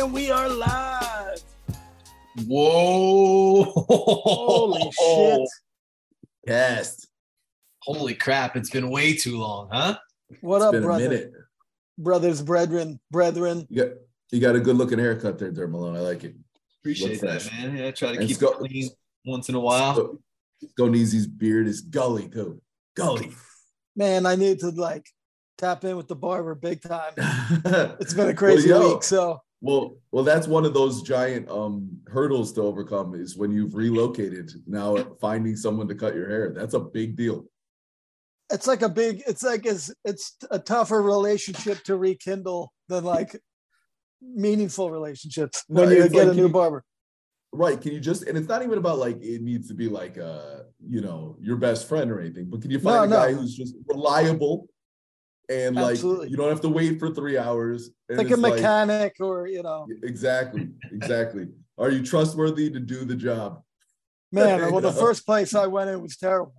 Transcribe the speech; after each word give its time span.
And 0.00 0.14
we 0.14 0.30
are 0.30 0.48
live. 0.48 1.42
Whoa! 2.46 3.64
Holy 3.64 4.90
shit. 4.92 5.48
Yes. 6.46 7.06
Holy 7.82 8.14
crap! 8.14 8.56
It's 8.56 8.70
been 8.70 8.88
way 8.88 9.14
too 9.14 9.36
long, 9.38 9.68
huh? 9.70 9.98
What 10.40 10.56
It's 10.56 10.64
up, 10.64 10.72
been 10.72 10.82
a 10.84 10.86
brother? 10.86 11.08
minute. 11.08 11.32
Brothers, 11.98 12.40
brethren, 12.40 12.98
brethren. 13.10 13.66
You 13.68 13.84
got 13.84 13.92
you 14.32 14.40
got 14.40 14.56
a 14.56 14.60
good 14.60 14.76
looking 14.76 14.98
haircut 14.98 15.38
there, 15.38 15.50
Dirt 15.50 15.68
Malone. 15.70 15.96
I 15.96 16.00
like 16.00 16.24
it. 16.24 16.34
Appreciate 16.80 17.12
Look 17.12 17.20
that, 17.20 17.42
fresh. 17.42 17.52
man. 17.52 17.76
Yeah, 17.76 17.90
try 17.90 18.12
to 18.12 18.18
And 18.20 18.26
keep 18.26 18.38
Scott- 18.38 18.52
it 18.54 18.58
clean 18.68 18.88
once 19.26 19.50
in 19.50 19.54
a 19.54 19.60
while. 19.60 19.94
Go, 19.96 20.18
Goneezy's 20.78 21.26
beard 21.26 21.66
is 21.66 21.82
gully 21.82 22.26
too. 22.28 22.62
Gully. 22.96 23.32
Man, 23.96 24.24
I 24.24 24.34
need 24.36 24.60
to 24.60 24.70
like 24.70 25.06
tap 25.58 25.84
in 25.84 25.98
with 25.98 26.08
the 26.08 26.16
barber 26.16 26.54
big 26.54 26.80
time. 26.80 27.12
it's 27.18 28.00
It's 28.00 28.14
been 28.14 28.28
a 28.28 28.34
crazy 28.34 28.70
yo, 28.70 28.94
week. 28.94 29.02
So 29.02 29.42
Well, 29.62 29.96
well, 30.10 30.24
that's 30.24 30.46
one 30.48 30.64
of 30.64 30.72
those 30.74 31.02
giant 31.02 31.48
um 31.50 31.90
hurdles 32.06 32.52
to 32.54 32.62
overcome 32.62 33.14
is 33.14 33.36
when 33.36 33.52
you've 33.52 33.74
relocated. 33.74 34.50
Now 34.66 34.96
finding 35.20 35.56
someone 35.56 35.88
to 35.88 35.94
cut 35.94 36.14
your 36.14 36.28
hair. 36.28 36.52
That's 36.56 36.74
a 36.74 36.80
big 36.80 37.16
deal. 37.16 37.44
it's 38.52 38.66
like 38.66 38.82
a 38.82 38.88
big, 38.88 39.22
it's 39.26 39.42
like 39.42 39.66
it's 39.66 39.92
it's 40.04 40.36
a 40.50 40.58
tougher 40.58 41.02
relationship 41.02 41.82
to 41.84 41.96
rekindle 41.96 42.72
than 42.88 43.04
like 43.04 43.36
meaningful 44.22 44.90
relationships 44.90 45.64
No, 45.68 45.82
you 45.88 46.08
get 46.08 46.12
like 46.26 46.28
a 46.32 46.34
new 46.34 46.42
you- 46.42 46.48
barber. 46.48 46.84
Right. 47.52 47.80
Can 47.80 47.92
you 47.92 47.98
just 48.00 48.22
and 48.28 48.38
it's 48.38 48.46
not 48.46 48.62
even 48.62 48.78
about 48.78 48.98
like 48.98 49.20
it 49.20 49.42
needs 49.42 49.66
to 49.68 49.74
be 49.74 49.88
like 49.88 50.16
uh, 50.18 50.60
you 50.88 51.00
know, 51.00 51.36
your 51.40 51.56
best 51.56 51.88
friend 51.88 52.08
or 52.10 52.20
anything, 52.20 52.46
but 52.48 52.62
can 52.62 52.70
you 52.70 52.78
find 52.78 52.96
No, 52.96 53.02
a 53.02 53.06
no. 53.08 53.16
guy 53.26 53.32
who's 53.32 53.56
just 53.56 53.74
reliable 53.88 54.68
and 55.50 55.74
like 55.74 55.92
Absolutely. 55.94 56.28
you 56.28 56.36
don't 56.36 56.48
have 56.48 56.60
to 56.62 56.68
wait 56.68 56.98
for 57.00 57.12
three 57.12 57.36
hours. 57.36 57.90
and 58.08 58.18
It's 58.18 58.18
like 58.18 58.30
a 58.30 58.32
it's 58.34 58.56
mechanic 58.56 59.16
or, 59.20 59.46
you 59.48 59.62
know, 59.62 59.86
Exactly, 60.04 60.68
exactly. 60.92 61.48
Are 61.76 61.90
you 61.90 62.02
trustworthy 62.04 62.70
to 62.70 62.80
do 62.80 63.04
the 63.04 63.16
job? 63.16 63.62
man, 64.32 64.60
well, 64.72 64.80
the 64.80 64.92
first 64.92 65.26
place 65.26 65.54
I 65.54 65.66
went 65.66 65.90
in 65.90 66.00
was 66.00 66.16
terrible. 66.16 66.54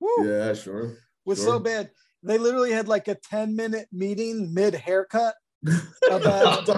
Woo, 0.00 0.28
Yeah, 0.28 0.54
sure. 0.54 0.98
was 1.24 1.42
so 1.42 1.58
bad. 1.58 1.90
They 2.22 2.38
literally 2.38 2.70
had 2.72 2.86
like 2.88 3.08
a 3.08 3.16
10 3.16 3.56
minute 3.56 3.88
meeting 3.92 4.54
mid 4.54 4.74
haircut 4.74 5.34
about 6.10 6.68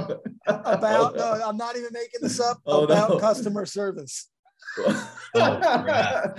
about 0.46 1.14
no, 1.16 1.40
I'm 1.44 1.58
not 1.58 1.76
even 1.76 1.90
making 1.92 2.20
this 2.22 2.40
up 2.40 2.58
Oh, 2.66 2.84
about 2.84 3.10
no. 3.10 3.18
customer 3.18 3.66
service. 3.66 4.30
Oh, 4.78 5.58
crap. 5.82 6.38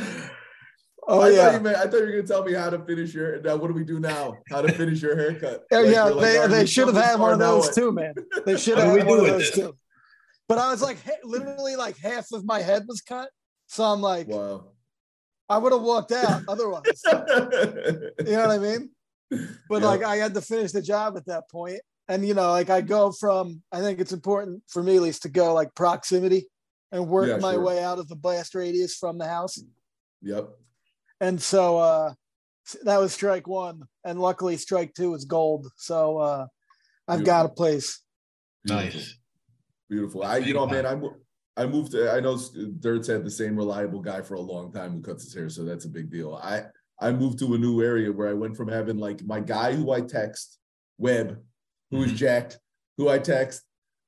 Oh 1.07 1.21
I 1.21 1.29
yeah, 1.29 1.35
thought 1.45 1.53
you 1.53 1.59
meant, 1.61 1.77
I 1.77 1.81
thought 1.87 1.97
you 1.97 2.05
were 2.05 2.11
gonna 2.11 2.23
tell 2.23 2.43
me 2.43 2.53
how 2.53 2.69
to 2.69 2.79
finish 2.85 3.13
your. 3.13 3.41
Now, 3.41 3.55
what 3.55 3.67
do 3.67 3.73
we 3.73 3.83
do 3.83 3.99
now? 3.99 4.37
How 4.49 4.61
to 4.61 4.71
finish 4.71 5.01
your 5.01 5.15
haircut? 5.15 5.63
yeah, 5.71 5.79
Like, 5.79 5.91
yeah. 5.91 6.03
like, 6.03 6.21
they 6.21 6.47
they 6.47 6.65
should 6.65 6.87
have 6.87 6.95
had 7.03 7.19
one 7.19 7.33
of 7.33 7.39
those 7.39 7.65
what?" 7.67 7.75
too, 7.75 7.91
man. 7.91 8.13
They 8.45 8.55
should 8.63 8.77
have 8.77 8.87
had 8.87 8.93
we 8.93 9.03
one 9.03 9.19
do 9.19 9.25
of 9.25 9.31
those 9.31 9.41
this? 9.51 9.55
too. 9.55 9.75
But 10.47 10.57
I 10.59 10.69
was 10.69 10.81
like, 10.81 10.97
literally, 11.23 11.75
like 11.75 11.97
half 11.97 12.27
of 12.33 12.45
my 12.45 12.59
head 12.61 12.83
was 12.87 13.01
cut, 13.01 13.29
so 13.67 13.83
I'm 13.83 14.01
like, 14.01 14.27
Wow. 14.27 14.65
I 15.49 15.57
would 15.57 15.71
have 15.73 15.81
walked 15.81 16.11
out 16.11 16.41
otherwise. 16.47 17.01
you 17.05 17.11
know 18.33 18.47
what 18.47 18.51
I 18.51 18.57
mean? 18.59 18.91
But 19.69 19.81
Yeah. 19.81 19.87
like, 19.87 20.03
I 20.03 20.17
had 20.17 20.33
to 20.35 20.41
finish 20.41 20.71
the 20.71 20.81
job 20.83 21.17
at 21.17 21.25
that 21.25 21.49
point, 21.49 21.81
and 22.09 22.27
you 22.27 22.33
know, 22.35 22.51
like, 22.51 22.69
I 22.69 22.81
go 22.81 23.11
from. 23.11 23.63
I 23.71 23.79
think 23.81 23.99
it's 23.99 24.13
important 24.13 24.61
for 24.67 24.83
me 24.83 24.97
at 24.97 25.01
least 25.01 25.23
to 25.23 25.29
go 25.29 25.53
like 25.55 25.73
proximity 25.73 26.47
and 26.91 27.07
work 27.07 27.27
Yeah, 27.29 27.37
my 27.37 27.53
sure. 27.53 27.61
way 27.61 27.83
out 27.83 27.97
of 27.97 28.07
the 28.07 28.15
blast 28.15 28.53
radius 28.53 28.95
from 28.95 29.17
the 29.17 29.25
house. 29.27 29.57
Yep. 30.21 30.49
And 31.21 31.41
so 31.41 31.77
uh 31.77 32.13
that 32.83 32.97
was 32.99 33.13
strike 33.13 33.47
one 33.47 33.83
and 34.03 34.19
luckily 34.19 34.57
strike 34.57 34.93
two 34.93 35.11
was 35.11 35.23
gold 35.25 35.67
so 35.77 36.17
uh 36.17 36.45
i've 37.07 37.23
got 37.23 37.45
a 37.45 37.49
place 37.49 38.01
Nice. 38.65 39.15
Beautiful. 39.89 40.23
I, 40.23 40.37
you 40.37 40.53
know, 40.53 40.67
man, 40.67 40.85
I 40.85 40.93
mo- 40.95 41.15
I 41.57 41.65
moved. 41.65 41.93
To, 41.93 42.11
I 42.11 42.19
know 42.19 42.39
Dirt's 42.79 43.07
had 43.07 43.25
the 43.25 43.31
same 43.31 43.55
reliable 43.57 43.99
guy 43.99 44.21
for 44.21 44.35
a 44.35 44.39
long 44.39 44.71
time 44.71 44.91
who 44.93 45.01
cuts 45.01 45.23
his 45.23 45.33
hair, 45.33 45.49
so 45.49 45.65
that's 45.65 45.85
a 45.85 45.89
big 45.89 46.11
deal. 46.11 46.35
I 46.35 46.65
I 46.99 47.11
moved 47.11 47.39
to 47.39 47.55
a 47.55 47.57
new 47.57 47.81
area 47.81 48.11
where 48.11 48.27
I 48.29 48.33
went 48.33 48.55
from 48.55 48.67
having 48.67 48.97
like 48.99 49.23
my 49.25 49.39
guy 49.39 49.73
who 49.73 49.91
I 49.91 50.01
text, 50.01 50.59
Webb, 50.99 51.41
who 51.89 52.03
is 52.03 52.11
Mhm. 52.11 52.17
jacked, 52.17 52.59
who 52.97 53.09
I 53.09 53.17
text, 53.17 53.63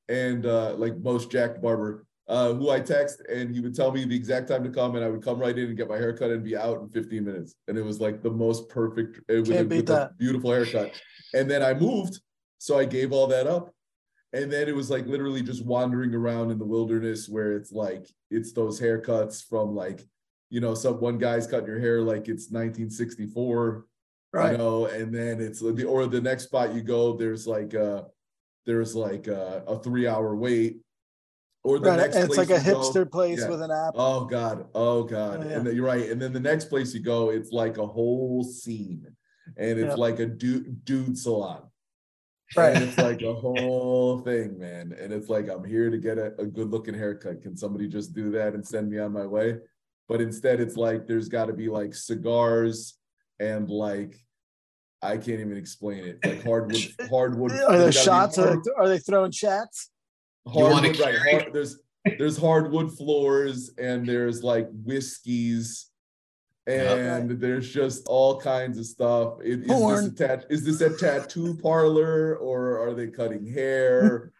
and 0.08 0.46
uh 0.46 0.76
like 0.76 0.96
most 1.00 1.32
jacked 1.32 1.62
barber, 1.62 2.06
uh, 2.28 2.54
who 2.54 2.70
I 2.70 2.80
text, 2.80 3.22
and 3.30 3.54
he 3.54 3.60
would 3.60 3.76
tell 3.76 3.92
me 3.92 4.06
the 4.06 4.16
exact 4.16 4.48
time 4.48 4.64
to 4.64 4.70
come, 4.70 4.96
and 4.96 5.04
I 5.04 5.10
would 5.10 5.24
come 5.24 5.40
right 5.40 5.58
in 5.58 5.66
and 5.68 5.78
get 5.78 5.90
my 5.90 5.98
haircut 5.98 6.32
and 6.32 6.44
be 6.44 6.56
out 6.56 6.82
in 6.82 6.90
15 6.90 7.24
minutes, 7.24 7.56
and 7.68 7.78
it 7.78 7.84
was 7.84 8.00
like 8.00 8.22
the 8.24 8.32
most 8.32 8.70
perfect, 8.70 9.20
with, 9.28 9.50
a- 9.50 9.54
Can't 9.54 9.70
beat 9.70 9.80
a 9.90 9.94
that. 9.94 10.18
beautiful 10.18 10.52
haircut. 10.52 10.92
And 11.34 11.50
then 11.50 11.62
I 11.62 11.74
moved, 11.74 12.22
so 12.60 12.78
I 12.78 12.86
gave 12.86 13.12
all 13.12 13.28
that 13.28 13.48
up. 13.48 13.72
And 14.32 14.52
then 14.52 14.68
it 14.68 14.76
was 14.76 14.90
like 14.90 15.06
literally 15.06 15.44
just 15.44 15.64
wandering 15.64 16.16
around 16.16 16.50
in 16.50 16.58
the 16.58 16.66
wilderness 16.66 17.30
where 17.30 17.52
it's 17.56 17.72
like 17.72 18.08
it's 18.32 18.52
those 18.52 18.82
haircuts 18.82 19.48
from 19.48 19.76
like, 19.76 20.02
you 20.50 20.60
know, 20.60 20.74
some 20.74 21.00
one 21.00 21.20
guy's 21.20 21.46
cutting 21.46 21.68
your 21.68 21.80
hair 21.80 22.02
like 22.02 22.28
it's 22.30 22.50
1964, 22.50 23.86
right 24.32 24.52
you 24.54 24.58
know, 24.58 24.86
and 24.88 25.14
then 25.14 25.40
it's 25.40 25.60
the 25.60 25.84
or 25.86 26.08
the 26.08 26.20
next 26.22 26.46
spot 26.46 26.74
you 26.74 26.82
go, 26.82 27.16
there's 27.16 27.46
like 27.46 27.76
uh 27.76 28.04
there's 28.66 28.96
like 28.96 29.28
uh, 29.28 29.60
a 29.68 29.78
three 29.80 30.08
hour 30.08 30.36
wait. 30.36 30.78
Or 31.66 31.80
the 31.80 31.90
right 31.92 31.98
next 32.00 32.16
it's 32.18 32.38
like 32.38 32.50
a 32.50 32.62
go- 32.62 32.82
hipster 32.82 33.10
place 33.10 33.40
yeah. 33.40 33.50
with 33.50 33.62
an 33.62 33.72
app 33.72 33.94
Oh 33.96 34.26
God, 34.26 34.68
oh 34.76 35.04
God. 35.04 35.44
Oh, 35.46 35.50
yeah. 35.50 35.56
And 35.58 35.68
then 35.68 35.76
you're 35.76 35.86
right. 35.86 36.10
And 36.10 36.22
then 36.22 36.34
the 36.34 36.40
next 36.40 36.66
place 36.66 36.94
you 36.94 37.00
go, 37.00 37.30
it's 37.30 37.52
like 37.52 37.78
a 37.78 37.86
whole 37.88 38.44
scene. 38.44 39.08
And 39.58 39.80
it's 39.80 39.90
Yep. 39.90 39.98
like 39.98 40.20
a 40.20 40.26
dude 40.26 40.84
dude 40.84 41.18
salon. 41.18 41.62
Right. 42.58 42.76
And 42.76 42.84
it's 42.84 42.98
like 42.98 43.22
a 43.22 43.34
whole 43.44 44.20
thing, 44.20 44.60
man. 44.60 44.94
And 45.00 45.14
it's 45.14 45.30
like 45.30 45.48
I'm 45.50 45.64
here 45.64 45.90
to 45.90 45.98
get 45.98 46.18
a, 46.18 46.34
a 46.40 46.46
good 46.46 46.70
looking 46.70 46.94
haircut. 46.94 47.42
Can 47.42 47.56
somebody 47.56 47.88
just 47.88 48.14
do 48.14 48.32
that 48.32 48.54
and 48.56 48.66
send 48.68 48.90
me 48.90 49.00
on 49.00 49.14
my 49.14 49.26
way? 49.26 49.58
But 50.10 50.20
instead, 50.22 50.60
it's 50.60 50.76
like 50.76 51.08
there's 51.08 51.30
got 51.30 51.46
to 51.46 51.54
be 51.54 51.70
like 51.70 51.96
cigars 51.96 52.98
and 53.40 53.70
like 53.70 54.20
I 55.02 55.16
can't 55.18 55.40
even 55.40 55.58
explain 55.58 56.04
it. 56.06 56.20
Like 56.26 56.44
hardwood, 56.44 56.94
hardwood. 57.10 57.52
are 57.54 57.78
there 57.78 57.92
shots 57.94 58.36
be 58.38 58.44
are 58.44 58.48
hard- 58.48 58.64
they, 58.66 58.72
are 58.78 58.88
they 58.90 59.00
throwing 59.00 59.32
shots 59.32 59.90
hardwood, 60.48 61.00
right, 61.00 61.16
hard- 61.18 61.54
there's 61.54 61.80
there's 62.18 62.38
hardwood 62.38 62.96
floors 62.98 63.72
and 63.78 64.06
there's 64.08 64.44
like 64.44 64.68
whiskeys 64.84 65.88
and 66.68 67.30
there's 67.42 67.74
just 67.74 68.06
all 68.08 68.40
kinds 68.40 68.78
of 68.78 68.86
stuff. 68.86 69.36
It- 69.44 69.62
Is, 69.62 69.68
this 69.68 70.06
a 70.06 70.12
tat- 70.12 70.46
is 70.50 70.64
this 70.64 70.82
a 70.82 70.98
tattoo 70.98 71.58
parlor 71.62 72.36
or 72.38 72.80
are 72.80 72.94
they 72.94 73.08
cutting 73.08 73.46
hair? 73.46 74.32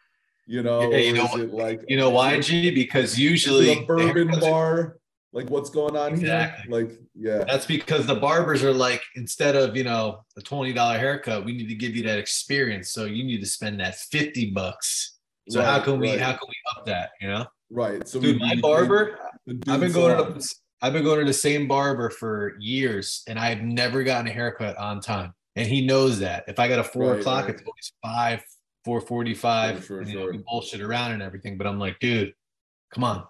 You 0.46 0.62
know, 0.62 0.92
Yeah, 0.92 0.98
you 0.98 1.14
know 1.14 1.26
is 1.36 1.40
it 1.44 1.54
like 1.54 1.82
You 1.88 1.96
know 1.98 2.10
why, 2.10 2.40
G? 2.42 2.70
Because 2.72 3.18
usually 3.18 3.72
a 3.72 3.82
bourbon 3.86 4.28
the 4.28 4.34
haircuts 4.34 4.38
are- 4.38 4.40
bar? 4.42 4.98
Like 5.36 5.50
what's 5.50 5.72
going 5.72 5.96
on 5.98 6.14
Exactly. 6.14 6.64
here? 6.70 6.82
Like, 6.90 7.00
yeah. 7.16 7.44
That's 7.46 7.66
because 7.66 8.06
the 8.06 8.14
barbers 8.16 8.64
are 8.64 8.72
like, 8.74 9.02
instead 9.16 9.56
of 9.56 9.76
you 9.76 9.84
know 9.84 10.24
a 10.38 10.42
twenty 10.42 10.74
dollar 10.74 10.98
haircut, 11.00 11.44
we 11.44 11.54
need 11.54 11.70
to 11.70 11.76
give 11.76 11.96
you 11.96 12.04
that 12.04 12.20
experience. 12.20 12.92
So 12.92 13.06
you 13.06 13.24
need 13.24 13.40
to 13.40 13.48
spend 13.48 13.80
that 13.80 13.96
fifty 13.96 14.52
bucks. 14.52 15.18
So 15.50 15.62
how 15.62 15.80
can 15.80 16.00
we 16.00 16.10
right, 16.12 16.20
how 16.20 16.32
can 16.32 16.48
we 16.48 16.56
up 16.78 16.86
that? 16.86 17.12
You 17.22 17.28
know, 17.28 17.46
right. 17.70 18.08
So 18.08 18.20
dude, 18.20 18.40
we- 18.42 18.48
my 18.48 18.56
barber. 18.62 19.20
I've 19.68 19.80
been 19.82 19.92
going 19.92 20.18
salon. 20.18 20.40
to 20.40 20.56
I've 20.82 20.94
been 20.94 21.04
going 21.04 21.20
to 21.20 21.26
the 21.26 21.34
same 21.34 21.68
barber 21.68 22.10
for 22.10 22.56
years, 22.60 23.24
and 23.28 23.38
I've 23.40 23.62
never 23.62 24.04
gotten 24.04 24.28
a 24.28 24.32
haircut 24.32 24.78
on 24.78 25.00
time. 25.02 25.34
And 25.56 25.68
he 25.68 25.86
knows 25.86 26.20
that. 26.20 26.46
If 26.48 26.60
I 26.60 26.68
got 26.68 26.80
a 26.80 26.84
four 26.84 27.12
Right, 27.12 27.20
o'clock, 27.20 27.46
right. 27.46 27.54
it's 27.54 27.62
always 27.66 27.94
five, 28.04 28.44
four 28.86 29.00
forty-five. 29.02 29.84
Sure, 29.86 30.04
sure, 30.04 30.10
you 30.10 30.18
know, 30.20 30.32
sure. 30.32 30.42
bullshit 30.50 30.82
around 30.82 31.12
and 31.12 31.22
everything. 31.22 31.58
But 31.58 31.68
I'm 31.68 31.78
like, 31.80 32.00
dude, 32.00 32.34
come 32.94 33.04
on. 33.04 33.24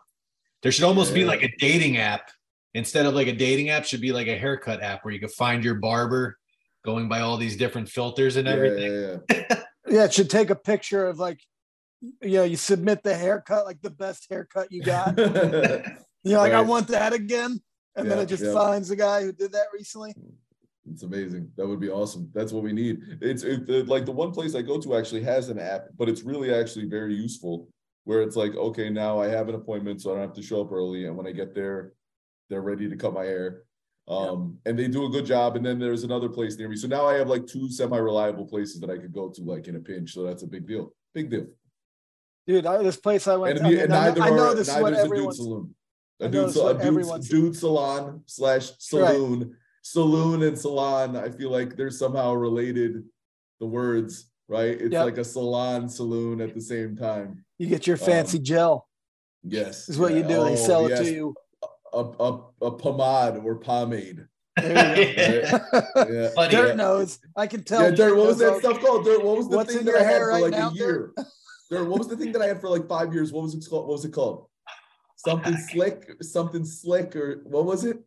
There 0.61 0.71
should 0.71 0.85
almost 0.85 1.13
be 1.13 1.25
like 1.25 1.43
a 1.43 1.49
dating 1.59 1.97
app 1.97 2.29
instead 2.73 3.05
of 3.05 3.13
like 3.13 3.27
a 3.27 3.33
dating 3.35 3.69
app. 3.69 3.85
Should 3.85 4.01
be 4.01 4.13
like 4.13 4.27
a 4.27 4.37
haircut 4.37 4.81
app 4.81 5.03
where 5.03 5.13
you 5.13 5.19
could 5.19 5.31
find 5.31 5.63
your 5.63 5.75
barber, 5.75 6.37
going 6.85 7.09
by 7.09 7.21
all 7.21 7.37
these 7.37 7.57
different 7.57 7.89
filters 7.89 8.35
and 8.35 8.47
Yeah, 8.47 8.53
everything. 8.53 8.93
yeah, 8.93 9.17
yeah. 9.49 9.63
yeah 9.89 10.03
it 10.05 10.13
should 10.13 10.29
take 10.29 10.49
a 10.49 10.55
picture 10.55 11.05
of 11.07 11.19
like 11.19 11.39
you 12.21 12.37
know 12.37 12.43
you 12.43 12.57
submit 12.57 13.01
the 13.03 13.15
haircut 13.15 13.65
like 13.65 13.81
the 13.81 13.89
best 13.89 14.27
haircut 14.29 14.71
you 14.71 14.83
got 14.83 15.17
you're 16.23 16.37
like 16.37 16.53
i 16.53 16.61
want 16.61 16.87
that 16.87 17.13
again 17.13 17.61
and 17.95 18.09
then 18.09 18.19
it 18.19 18.25
just 18.25 18.43
yeah. 18.43 18.53
finds 18.53 18.89
the 18.89 18.95
guy 18.95 19.21
who 19.21 19.31
did 19.31 19.51
that 19.51 19.67
recently 19.73 20.13
It's 20.91 21.03
amazing. 21.03 21.49
That 21.55 21.65
would 21.65 21.79
be 21.79 21.89
awesome. 21.89 22.29
That's 22.33 22.51
what 22.51 22.61
we 22.61 22.73
need. 22.73 22.99
It's 23.21 23.43
it, 23.43 23.65
the- 23.65 23.85
like 23.85 24.05
the 24.05 24.11
one 24.11 24.31
place 24.31 24.53
I 24.53 24.61
go 24.61 24.81
to 24.81 24.97
actually 24.97 25.23
has 25.23 25.47
an 25.47 25.57
app, 25.57 25.83
but 25.97 26.09
it's 26.09 26.23
really 26.23 26.53
actually 26.53 26.87
very 26.87 27.15
useful. 27.15 27.69
Where 28.03 28.21
it's 28.21 28.35
like, 28.35 28.53
okay, 28.53 28.89
now 28.89 29.21
I 29.21 29.27
have 29.29 29.47
an 29.47 29.55
appointment, 29.55 30.01
so 30.01 30.11
I 30.11 30.15
don't 30.15 30.27
have 30.27 30.33
to 30.33 30.41
show 30.43 30.59
up 30.59 30.73
early, 30.73 31.05
and 31.05 31.15
when 31.15 31.25
I 31.25 31.31
get 31.31 31.55
there, 31.55 31.93
they're 32.49 32.61
ready 32.61 32.89
to 32.89 32.97
cut 32.97 33.13
my 33.13 33.23
hair. 33.23 33.63
Um, 34.09 34.57
and 34.65 34.77
they 34.77 34.89
do 34.89 35.05
a 35.05 35.09
good 35.09 35.25
job. 35.25 35.55
And 35.55 35.65
then 35.65 35.79
there's 35.79 36.03
another 36.03 36.27
place 36.27 36.57
near 36.57 36.67
me. 36.67 36.75
So 36.75 36.87
now 36.87 37.07
I 37.07 37.13
have 37.13 37.29
like 37.29 37.47
two 37.47 37.69
semi-reliable 37.69 38.47
places 38.47 38.81
that 38.81 38.89
I 38.89 38.97
could 38.97 39.13
go 39.13 39.29
to, 39.29 39.41
like 39.43 39.69
in 39.69 39.77
a 39.77 39.79
pinch. 39.79 40.13
So 40.13 40.23
that's 40.23 40.43
a 40.43 40.47
big 40.47 40.67
deal. 40.67 40.93
Big 41.13 41.29
deal. 41.29 41.47
Dude 42.47 42.65
I, 42.65 42.81
this 42.83 42.97
place 42.97 43.27
i 43.27 43.35
went 43.35 43.57
And, 43.57 43.67
I, 43.67 43.69
mean, 43.69 43.79
and 43.79 43.93
I, 43.93 44.05
neither 44.09 44.21
I 44.21 44.29
know 44.29 44.49
are 44.49 44.55
this 44.55 44.67
is 44.69 44.75
what 44.81 44.93
a 44.93 44.95
dude 44.97 45.05
everyone's 45.05 45.37
saloon. 45.37 45.75
I 46.21 46.25
A 46.25 46.27
know 46.29 46.31
dude, 46.31 46.49
it's 46.49 46.57
a 46.57 46.91
dude, 46.91 47.29
dude 47.29 47.55
salon 47.55 48.23
slash 48.27 48.71
saloon. 48.79 49.55
Saloon 49.81 50.43
and 50.43 50.57
salon. 50.57 51.17
I 51.17 51.29
feel 51.29 51.49
like 51.49 51.75
they're 51.75 51.91
somehow 51.91 52.33
related. 52.33 53.03
The 53.59 53.65
words 53.65 54.29
right? 54.47 54.79
It's 54.79 54.91
Yep. 54.93 55.05
like 55.05 55.17
a 55.17 55.23
salon 55.23 55.89
saloon 55.89 56.39
at 56.41 56.53
the 56.53 56.61
same 56.61 56.95
time. 56.95 57.43
You 57.57 57.67
get 57.67 57.87
your 57.87 57.97
um, 57.97 58.03
fancy 58.03 58.39
gel. 58.39 58.87
Yes, 59.43 59.89
Is 59.89 59.97
what 59.97 60.11
you 60.13 60.19
yeah. 60.21 60.27
do. 60.27 60.43
They 60.45 60.53
Oh, 60.53 60.55
sell 60.55 60.85
it 60.87 60.97
to 60.97 61.11
you. 61.11 61.35
A, 61.93 61.97
a, 61.99 62.41
a 62.61 62.71
pomade 62.71 63.43
or 63.43 63.55
pomade. 63.55 64.25
There 64.55 64.99
you 64.99 65.51
go. 65.51 65.59
Yeah. 66.13 66.29
Buddy, 66.35 66.55
Dirt 66.55 66.75
knows. 66.77 67.19
I 67.35 67.47
can 67.47 67.63
tell. 67.63 67.81
Yeah, 67.81 67.91
Dirt, 67.91 68.15
what 68.15 68.27
was 68.27 68.37
that 68.39 68.59
stuff 68.59 68.79
called? 68.79 69.03
Dirt, 69.05 69.23
what 69.23 69.37
was 69.37 69.49
the 69.49 69.57
What's 69.57 69.71
thing 69.71 69.79
in 69.81 69.85
that 69.87 69.91
your 69.91 69.99
I 69.99 70.03
had 70.03 70.11
hair 70.13 70.25
for 70.25 70.29
right 70.31 70.41
like 70.43 70.51
now, 70.51 70.69
a 70.69 70.73
year? 70.73 71.13
Dirt, 71.69 71.85
what 71.87 71.99
was 71.99 72.07
the 72.07 72.17
thing 72.17 72.31
that 72.33 72.41
I 72.41 72.47
had 72.47 72.61
for 72.61 72.69
like 72.69 72.87
five 72.87 73.13
years? 73.13 73.31
What 73.31 73.43
was 73.43 73.55
it 73.55 73.65
called? 73.69 73.87
What 73.87 73.93
was 73.93 74.05
it 74.05 74.11
called? 74.13 74.47
Something 75.15 75.57
slick, 75.57 76.09
something 76.21 76.65
slick, 76.65 77.15
or 77.15 77.41
what 77.45 77.65
was 77.65 77.85
it? 77.85 77.97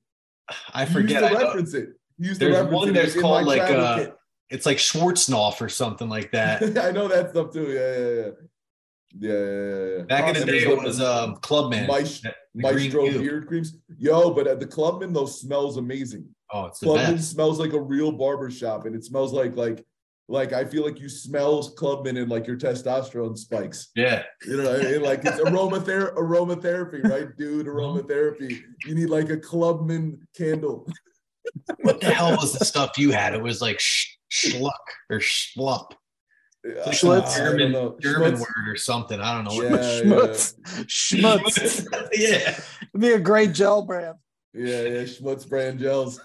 I 0.74 0.84
You 0.84 0.90
forget. 0.92 1.22
used 1.22 1.24
I 1.24 1.28
to 1.38 1.44
reference 1.46 1.74
it. 1.74 1.88
You 2.18 2.28
used 2.28 2.40
to 2.40 2.46
There's 2.46 2.56
reference 2.58 2.74
one 2.76 2.88
it. 2.90 2.92
that's 2.92 3.12
It's 3.14 3.22
called, 3.22 3.46
like, 3.46 3.62
uh, 3.62 3.96
kit. 3.96 4.16
It's 4.50 4.66
like 4.66 4.76
Schwarzenhoff 4.76 5.60
or 5.60 5.68
something 5.68 6.08
like 6.08 6.30
that. 6.32 6.62
I 6.78 6.90
know 6.92 7.08
that 7.08 7.30
stuff 7.30 7.52
too. 7.52 7.68
Yeah, 7.72 7.98
yeah, 7.98 8.14
yeah. 8.22 8.30
Yeah, 9.18 9.32
yeah, 9.32 9.96
yeah. 9.98 10.02
Back 10.04 10.36
in 10.36 10.40
the 10.46 10.52
day, 10.52 10.58
it 10.58 10.82
was 10.82 11.00
um, 11.00 11.36
Clubman. 11.36 11.86
Maes- 11.86 12.20
the 12.54 12.62
green 12.72 12.90
beard 12.90 13.46
creams. 13.46 13.76
Yo, 13.98 14.30
but 14.30 14.46
at 14.46 14.60
the 14.60 14.66
Clubman, 14.66 15.12
those 15.12 15.40
smells 15.40 15.76
amazing. 15.78 16.26
Oh, 16.52 16.66
it's 16.66 16.80
Clubman 16.80 17.18
smells 17.18 17.58
like 17.58 17.72
a 17.72 17.80
real 17.80 18.12
barber 18.12 18.50
shop, 18.50 18.84
and 18.84 18.94
it 18.94 19.04
smells 19.04 19.32
like 19.32 19.56
like 19.56 19.84
like 20.28 20.52
I 20.52 20.64
feel 20.64 20.84
like 20.84 20.98
you 20.98 21.08
smell 21.08 21.62
Clubman 21.70 22.16
and 22.16 22.30
like 22.30 22.46
your 22.46 22.56
testosterone 22.56 23.38
spikes. 23.38 23.88
Yeah. 23.94 24.24
You 24.46 24.56
know, 24.62 24.74
and 24.74 25.02
like 25.02 25.20
it's 25.24 25.40
aromather- 25.40 26.14
aromatherapy, 26.16 27.04
right, 27.08 27.34
dude? 27.36 27.66
Aromatherapy. 27.66 28.60
You 28.84 28.94
need 28.94 29.08
like 29.08 29.30
a 29.30 29.36
Clubman 29.36 30.26
candle. 30.36 30.88
What 31.82 32.00
the 32.00 32.10
hell 32.10 32.32
was 32.36 32.54
the 32.54 32.64
stuff 32.64 32.98
you 32.98 33.12
had? 33.12 33.34
It 33.34 33.42
was 33.42 33.62
like 33.62 33.78
sh- 33.78 34.16
schluck 34.32 34.72
or 35.10 35.18
schlup. 35.20 35.92
Uh, 36.66 36.90
Schlitz? 36.90 37.34
I 37.34 37.36
German. 37.38 37.72
German 38.00 38.34
Schmutz? 38.34 38.40
word 38.40 38.68
or 38.68 38.76
something. 38.76 39.20
I 39.20 39.34
don't 39.34 39.44
know. 39.44 39.62
Yeah, 39.62 39.70
what 40.12 40.30
Schmutz. 40.30 40.54
Schmutz. 40.86 41.86
yeah. 42.12 42.58
It'd 42.82 43.00
be 43.00 43.12
a 43.12 43.20
great 43.20 43.52
gel 43.52 43.82
brand. 43.82 44.16
Yeah, 44.52 44.82
yeah, 44.82 45.02
Schmutz 45.02 45.48
brand 45.48 45.78
gels. 45.78 46.20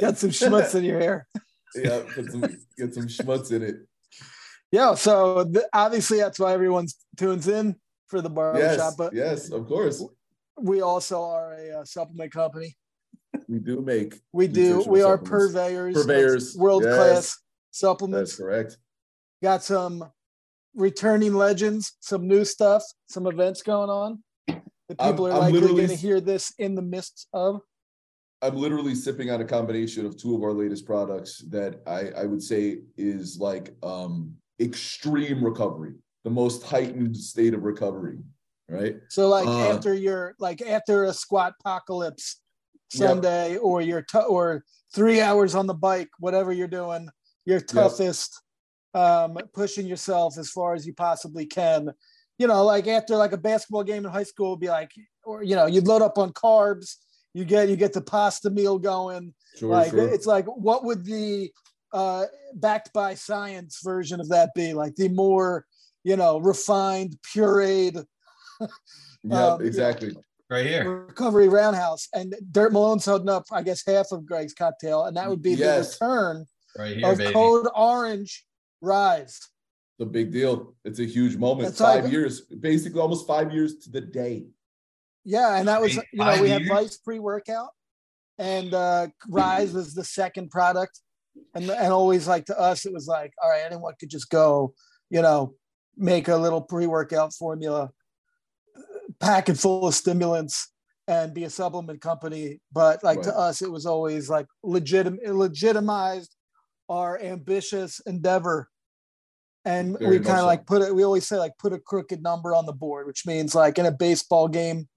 Got 0.00 0.18
some 0.18 0.30
schmutz 0.30 0.76
in 0.76 0.84
your 0.84 1.00
hair. 1.00 1.26
Yeah, 1.74 2.02
put 2.14 2.30
some 2.30 2.40
get 2.76 2.94
some 2.94 3.06
schmutz 3.06 3.52
in 3.52 3.62
it. 3.62 3.76
Yeah. 4.70 4.94
So 4.94 5.44
th- 5.44 5.66
obviously 5.72 6.18
that's 6.18 6.38
why 6.38 6.52
everyone 6.52 6.86
tunes 7.16 7.48
in 7.48 7.76
for 8.08 8.20
the 8.20 8.30
barbershop. 8.30 8.68
Yes. 8.76 8.96
But 8.96 9.14
yes, 9.14 9.50
of 9.50 9.66
course. 9.66 10.02
we 10.58 10.80
also 10.82 11.22
are 11.22 11.54
a 11.54 11.80
uh, 11.80 11.84
supplement 11.84 12.32
company. 12.32 12.76
We 13.48 13.58
do 13.58 13.80
make 13.80 14.20
We 14.32 14.46
do. 14.46 14.84
We 14.86 15.02
are 15.02 15.18
purveyors. 15.18 15.94
Purveyors, 15.94 16.56
World 16.56 16.84
yes. 16.84 16.94
class 16.96 17.38
supplements. 17.70 18.32
that's 18.32 18.40
correct. 18.40 18.76
Got 19.42 19.62
some 19.62 20.04
returning 20.74 21.34
legends, 21.34 21.96
some 22.00 22.28
new 22.28 22.44
stuff, 22.44 22.82
some 23.08 23.26
events 23.26 23.62
going 23.62 23.90
on 23.90 24.22
that 24.46 24.62
I'm- 24.98 25.12
people 25.12 25.26
are 25.26 25.32
I'm 25.32 25.52
likely 25.52 25.60
going 25.60 25.88
to 25.88 25.96
hear 25.96 26.20
this 26.20 26.52
in 26.58 26.74
the 26.74 26.82
midst 26.82 27.28
of. 27.32 27.60
I'm 28.42 28.56
literally 28.56 28.94
sipping 28.96 29.30
on 29.30 29.40
a 29.40 29.44
combination 29.44 30.04
of 30.04 30.16
two 30.16 30.34
of 30.34 30.42
our 30.42 30.52
latest 30.52 30.84
products 30.84 31.38
that 31.50 31.80
I, 31.86 32.22
I 32.22 32.24
would 32.26 32.42
say 32.42 32.80
is 32.96 33.38
like 33.38 33.74
um 33.82 34.34
extreme 34.60 35.42
recovery, 35.44 35.94
the 36.24 36.30
most 36.30 36.62
heightened 36.64 37.16
state 37.16 37.54
of 37.54 37.62
recovery, 37.62 38.18
right? 38.68 38.96
So 39.08 39.28
like 39.28 39.46
Uh, 39.46 39.68
after 39.68 39.94
your 39.94 40.34
like 40.40 40.60
after 40.60 41.04
a 41.04 41.12
squat 41.12 41.54
apocalypse 41.60 42.40
Yep. 42.94 43.08
Sunday 43.08 43.56
or 43.56 43.80
your 43.80 44.02
t- 44.02 44.18
or 44.18 44.64
three 44.92 45.22
hours 45.22 45.54
on 45.54 45.66
the 45.66 45.72
bike, 45.72 46.10
whatever 46.18 46.52
you're 46.52 46.68
doing, 46.68 47.08
your 47.46 47.58
toughest, 47.58 48.42
um, 48.92 49.38
pushing 49.54 49.86
yourself 49.86 50.36
as 50.36 50.50
far 50.50 50.74
as 50.74 50.86
you 50.86 50.92
possibly 50.92 51.46
can. 51.46 51.90
You 52.38 52.48
know, 52.48 52.62
like 52.64 52.86
after 52.88 53.16
like 53.16 53.32
a 53.32 53.38
basketball 53.38 53.82
game 53.84 54.04
in 54.04 54.12
high 54.12 54.24
school 54.24 54.50
would 54.50 54.60
be 54.60 54.68
like, 54.68 54.90
or 55.24 55.42
you 55.42 55.56
know, 55.56 55.64
you'd 55.64 55.86
load 55.86 56.02
up 56.02 56.18
on 56.18 56.34
carbs, 56.34 56.96
you 57.34 57.44
get 57.44 57.68
you 57.68 57.76
get 57.76 57.92
the 57.92 58.00
pasta 58.00 58.50
meal 58.50 58.78
going. 58.78 59.34
Sure, 59.56 59.70
like 59.70 59.90
sure. 59.90 60.08
it's 60.08 60.26
like 60.26 60.46
what 60.46 60.84
would 60.84 61.04
the 61.04 61.50
uh 61.92 62.24
backed 62.54 62.92
by 62.92 63.14
science 63.14 63.80
version 63.82 64.20
of 64.20 64.28
that 64.30 64.50
be? 64.54 64.72
Like 64.74 64.94
the 64.96 65.08
more, 65.08 65.66
you 66.04 66.16
know, 66.16 66.38
refined, 66.38 67.16
pureed 67.34 68.04
Yeah, 69.24 69.46
um, 69.54 69.62
exactly. 69.62 70.14
Right 70.50 70.66
here. 70.66 71.06
recovery 71.06 71.48
roundhouse 71.48 72.08
and 72.12 72.34
dirt 72.50 72.72
malone's 72.74 73.06
holding 73.06 73.30
up 73.30 73.44
i 73.52 73.62
guess 73.62 73.82
half 73.86 74.12
of 74.12 74.26
greg's 74.26 74.52
cocktail 74.52 75.04
and 75.04 75.16
that 75.16 75.26
would 75.30 75.40
be 75.40 75.52
Yes. 75.52 75.96
the 75.98 76.04
return 76.04 76.46
Right 76.76 76.96
here, 76.98 77.10
of 77.10 77.16
baby. 77.16 77.32
code 77.32 77.68
orange 77.74 78.44
rise 78.82 79.40
It's 79.98 80.06
a 80.06 80.10
big 80.10 80.30
deal. 80.30 80.74
It's 80.84 80.98
a 80.98 81.06
huge 81.06 81.36
moment. 81.38 81.68
That's 81.68 81.78
five 81.78 82.04
like- 82.04 82.12
years, 82.12 82.42
basically 82.42 83.00
almost 83.00 83.26
five 83.26 83.50
years 83.52 83.78
to 83.84 83.90
the 83.90 84.00
day. 84.02 84.46
Yeah 85.24 85.56
and 85.56 85.68
that 85.68 85.80
was 85.80 85.96
you 85.96 86.02
know 86.14 86.42
we 86.42 86.50
had 86.50 86.62
years? 86.62 86.72
vice 86.72 86.96
pre-workout 86.98 87.70
and 88.38 88.74
uh 88.74 89.06
rise 89.28 89.72
was 89.72 89.94
the 89.94 90.04
second 90.04 90.50
product 90.50 91.00
and 91.54 91.70
and 91.70 91.92
always 91.92 92.26
like 92.26 92.44
to 92.44 92.58
us 92.58 92.84
it 92.86 92.92
was 92.92 93.06
like 93.06 93.32
all 93.42 93.50
right 93.50 93.62
anyone 93.64 93.94
could 93.98 94.10
just 94.10 94.30
go 94.30 94.74
you 95.10 95.22
know 95.22 95.54
make 95.96 96.28
a 96.28 96.36
little 96.36 96.60
pre-workout 96.60 97.32
formula 97.34 97.90
pack 99.20 99.48
it 99.48 99.58
full 99.58 99.86
of 99.86 99.94
stimulants 99.94 100.72
and 101.08 101.34
be 101.34 101.44
a 101.44 101.50
supplement 101.50 102.00
company 102.00 102.60
but 102.72 103.02
like 103.04 103.20
to 103.22 103.36
us 103.36 103.62
it 103.62 103.70
was 103.70 103.86
always 103.86 104.28
like 104.30 104.46
legitim 104.64 105.18
it 105.22 105.32
legitimized 105.32 106.34
our 106.88 107.20
ambitious 107.20 108.00
endeavor 108.06 108.68
and 109.64 109.98
Very 109.98 110.18
we 110.18 110.24
kind 110.24 110.38
of 110.38 110.42
so. 110.42 110.46
like 110.46 110.66
put 110.66 110.82
it 110.82 110.94
we 110.94 111.04
always 111.04 111.26
say 111.26 111.36
like 111.36 111.52
put 111.58 111.72
a 111.72 111.78
crooked 111.78 112.22
number 112.22 112.54
on 112.54 112.66
the 112.66 112.72
board 112.72 113.06
which 113.06 113.26
means 113.26 113.54
like 113.54 113.78
in 113.78 113.86
a 113.86 113.92
baseball 113.92 114.48
game 114.48 114.88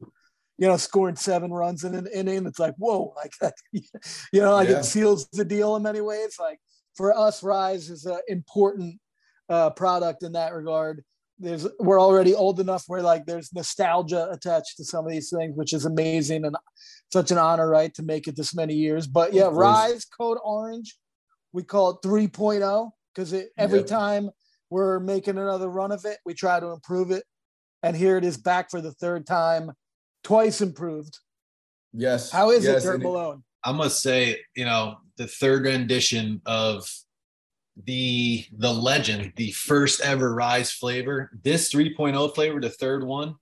you 0.57 0.67
know 0.67 0.77
scoring 0.77 1.15
seven 1.15 1.51
runs 1.51 1.83
in 1.83 1.95
an 1.95 2.07
inning. 2.13 2.45
It's 2.45 2.59
like 2.59 2.75
whoa 2.77 3.13
like 3.41 3.53
you 3.71 4.41
know 4.41 4.53
like 4.53 4.69
Yeah. 4.69 4.79
it 4.79 4.85
seals 4.85 5.27
the 5.31 5.45
deal 5.45 5.75
in 5.75 5.83
many 5.83 6.01
ways. 6.01 6.37
Like 6.39 6.59
for 6.95 7.17
us 7.17 7.43
rise 7.43 7.89
is 7.89 8.05
an 8.05 8.19
important 8.27 8.99
uh, 9.49 9.69
product 9.71 10.23
in 10.23 10.31
that 10.33 10.53
regard. 10.53 11.03
There's 11.37 11.67
we're 11.79 12.01
already 12.01 12.33
old 12.33 12.59
enough 12.61 12.85
where 12.87 13.01
like 13.01 13.25
there's 13.25 13.51
nostalgia 13.53 14.29
attached 14.31 14.77
to 14.77 14.85
some 14.85 15.05
of 15.05 15.11
these 15.11 15.29
things 15.29 15.55
which 15.55 15.73
is 15.73 15.83
amazing 15.85 16.45
and 16.45 16.55
such 17.11 17.31
an 17.31 17.37
honor 17.37 17.69
right 17.69 17.93
to 17.95 18.03
make 18.03 18.27
it 18.27 18.37
this 18.37 18.55
many 18.55 18.73
years. 18.73 19.05
But 19.07 19.33
yeah 19.33 19.49
rise 19.51 20.05
code 20.05 20.37
orange 20.43 20.97
we 21.51 21.63
call 21.63 21.89
it 21.91 21.97
3.0 22.07 22.91
because 23.13 23.33
it 23.33 23.49
every 23.57 23.79
Yep. 23.79 23.87
time 23.87 24.29
we're 24.69 24.99
making 24.99 25.37
another 25.37 25.69
run 25.69 25.91
of 25.91 26.05
it 26.05 26.17
we 26.25 26.33
try 26.33 26.59
to 26.61 26.67
improve 26.67 27.11
it. 27.11 27.23
And 27.83 27.95
here 27.97 28.17
it 28.17 28.23
is 28.23 28.37
back 28.37 28.71
for 28.71 28.79
the 28.79 28.93
third 28.93 29.27
time 29.27 29.71
twice 30.25 30.59
improved 30.61 31.19
Yes. 31.93 32.31
how 32.31 32.51
is 32.51 32.65
yes, 32.65 32.83
it 32.83 32.87
dirt 32.87 33.01
malone 33.01 33.43
I 33.63 33.71
must 33.71 34.01
say, 34.03 34.41
you 34.55 34.65
know, 34.65 34.97
the 35.17 35.25
third 35.27 35.65
rendition 35.65 36.39
of 36.45 36.87
the 37.83 38.45
the 38.55 38.71
legend, 38.71 39.33
the 39.37 39.51
first 39.51 40.01
ever 40.01 40.33
rise 40.35 40.71
flavor, 40.71 41.31
this 41.43 41.73
3.0 41.73 42.35
flavor, 42.35 42.61
the 42.61 42.69
third 42.69 43.03
one, 43.03 43.35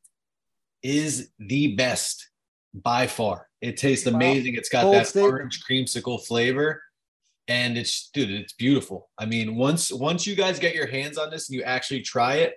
is 0.82 1.30
the 1.40 1.76
best 1.76 2.30
by 2.74 3.06
far. 3.08 3.48
It 3.62 3.76
tastes 3.78 4.06
Wow. 4.08 4.16
amazing. 4.16 4.56
It's 4.56 4.70
got 4.70 4.84
Bold 4.84 4.96
that 4.96 5.08
statement. 5.08 5.34
orange 5.34 5.60
creamsicle 5.70 6.26
flavor. 6.26 6.82
And 7.50 7.78
it's 7.78 8.10
dude, 8.14 8.32
it's 8.32 8.54
beautiful. 8.54 9.10
I 9.18 9.26
mean, 9.26 9.56
once 9.58 9.92
once 9.92 10.26
you 10.26 10.36
guys 10.36 10.58
get 10.58 10.74
your 10.74 10.88
hands 10.88 11.18
on 11.18 11.30
this 11.32 11.50
and 11.50 11.58
you 11.58 11.64
actually 11.64 12.02
try 12.02 12.36
it, 12.36 12.54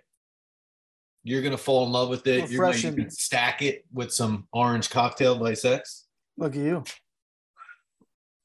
you're 1.27 1.43
gonna 1.43 1.59
fall 1.59 1.85
in 1.87 1.93
love 1.93 2.09
with 2.09 2.27
it. 2.27 2.49
You're 2.51 2.65
gonna 2.67 2.77
you 2.77 2.93
can 2.93 3.11
stack 3.11 3.61
it 3.61 3.85
with 3.93 4.13
some 4.13 4.47
orange 4.53 4.91
cocktail 4.91 5.37
by 5.39 5.55
sex. 5.55 6.07
look 6.39 6.55
at 6.55 6.63
you 6.63 6.85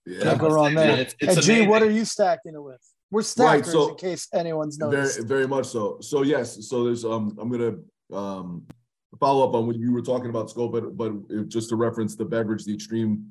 Yeah. 0.05 0.23
Can't 0.23 0.39
go 0.39 0.49
wrong 0.49 0.73
there. 0.73 0.97
It's, 0.97 1.15
it's 1.19 1.35
and 1.37 1.45
G, 1.45 1.67
what 1.67 1.83
are 1.83 1.89
you 1.91 2.05
stacking 2.05 2.55
it 2.55 2.63
with 2.63 2.81
we're 3.11 3.21
stackers 3.21 3.71
so- 3.71 3.89
in 3.89 3.95
case 3.97 4.27
anyone's 4.33 4.77
very 4.77 4.91
noticed 4.93 5.27
very 5.27 5.47
much 5.47 5.67
so 5.67 5.97
so 6.01 6.23
yes 6.23 6.67
so 6.69 6.85
there's 6.85 7.05
um 7.05 7.37
i'm 7.39 7.49
gonna 7.51 7.75
um 8.13 8.63
follow 9.19 9.47
up 9.47 9.53
on 9.53 9.67
what 9.67 9.75
you 9.75 9.91
were 9.91 10.01
talking 10.01 10.29
about 10.29 10.49
scope 10.49 10.71
but 10.71 10.97
but 10.97 11.11
if- 11.29 11.47
just 11.49 11.69
to 11.69 11.75
reference 11.75 12.15
the 12.15 12.25
beverage 12.25 12.63
the 12.65 12.73
extreme 12.73 13.25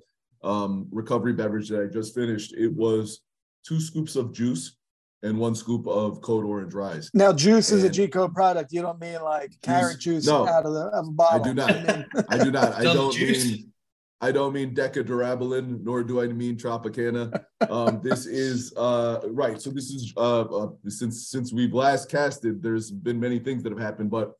um 0.45 0.87
recovery 0.93 1.33
beverage 1.33 1.69
that 1.71 1.83
i 1.83 1.87
just 1.87 2.15
finished 2.15 2.55
it 2.55 2.73
was 2.73 3.21
two 3.67 3.81
scoops 3.81 4.15
of 4.17 4.33
juice 4.33 4.77
and 5.23 5.39
one 5.39 5.55
scoop 5.55 5.87
of 5.87 6.21
code 6.23 6.45
orange 6.45 6.75
Rise. 6.75 7.11
Now, 7.15 7.33
juice 7.33 7.71
is 7.73 7.85
a 7.85 8.03
And- 8.03 8.13
code 8.13 8.35
product. 8.35 8.73
You 8.73 8.83
don't 8.83 9.01
mean 9.01 9.21
like 9.23 9.53
carrot 9.63 9.99
juice 10.01 10.27
no, 10.27 10.47
out 10.49 10.65
of 10.65 10.73
the 10.73 10.81
of 10.87 11.09
a 11.09 11.11
bottle. 11.11 11.43
I 11.43 11.49
do 11.49 11.55
not. 11.55 11.71
You 11.81 11.87
mean- 11.87 12.07
i 12.29 12.39
do 12.45 12.51
not 12.51 12.73
i 12.75 12.83
don't 12.83 13.13
juice. 13.13 13.45
mean 13.45 13.67
I 14.23 14.33
don't 14.33 14.53
mean 14.53 14.75
Decadurabolin, 14.75 15.83
nor 15.83 16.03
do 16.05 16.21
I 16.21 16.27
mean 16.27 16.57
Tropicana. 16.57 17.43
Um, 17.71 18.03
this 18.03 18.27
is 18.27 18.71
uh, 18.77 19.21
right. 19.29 19.59
So 19.61 19.71
this 19.71 19.89
is 19.91 20.13
uh, 20.15 20.43
uh, 20.43 20.69
since 20.89 21.29
since 21.29 21.55
we've 21.55 21.73
last 21.73 22.11
casted. 22.11 22.63
There's 22.63 22.91
been 22.91 23.19
many 23.19 23.39
things 23.39 23.63
that 23.63 23.73
have 23.73 23.81
happened, 23.81 24.11
but 24.11 24.35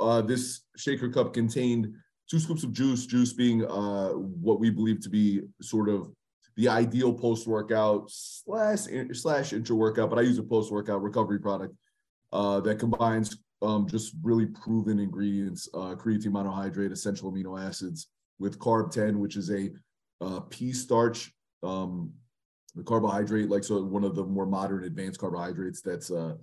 uh, 0.00 0.20
this 0.20 0.60
shaker 0.76 1.08
cup 1.08 1.32
contained 1.32 1.94
two 2.30 2.38
scoops 2.40 2.62
of 2.62 2.74
juice. 2.74 3.06
Juice 3.06 3.32
being 3.32 3.64
uh, 3.64 4.10
what 4.10 4.60
we 4.60 4.68
believe 4.68 5.00
to 5.00 5.08
be 5.08 5.40
sort 5.62 5.88
of 5.88 6.12
the 6.56 6.68
ideal 6.68 7.12
post 7.12 7.46
workout 7.46 8.04
slash 8.08 8.86
slash 9.12 9.52
intra 9.52 9.76
workout, 9.76 10.10
but 10.10 10.18
I 10.18 10.22
use 10.22 10.38
a 10.38 10.42
post 10.42 10.70
workout 10.72 11.02
recovery 11.02 11.40
product 11.40 11.74
uh, 12.32 12.60
that 12.60 12.78
combines 12.78 13.36
um, 13.62 13.88
just 13.88 14.14
really 14.22 14.46
proven 14.46 14.98
ingredients: 14.98 15.68
uh, 15.74 15.94
creatine 15.94 16.32
monohydrate, 16.32 16.92
essential 16.92 17.32
amino 17.32 17.60
acids, 17.60 18.08
with 18.38 18.58
carb 18.58 18.90
10, 18.90 19.18
which 19.18 19.36
is 19.36 19.50
a 19.50 19.70
uh, 20.20 20.40
pea 20.50 20.72
starch 20.72 21.32
um, 21.62 22.12
the 22.74 22.82
carbohydrate, 22.82 23.50
like 23.50 23.64
so 23.64 23.82
one 23.82 24.04
of 24.04 24.14
the 24.14 24.24
more 24.24 24.46
modern 24.46 24.84
advanced 24.84 25.20
carbohydrates 25.20 25.82
that's 25.82 26.10
uh, 26.10 26.34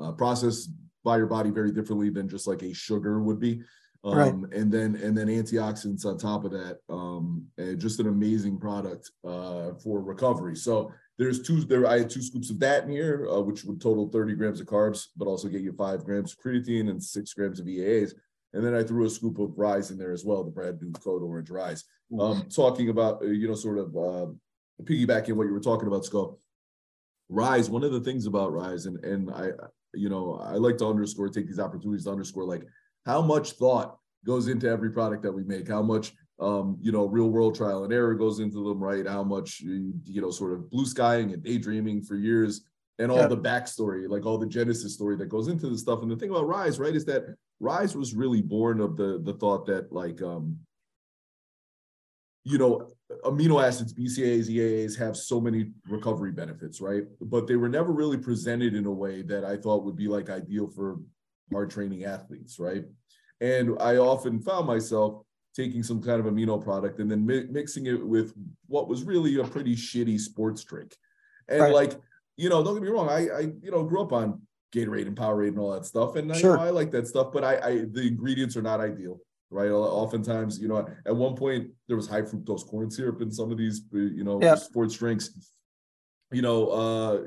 uh, 0.00 0.12
processed 0.12 0.70
by 1.04 1.18
your 1.18 1.26
body 1.26 1.50
very 1.50 1.72
differently 1.72 2.08
than 2.08 2.28
just 2.28 2.46
like 2.46 2.62
a 2.62 2.72
sugar 2.72 3.20
would 3.20 3.38
be. 3.38 3.62
Um, 4.04 4.18
right. 4.18 4.52
and 4.52 4.70
then 4.70 4.96
and 4.96 5.16
then 5.16 5.28
antioxidants 5.28 6.04
on 6.04 6.18
top 6.18 6.44
of 6.44 6.50
that. 6.52 6.78
Um, 6.90 7.46
and 7.56 7.78
just 7.78 8.00
an 8.00 8.08
amazing 8.08 8.58
product 8.58 9.10
uh, 9.26 9.72
for 9.82 10.02
recovery. 10.02 10.56
So 10.56 10.92
there's 11.18 11.42
two 11.42 11.62
there. 11.64 11.86
I 11.86 12.00
had 12.00 12.10
two 12.10 12.20
scoops 12.20 12.50
of 12.50 12.60
that 12.60 12.84
in 12.84 12.90
here, 12.90 13.28
uh, 13.30 13.40
which 13.40 13.64
would 13.64 13.80
total 13.80 14.08
30 14.08 14.34
grams 14.34 14.60
of 14.60 14.66
carbs, 14.66 15.06
but 15.16 15.26
also 15.26 15.48
get 15.48 15.62
you 15.62 15.72
five 15.72 16.04
grams 16.04 16.32
of 16.32 16.38
creatine 16.38 16.90
and 16.90 17.02
six 17.02 17.32
grams 17.32 17.60
of 17.60 17.66
EAAs. 17.66 18.12
And 18.52 18.64
then 18.64 18.74
I 18.74 18.82
threw 18.82 19.06
a 19.06 19.10
scoop 19.10 19.38
of 19.38 19.56
rise 19.56 19.90
in 19.90 19.98
there 19.98 20.12
as 20.12 20.24
well, 20.24 20.44
the 20.44 20.50
brand 20.50 20.80
new 20.80 20.92
Code 20.92 21.22
Orange 21.22 21.50
Rise. 21.50 21.84
Um, 22.20 22.46
talking 22.54 22.90
about 22.90 23.22
uh, 23.22 23.26
you 23.26 23.48
know 23.48 23.54
sort 23.54 23.78
of 23.78 23.96
uh, 23.96 24.26
piggybacking 24.82 25.32
what 25.32 25.46
you 25.46 25.52
were 25.52 25.60
talking 25.60 25.88
about, 25.88 26.04
Scott. 26.04 26.34
Rise. 27.28 27.70
One 27.70 27.82
of 27.82 27.92
the 27.92 28.00
things 28.00 28.26
about 28.26 28.52
Rise, 28.52 28.86
and 28.86 29.02
and 29.04 29.30
I 29.30 29.50
you 29.94 30.08
know 30.08 30.34
I 30.34 30.52
like 30.52 30.76
to 30.78 30.86
underscore, 30.86 31.28
take 31.28 31.46
these 31.46 31.58
opportunities 31.58 32.04
to 32.04 32.10
underscore 32.10 32.44
like 32.44 32.64
how 33.06 33.22
much 33.22 33.52
thought 33.52 33.98
goes 34.24 34.48
into 34.48 34.68
every 34.68 34.90
product 34.90 35.22
that 35.22 35.32
we 35.32 35.44
make, 35.44 35.68
how 35.68 35.82
much 35.82 36.12
um, 36.40 36.76
you 36.80 36.90
know, 36.90 37.06
real 37.06 37.30
world 37.30 37.54
trial 37.54 37.84
and 37.84 37.92
error 37.92 38.14
goes 38.14 38.40
into 38.40 38.68
them, 38.68 38.82
right? 38.82 39.06
How 39.06 39.22
much 39.22 39.60
you 39.60 39.94
know, 40.06 40.30
sort 40.30 40.52
of 40.52 40.68
blue 40.68 40.86
skying 40.86 41.32
and 41.32 41.42
daydreaming 41.42 42.02
for 42.02 42.16
years, 42.16 42.62
and 42.98 43.10
all 43.10 43.28
the 43.28 43.36
backstory, 43.36 44.08
like 44.08 44.26
all 44.26 44.38
the 44.38 44.46
genesis 44.46 44.94
story 44.94 45.16
that 45.16 45.28
goes 45.28 45.48
into 45.48 45.68
the 45.68 45.78
stuff. 45.78 46.02
And 46.02 46.10
the 46.10 46.16
thing 46.16 46.30
about 46.30 46.46
Rise, 46.46 46.78
right, 46.78 46.94
is 46.94 47.04
that 47.06 47.24
Rise 47.60 47.96
was 47.96 48.14
really 48.14 48.42
born 48.42 48.80
of 48.80 48.96
the 48.96 49.20
the 49.22 49.34
thought 49.34 49.66
that 49.66 49.92
like 49.92 50.22
um, 50.22 50.58
you 52.44 52.58
know, 52.58 52.88
amino 53.24 53.64
acids, 53.64 53.94
BCAAs, 53.94 54.48
EAAs 54.48 54.98
have 54.98 55.16
so 55.16 55.40
many 55.40 55.70
recovery 55.88 56.30
benefits, 56.30 56.80
right? 56.80 57.04
But 57.20 57.46
they 57.46 57.56
were 57.56 57.68
never 57.68 57.92
really 57.92 58.18
presented 58.18 58.74
in 58.74 58.86
a 58.86 58.92
way 58.92 59.22
that 59.22 59.44
I 59.44 59.56
thought 59.56 59.84
would 59.84 59.96
be 59.96 60.08
like 60.08 60.30
ideal 60.30 60.68
for 60.68 60.98
hard 61.52 61.70
training 61.70 62.04
athletes, 62.04 62.58
right? 62.58 62.84
And 63.40 63.76
I 63.80 63.96
often 63.96 64.40
found 64.40 64.66
myself 64.66 65.22
taking 65.54 65.82
some 65.82 66.02
kind 66.02 66.20
of 66.20 66.26
amino 66.26 66.62
product 66.62 66.98
and 66.98 67.10
then 67.10 67.24
mi- 67.24 67.46
mixing 67.50 67.86
it 67.86 68.04
with 68.04 68.34
what 68.66 68.88
was 68.88 69.04
really 69.04 69.38
a 69.38 69.44
pretty 69.44 69.76
shitty 69.76 70.18
sports 70.18 70.64
drink. 70.64 70.96
And 71.48 71.60
right. 71.60 71.72
like, 71.72 71.92
you 72.36 72.48
know, 72.48 72.64
don't 72.64 72.74
get 72.74 72.82
me 72.82 72.88
wrong, 72.88 73.08
I, 73.08 73.28
I, 73.28 73.40
you 73.62 73.70
know, 73.70 73.84
grew 73.84 74.02
up 74.02 74.12
on 74.12 74.42
Gatorade 74.74 75.06
and 75.06 75.16
Powerade 75.16 75.48
and 75.48 75.58
all 75.58 75.72
that 75.72 75.86
stuff. 75.86 76.16
And 76.16 76.34
sure. 76.34 76.58
I, 76.58 76.62
you 76.62 76.64
know, 76.64 76.68
I 76.68 76.70
like 76.70 76.90
that 76.92 77.06
stuff, 77.06 77.32
but 77.32 77.44
I, 77.44 77.56
I, 77.58 77.84
the 77.90 78.06
ingredients 78.06 78.56
are 78.56 78.62
not 78.62 78.80
ideal 78.80 79.20
right? 79.54 79.70
Oftentimes, 79.70 80.58
you 80.58 80.66
know, 80.66 80.86
at 81.06 81.14
one 81.14 81.36
point 81.36 81.70
there 81.86 81.96
was 81.96 82.08
high 82.08 82.22
fructose 82.22 82.66
corn 82.66 82.90
syrup 82.90 83.22
in 83.22 83.30
some 83.30 83.52
of 83.52 83.56
these, 83.56 83.82
uh, 83.94 83.98
you 83.98 84.24
know, 84.24 84.42
yep. 84.42 84.58
sports 84.58 84.94
drinks. 84.94 85.30
You 86.32 86.42
know, 86.42 86.68
uh, 86.68 87.22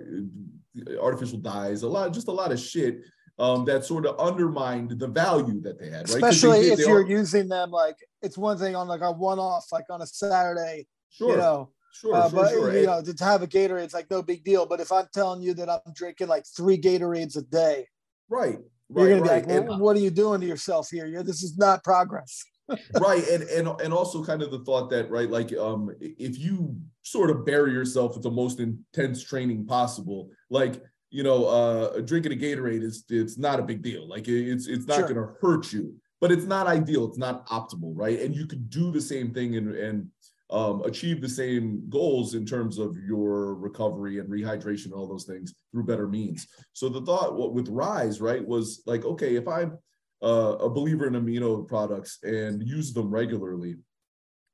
artificial 1.00 1.38
dyes, 1.38 1.84
a 1.84 1.88
lot, 1.88 2.12
just 2.12 2.28
a 2.28 2.32
lot 2.32 2.52
of 2.52 2.60
shit 2.60 3.00
um, 3.40 3.66
that 3.66 3.86
sort 3.86 4.06
of 4.06 4.20
undermined 4.20 4.92
the 4.92 5.08
value 5.08 5.62
that 5.62 5.80
they 5.80 5.90
had, 5.90 6.10
right? 6.10 6.24
Especially 6.24 6.68
they, 6.68 6.74
if 6.74 6.80
you're 6.80 7.04
are, 7.04 7.08
using 7.08 7.48
them 7.48 7.70
like 7.70 7.98
it's 8.22 8.38
one 8.38 8.58
thing 8.58 8.76
on 8.76 8.88
like 8.88 9.02
a 9.02 9.12
one-off, 9.12 9.66
like 9.72 9.86
on 9.90 10.02
a 10.02 10.08
Saturday, 10.08 10.88
sure, 11.10 11.32
you 11.32 11.38
know. 11.38 11.70
Sure, 11.94 12.14
uh, 12.14 12.30
sure, 12.30 12.40
but 12.40 12.52
sure. 12.52 12.78
you 12.78 12.86
know, 12.86 13.02
to 13.02 13.24
have 13.24 13.42
a 13.42 13.48
Gatorade, 13.48 13.84
it's 13.84 13.94
like 13.94 14.12
no 14.12 14.22
big 14.22 14.44
deal. 14.44 14.66
But 14.68 14.80
if 14.80 14.92
I'm 14.92 15.08
telling 15.14 15.42
you 15.42 15.56
that 15.56 15.70
I'm 15.70 15.94
drinking 15.96 16.28
like 16.28 16.46
three 16.46 16.80
Gatorades 16.80 17.38
a 17.38 17.42
day, 17.42 17.88
right, 18.30 18.60
you're 18.96 19.10
gonna 19.10 19.22
right. 19.22 19.48
be 19.48 19.54
like, 19.54 19.68
well, 19.68 19.80
what 19.80 19.96
are 19.96 20.00
you 20.00 20.12
doing 20.12 20.42
to 20.42 20.48
yourself 20.48 20.90
here? 20.92 21.08
You're, 21.08 21.24
this 21.24 21.42
is 21.44 21.58
not 21.58 21.84
progress. 21.84 22.44
right, 23.00 23.26
and 23.30 23.44
and 23.44 23.82
and 23.82 23.94
also 23.94 24.24
kind 24.24 24.42
of 24.42 24.52
the 24.52 24.60
thought 24.60 24.90
that 24.90 25.10
right, 25.10 25.30
like 25.30 25.56
um, 25.56 25.90
if 26.00 26.38
you 26.38 26.76
sort 27.02 27.30
of 27.30 27.46
bury 27.46 27.72
yourself 27.72 28.14
with 28.14 28.24
the 28.24 28.32
most 28.32 28.60
intense 28.60 29.24
training 29.24 29.66
possible, 29.66 30.30
like 30.50 30.82
you 31.10 31.24
know, 31.24 31.46
uh, 31.46 32.02
drinking 32.02 32.34
a 32.34 32.36
Gatorade 32.36 32.84
is 32.84 33.06
it's 33.10 33.38
not 33.38 33.60
a 33.60 33.64
big 33.64 33.82
deal. 33.82 34.08
Like 34.08 34.28
it's 34.28 34.68
it's 34.68 34.86
not 34.86 34.98
sure. 34.98 35.14
going 35.14 35.16
to 35.16 35.34
hurt 35.42 35.72
you, 35.72 35.96
but 36.20 36.32
it's 36.32 36.46
not 36.46 36.68
ideal. 36.68 37.06
It's 37.06 37.18
not 37.18 37.48
optimal, 37.48 37.94
right? 37.96 38.20
And 38.20 38.36
you 38.36 38.46
could 38.46 38.70
do 38.70 38.92
the 38.92 39.02
same 39.02 39.34
thing 39.34 39.56
and 39.56 39.76
and 39.76 40.08
um, 40.50 40.82
achieve 40.84 41.22
the 41.22 41.30
same 41.30 41.84
goals 41.90 42.34
in 42.34 42.46
terms 42.46 42.78
of 42.78 42.98
your 42.98 43.56
recovery 43.56 44.20
and 44.20 44.30
rehydration, 44.30 44.94
all 44.94 45.08
those 45.08 45.26
things 45.26 45.54
through 45.72 45.84
better 45.84 46.08
means. 46.08 46.48
So 46.74 46.88
the 46.88 47.02
thought 47.02 47.36
what, 47.36 47.54
with 47.54 47.68
Rise, 47.68 48.22
right, 48.22 48.46
was 48.46 48.82
like, 48.86 49.04
okay, 49.04 49.36
if 49.36 49.48
I'm 49.48 49.78
uh, 50.24 50.56
a 50.60 50.70
believer 50.70 51.06
in 51.08 51.14
amino 51.14 51.68
products 51.68 52.20
and 52.24 52.66
use 52.66 52.94
them 52.94 53.10
regularly, 53.10 53.76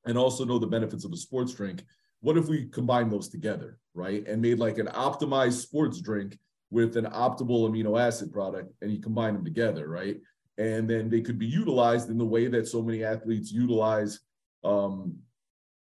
and 0.06 0.18
also 0.18 0.44
know 0.44 0.60
the 0.60 0.68
benefits 0.68 1.06
of 1.06 1.14
a 1.14 1.18
sports 1.18 1.54
drink, 1.54 1.84
what 2.24 2.38
if 2.38 2.48
we 2.48 2.66
combine 2.66 3.10
those 3.10 3.28
together, 3.28 3.78
right, 3.94 4.26
and 4.28 4.42
made 4.42 4.58
like 4.58 4.78
an 4.78 4.88
optimized 4.88 5.62
sports 5.62 6.02
drink 6.02 6.40
with 6.72 6.98
an 6.98 7.06
optimal 7.06 7.70
amino 7.70 8.02
acid 8.02 8.32
product, 8.32 8.74
and 8.82 8.92
you 8.92 9.00
combine 9.00 9.36
them 9.36 9.44
together, 9.44 9.88
right? 9.88 10.20
And 10.58 10.90
then 10.90 11.10
they 11.10 11.22
could 11.22 11.38
be 11.38 11.46
utilized 11.46 12.10
in 12.10 12.18
the 12.18 12.26
way 12.26 12.48
that 12.48 12.68
so 12.68 12.82
many 12.82 13.04
athletes 13.04 13.52
utilize 13.52 14.22
um, 14.64 15.18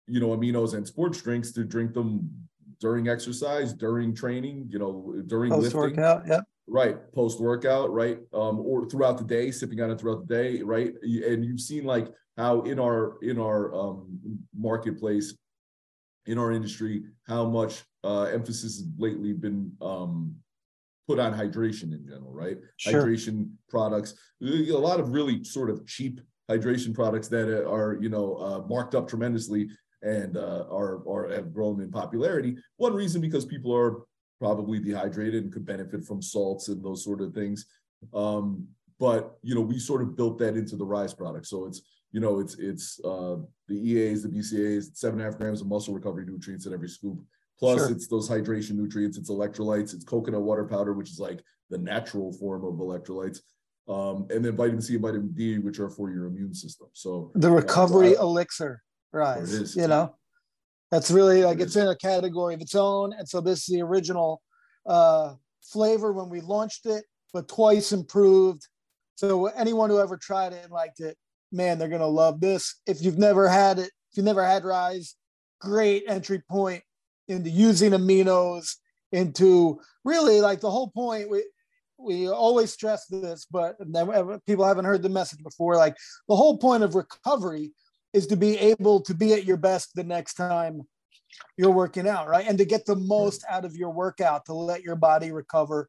you 0.07 0.21
know, 0.21 0.29
aminos 0.29 0.75
and 0.75 0.87
sports 0.87 1.21
drinks 1.21 1.53
to 1.53 1.65
drink 1.65 1.95
them 1.95 2.31
during 2.81 3.09
exercise, 3.09 3.73
during 3.73 4.15
training, 4.15 4.69
you 4.71 4.79
know, 4.79 5.15
during 5.27 5.51
post 5.51 5.75
lifting. 5.75 5.81
workout, 5.81 6.27
yeah. 6.27 6.41
Right, 6.67 6.97
post 7.13 7.41
workout, 7.41 7.93
right, 7.93 8.19
um, 8.33 8.61
or 8.61 8.89
throughout 8.89 9.19
the 9.19 9.25
day, 9.25 9.51
sipping 9.51 9.81
on 9.81 9.91
it 9.91 10.01
throughout 10.01 10.27
the 10.27 10.35
day, 10.35 10.63
right. 10.63 10.93
And 11.03 11.45
you've 11.45 11.61
seen 11.61 11.85
like 11.85 12.09
how 12.37 12.63
in 12.63 12.79
our 12.79 13.19
in 13.23 13.39
our 13.41 13.75
um, 13.75 14.21
marketplace, 14.57 15.35
in 16.27 16.39
our 16.39 16.53
industry, 16.53 17.03
how 17.27 17.47
much 17.47 17.83
uh, 18.05 18.23
emphasis 18.23 18.79
has 18.79 18.87
lately 18.99 19.33
been 19.33 19.73
um, 19.81 20.35
put 21.07 21.19
on 21.19 21.33
hydration 21.33 21.93
in 21.93 22.07
general, 22.07 22.33
right? 22.33 22.59
Sure. 22.77 23.03
Hydration 23.03 23.50
products, 23.69 24.15
a 24.43 24.73
lot 24.73 25.00
of 25.00 25.12
really 25.12 25.43
sort 25.45 25.71
of 25.71 25.87
cheap 25.87 26.21
hydration 26.50 26.95
products 26.95 27.29
that 27.29 27.65
are 27.67 27.97
you 28.00 28.09
know 28.09 28.37
uh, 28.37 28.67
marked 28.69 28.95
up 28.95 29.09
tremendously 29.09 29.69
and 30.03 30.37
uh, 30.37 30.65
are, 30.71 31.07
are 31.09 31.31
have 31.31 31.53
grown 31.53 31.81
in 31.81 31.91
popularity. 31.91 32.57
One 32.77 32.95
reason 32.95 33.21
because 33.21 33.45
people 33.45 33.75
are 33.75 34.03
probably 34.41 34.79
dehydrated 34.79 35.45
and 35.45 35.53
could 35.53 35.67
benefit 35.67 36.05
from 36.05 36.23
salts 36.23 36.69
and 36.69 36.83
those 36.83 37.05
sort 37.05 37.21
of 37.21 37.35
things. 37.35 37.67
Um, 38.15 38.67
but 38.99 39.37
you 39.43 39.55
know, 39.55 39.61
we 39.61 39.79
sort 39.79 40.03
of 40.03 40.17
built 40.17 40.39
that 40.39 40.57
into 40.57 40.77
the 40.77 40.85
Rise 40.85 41.15
product. 41.15 41.47
So 41.47 41.67
it's 41.67 41.83
you 42.12 42.21
know, 42.21 42.40
it's 42.40 42.55
it's 42.59 43.00
uh, 43.05 43.37
the 43.69 43.75
EAs, 43.75 44.23
the 44.23 44.29
BCAs, 44.29 44.97
seven 44.97 45.21
and 45.21 45.29
a 45.29 45.31
half 45.31 45.38
grams 45.38 45.61
of 45.61 45.69
muscle 45.69 45.95
recovery 45.95 46.25
nutrients 46.26 46.67
in 46.67 46.73
every 46.73 46.88
scoop. 46.88 47.19
Plus, 47.59 47.79
sure. 47.79 47.90
it's 47.90 48.09
those 48.09 48.29
hydration 48.29 48.73
nutrients, 48.73 49.19
it's 49.19 49.31
electrolytes, 49.31 49.95
it's 49.95 50.05
coconut 50.05 50.43
water 50.43 50.64
powder, 50.64 50.93
which 50.95 51.11
is 51.11 51.21
like 51.21 51.43
the 51.69 51.79
natural 51.79 52.33
form 52.33 52.64
of 52.64 52.75
electrolytes. 52.75 53.40
Um, 53.88 54.26
and 54.31 54.45
then 54.45 54.57
vitamin 54.57 54.81
C 54.81 54.95
and 54.95 55.02
vitamin 55.02 55.33
D, 55.33 55.59
which 55.59 55.79
are 55.79 55.90
for 55.90 56.11
your 56.11 56.26
immune 56.26 56.55
system. 56.55 56.88
So 56.93 57.33
the 57.35 57.50
recovery 57.50 58.17
uh, 58.17 58.21
I, 58.21 58.23
elixir 58.23 58.83
rise. 59.12 59.76
You 59.76 59.88
know, 59.88 60.14
that's 60.90 61.11
really 61.11 61.45
like 61.45 61.61
it 61.61 61.64
it's 61.64 61.76
in 61.76 61.88
a 61.88 61.97
category 61.97 62.55
of 62.55 62.61
its 62.61 62.75
own. 62.75 63.12
And 63.12 63.29
so 63.29 63.40
this 63.40 63.61
is 63.61 63.67
the 63.67 63.83
original 63.83 64.43
uh, 64.87 65.35
flavor 65.62 66.12
when 66.12 66.29
we 66.29 66.40
launched 66.40 66.87
it, 66.87 67.05
but 67.33 67.49
twice 67.49 67.93
improved. 67.93 68.67
So 69.17 69.47
anyone 69.47 69.90
who 69.90 70.00
ever 70.00 70.17
tried 70.17 70.52
it 70.52 70.64
and 70.64 70.73
liked 70.73 71.00
it, 71.00 71.17
man, 71.52 71.78
they're 71.78 71.88
gonna 71.88 72.07
love 72.07 72.40
this. 72.40 72.76
If 72.87 73.02
you've 73.02 73.19
never 73.19 73.49
had 73.49 73.78
it, 73.78 73.90
if 74.11 74.16
you 74.16 74.23
never 74.23 74.45
had 74.45 74.64
Rise, 74.64 75.16
great 75.61 76.04
entry 76.09 76.42
point 76.49 76.83
into 77.28 77.50
using 77.50 77.92
aminos, 77.92 78.76
into 79.12 79.80
really 80.04 80.40
like 80.40 80.61
the 80.61 80.71
whole 80.71 80.90
point. 80.90 81.30
We 81.30 81.45
we 81.99 82.28
always 82.28 82.73
stress 82.73 83.07
this, 83.07 83.47
but 83.50 83.76
people 84.47 84.64
haven't 84.64 84.87
heard 84.87 85.02
the 85.02 85.09
message 85.09 85.42
before. 85.42 85.76
Like 85.76 85.97
the 86.28 86.37
whole 86.37 86.57
point 86.57 86.83
of 86.83 86.95
recovery 86.95 87.73
is 88.12 88.26
to 88.28 88.37
be 88.37 88.59
able 88.59 89.00
to 89.02 89.14
be 89.14 89.35
at 89.35 89.45
your 89.45 89.57
best 89.57 89.95
the 89.95 90.04
next 90.04 90.35
time 90.35 90.83
you're 91.57 91.71
working 91.71 92.09
out, 92.09 92.28
right? 92.28 92.47
And 92.49 92.59
to 92.59 92.64
get 92.64 92.87
the 92.87 92.97
most 92.97 93.45
out 93.49 93.64
of 93.64 93.76
your 93.76 93.90
workout 93.90 94.47
to 94.47 94.54
let 94.54 94.83
your 94.83 94.97
body 94.97 95.30
recover 95.30 95.88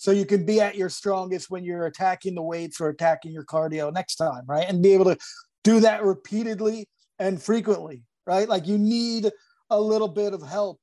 so 0.00 0.12
you 0.12 0.24
can 0.24 0.46
be 0.46 0.62
at 0.62 0.76
your 0.76 0.88
strongest 0.88 1.50
when 1.50 1.62
you're 1.62 1.84
attacking 1.84 2.34
the 2.34 2.40
weights 2.40 2.80
or 2.80 2.88
attacking 2.88 3.32
your 3.32 3.44
cardio 3.44 3.92
next 3.92 4.14
time, 4.14 4.44
right? 4.46 4.64
And 4.66 4.82
be 4.82 4.94
able 4.94 5.04
to 5.04 5.18
do 5.62 5.80
that 5.80 6.02
repeatedly 6.02 6.88
and 7.18 7.40
frequently, 7.40 8.04
right? 8.26 8.48
Like 8.48 8.66
you 8.66 8.78
need 8.78 9.30
a 9.68 9.78
little 9.78 10.08
bit 10.08 10.32
of 10.32 10.40
help 10.40 10.80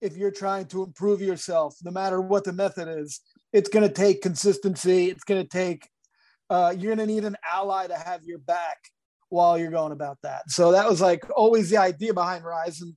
if 0.00 0.16
you're 0.16 0.30
trying 0.30 0.64
to 0.68 0.82
improve 0.82 1.20
yourself, 1.20 1.76
no 1.84 1.90
matter 1.90 2.18
what 2.18 2.44
the 2.44 2.54
method 2.54 2.88
is. 2.88 3.20
It's 3.52 3.68
going 3.68 3.86
to 3.86 3.94
take 3.94 4.22
consistency. 4.22 5.10
It's 5.10 5.24
going 5.24 5.42
to 5.42 5.48
take, 5.48 5.86
uh, 6.48 6.74
you're 6.78 6.96
going 6.96 7.06
to 7.06 7.14
need 7.14 7.26
an 7.26 7.36
ally 7.52 7.88
to 7.88 7.94
have 7.94 8.24
your 8.24 8.38
back 8.38 8.78
while 9.28 9.58
you're 9.58 9.70
going 9.70 9.92
about 9.92 10.16
that. 10.22 10.48
So 10.48 10.72
that 10.72 10.88
was 10.88 11.02
like 11.02 11.26
always 11.36 11.68
the 11.68 11.76
idea 11.76 12.14
behind 12.14 12.42
Rise. 12.42 12.80
And 12.80 12.94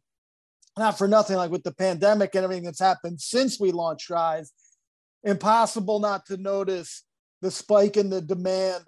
not 0.78 0.98
for 0.98 1.10
nothing, 1.10 1.36
like 1.36 1.52
with 1.52 1.64
the 1.64 1.74
pandemic 1.74 2.34
and 2.34 2.46
everything 2.46 2.64
that's 2.64 2.80
happened 2.80 3.20
since 3.20 3.60
we 3.60 3.74
launched 3.74 4.10
Rise, 4.10 4.54
impossible 5.28 6.00
not 6.00 6.26
to 6.26 6.38
notice 6.38 7.04
the 7.42 7.52
spike 7.52 7.98
in 7.98 8.10
the 8.10 8.22
demand. 8.22 8.86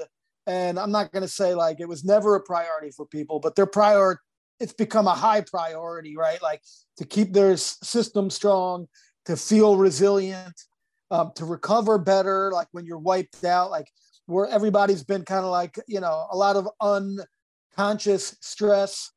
And 0.48 0.79
I'm 0.79 0.91
not 0.91 1.12
going 1.12 1.22
to 1.22 1.27
say 1.27 1.53
like 1.53 1.79
it 1.79 1.88
was 1.88 2.03
never 2.03 2.36
a 2.36 2.41
priority 2.41 2.91
for 2.91 3.05
people, 3.05 3.39
but 3.39 3.55
their 3.55 3.67
prior, 3.67 4.19
it's 4.60 4.74
become 4.74 5.05
a 5.05 5.13
high 5.13 5.41
priority, 5.41 6.15
right? 6.17 6.41
Like 6.41 6.62
to 6.98 7.05
keep 7.05 7.34
their 7.34 7.58
system 7.58 8.29
strong, 8.29 8.88
to 9.25 9.36
feel 9.36 9.77
resilient, 9.77 10.55
um, 11.12 11.31
to 11.36 11.46
recover 11.46 11.98
better, 11.98 12.51
like 12.53 12.67
when 12.72 12.86
you're 12.86 12.98
wiped 12.98 13.43
out, 13.43 13.69
like 13.69 13.91
where 14.25 14.48
everybody's 14.48 15.03
been 15.03 15.25
kind 15.25 15.43
of 15.43 15.51
like, 15.51 15.77
you 15.88 16.00
know, 16.00 16.25
a 16.31 16.38
lot 16.38 16.55
of 16.55 16.69
unconscious 16.81 18.38
stress. 18.41 19.12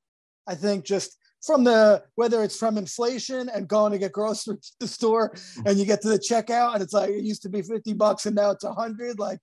I 0.47 0.57
think 0.57 0.85
just 0.85 1.17
from 1.45 1.65
the 1.65 2.03
whether 2.15 2.43
it's 2.43 2.57
from 2.57 2.79
inflation 2.79 3.49
and 3.49 3.69
going 3.69 3.93
to 3.93 3.99
get 3.99 4.13
groceries 4.13 4.71
to 4.81 4.87
the 4.87 4.89
store 4.89 5.35
and 5.67 5.79
you 5.79 5.85
get 5.85 6.01
to 6.03 6.09
the 6.09 6.19
checkout 6.19 6.75
and 6.75 6.83
it's 6.83 6.93
like 6.93 7.11
it 7.11 7.25
used 7.25 7.43
to 7.43 7.49
be 7.49 7.63
50 7.63 7.93
bucks 7.95 8.27
and 8.27 8.37
now 8.37 8.51
it's 8.51 8.65
100 8.65 9.19
like 9.19 9.39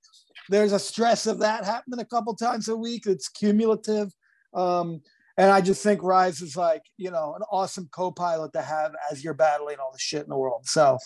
there's 0.49 0.71
a 0.71 0.79
stress 0.79 1.27
of 1.27 1.39
that 1.39 1.63
happening 1.63 1.99
a 1.99 2.05
couple 2.05 2.35
times 2.35 2.69
a 2.69 2.75
week. 2.75 3.05
It's 3.05 3.29
cumulative. 3.29 4.11
Um, 4.53 5.01
and 5.37 5.51
i 5.51 5.61
just 5.61 5.81
think 5.81 6.03
rise 6.03 6.41
is 6.41 6.57
like 6.57 6.81
you 6.97 7.11
know 7.11 7.33
an 7.35 7.43
awesome 7.49 7.87
co-pilot 7.93 8.51
to 8.51 8.61
have 8.61 8.91
as 9.09 9.23
you're 9.23 9.33
battling 9.33 9.77
all 9.79 9.91
the 9.91 9.99
shit 9.99 10.23
in 10.23 10.29
the 10.29 10.37
world. 10.37 10.65
So 10.65 10.97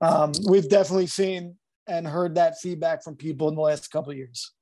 um, 0.00 0.32
we've 0.48 0.68
definitely 0.68 1.08
seen 1.08 1.56
and 1.88 2.06
heard 2.06 2.36
that 2.36 2.58
feedback 2.60 3.02
from 3.02 3.16
people 3.16 3.48
in 3.48 3.54
the 3.54 3.60
last 3.60 3.90
couple 3.90 4.12
years 4.14 4.52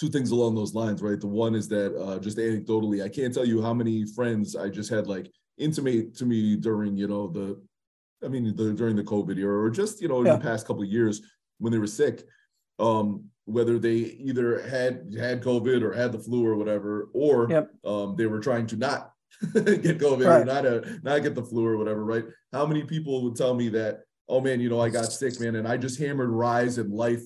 two 0.00 0.08
things 0.08 0.30
along 0.30 0.54
those 0.54 0.74
lines, 0.74 1.02
right? 1.02 1.20
The 1.20 1.26
one 1.26 1.54
is 1.54 1.68
that 1.68 1.94
uh, 1.94 2.18
just 2.18 2.38
anecdotally, 2.38 3.04
I 3.04 3.08
can't 3.10 3.34
tell 3.34 3.44
you 3.44 3.60
how 3.60 3.74
many 3.74 4.06
friends 4.06 4.56
I 4.56 4.70
just 4.70 4.88
had 4.88 5.06
like 5.06 5.30
intimate 5.58 6.16
to 6.16 6.24
me 6.24 6.56
during, 6.56 6.96
you 6.96 7.06
know, 7.06 7.28
the, 7.28 7.60
I 8.24 8.28
mean, 8.28 8.56
the, 8.56 8.72
during 8.72 8.96
the 8.96 9.04
COVID 9.04 9.36
era 9.36 9.62
or 9.62 9.68
just, 9.68 10.00
you 10.00 10.08
know, 10.08 10.24
yeah. 10.24 10.36
the 10.36 10.42
past 10.42 10.66
couple 10.66 10.82
of 10.82 10.88
years 10.88 11.20
when 11.58 11.70
they 11.70 11.78
were 11.78 11.86
sick, 11.86 12.24
um, 12.78 13.24
whether 13.44 13.78
they 13.78 13.92
either 13.92 14.66
had 14.66 15.14
had 15.18 15.42
COVID 15.42 15.82
or 15.82 15.92
had 15.92 16.12
the 16.12 16.18
flu 16.18 16.46
or 16.46 16.56
whatever, 16.56 17.10
or 17.12 17.50
yep. 17.50 17.70
um, 17.84 18.14
they 18.16 18.24
were 18.24 18.40
trying 18.40 18.66
to 18.68 18.76
not 18.76 19.12
get 19.52 19.98
COVID 19.98 20.26
right. 20.26 20.40
or 20.40 20.44
not 20.46 20.64
a, 20.64 20.98
not 21.02 21.22
get 21.22 21.34
the 21.34 21.44
flu 21.44 21.66
or 21.66 21.76
whatever, 21.76 22.06
right? 22.06 22.24
How 22.52 22.64
many 22.64 22.84
people 22.84 23.22
would 23.24 23.36
tell 23.36 23.54
me 23.54 23.68
that, 23.70 24.00
oh 24.28 24.40
man, 24.40 24.60
you 24.60 24.70
know, 24.70 24.80
I 24.80 24.88
got 24.88 25.12
sick, 25.12 25.38
man, 25.40 25.56
and 25.56 25.68
I 25.68 25.76
just 25.76 25.98
hammered 25.98 26.30
Rise 26.30 26.78
and 26.78 26.90
Life 26.90 27.24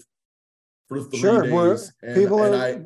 for 0.89 1.03
three 1.03 1.19
sure, 1.19 1.43
days. 1.43 1.93
And, 2.03 2.15
people 2.15 2.43
and 2.43 2.55
are 2.55 2.65
I, 2.65 2.83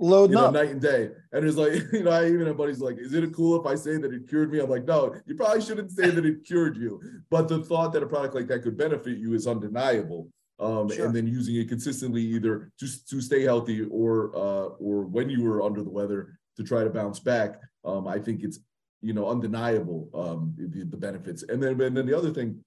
loading 0.00 0.36
you 0.36 0.40
know, 0.42 0.46
up 0.46 0.54
night 0.54 0.70
and 0.70 0.80
day. 0.80 1.10
And 1.32 1.44
it's 1.44 1.56
like, 1.56 1.72
you 1.92 2.02
know, 2.02 2.10
I 2.10 2.26
even 2.26 2.46
have 2.46 2.56
buddies 2.56 2.80
like, 2.80 2.98
is 2.98 3.12
it 3.12 3.32
cool 3.34 3.60
if 3.60 3.66
I 3.66 3.74
say 3.74 3.98
that 3.98 4.12
it 4.12 4.28
cured 4.28 4.50
me? 4.50 4.60
I'm 4.60 4.70
like, 4.70 4.86
no, 4.86 5.14
you 5.26 5.34
probably 5.34 5.60
shouldn't 5.60 5.92
say 5.92 6.10
that 6.10 6.24
it 6.24 6.44
cured 6.46 6.76
you. 6.76 7.00
But 7.30 7.48
the 7.48 7.62
thought 7.62 7.92
that 7.92 8.02
a 8.02 8.06
product 8.06 8.34
like 8.34 8.48
that 8.48 8.62
could 8.62 8.76
benefit 8.76 9.18
you 9.18 9.34
is 9.34 9.46
undeniable. 9.46 10.28
Um, 10.58 10.90
sure. 10.90 11.06
and 11.06 11.16
then 11.16 11.26
using 11.26 11.56
it 11.56 11.70
consistently 11.70 12.20
either 12.20 12.70
to, 12.80 13.06
to 13.06 13.22
stay 13.22 13.44
healthy 13.44 13.86
or 13.90 14.30
uh, 14.36 14.66
or 14.78 15.06
when 15.06 15.30
you 15.30 15.42
were 15.42 15.62
under 15.62 15.82
the 15.82 15.88
weather 15.88 16.38
to 16.58 16.62
try 16.62 16.84
to 16.84 16.90
bounce 16.90 17.18
back. 17.18 17.58
Um, 17.82 18.06
I 18.06 18.18
think 18.18 18.42
it's 18.42 18.58
you 19.00 19.14
know 19.14 19.26
undeniable 19.26 20.10
um, 20.12 20.54
the, 20.58 20.84
the 20.84 20.98
benefits. 20.98 21.44
And 21.44 21.62
then 21.62 21.80
and 21.80 21.96
then 21.96 22.04
the 22.04 22.14
other 22.16 22.30
thing, 22.30 22.62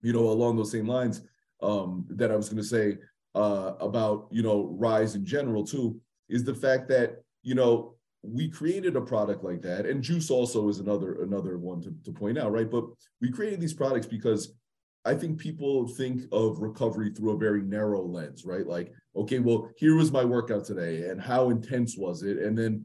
you 0.00 0.12
know, 0.12 0.28
along 0.28 0.56
those 0.56 0.70
same 0.70 0.86
lines 0.86 1.22
um, 1.60 2.06
that 2.10 2.30
I 2.30 2.36
was 2.36 2.48
going 2.48 2.62
to 2.62 2.68
say 2.68 2.98
uh, 3.34 3.74
about 3.80 4.28
you 4.30 4.42
know 4.42 4.74
rise 4.78 5.14
in 5.14 5.24
general 5.24 5.64
too 5.64 6.00
is 6.28 6.44
the 6.44 6.54
fact 6.54 6.88
that 6.88 7.22
you 7.42 7.54
know 7.54 7.94
we 8.22 8.48
created 8.48 8.96
a 8.96 9.00
product 9.00 9.44
like 9.44 9.62
that. 9.62 9.86
And 9.86 10.02
juice 10.02 10.30
also 10.30 10.68
is 10.68 10.80
another 10.80 11.22
another 11.22 11.58
one 11.58 11.80
to, 11.82 11.94
to 12.04 12.12
point 12.12 12.38
out 12.38 12.52
right? 12.52 12.70
But 12.70 12.84
we 13.20 13.30
created 13.30 13.60
these 13.60 13.74
products 13.74 14.06
because 14.06 14.54
i 15.04 15.14
think 15.14 15.38
people 15.38 15.86
think 15.86 16.22
of 16.32 16.58
recovery 16.58 17.10
through 17.10 17.30
a 17.30 17.38
very 17.38 17.62
narrow 17.62 18.04
lens 18.04 18.44
right? 18.44 18.66
Like 18.66 18.92
okay 19.14 19.38
well 19.38 19.70
here 19.76 19.94
was 19.94 20.10
my 20.10 20.24
workout 20.24 20.64
today 20.64 21.08
and 21.08 21.20
how 21.20 21.50
intense 21.50 21.96
was 21.96 22.22
it? 22.22 22.38
And 22.38 22.58
then 22.58 22.84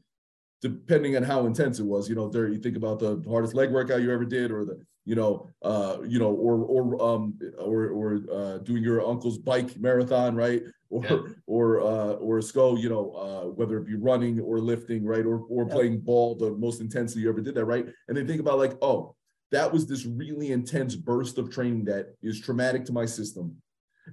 depending 0.62 1.17
on 1.17 1.23
how 1.23 1.45
intense 1.45 1.79
it 1.79 1.86
was 1.86 2.08
you 2.08 2.15
know 2.15 2.29
there 2.29 2.47
you 2.47 2.60
think 2.60 2.77
about 2.77 2.99
the 2.99 3.21
hardest 3.27 3.56
leg 3.56 3.71
workout 3.71 4.01
you 4.01 4.12
ever 4.12 4.25
did 4.25 4.51
or 4.51 4.63
the 4.63 4.79
you 5.05 5.15
know, 5.15 5.49
uh, 5.61 5.97
you 6.05 6.19
know, 6.19 6.31
or 6.31 6.55
or 6.63 7.01
um 7.01 7.39
or 7.59 7.87
or 7.87 8.21
uh, 8.31 8.57
doing 8.59 8.83
your 8.83 9.05
uncle's 9.05 9.37
bike 9.37 9.77
marathon, 9.77 10.35
right? 10.35 10.63
Or 10.89 11.03
yeah. 11.03 11.17
or 11.47 11.81
uh, 11.81 12.13
or 12.13 12.39
Sko, 12.39 12.79
you 12.79 12.89
know, 12.89 13.11
uh, 13.11 13.47
whether 13.49 13.77
it 13.77 13.85
be 13.85 13.95
running 13.95 14.39
or 14.39 14.59
lifting, 14.59 15.03
right? 15.05 15.25
Or 15.25 15.39
or 15.49 15.65
yeah. 15.67 15.73
playing 15.73 15.99
ball, 15.99 16.35
the 16.35 16.51
most 16.51 16.81
intensity 16.81 17.21
you 17.21 17.29
ever 17.29 17.41
did 17.41 17.55
that, 17.55 17.65
right? 17.65 17.87
And 18.07 18.15
then 18.15 18.27
think 18.27 18.39
about 18.39 18.59
like, 18.59 18.77
oh, 18.81 19.15
that 19.51 19.71
was 19.71 19.85
this 19.85 20.05
really 20.05 20.51
intense 20.51 20.95
burst 20.95 21.37
of 21.37 21.49
training 21.49 21.85
that 21.85 22.15
is 22.21 22.39
traumatic 22.39 22.85
to 22.85 22.93
my 22.93 23.05
system. 23.05 23.55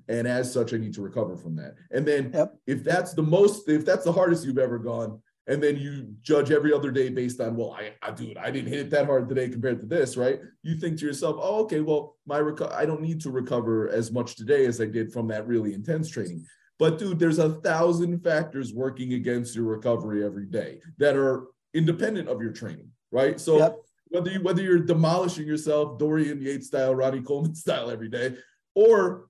And 0.09 0.29
as 0.29 0.53
such, 0.53 0.72
I 0.72 0.76
need 0.76 0.94
to 0.94 1.03
recover 1.03 1.37
from 1.37 1.57
that. 1.57 1.74
And 1.90 2.07
then 2.07 2.31
yep. 2.33 2.55
if 2.66 2.85
that's 2.85 3.12
the 3.14 3.22
most, 3.22 3.68
if 3.68 3.85
that's 3.85 4.05
the 4.05 4.12
hardest 4.12 4.44
you've 4.44 4.59
ever 4.59 4.79
gone, 4.79 5.20
and 5.51 5.61
then 5.61 5.77
you 5.77 6.15
judge 6.23 6.53
every 6.53 6.73
other 6.73 6.93
day 6.93 7.09
based 7.09 7.41
on 7.41 7.57
well 7.57 7.77
I, 7.79 7.93
I 8.01 8.13
dude 8.13 8.39
I 8.39 8.51
didn't 8.51 8.71
hit 8.71 8.79
it 8.79 8.91
that 8.91 9.07
hard 9.07 9.29
today 9.29 9.49
compared 9.49 9.81
to 9.81 9.87
this 9.87 10.17
right? 10.17 10.39
You 10.63 10.77
think 10.77 10.99
to 10.99 11.07
yourself 11.07 11.37
oh 11.41 11.65
okay 11.65 11.81
well 11.81 12.17
my 12.25 12.39
reco- 12.39 12.73
I 12.73 12.87
don't 12.87 13.03
need 13.03 13.21
to 13.23 13.31
recover 13.31 13.91
as 13.91 14.13
much 14.13 14.37
today 14.37 14.65
as 14.67 14.81
I 14.81 14.87
did 14.87 15.13
from 15.13 15.27
that 15.29 15.47
really 15.47 15.75
intense 15.75 16.09
training. 16.09 16.47
But 16.79 16.99
dude 16.99 17.19
there's 17.19 17.41
a 17.41 17.55
thousand 17.61 18.21
factors 18.21 18.73
working 18.73 19.15
against 19.15 19.57
your 19.57 19.65
recovery 19.65 20.25
every 20.25 20.47
day 20.47 20.81
that 20.99 21.17
are 21.17 21.49
independent 21.75 22.29
of 22.29 22.41
your 22.41 22.53
training 22.53 22.91
right? 23.13 23.41
So 23.41 23.59
yep. 23.59 23.77
whether 24.09 24.31
you 24.31 24.41
whether 24.41 24.63
you're 24.63 24.79
demolishing 24.79 25.47
yourself 25.47 25.99
Dorian 25.99 26.41
Yates 26.41 26.69
style 26.69 26.95
Ronnie 26.95 27.23
Coleman 27.23 27.55
style 27.65 27.91
every 27.91 28.09
day 28.09 28.37
or 28.77 29.27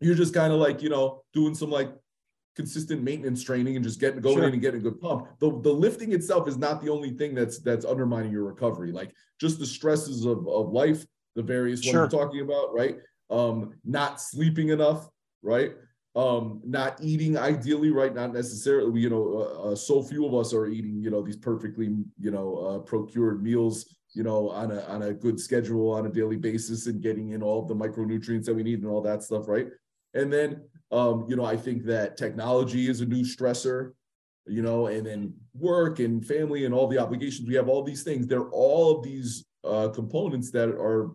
you're 0.00 0.16
just 0.16 0.34
kind 0.34 0.52
of 0.52 0.58
like 0.58 0.82
you 0.82 0.88
know 0.88 1.22
doing 1.32 1.54
some 1.54 1.70
like 1.70 1.92
consistent 2.56 3.02
maintenance 3.02 3.42
training 3.42 3.76
and 3.76 3.84
just 3.84 4.00
getting 4.00 4.20
going 4.20 4.36
sure. 4.36 4.46
in 4.46 4.52
and 4.52 4.62
getting 4.62 4.80
a 4.80 4.82
good 4.82 5.00
pump. 5.00 5.26
The, 5.38 5.60
the 5.62 5.72
lifting 5.72 6.12
itself 6.12 6.48
is 6.48 6.56
not 6.56 6.82
the 6.82 6.90
only 6.90 7.10
thing 7.10 7.34
that's 7.34 7.58
that's 7.60 7.84
undermining 7.84 8.32
your 8.32 8.44
recovery. 8.44 8.92
Like 8.92 9.12
just 9.40 9.58
the 9.58 9.66
stresses 9.66 10.24
of, 10.24 10.46
of 10.48 10.70
life, 10.70 11.04
the 11.36 11.42
various 11.42 11.82
sure. 11.82 12.00
ones 12.00 12.12
you're 12.12 12.22
talking 12.22 12.40
about, 12.40 12.74
right? 12.74 12.96
Um, 13.30 13.74
not 13.84 14.20
sleeping 14.20 14.70
enough, 14.70 15.08
right? 15.42 15.72
Um, 16.16 16.60
not 16.64 16.98
eating 17.00 17.38
ideally, 17.38 17.90
right? 17.90 18.12
Not 18.12 18.32
necessarily, 18.32 19.00
you 19.00 19.10
know, 19.10 19.38
uh, 19.38 19.70
uh, 19.70 19.76
so 19.76 20.02
few 20.02 20.26
of 20.26 20.34
us 20.34 20.52
are 20.52 20.66
eating, 20.66 21.00
you 21.00 21.10
know, 21.10 21.22
these 21.22 21.36
perfectly, 21.36 21.96
you 22.18 22.30
know, 22.32 22.56
uh, 22.56 22.78
procured 22.80 23.42
meals, 23.42 23.94
you 24.12 24.24
know, 24.24 24.50
on 24.50 24.72
a 24.72 24.80
on 24.82 25.02
a 25.02 25.14
good 25.14 25.38
schedule 25.38 25.92
on 25.92 26.06
a 26.06 26.10
daily 26.10 26.36
basis 26.36 26.88
and 26.88 27.00
getting 27.00 27.30
in 27.30 27.42
all 27.42 27.62
of 27.62 27.68
the 27.68 27.74
micronutrients 27.74 28.46
that 28.46 28.54
we 28.54 28.64
need 28.64 28.80
and 28.82 28.90
all 28.90 29.00
that 29.00 29.22
stuff, 29.22 29.46
right? 29.46 29.68
And 30.14 30.32
then 30.32 30.62
um, 30.90 31.26
you 31.28 31.36
know, 31.36 31.44
I 31.44 31.56
think 31.56 31.84
that 31.84 32.16
technology 32.16 32.88
is 32.88 33.00
a 33.00 33.06
new 33.06 33.22
stressor, 33.22 33.92
you 34.46 34.62
know, 34.62 34.88
and 34.88 35.06
then 35.06 35.34
work 35.54 36.00
and 36.00 36.24
family 36.24 36.64
and 36.64 36.74
all 36.74 36.88
the 36.88 36.98
obligations 36.98 37.48
we 37.48 37.54
have, 37.54 37.68
all 37.68 37.82
these 37.82 38.02
things, 38.02 38.26
they're 38.26 38.48
all 38.50 38.98
of 38.98 39.04
these 39.04 39.44
uh, 39.64 39.88
components 39.88 40.50
that 40.50 40.68
are 40.68 41.10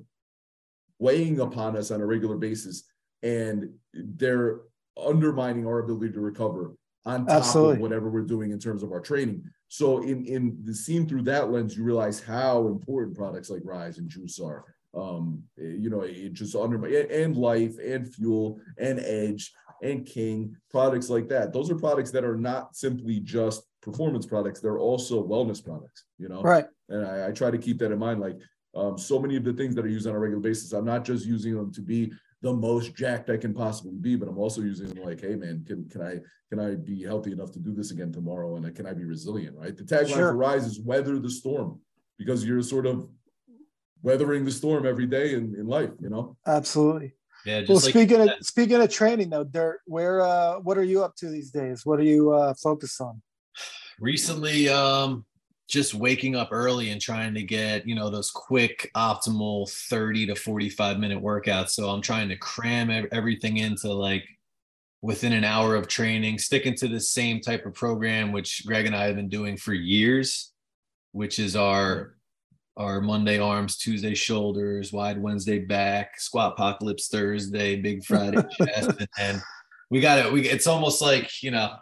weighing 0.99 1.41
upon 1.41 1.75
us 1.75 1.91
on 1.91 2.01
a 2.01 2.05
regular 2.05 2.37
basis. 2.37 2.83
And 3.21 3.73
they're 3.93 4.61
undermining 5.03 5.65
our 5.65 5.79
ability 5.79 6.13
to 6.13 6.21
recover 6.21 6.75
on 7.05 7.25
top 7.25 7.37
Absolutely. 7.37 7.73
of 7.73 7.79
whatever 7.79 8.09
we're 8.09 8.21
doing 8.21 8.51
in 8.51 8.59
terms 8.59 8.81
of 8.81 8.91
our 8.91 9.01
training. 9.01 9.43
So 9.67 10.03
in 10.03 10.25
in 10.25 10.57
the 10.63 10.73
seen 10.73 11.07
through 11.07 11.23
that 11.23 11.51
lens, 11.51 11.75
you 11.75 11.83
realize 11.83 12.21
how 12.21 12.67
important 12.67 13.17
products 13.17 13.49
like 13.49 13.61
Rise 13.65 13.97
and 13.97 14.09
Juice 14.09 14.39
are 14.39 14.63
um, 14.95 15.43
you 15.57 15.89
know, 15.89 16.01
it 16.01 16.33
just 16.33 16.55
under 16.55 16.83
and 16.85 17.35
life 17.35 17.75
and 17.83 18.13
fuel 18.13 18.59
and 18.77 18.99
edge 18.99 19.51
and 19.81 20.05
king 20.05 20.55
products 20.69 21.09
like 21.09 21.27
that. 21.29 21.53
Those 21.53 21.69
are 21.69 21.75
products 21.75 22.11
that 22.11 22.23
are 22.23 22.37
not 22.37 22.75
simply 22.75 23.19
just 23.19 23.63
performance 23.81 24.25
products; 24.25 24.59
they're 24.59 24.79
also 24.79 25.25
wellness 25.25 25.63
products. 25.63 26.05
You 26.17 26.29
know, 26.29 26.41
right? 26.41 26.65
And 26.89 27.05
I, 27.05 27.27
I 27.27 27.31
try 27.31 27.51
to 27.51 27.57
keep 27.57 27.79
that 27.79 27.91
in 27.91 27.99
mind. 27.99 28.19
Like 28.19 28.39
um, 28.75 28.97
so 28.97 29.19
many 29.19 29.35
of 29.35 29.43
the 29.43 29.53
things 29.53 29.75
that 29.75 29.85
are 29.85 29.89
used 29.89 30.07
on 30.07 30.15
a 30.15 30.19
regular 30.19 30.41
basis, 30.41 30.73
I'm 30.73 30.85
not 30.85 31.05
just 31.05 31.25
using 31.25 31.55
them 31.55 31.71
to 31.73 31.81
be 31.81 32.11
the 32.41 32.53
most 32.53 32.95
jacked 32.95 33.29
I 33.29 33.37
can 33.37 33.53
possibly 33.53 33.97
be, 33.99 34.15
but 34.15 34.27
I'm 34.27 34.37
also 34.37 34.61
using 34.61 34.87
them 34.87 35.03
like, 35.03 35.21
hey 35.21 35.35
man, 35.35 35.63
can 35.65 35.87
can 35.89 36.01
I 36.01 36.19
can 36.49 36.59
I 36.59 36.75
be 36.75 37.03
healthy 37.03 37.31
enough 37.31 37.51
to 37.53 37.59
do 37.59 37.73
this 37.73 37.91
again 37.91 38.11
tomorrow, 38.11 38.55
and 38.55 38.75
can 38.75 38.85
I 38.85 38.93
be 38.93 39.03
resilient? 39.03 39.57
Right. 39.57 39.75
The 39.75 39.83
tagline 39.83 40.09
sure. 40.09 40.31
for 40.31 40.37
Rise 40.37 40.65
is 40.65 40.79
weather 40.79 41.19
the 41.19 41.29
storm 41.29 41.79
because 42.17 42.45
you're 42.45 42.61
sort 42.61 42.85
of 42.85 43.09
weathering 44.05 44.45
the 44.45 44.51
storm 44.51 44.85
every 44.85 45.07
day 45.07 45.33
in, 45.33 45.55
in 45.55 45.65
life, 45.65 45.89
you 45.99 46.09
know? 46.09 46.37
Absolutely. 46.45 47.15
Yeah. 47.45 47.63
well, 47.67 47.77
like 47.77 47.91
speaking 47.91 48.21
of 48.21 48.29
speaking 48.41 48.81
of 48.81 48.89
training 48.89 49.29
though, 49.29 49.43
Dirt, 49.43 49.81
where 49.85 50.21
uh 50.21 50.59
what 50.59 50.77
are 50.77 50.83
you 50.83 51.03
up 51.03 51.15
to 51.17 51.29
these 51.29 51.51
days? 51.51 51.85
What 51.85 51.99
are 51.99 52.03
you 52.03 52.33
uh 52.33 52.53
focused 52.55 52.99
on? 53.01 53.21
Recently, 53.99 54.67
um, 54.67 55.25
just 55.67 55.93
waking 55.93 56.35
up 56.35 56.49
early 56.51 56.89
and 56.89 57.01
trying 57.01 57.33
to 57.33 57.43
get, 57.43 57.87
you 57.87 57.95
know, 57.95 58.09
those 58.09 58.29
quick 58.29 58.91
optimal 58.95 59.69
30 59.69 60.27
to 60.27 60.35
45 60.35 60.99
minute 60.99 61.21
workouts. 61.21 61.69
So 61.69 61.89
I'm 61.89 62.01
trying 62.01 62.29
to 62.29 62.35
cram 62.35 63.07
everything 63.11 63.57
into 63.57 63.91
like 63.91 64.25
within 65.01 65.33
an 65.33 65.43
hour 65.43 65.75
of 65.75 65.87
training, 65.87 66.39
sticking 66.39 66.75
to 66.75 66.87
the 66.87 66.99
same 66.99 67.39
type 67.39 67.65
of 67.65 67.73
program, 67.73 68.31
which 68.31 68.63
Greg 68.65 68.85
and 68.85 68.95
I 68.95 69.05
have 69.05 69.15
been 69.15 69.29
doing 69.29 69.55
for 69.57 69.73
years, 69.73 70.51
which 71.13 71.39
is 71.39 71.55
our 71.55 72.14
our 72.77 73.01
Monday 73.01 73.39
arms, 73.39 73.77
Tuesday 73.77 74.13
shoulders, 74.13 74.91
wide 74.91 75.21
Wednesday 75.21 75.59
back, 75.59 76.19
squat 76.19 76.53
apocalypse 76.53 77.07
Thursday, 77.07 77.75
big 77.77 78.03
Friday 78.03 78.41
chest, 78.57 78.91
and, 78.99 79.07
and 79.17 79.41
we 79.89 80.01
got 80.01 80.19
it. 80.19 80.31
We 80.31 80.47
it's 80.47 80.67
almost 80.67 81.01
like 81.01 81.41
you 81.41 81.51
know, 81.51 81.75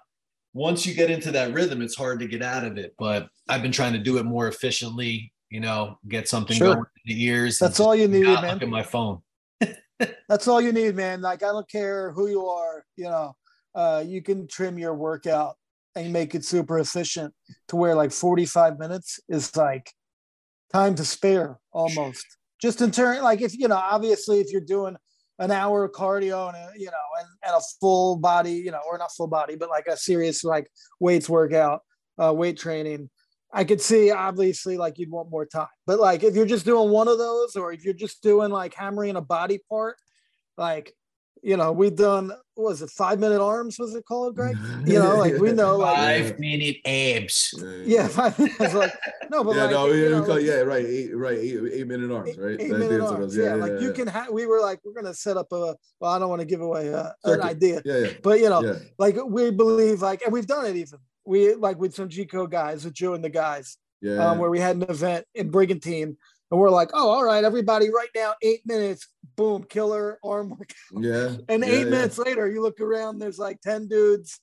once 0.53 0.86
you 0.86 0.93
get 0.93 1.10
into 1.10 1.32
that 1.32 1.53
rhythm, 1.53 1.82
it's 1.82 1.95
hard 1.95 2.19
to 2.19 2.27
get 2.27 2.43
out 2.43 2.63
of 2.63 2.77
it. 2.77 2.93
But 2.97 3.27
I've 3.49 3.62
been 3.62 3.71
trying 3.71 3.93
to 3.93 3.99
do 3.99 4.17
it 4.17 4.23
more 4.23 4.47
efficiently. 4.47 5.32
You 5.49 5.60
know, 5.60 5.99
get 6.08 6.27
something 6.27 6.58
Sure. 6.58 6.75
going 6.75 6.86
in 7.06 7.15
the 7.15 7.23
ears. 7.25 7.60
That's 7.60 7.79
all 7.79 7.95
you 7.95 8.08
need, 8.08 8.23
man. 8.23 8.53
Look 8.53 8.63
at 8.63 8.69
my 8.69 8.84
phone. 8.84 9.21
That's 10.27 10.47
all 10.47 10.62
you 10.62 10.71
need, 10.71 10.95
man. 10.95 11.21
Like 11.21 11.43
I 11.43 11.47
don't 11.47 11.69
care 11.69 12.12
who 12.12 12.27
you 12.27 12.47
are, 12.47 12.84
you 12.95 13.06
know, 13.06 13.36
uh, 13.75 14.03
you 14.06 14.21
can 14.21 14.47
trim 14.47 14.77
your 14.77 14.93
workout 14.93 15.56
and 15.95 16.12
make 16.12 16.34
it 16.36 16.43
super 16.43 16.79
efficient 16.79 17.34
to 17.67 17.75
where 17.75 17.95
like 17.95 18.12
45 18.12 18.79
minutes 18.79 19.19
is 19.29 19.56
like 19.56 19.91
time 20.73 20.95
to 20.95 21.05
spare 21.05 21.57
almost. 21.71 22.25
Just 22.62 22.81
in 22.81 22.91
turn, 22.91 23.21
like 23.21 23.41
if 23.41 23.57
you 23.57 23.67
know, 23.67 23.75
obviously 23.75 24.39
if 24.39 24.51
you're 24.51 24.62
doing 24.62 24.95
an 25.39 25.51
hour 25.51 25.83
of 25.83 25.91
cardio 25.91 26.47
and 26.47 26.57
a, 26.57 26.79
you 26.79 26.86
know, 26.86 26.91
and, 27.19 27.27
and 27.45 27.55
a 27.55 27.62
full 27.79 28.15
body, 28.17 28.53
you 28.53 28.71
know, 28.71 28.79
or 28.88 28.97
not 28.97 29.12
full 29.12 29.27
body, 29.27 29.55
but 29.55 29.69
like 29.69 29.88
a 29.88 29.97
serious 29.97 30.43
like 30.43 30.67
weights 30.99 31.29
workout, 31.29 31.81
uh, 32.21 32.33
weight 32.33 32.57
training, 32.57 33.09
I 33.51 33.63
could 33.63 33.81
see 33.81 34.12
obviously 34.12 34.77
like 34.77 34.97
you'd 34.97 35.12
want 35.12 35.29
more 35.29 35.45
time. 35.45 35.67
But 35.86 35.99
like 35.99 36.23
if 36.23 36.36
you're 36.36 36.45
just 36.45 36.65
doing 36.65 36.89
one 36.89 37.07
of 37.07 37.17
those, 37.17 37.55
or 37.55 37.71
if 37.71 37.83
you're 37.83 37.93
just 37.93 38.23
doing 38.23 38.49
like 38.51 38.73
hammering 38.73 39.15
a 39.15 39.21
body 39.21 39.59
part, 39.69 39.97
like 40.57 40.93
you 41.43 41.58
know, 41.58 41.71
we've 41.71 41.95
done 41.95 42.32
what 42.56 42.69
was 42.69 42.82
it 42.82 42.89
five 42.89 43.19
minute 43.19 43.41
arms? 43.41 43.77
Was 43.77 43.95
it 43.95 44.06
called, 44.06 44.36
Greg? 44.36 44.58
You 44.86 44.99
know, 44.99 45.17
like 45.17 45.38
we 45.38 45.51
know, 45.51 45.77
like 45.77 45.95
Five 45.95 46.39
minute 46.39 46.77
abs. 46.86 47.53
yeah, 47.86 48.08
five 48.19 48.38
minutes. 48.38 48.73
Like 48.73 48.93
no, 49.29 49.43
but 49.43 49.56
yeah, 49.56 49.63
like, 49.63 49.71
no, 49.71 49.88
you 49.88 50.03
yeah, 50.03 50.10
know, 50.10 50.23
call, 50.23 50.39
yeah, 50.39 50.56
right, 50.56 50.86
eight, 50.86 51.15
right, 51.15 51.38
eight, 51.38 51.60
eight 51.73 51.88
minute 51.88 52.12
arms, 52.12 52.38
right? 52.38 52.60
Eight 52.60 52.73
I 52.73 52.77
minute 52.77 52.99
that's 52.99 53.12
what 53.12 53.19
it 53.19 53.23
arms. 53.23 53.25
was. 53.25 53.38
Yeah, 53.38 53.56
like 53.56 53.82
you 53.82 53.91
can 53.93 54.08
have. 54.08 54.29
We 54.29 54.45
were 54.45 54.62
like, 54.62 54.79
we're 54.84 54.93
gonna 54.93 55.13
set 55.13 55.38
up 55.38 55.51
a. 55.51 55.75
Well, 55.99 56.12
I 56.12 56.19
don't 56.19 56.29
want 56.29 56.41
to 56.41 56.45
give 56.45 56.62
away 56.62 56.88
a, 56.88 57.13
an 57.23 57.41
idea, 57.41 57.82
yeah, 57.84 57.97
yeah, 57.97 58.12
but 58.21 58.39
you 58.39 58.49
know, 58.49 58.63
yeah, 58.63 58.79
like 58.97 59.15
we 59.25 59.51
believe, 59.51 60.01
like, 60.01 60.21
and 60.23 60.32
we've 60.32 60.47
done 60.47 60.65
it 60.65 60.75
even. 60.75 60.99
We 61.25 61.56
like 61.56 61.79
with 61.79 61.95
some 61.95 62.10
G 62.10 62.25
code 62.25 62.51
guys, 62.51 62.86
with 62.86 62.93
Joe 62.93 63.13
and 63.13 63.23
the 63.23 63.29
guys, 63.29 63.77
yeah. 64.01 64.32
um, 64.32 64.38
where 64.38 64.49
we 64.49 64.60
had 64.60 64.75
an 64.75 64.84
event 64.84 65.25
in 65.34 65.49
Brigantine, 65.49 66.17
and 66.51 66.60
we're 66.60 66.69
like, 66.69 66.89
oh, 66.93 67.10
all 67.10 67.23
right, 67.23 67.43
everybody, 67.43 67.89
right 67.89 68.10
now, 68.15 68.34
eight 68.41 68.62
minutes, 68.65 69.08
boom, 69.36 69.63
killer 69.63 70.19
arm 70.23 70.49
workout. 70.49 70.67
yeah. 71.03 71.36
And 71.49 71.63
yeah, 71.63 71.69
eight 71.71 71.79
yeah. 71.86 71.89
minutes 71.89 72.17
later, 72.17 72.47
you 72.49 72.62
look 72.62 72.79
around, 72.79 73.19
there's 73.19 73.39
like 73.39 73.60
ten 73.62 73.88
dudes, 73.88 74.39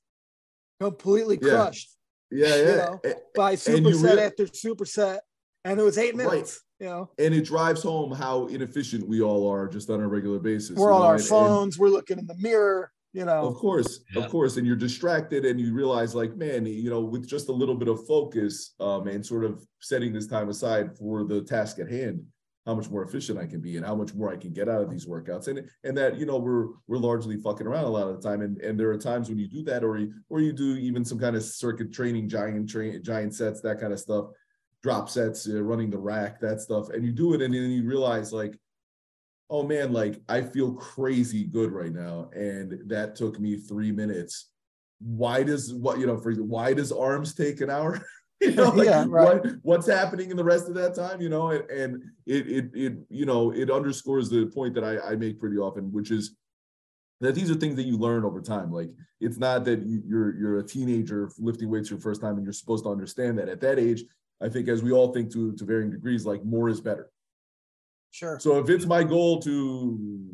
completely 0.81 1.37
crushed 1.37 1.97
Yeah, 2.31 2.57
you 2.57 2.63
yeah. 2.65 2.77
know, 2.77 3.01
A- 3.05 3.15
by 3.35 3.51
you 3.53 3.57
superset 3.57 4.03
real- 4.03 4.21
after 4.21 4.47
superset, 4.47 5.19
and 5.65 5.79
it 5.79 5.83
was 5.83 5.99
eight 5.99 6.17
Right. 6.17 6.27
minutes. 6.33 6.61
You 6.81 6.87
know, 6.87 7.11
and 7.19 7.35
it 7.35 7.43
drives 7.45 7.83
home 7.83 8.11
how 8.11 8.47
inefficient 8.47 9.07
we 9.07 9.21
all 9.21 9.47
are 9.51 9.69
just 9.69 9.91
on 9.91 10.01
a 10.01 10.09
regular 10.09 10.39
basis. 10.39 10.79
we're 10.79 10.89
you 10.89 10.95
on 10.97 11.03
our 11.03 11.13
and- 11.13 11.21
and- 11.21 11.29
phones, 11.29 11.79
we're 11.79 11.91
looking 11.91 12.19
in 12.19 12.27
the 12.27 12.37
mirror. 12.39 12.91
You 13.13 13.25
know, 13.25 13.45
Of 13.49 13.57
course, 13.57 14.01
Yeah. 14.15 14.23
of 14.25 14.31
course, 14.31 14.57
and 14.57 14.67
you're 14.67 14.77
distracted, 14.77 15.45
and 15.45 15.61
you 15.61 15.75
realize, 15.75 16.15
like, 16.15 16.37
man, 16.37 16.65
you 16.67 16.89
know, 16.91 17.01
with 17.01 17.27
just 17.27 17.49
a 17.49 17.53
little 17.53 17.75
bit 17.75 17.89
of 17.89 18.07
focus, 18.07 18.75
um, 18.79 19.09
and 19.09 19.25
sort 19.27 19.45
of 19.45 19.67
setting 19.81 20.13
this 20.13 20.29
time 20.29 20.49
aside 20.49 20.97
for 20.97 21.25
the 21.25 21.43
task 21.43 21.81
at 21.81 21.91
hand, 21.91 22.25
how 22.67 22.75
much 22.75 22.89
more 22.89 23.03
efficient 23.03 23.37
I 23.39 23.47
can 23.47 23.61
be, 23.61 23.77
and 23.77 23.85
how 23.85 23.97
much 23.97 24.15
more 24.15 24.31
I 24.33 24.37
can 24.37 24.53
get 24.53 24.69
out 24.69 24.83
of 24.83 24.91
these 24.91 25.07
workouts, 25.07 25.49
and 25.49 25.69
and 25.83 25.97
that 25.99 26.19
you 26.19 26.27
know 26.27 26.39
we're 26.39 26.69
we're 26.87 26.99
largely 26.99 27.37
fucking 27.37 27.67
around 27.67 27.85
a 27.85 27.89
lot 27.89 28.07
of 28.07 28.23
the 28.23 28.29
time, 28.29 28.43
and 28.43 28.59
and 28.61 28.79
there 28.79 28.91
are 28.91 28.99
times 28.99 29.29
when 29.29 29.39
you 29.39 29.49
do 29.49 29.65
that, 29.65 29.83
or 29.83 29.99
you 29.99 30.13
or 30.29 30.41
you 30.41 30.53
do 30.53 30.77
even 30.77 31.05
some 31.05 31.19
kind 31.19 31.35
of 31.35 31.43
circuit 31.43 31.93
training, 31.93 32.29
giant 32.29 32.69
train, 32.69 33.03
giant 33.03 33.35
sets, 33.35 33.61
that 33.63 33.81
kind 33.81 33.93
of 33.93 33.99
stuff, 33.99 34.27
drop 34.85 35.09
sets, 35.11 35.49
uh, 35.49 35.61
running 35.61 35.91
the 35.91 35.99
rack, 35.99 36.39
that 36.41 36.61
stuff, 36.61 36.91
and 36.91 37.05
you 37.05 37.11
do 37.11 37.35
it, 37.35 37.43
and 37.43 37.53
then 37.53 37.71
you 37.73 37.83
realize, 37.85 38.33
like 38.33 38.57
oh 39.51 39.65
man, 39.65 39.93
like 39.93 40.21
I 40.29 40.43
feel 40.43 40.73
crazy 40.75 41.45
good 41.45 41.73
right 41.73 41.93
now. 41.93 42.31
And 42.35 42.89
that 42.89 43.17
took 43.17 43.39
me 43.41 43.57
three 43.57 43.93
minutes. 43.93 44.51
Why 45.01 45.43
does 45.43 45.75
what 45.75 45.99
you 45.99 46.07
know, 46.07 46.17
for 46.17 46.33
why 46.35 46.73
does 46.73 46.93
arms 46.93 47.35
take 47.35 47.61
an 47.61 47.71
hour? 47.71 48.01
you 48.41 48.53
know, 48.53 48.71
like 48.75 48.87
Yeah, 48.87 49.05
right. 49.09 49.43
what 49.43 49.47
what's 49.63 49.87
happening 49.87 50.31
in 50.31 50.37
the 50.37 50.45
rest 50.45 50.69
of 50.69 50.75
that 50.75 50.95
time, 50.95 51.21
you 51.21 51.29
know, 51.29 51.51
and, 51.51 51.69
and 51.71 52.03
it 52.27 52.47
it 52.49 52.71
it 52.75 52.93
you 53.11 53.27
know 53.27 53.51
it 53.53 53.71
underscores 53.71 54.31
the 54.31 54.47
point 54.47 54.75
that 54.75 54.85
I, 54.85 55.13
I 55.13 55.17
make 55.17 55.41
pretty 55.41 55.59
often, 55.59 55.93
which 55.93 56.11
is 56.11 56.37
that 57.21 57.35
these 57.35 57.51
are 57.51 57.55
things 57.55 57.77
that 57.77 57.85
you 57.87 57.99
learn 57.99 58.25
over 58.25 58.41
time. 58.41 58.73
Like 58.73 58.91
it's 59.21 59.39
not 59.39 59.65
that 59.67 59.87
you, 59.87 60.03
you're 60.07 60.37
you're 60.39 60.59
a 60.59 60.67
teenager 60.67 61.31
lifting 61.39 61.69
weights 61.69 61.89
for 61.89 61.95
your 61.95 62.01
first 62.01 62.21
time 62.21 62.37
and 62.37 62.45
you're 62.45 62.53
supposed 62.53 62.85
to 62.85 62.91
understand 62.91 63.39
that. 63.39 63.49
At 63.49 63.61
that 63.63 63.79
age, 63.79 64.05
I 64.41 64.49
think 64.49 64.69
as 64.69 64.83
we 64.83 64.93
all 64.93 65.13
think 65.13 65.33
to 65.33 65.53
to 65.57 65.65
varying 65.65 65.91
degrees, 65.91 66.25
like 66.25 66.45
more 66.45 66.69
is 66.69 66.81
better. 66.81 67.11
Sure. 68.11 68.39
So 68.41 68.59
if 68.59 68.69
it's 68.69 68.87
my 68.87 69.03
goal 69.05 69.41
to 69.43 70.29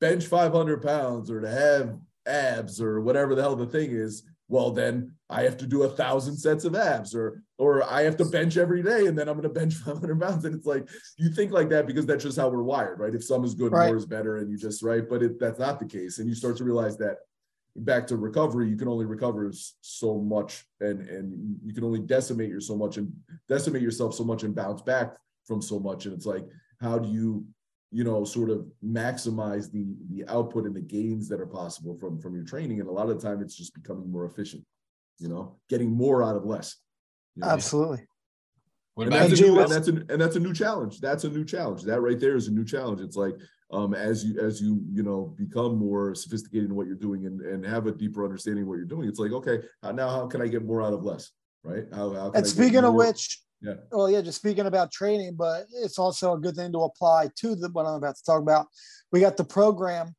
bench 0.00 0.26
500 0.26 0.82
pounds 0.82 1.30
or 1.30 1.40
to 1.40 1.48
have 1.48 1.96
abs 2.26 2.80
or 2.80 3.00
whatever 3.00 3.34
the 3.34 3.42
hell 3.42 3.56
the 3.56 3.66
thing 3.66 3.90
is, 3.90 4.22
well 4.48 4.70
then 4.70 5.12
I 5.30 5.42
have 5.42 5.56
to 5.58 5.66
do 5.66 5.84
a 5.84 5.88
thousand 5.88 6.36
sets 6.36 6.64
of 6.64 6.74
abs 6.74 7.14
or 7.14 7.42
or 7.56 7.82
I 7.90 8.02
have 8.02 8.16
to 8.18 8.24
bench 8.26 8.56
every 8.56 8.82
day 8.82 9.06
and 9.06 9.16
then 9.16 9.28
I'm 9.28 9.38
going 9.40 9.48
to 9.54 9.60
bench 9.60 9.74
500 9.86 10.20
pounds 10.20 10.44
and 10.44 10.54
it's 10.54 10.66
like 10.66 10.88
you 11.16 11.30
think 11.30 11.52
like 11.52 11.70
that 11.70 11.86
because 11.86 12.04
that's 12.06 12.24
just 12.24 12.38
how 12.38 12.48
we're 12.48 12.62
wired, 12.62 12.98
right? 13.00 13.14
If 13.14 13.24
some 13.24 13.44
is 13.44 13.54
good, 13.54 13.72
Right. 13.72 13.86
more 13.86 13.96
is 13.96 14.06
better, 14.06 14.36
and 14.38 14.50
you 14.50 14.58
just 14.58 14.82
right, 14.82 15.08
but 15.08 15.22
it, 15.22 15.38
that's 15.40 15.58
not 15.58 15.78
the 15.78 15.86
case, 15.86 16.18
and 16.18 16.28
you 16.28 16.34
start 16.34 16.56
to 16.58 16.64
realize 16.64 16.96
that 16.98 17.18
back 17.76 18.06
to 18.06 18.16
recovery, 18.16 18.68
you 18.68 18.76
can 18.76 18.86
only 18.88 19.04
recover 19.06 19.50
so 19.80 20.18
much, 20.18 20.64
and 20.80 21.00
and 21.08 21.56
you 21.64 21.72
can 21.72 21.84
only 21.84 22.00
decimate 22.00 22.50
your 22.50 22.60
so 22.60 22.76
much 22.76 22.98
and 22.98 23.12
decimate 23.48 23.82
yourself 23.82 24.14
so 24.14 24.24
much 24.24 24.42
and 24.42 24.54
bounce 24.54 24.82
back 24.82 25.16
from 25.46 25.60
so 25.62 25.78
much, 25.80 26.04
and 26.06 26.14
it's 26.14 26.26
like 26.26 26.44
how 26.84 26.98
do 26.98 27.08
you 27.08 27.44
you 27.90 28.04
know 28.04 28.24
sort 28.24 28.50
of 28.50 28.66
maximize 28.84 29.70
the 29.70 29.96
the 30.10 30.24
output 30.28 30.66
and 30.66 30.74
the 30.74 30.80
gains 30.80 31.28
that 31.28 31.40
are 31.40 31.46
possible 31.46 31.96
from 31.96 32.20
from 32.20 32.34
your 32.34 32.44
training? 32.44 32.80
And 32.80 32.88
a 32.88 32.92
lot 32.92 33.08
of 33.08 33.20
the 33.20 33.26
time 33.26 33.42
it's 33.42 33.56
just 33.56 33.74
becoming 33.74 34.10
more 34.10 34.26
efficient 34.26 34.64
you 35.18 35.28
know 35.28 35.56
getting 35.68 35.90
more 35.90 36.22
out 36.22 36.36
of 36.36 36.44
less. 36.44 36.76
You 37.34 37.42
know? 37.42 37.48
Absolutely. 37.48 38.06
What 38.94 39.06
and 39.08 39.14
about 39.14 39.28
that's, 39.30 39.40
And 39.40 39.48
a 39.48 39.52
new, 39.52 39.60
and 39.60 39.72
that's 39.72 39.88
a 39.88 40.12
and 40.12 40.20
that's 40.20 40.36
a 40.36 40.40
new 40.40 40.54
challenge. 40.54 41.00
That's 41.00 41.24
a 41.24 41.28
new 41.28 41.44
challenge. 41.44 41.82
That 41.82 42.00
right 42.00 42.20
there 42.20 42.36
is 42.36 42.48
a 42.48 42.52
new 42.52 42.64
challenge. 42.64 43.00
It's 43.00 43.16
like 43.16 43.34
um 43.72 43.94
as 43.94 44.24
you 44.24 44.38
as 44.40 44.60
you 44.60 44.84
you 44.92 45.02
know 45.02 45.34
become 45.36 45.78
more 45.78 46.14
sophisticated 46.14 46.68
in 46.68 46.76
what 46.76 46.86
you're 46.86 46.94
doing 46.94 47.26
and 47.26 47.40
and 47.40 47.64
have 47.64 47.86
a 47.86 47.92
deeper 47.92 48.22
understanding 48.22 48.62
of 48.62 48.68
what 48.68 48.76
you're 48.76 48.84
doing 48.84 49.08
it's 49.08 49.18
like 49.18 49.32
okay 49.32 49.60
now 49.94 50.08
how 50.10 50.26
can 50.26 50.42
i 50.42 50.46
get 50.46 50.62
more 50.62 50.82
out 50.82 50.92
of 50.92 51.02
less 51.02 51.32
right? 51.64 51.84
How, 51.92 52.10
how 52.10 52.30
can 52.30 52.36
And 52.36 52.44
get 52.44 52.46
speaking 52.46 52.84
of 52.84 52.94
which, 52.94 53.40
Yeah. 53.64 53.74
well, 53.90 54.10
yeah, 54.10 54.20
just 54.20 54.38
speaking 54.38 54.66
about 54.66 54.92
training, 54.92 55.36
but 55.36 55.64
it's 55.72 55.98
also 55.98 56.34
a 56.34 56.38
good 56.38 56.54
thing 56.54 56.72
to 56.72 56.80
apply 56.80 57.30
to 57.36 57.54
the 57.54 57.70
what 57.70 57.86
I'm 57.86 57.94
about 57.94 58.16
to 58.16 58.24
talk 58.24 58.42
about. 58.42 58.66
We 59.10 59.20
got 59.20 59.36
the 59.36 59.44
program, 59.44 60.14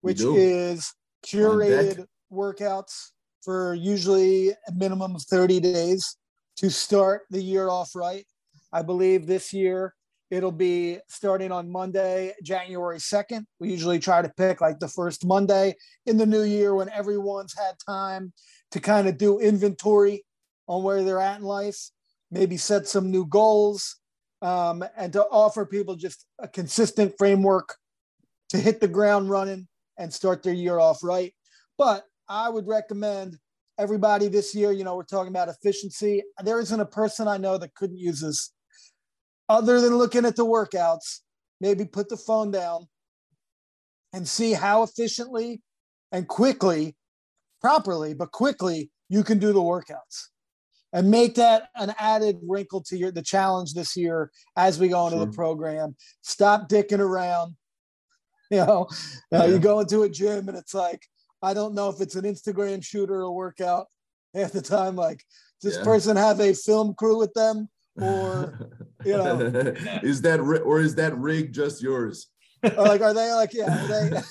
which 0.00 0.20
is 0.20 0.94
curated 1.26 2.06
workouts 2.32 3.10
for 3.42 3.74
usually 3.74 4.50
a 4.50 4.72
minimum 4.74 5.16
of 5.16 5.22
30 5.22 5.60
days 5.60 6.16
to 6.56 6.70
start 6.70 7.22
the 7.30 7.42
year 7.42 7.68
off 7.68 7.96
right. 7.96 8.24
I 8.72 8.82
believe 8.82 9.26
this 9.26 9.52
year 9.52 9.94
it'll 10.30 10.52
be 10.52 10.98
starting 11.08 11.50
on 11.50 11.70
Monday, 11.70 12.34
January 12.42 12.98
2nd. 12.98 13.44
We 13.58 13.70
usually 13.70 13.98
try 13.98 14.22
to 14.22 14.28
pick 14.28 14.60
like 14.60 14.78
the 14.78 14.88
first 14.88 15.26
Monday 15.26 15.74
in 16.06 16.16
the 16.16 16.26
new 16.26 16.42
year 16.42 16.74
when 16.74 16.90
everyone's 16.90 17.54
had 17.56 17.74
time 17.86 18.32
to 18.72 18.80
kind 18.80 19.08
of 19.08 19.16
do 19.16 19.38
inventory 19.38 20.24
on 20.66 20.82
where 20.82 21.02
they're 21.02 21.20
at 21.20 21.38
in 21.38 21.44
life, 21.44 21.90
maybe 22.30 22.56
set 22.56 22.86
some 22.86 23.10
new 23.10 23.26
goals, 23.26 23.96
um, 24.42 24.84
and 24.96 25.12
to 25.12 25.24
offer 25.24 25.66
people 25.66 25.96
just 25.96 26.26
a 26.38 26.48
consistent 26.48 27.14
framework 27.18 27.76
to 28.50 28.58
hit 28.58 28.80
the 28.80 28.88
ground 28.88 29.30
running 29.30 29.66
and 29.98 30.12
start 30.12 30.42
their 30.42 30.52
year 30.52 30.78
off 30.78 31.02
right. 31.02 31.34
But 31.76 32.04
I 32.28 32.48
would 32.48 32.66
recommend 32.66 33.38
everybody 33.78 34.28
this 34.28 34.54
year, 34.54 34.72
you 34.72 34.84
know, 34.84 34.96
we're 34.96 35.04
talking 35.04 35.32
about 35.32 35.48
efficiency. 35.48 36.22
There 36.42 36.60
isn't 36.60 36.80
a 36.80 36.86
person 36.86 37.28
I 37.28 37.36
know 37.36 37.58
that 37.58 37.74
couldn't 37.74 37.98
use 37.98 38.20
this 38.20 38.52
other 39.48 39.80
than 39.80 39.96
looking 39.96 40.24
at 40.24 40.36
the 40.36 40.44
workouts, 40.44 41.20
maybe 41.60 41.84
put 41.84 42.08
the 42.08 42.16
phone 42.16 42.50
down 42.50 42.86
and 44.12 44.26
see 44.26 44.52
how 44.52 44.82
efficiently 44.82 45.62
and 46.12 46.28
quickly, 46.28 46.96
properly, 47.60 48.14
but 48.14 48.30
quickly 48.30 48.90
you 49.08 49.24
can 49.24 49.38
do 49.38 49.52
the 49.52 49.60
workouts 49.60 50.28
and 50.92 51.10
make 51.10 51.34
that 51.34 51.68
an 51.74 51.94
added 51.98 52.38
wrinkle 52.42 52.80
to 52.82 52.96
your 52.96 53.10
the 53.10 53.22
challenge 53.22 53.74
this 53.74 53.96
year 53.96 54.30
as 54.56 54.78
we 54.78 54.88
go 54.88 55.06
into 55.06 55.18
the 55.18 55.26
program. 55.26 55.94
Stop 56.22 56.68
dicking 56.68 57.00
around. 57.00 57.54
You 58.50 58.64
know, 58.64 58.88
uh, 59.30 59.44
you 59.44 59.58
go 59.58 59.80
into 59.80 60.04
a 60.04 60.08
gym 60.08 60.48
and 60.48 60.56
it's 60.56 60.72
like, 60.72 61.02
I 61.42 61.52
don't 61.52 61.74
know 61.74 61.90
if 61.90 62.00
it's 62.00 62.14
an 62.14 62.24
Instagram 62.24 62.82
shooter 62.82 63.20
or 63.20 63.30
workout. 63.30 63.88
Half 64.34 64.52
the 64.52 64.62
time, 64.62 64.96
like, 64.96 65.18
does 65.60 65.72
this 65.72 65.76
Yeah. 65.76 65.84
person 65.84 66.16
have 66.16 66.40
a 66.40 66.54
film 66.54 66.94
crew 66.94 67.18
with 67.18 67.34
them? 67.34 67.68
Or, 68.00 68.58
you 69.04 69.12
know. 69.18 69.38
is 70.02 70.22
that 70.22 70.40
or 70.40 70.80
is 70.80 70.94
that 70.94 71.18
rig 71.18 71.52
just 71.52 71.82
yours 71.82 72.28
Or 72.62 72.86
like, 72.86 73.02
are 73.02 73.12
they 73.12 73.30
like, 73.34 73.52
yeah, 73.52 73.84
are 73.84 73.86
they? 73.86 74.16
is 74.16 74.24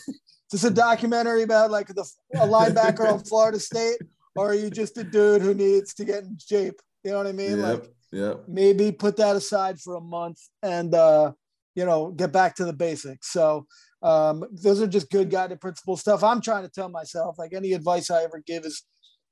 this 0.51 0.63
a 0.63 0.71
documentary 0.71 1.43
about 1.43 1.69
like 1.69 1.87
the 1.89 2.03
a 2.33 2.47
linebacker 2.47 3.07
on 3.13 3.19
Florida 3.19 3.59
State, 3.59 3.99
or 4.37 4.51
are 4.51 4.55
you 4.55 4.69
just 4.69 4.97
a 4.97 5.03
dude 5.03 5.41
who 5.41 5.53
needs 5.53 5.93
to 5.95 6.05
get 6.05 6.23
in 6.23 6.37
shape? 6.39 6.79
You 7.03 7.11
know 7.11 7.17
what 7.17 7.27
I 7.27 7.31
mean? 7.31 7.59
Yep. 7.59 7.79
Like, 7.79 7.93
Yeah. 8.11 8.33
Maybe 8.47 8.91
put 8.91 9.17
that 9.17 9.35
aside 9.35 9.79
for 9.79 9.95
a 9.95 10.01
month 10.01 10.39
and 10.63 10.93
uh, 10.93 11.33
you 11.75 11.85
know 11.85 12.11
get 12.11 12.31
back 12.31 12.55
to 12.55 12.65
the 12.65 12.73
basics. 12.73 13.31
So 13.31 13.65
um, 14.01 14.45
those 14.51 14.81
are 14.81 14.87
just 14.87 15.09
good 15.09 15.29
guided 15.29 15.59
principle 15.59 15.97
stuff. 15.97 16.23
I'm 16.23 16.41
trying 16.41 16.63
to 16.63 16.69
tell 16.69 16.89
myself 16.89 17.37
like 17.37 17.53
any 17.53 17.73
advice 17.73 18.09
I 18.09 18.23
ever 18.23 18.41
give 18.45 18.65
is 18.65 18.83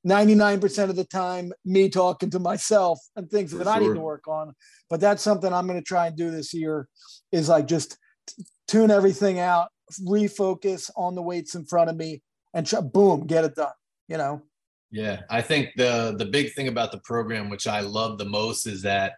99% 0.05 0.89
of 0.89 0.95
the 0.95 1.03
time 1.03 1.51
me 1.65 1.89
talking 1.89 2.29
to 2.29 2.39
myself 2.39 2.99
and 3.15 3.29
things 3.29 3.51
For 3.51 3.57
that 3.59 3.67
I 3.67 3.79
need 3.79 3.93
to 3.95 3.99
work 3.99 4.27
on. 4.27 4.53
But 4.89 4.99
that's 4.99 5.23
something 5.23 5.51
I'm 5.51 5.67
going 5.67 5.79
to 5.79 5.85
try 5.85 6.07
and 6.07 6.15
do 6.15 6.29
this 6.29 6.53
year 6.53 6.87
is 7.31 7.49
like 7.49 7.67
just 7.67 7.97
tune 8.67 8.91
everything 8.91 9.39
out, 9.39 9.69
refocus 10.07 10.91
on 10.95 11.15
the 11.15 11.21
weights 11.21 11.55
in 11.55 11.65
front 11.65 11.89
of 11.89 11.95
me 11.95 12.21
and 12.53 12.65
try, 12.65 12.81
boom, 12.81 13.25
get 13.25 13.45
it 13.45 13.55
done, 13.55 13.73
you 14.07 14.17
know? 14.17 14.43
Yeah, 14.95 15.23
I 15.29 15.41
think 15.41 15.71
the 15.75 16.15
the 16.17 16.23
big 16.23 16.53
thing 16.53 16.69
about 16.69 16.93
the 16.93 16.99
program, 16.99 17.49
which 17.49 17.67
I 17.67 17.81
love 17.81 18.17
the 18.17 18.23
most, 18.23 18.65
is 18.65 18.81
that 18.83 19.15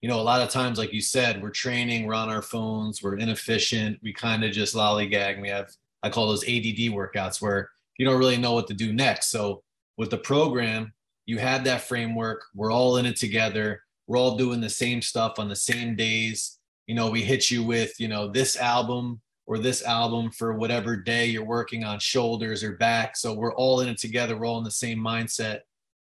you 0.00 0.08
know 0.08 0.18
a 0.18 0.22
lot 0.22 0.40
of 0.40 0.48
times, 0.48 0.78
like 0.78 0.90
you 0.94 1.02
said, 1.02 1.42
we're 1.42 1.50
training, 1.50 2.06
we're 2.06 2.14
on 2.14 2.30
our 2.30 2.40
phones, 2.40 3.02
we're 3.02 3.18
inefficient, 3.18 3.98
we 4.02 4.14
kind 4.14 4.42
of 4.42 4.52
just 4.52 4.74
lollygag. 4.74 5.38
We 5.38 5.50
have 5.50 5.70
I 6.02 6.08
call 6.08 6.28
those 6.28 6.44
ADD 6.44 6.94
workouts 6.96 7.42
where 7.42 7.68
you 7.98 8.06
don't 8.06 8.18
really 8.18 8.38
know 8.38 8.54
what 8.54 8.68
to 8.68 8.74
do 8.74 8.94
next. 8.94 9.30
So 9.30 9.62
with 9.98 10.08
the 10.08 10.16
program, 10.16 10.94
you 11.26 11.36
have 11.36 11.62
that 11.64 11.82
framework. 11.82 12.44
We're 12.54 12.72
all 12.72 12.96
in 12.96 13.04
it 13.04 13.16
together. 13.16 13.82
We're 14.06 14.16
all 14.16 14.38
doing 14.38 14.62
the 14.62 14.70
same 14.70 15.02
stuff 15.02 15.38
on 15.38 15.50
the 15.50 15.56
same 15.56 15.94
days. 15.94 16.58
You 16.86 16.94
know, 16.94 17.10
we 17.10 17.22
hit 17.22 17.50
you 17.50 17.62
with 17.62 18.00
you 18.00 18.08
know 18.08 18.28
this 18.28 18.56
album 18.56 19.20
or 19.48 19.58
this 19.58 19.82
album 19.82 20.30
for 20.30 20.52
whatever 20.52 20.94
day 20.94 21.24
you're 21.24 21.42
working 21.42 21.82
on 21.82 21.98
shoulders 21.98 22.62
or 22.62 22.72
back. 22.72 23.16
So 23.16 23.32
we're 23.32 23.54
all 23.54 23.80
in 23.80 23.88
it 23.88 23.96
together. 23.96 24.36
We're 24.36 24.46
all 24.46 24.58
in 24.58 24.64
the 24.64 24.70
same 24.70 24.98
mindset. 24.98 25.60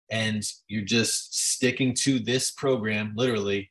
And 0.10 0.41
you're 0.69 0.86
just 0.86 1.38
sticking 1.52 1.93
to 1.95 2.17
this 2.17 2.52
program 2.52 3.12
literally. 3.17 3.69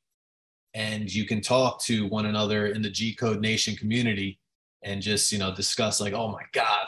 And 0.74 1.12
you 1.12 1.24
can 1.24 1.40
talk 1.40 1.80
to 1.84 2.06
one 2.08 2.26
another 2.26 2.66
in 2.66 2.82
the 2.82 2.90
G 2.90 3.14
Code 3.14 3.40
Nation 3.40 3.74
community 3.74 4.38
and 4.82 5.00
just, 5.00 5.32
you 5.32 5.38
know, 5.38 5.54
discuss 5.54 5.98
like, 5.98 6.12
oh 6.12 6.30
my 6.30 6.42
God, 6.52 6.86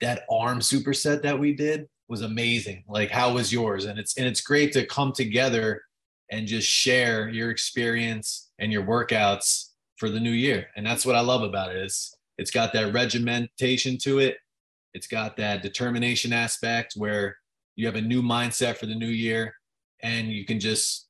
that 0.00 0.24
arm 0.28 0.58
superset 0.58 1.22
that 1.22 1.38
we 1.38 1.52
did 1.52 1.86
was 2.08 2.22
amazing. 2.22 2.82
Like, 2.88 3.10
how 3.10 3.34
was 3.34 3.52
yours? 3.52 3.84
And 3.84 3.96
it's 3.96 4.16
and 4.16 4.26
it's 4.26 4.40
great 4.40 4.72
to 4.72 4.86
come 4.86 5.12
together 5.12 5.82
and 6.32 6.48
just 6.48 6.68
share 6.68 7.28
your 7.28 7.50
experience 7.50 8.50
and 8.58 8.72
your 8.72 8.82
workouts 8.82 9.67
for 9.98 10.08
the 10.08 10.20
new 10.20 10.30
year. 10.32 10.68
And 10.76 10.86
that's 10.86 11.04
what 11.04 11.16
I 11.16 11.20
love 11.20 11.42
about 11.42 11.70
it. 11.70 11.82
It's 11.82 12.14
it's 12.38 12.50
got 12.50 12.72
that 12.72 12.92
regimentation 12.92 13.98
to 13.98 14.20
it. 14.20 14.36
It's 14.94 15.08
got 15.08 15.36
that 15.36 15.62
determination 15.62 16.32
aspect 16.32 16.94
where 16.96 17.36
you 17.76 17.86
have 17.86 17.96
a 17.96 18.00
new 18.00 18.22
mindset 18.22 18.76
for 18.76 18.86
the 18.86 18.94
new 18.94 19.08
year 19.08 19.54
and 20.02 20.28
you 20.32 20.44
can 20.44 20.60
just 20.60 21.08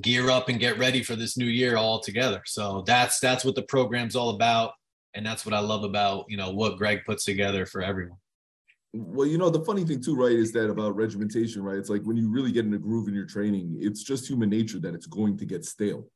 gear 0.00 0.30
up 0.30 0.48
and 0.48 0.58
get 0.58 0.78
ready 0.78 1.02
for 1.02 1.16
this 1.16 1.36
new 1.36 1.46
year 1.46 1.76
all 1.76 2.00
together. 2.00 2.42
So 2.46 2.82
that's 2.86 3.20
that's 3.20 3.44
what 3.44 3.54
the 3.54 3.62
program's 3.62 4.16
all 4.16 4.30
about. 4.30 4.72
And 5.14 5.24
that's 5.24 5.44
what 5.46 5.54
I 5.54 5.60
love 5.60 5.84
about, 5.84 6.24
you 6.28 6.36
know, 6.36 6.50
what 6.50 6.78
Greg 6.78 7.04
puts 7.04 7.24
together 7.24 7.66
for 7.66 7.82
everyone. 7.82 8.18
Well, 8.92 9.26
you 9.26 9.38
know, 9.38 9.50
the 9.50 9.64
funny 9.64 9.84
thing 9.84 10.00
too, 10.00 10.14
right, 10.14 10.32
is 10.32 10.52
that 10.52 10.70
about 10.70 10.96
regimentation, 10.96 11.62
right? 11.62 11.78
It's 11.78 11.90
like 11.90 12.02
when 12.02 12.16
you 12.16 12.30
really 12.30 12.52
get 12.52 12.64
in 12.64 12.74
a 12.74 12.78
groove 12.78 13.08
in 13.08 13.14
your 13.14 13.26
training, 13.26 13.76
it's 13.80 14.04
just 14.04 14.28
human 14.28 14.50
nature 14.50 14.78
that 14.80 14.94
it's 14.94 15.06
going 15.06 15.36
to 15.38 15.44
get 15.44 15.64
stale. 15.64 16.06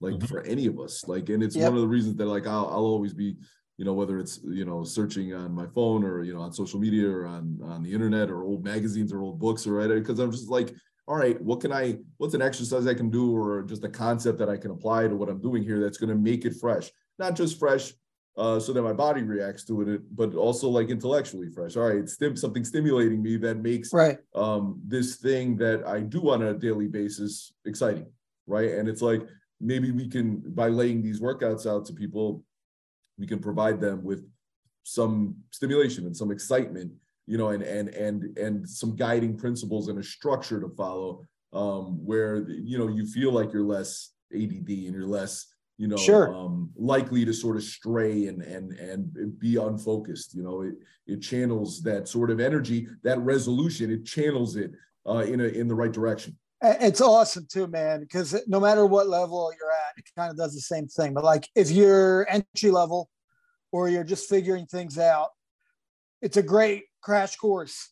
Like 0.00 0.14
Mhm. 0.14 0.28
for 0.28 0.42
any 0.42 0.66
of 0.66 0.78
us. 0.78 1.06
Like, 1.08 1.28
and 1.30 1.42
it's 1.42 1.56
Yep. 1.56 1.68
one 1.70 1.74
of 1.76 1.80
the 1.82 1.88
reasons 1.88 2.16
that 2.16 2.26
like 2.26 2.46
I'll, 2.46 2.66
I'll 2.66 2.84
always 2.84 3.14
be, 3.14 3.36
you 3.78 3.84
know, 3.84 3.94
whether 3.94 4.18
it's 4.18 4.40
you 4.44 4.64
know, 4.64 4.84
searching 4.84 5.32
on 5.34 5.52
my 5.52 5.66
phone 5.66 6.04
or 6.04 6.22
you 6.22 6.34
know, 6.34 6.40
on 6.40 6.52
social 6.52 6.78
media 6.80 7.08
or 7.10 7.26
on 7.26 7.58
on 7.62 7.82
the 7.82 7.92
internet 7.92 8.30
or 8.30 8.42
old 8.44 8.64
magazines 8.64 9.12
or 9.12 9.20
old 9.22 9.38
books 9.38 9.66
or 9.66 9.74
right, 9.74 9.88
because 9.88 10.18
I'm 10.18 10.30
just 10.30 10.48
like, 10.50 10.74
all 11.08 11.16
right, 11.16 11.40
what 11.40 11.60
can 11.60 11.72
I, 11.72 11.98
what's 12.18 12.34
an 12.34 12.42
exercise 12.42 12.86
I 12.86 12.94
can 12.94 13.10
do 13.10 13.34
or 13.34 13.62
just 13.62 13.84
a 13.84 13.88
concept 13.88 14.38
that 14.38 14.48
I 14.48 14.56
can 14.56 14.70
apply 14.70 15.08
to 15.08 15.16
what 15.16 15.28
I'm 15.28 15.40
doing 15.40 15.62
here 15.62 15.78
that's 15.80 15.98
going 15.98 16.10
to 16.10 16.16
make 16.16 16.44
it 16.44 16.54
fresh, 16.60 16.90
not 17.18 17.36
just 17.36 17.58
fresh 17.58 17.94
uh, 18.36 18.58
so 18.60 18.72
that 18.74 18.82
my 18.82 18.92
body 18.92 19.22
reacts 19.22 19.64
to 19.64 19.80
it, 19.82 20.02
but 20.14 20.34
also 20.34 20.68
like 20.68 20.90
intellectually 20.90 21.48
fresh. 21.48 21.76
All 21.76 21.88
right, 21.88 21.96
it's 21.98 22.14
stim- 22.14 22.36
something 22.36 22.64
stimulating 22.64 23.22
me 23.22 23.36
that 23.38 23.58
makes 23.62 23.92
Right. 23.94 24.18
um, 24.34 24.78
this 24.86 25.16
thing 25.16 25.56
that 25.58 25.86
I 25.86 26.00
do 26.00 26.28
on 26.30 26.42
a 26.42 26.52
daily 26.52 26.88
basis 26.88 27.52
exciting, 27.64 28.06
right? 28.46 28.72
And 28.72 28.88
it's 28.88 29.00
like 29.00 29.22
maybe 29.60 29.90
we 29.90 30.08
can 30.08 30.42
by 30.54 30.68
laying 30.68 31.02
these 31.02 31.20
workouts 31.20 31.66
out 31.70 31.84
to 31.86 31.92
people, 31.92 32.44
we 33.18 33.26
can 33.26 33.38
provide 33.38 33.80
them 33.80 34.02
with 34.02 34.28
some 34.82 35.36
stimulation 35.50 36.06
and 36.06 36.16
some 36.16 36.30
excitement, 36.30 36.92
you 37.26 37.38
know, 37.38 37.48
and 37.48 37.62
and 37.62 37.88
and 37.90 38.38
and 38.38 38.68
some 38.68 38.94
guiding 38.96 39.36
principles 39.36 39.88
and 39.88 39.98
a 39.98 40.02
structure 40.02 40.60
to 40.60 40.68
follow, 40.70 41.22
um, 41.52 42.04
where 42.04 42.48
you 42.48 42.78
know 42.78 42.88
you 42.88 43.06
feel 43.06 43.32
like 43.32 43.52
you're 43.52 43.64
less 43.64 44.12
ADD 44.34 44.68
and 44.68 44.94
you're 44.94 45.06
less 45.06 45.46
you 45.78 45.88
know 45.88 45.96
Sure. 45.96 46.34
um 46.34 46.70
likely 46.74 47.24
to 47.24 47.32
sort 47.32 47.56
of 47.56 47.62
stray 47.62 48.28
and 48.28 48.42
and 48.42 48.72
and 48.72 49.38
be 49.38 49.56
unfocused 49.56 50.34
you 50.34 50.42
know 50.42 50.62
it 50.62 50.74
it 51.06 51.20
channels 51.20 51.82
that 51.82 52.08
sort 52.08 52.30
of 52.30 52.40
energy 52.40 52.88
that 53.02 53.18
resolution 53.20 53.90
it 53.90 54.04
channels 54.04 54.56
it 54.56 54.72
uh 55.06 55.18
in 55.18 55.40
a 55.40 55.44
in 55.44 55.68
the 55.68 55.74
right 55.74 55.92
direction 55.92 56.34
It's 56.62 57.02
awesome 57.02 57.46
too, 57.50 57.66
man, 57.66 58.00
because 58.00 58.34
no 58.46 58.58
matter 58.58 58.86
what 58.86 59.08
level 59.08 59.52
you're 59.58 59.70
at, 59.70 59.98
it 59.98 60.04
kind 60.16 60.30
of 60.30 60.38
does 60.38 60.54
the 60.54 60.60
same 60.60 60.88
thing. 60.88 61.12
But 61.12 61.24
like 61.24 61.48
if 61.54 61.70
you're 61.70 62.26
entry 62.30 62.70
level 62.70 63.10
or 63.72 63.88
you're 63.88 64.04
just 64.04 64.28
figuring 64.28 64.66
things 64.66 64.98
out, 64.98 65.30
it's 66.22 66.38
a 66.38 66.42
great 66.42 66.84
crash 67.02 67.36
course 67.36 67.90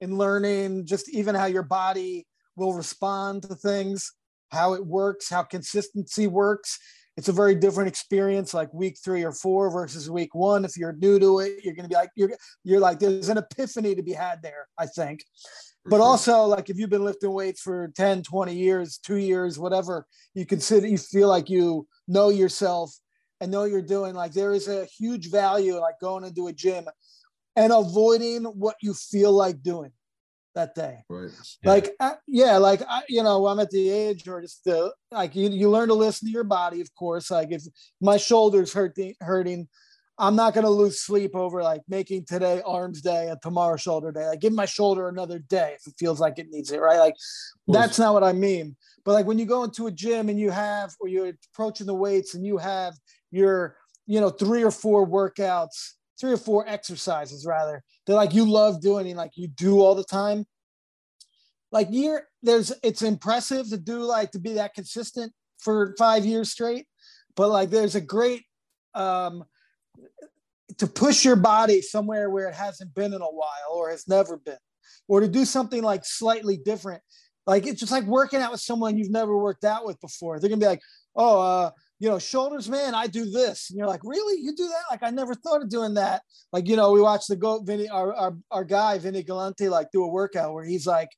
in 0.00 0.18
learning 0.18 0.86
just 0.86 1.08
even 1.08 1.34
how 1.34 1.46
your 1.46 1.62
body 1.62 2.26
will 2.56 2.74
respond 2.74 3.42
to 3.44 3.54
things, 3.54 4.12
how 4.50 4.74
it 4.74 4.84
works, 4.84 5.30
how 5.30 5.42
consistency 5.42 6.26
works. 6.26 6.78
It's 7.18 7.28
a 7.28 7.32
very 7.32 7.54
different 7.54 7.88
experience 7.88 8.54
like 8.54 8.72
week 8.72 8.96
three 9.04 9.24
or 9.24 9.32
four 9.32 9.70
versus 9.70 10.08
week 10.08 10.34
one. 10.34 10.64
If 10.64 10.76
you're 10.76 10.92
new 10.92 11.18
to 11.18 11.40
it, 11.40 11.64
you're 11.64 11.74
gonna 11.74 11.88
be 11.88 11.96
like, 11.96 12.10
you're 12.14 12.30
you're 12.64 12.80
like, 12.80 13.00
there's 13.00 13.28
an 13.28 13.38
epiphany 13.38 13.94
to 13.94 14.02
be 14.02 14.12
had 14.12 14.40
there, 14.40 14.68
I 14.78 14.86
think 14.86 15.24
for 15.88 15.90
but 15.90 15.96
sure. 15.96 16.06
also 16.06 16.42
like 16.44 16.70
if 16.70 16.78
you've 16.78 16.90
been 16.90 17.04
lifting 17.04 17.32
weights 17.32 17.60
for 17.60 17.88
10 17.96 18.22
20 18.22 18.54
years 18.54 18.98
two 18.98 19.16
years 19.16 19.58
whatever 19.58 20.06
you 20.34 20.44
consider 20.44 20.86
you 20.86 20.98
feel 20.98 21.28
like 21.28 21.48
you 21.48 21.86
know 22.06 22.28
yourself 22.28 22.94
and 23.40 23.50
know 23.50 23.64
you're 23.64 23.82
doing 23.82 24.14
like 24.14 24.32
there 24.32 24.52
is 24.52 24.68
a 24.68 24.84
huge 24.86 25.30
value 25.30 25.78
like 25.78 25.98
going 26.00 26.24
into 26.24 26.48
a 26.48 26.52
gym 26.52 26.84
and 27.56 27.72
avoiding 27.72 28.44
what 28.44 28.76
you 28.82 28.92
feel 28.94 29.32
like 29.32 29.62
doing 29.62 29.90
that 30.58 30.74
day. 30.74 31.04
Right. 31.08 31.30
Yeah. 31.62 31.70
like 31.70 31.94
uh, 32.00 32.14
yeah 32.26 32.56
like 32.56 32.82
I, 32.88 33.02
you 33.08 33.22
know 33.22 33.46
i'm 33.46 33.60
at 33.60 33.70
the 33.70 33.88
age 33.88 34.26
or 34.28 34.42
just 34.42 34.64
the 34.64 34.92
like 35.10 35.34
you, 35.34 35.48
you 35.48 35.70
learn 35.70 35.88
to 35.88 35.94
listen 35.94 36.26
to 36.28 36.32
your 36.32 36.44
body 36.44 36.80
of 36.80 36.94
course. 36.94 37.30
Like 37.30 37.52
if 37.52 37.62
my 38.00 38.16
shoulders 38.16 38.72
hurting 38.72 39.14
hurting 39.20 39.68
i'm 40.18 40.34
not 40.34 40.52
going 40.52 40.64
to 40.64 40.70
lose 40.70 41.00
sleep 41.00 41.36
over 41.36 41.62
like 41.62 41.82
making 41.88 42.24
today 42.24 42.60
arms 42.66 43.00
day 43.00 43.28
and 43.28 43.40
tomorrow 43.40 43.76
shoulder 43.76 44.10
day. 44.10 44.26
Like 44.26 44.40
give 44.40 44.52
my 44.52 44.66
shoulder 44.66 45.08
another 45.08 45.38
day 45.38 45.76
if 45.78 45.86
it 45.86 45.94
feels 45.98 46.18
like 46.20 46.38
it 46.38 46.48
needs 46.50 46.72
it 46.72 46.80
right? 46.80 46.98
Like 46.98 47.14
that's 47.68 47.98
not 47.98 48.14
what 48.14 48.24
i 48.24 48.32
mean. 48.32 48.76
But 49.04 49.12
like 49.12 49.26
when 49.26 49.38
you 49.38 49.46
go 49.46 49.62
into 49.62 49.86
a 49.86 49.92
gym 49.92 50.28
and 50.28 50.38
you 50.38 50.50
have 50.50 50.90
or 51.00 51.08
you're 51.08 51.32
approaching 51.52 51.86
the 51.86 51.94
weights 51.94 52.34
and 52.34 52.44
you 52.44 52.58
have 52.58 52.94
your 53.30 53.76
you 54.06 54.20
know 54.20 54.30
three 54.30 54.64
or 54.64 54.72
four 54.72 55.06
workouts 55.06 55.92
three 56.20 56.32
or 56.32 56.36
four 56.36 56.68
exercises 56.68 57.46
rather 57.46 57.82
that 58.06 58.14
like 58.14 58.34
you 58.34 58.50
love 58.50 58.80
doing 58.80 59.06
and 59.06 59.16
like 59.16 59.32
you 59.36 59.48
do 59.48 59.80
all 59.80 59.94
the 59.94 60.04
time. 60.04 60.46
Like 61.70 61.88
you're 61.90 62.22
there's 62.42 62.72
it's 62.82 63.02
impressive 63.02 63.68
to 63.70 63.76
do 63.76 64.02
like 64.02 64.30
to 64.32 64.38
be 64.38 64.54
that 64.54 64.74
consistent 64.74 65.32
for 65.58 65.94
five 65.98 66.24
years 66.24 66.50
straight 66.50 66.86
but 67.38 67.50
like 67.50 67.70
there's 67.70 67.94
a 67.94 68.00
great 68.00 68.44
um 68.94 69.44
to 70.76 70.86
push 70.88 71.24
your 71.24 71.36
body 71.36 71.80
somewhere 71.80 72.28
where 72.28 72.48
it 72.48 72.54
hasn't 72.54 72.92
been 72.94 73.14
in 73.14 73.22
a 73.22 73.24
while 73.24 73.72
or 73.72 73.90
has 73.90 74.06
never 74.08 74.36
been 74.36 74.58
or 75.06 75.20
to 75.20 75.28
do 75.28 75.44
something 75.44 75.82
like 75.82 76.04
slightly 76.04 76.56
different. 76.56 77.00
Like 77.46 77.66
it's 77.66 77.80
just 77.80 77.92
like 77.92 78.04
working 78.04 78.40
out 78.40 78.50
with 78.50 78.60
someone 78.60 78.98
you've 78.98 79.10
never 79.10 79.38
worked 79.38 79.64
out 79.64 79.86
with 79.86 80.00
before. 80.00 80.38
They're 80.38 80.50
gonna 80.50 80.60
be 80.60 80.66
like 80.66 80.82
oh 81.14 81.40
uh 81.40 81.70
you 81.98 82.08
know 82.08 82.18
shoulders 82.18 82.68
man 82.68 82.94
i 82.94 83.06
do 83.06 83.30
this. 83.30 83.70
And 83.70 83.78
you're 83.78 83.88
like 83.88 84.02
really? 84.04 84.40
You 84.40 84.54
do 84.54 84.68
that? 84.68 84.84
Like 84.90 85.02
i 85.02 85.10
never 85.10 85.34
thought 85.34 85.62
of 85.62 85.68
doing 85.68 85.94
that. 85.94 86.22
Like 86.52 86.68
you 86.68 86.76
know 86.76 86.92
we 86.92 87.00
watched 87.00 87.28
the 87.28 87.36
goat 87.36 87.66
vinny 87.66 87.88
our, 87.88 88.14
our, 88.14 88.36
our 88.50 88.64
guy 88.64 88.98
vinny 88.98 89.22
galanti 89.22 89.70
like 89.70 89.90
do 89.90 90.04
a 90.04 90.08
workout 90.08 90.54
where 90.54 90.64
he's 90.64 90.86
like 90.86 91.10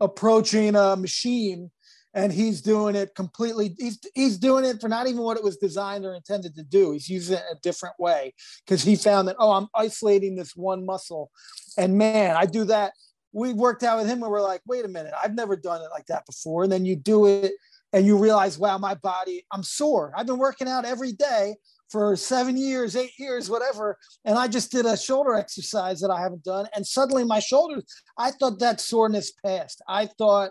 approaching 0.00 0.74
a 0.74 0.96
machine 0.96 1.70
and 2.14 2.32
he's 2.32 2.60
doing 2.60 2.94
it 2.94 3.14
completely 3.14 3.74
he's, 3.78 3.98
he's 4.14 4.38
doing 4.38 4.64
it 4.64 4.80
for 4.80 4.88
not 4.88 5.06
even 5.06 5.22
what 5.22 5.36
it 5.36 5.42
was 5.42 5.56
designed 5.56 6.04
or 6.04 6.14
intended 6.14 6.54
to 6.56 6.62
do. 6.62 6.92
He's 6.92 7.08
using 7.08 7.36
it 7.36 7.44
a 7.50 7.56
different 7.62 7.96
way 7.98 8.34
because 8.64 8.82
he 8.82 8.96
found 8.96 9.28
that 9.28 9.36
oh 9.38 9.52
i'm 9.52 9.68
isolating 9.74 10.34
this 10.34 10.56
one 10.56 10.84
muscle. 10.84 11.30
And 11.78 11.96
man 11.96 12.36
i 12.36 12.46
do 12.46 12.64
that. 12.64 12.92
We 13.32 13.52
worked 13.52 13.82
out 13.82 13.98
with 13.98 14.06
him 14.06 14.22
and 14.22 14.30
we're 14.30 14.40
like 14.42 14.62
wait 14.66 14.84
a 14.84 14.88
minute 14.88 15.12
i've 15.22 15.34
never 15.34 15.56
done 15.56 15.80
it 15.80 15.90
like 15.92 16.06
that 16.06 16.26
before. 16.26 16.64
And 16.64 16.72
then 16.72 16.84
you 16.84 16.96
do 16.96 17.26
it 17.26 17.52
and 17.94 18.04
you 18.04 18.18
realize 18.18 18.58
wow 18.58 18.76
my 18.76 18.94
body 18.94 19.46
i'm 19.52 19.62
sore 19.62 20.12
i've 20.16 20.26
been 20.26 20.38
working 20.38 20.68
out 20.68 20.84
every 20.84 21.12
day 21.12 21.54
for 21.88 22.16
seven 22.16 22.56
years 22.56 22.96
eight 22.96 23.12
years 23.18 23.48
whatever 23.48 23.96
and 24.24 24.36
i 24.36 24.46
just 24.46 24.70
did 24.70 24.84
a 24.84 24.96
shoulder 24.96 25.34
exercise 25.34 26.00
that 26.00 26.10
i 26.10 26.20
haven't 26.20 26.44
done 26.44 26.66
and 26.74 26.86
suddenly 26.86 27.24
my 27.24 27.38
shoulders 27.38 27.84
i 28.18 28.30
thought 28.32 28.58
that 28.58 28.80
soreness 28.80 29.32
passed 29.44 29.80
i 29.88 30.04
thought 30.04 30.50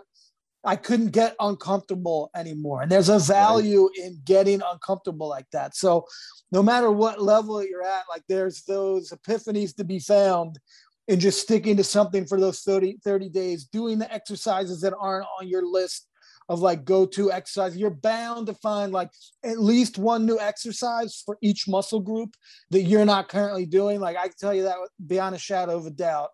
I 0.66 0.76
couldn't 0.76 1.10
get 1.10 1.36
uncomfortable 1.40 2.30
anymore. 2.34 2.80
And 2.80 2.90
there's 2.90 3.10
a 3.10 3.18
value 3.18 3.82
right. 3.82 4.06
in 4.06 4.18
getting 4.24 4.62
uncomfortable 4.66 5.28
like 5.28 5.44
that. 5.52 5.76
So 5.76 6.06
no 6.52 6.62
matter 6.62 6.90
what 6.90 7.20
level 7.20 7.62
you're 7.62 7.84
at, 7.84 8.04
like 8.08 8.22
there's 8.30 8.62
those 8.62 9.10
epiphanies 9.10 9.76
to 9.76 9.84
be 9.84 9.98
found 9.98 10.58
in 11.06 11.20
just 11.20 11.42
sticking 11.42 11.76
to 11.76 11.84
something 11.84 12.24
for 12.24 12.40
those 12.40 12.62
30, 12.62 12.96
30 13.04 13.28
days, 13.28 13.64
doing 13.66 13.98
the 13.98 14.10
exercises 14.10 14.80
that 14.80 14.94
aren't 14.98 15.26
on 15.38 15.46
your 15.46 15.66
list 15.66 16.08
of 16.48 16.60
like 16.60 16.84
go-to 16.84 17.32
exercise. 17.32 17.76
You're 17.76 17.90
bound 17.90 18.46
to 18.48 18.54
find 18.54 18.92
like 18.92 19.10
at 19.44 19.58
least 19.58 19.98
one 19.98 20.26
new 20.26 20.38
exercise 20.38 21.22
for 21.24 21.38
each 21.40 21.66
muscle 21.66 22.00
group 22.00 22.34
that 22.70 22.82
you're 22.82 23.04
not 23.04 23.28
currently 23.28 23.66
doing. 23.66 24.00
Like 24.00 24.16
I 24.16 24.24
can 24.24 24.36
tell 24.38 24.54
you 24.54 24.64
that 24.64 24.76
beyond 25.06 25.34
a 25.34 25.38
shadow 25.38 25.76
of 25.76 25.86
a 25.86 25.90
doubt. 25.90 26.30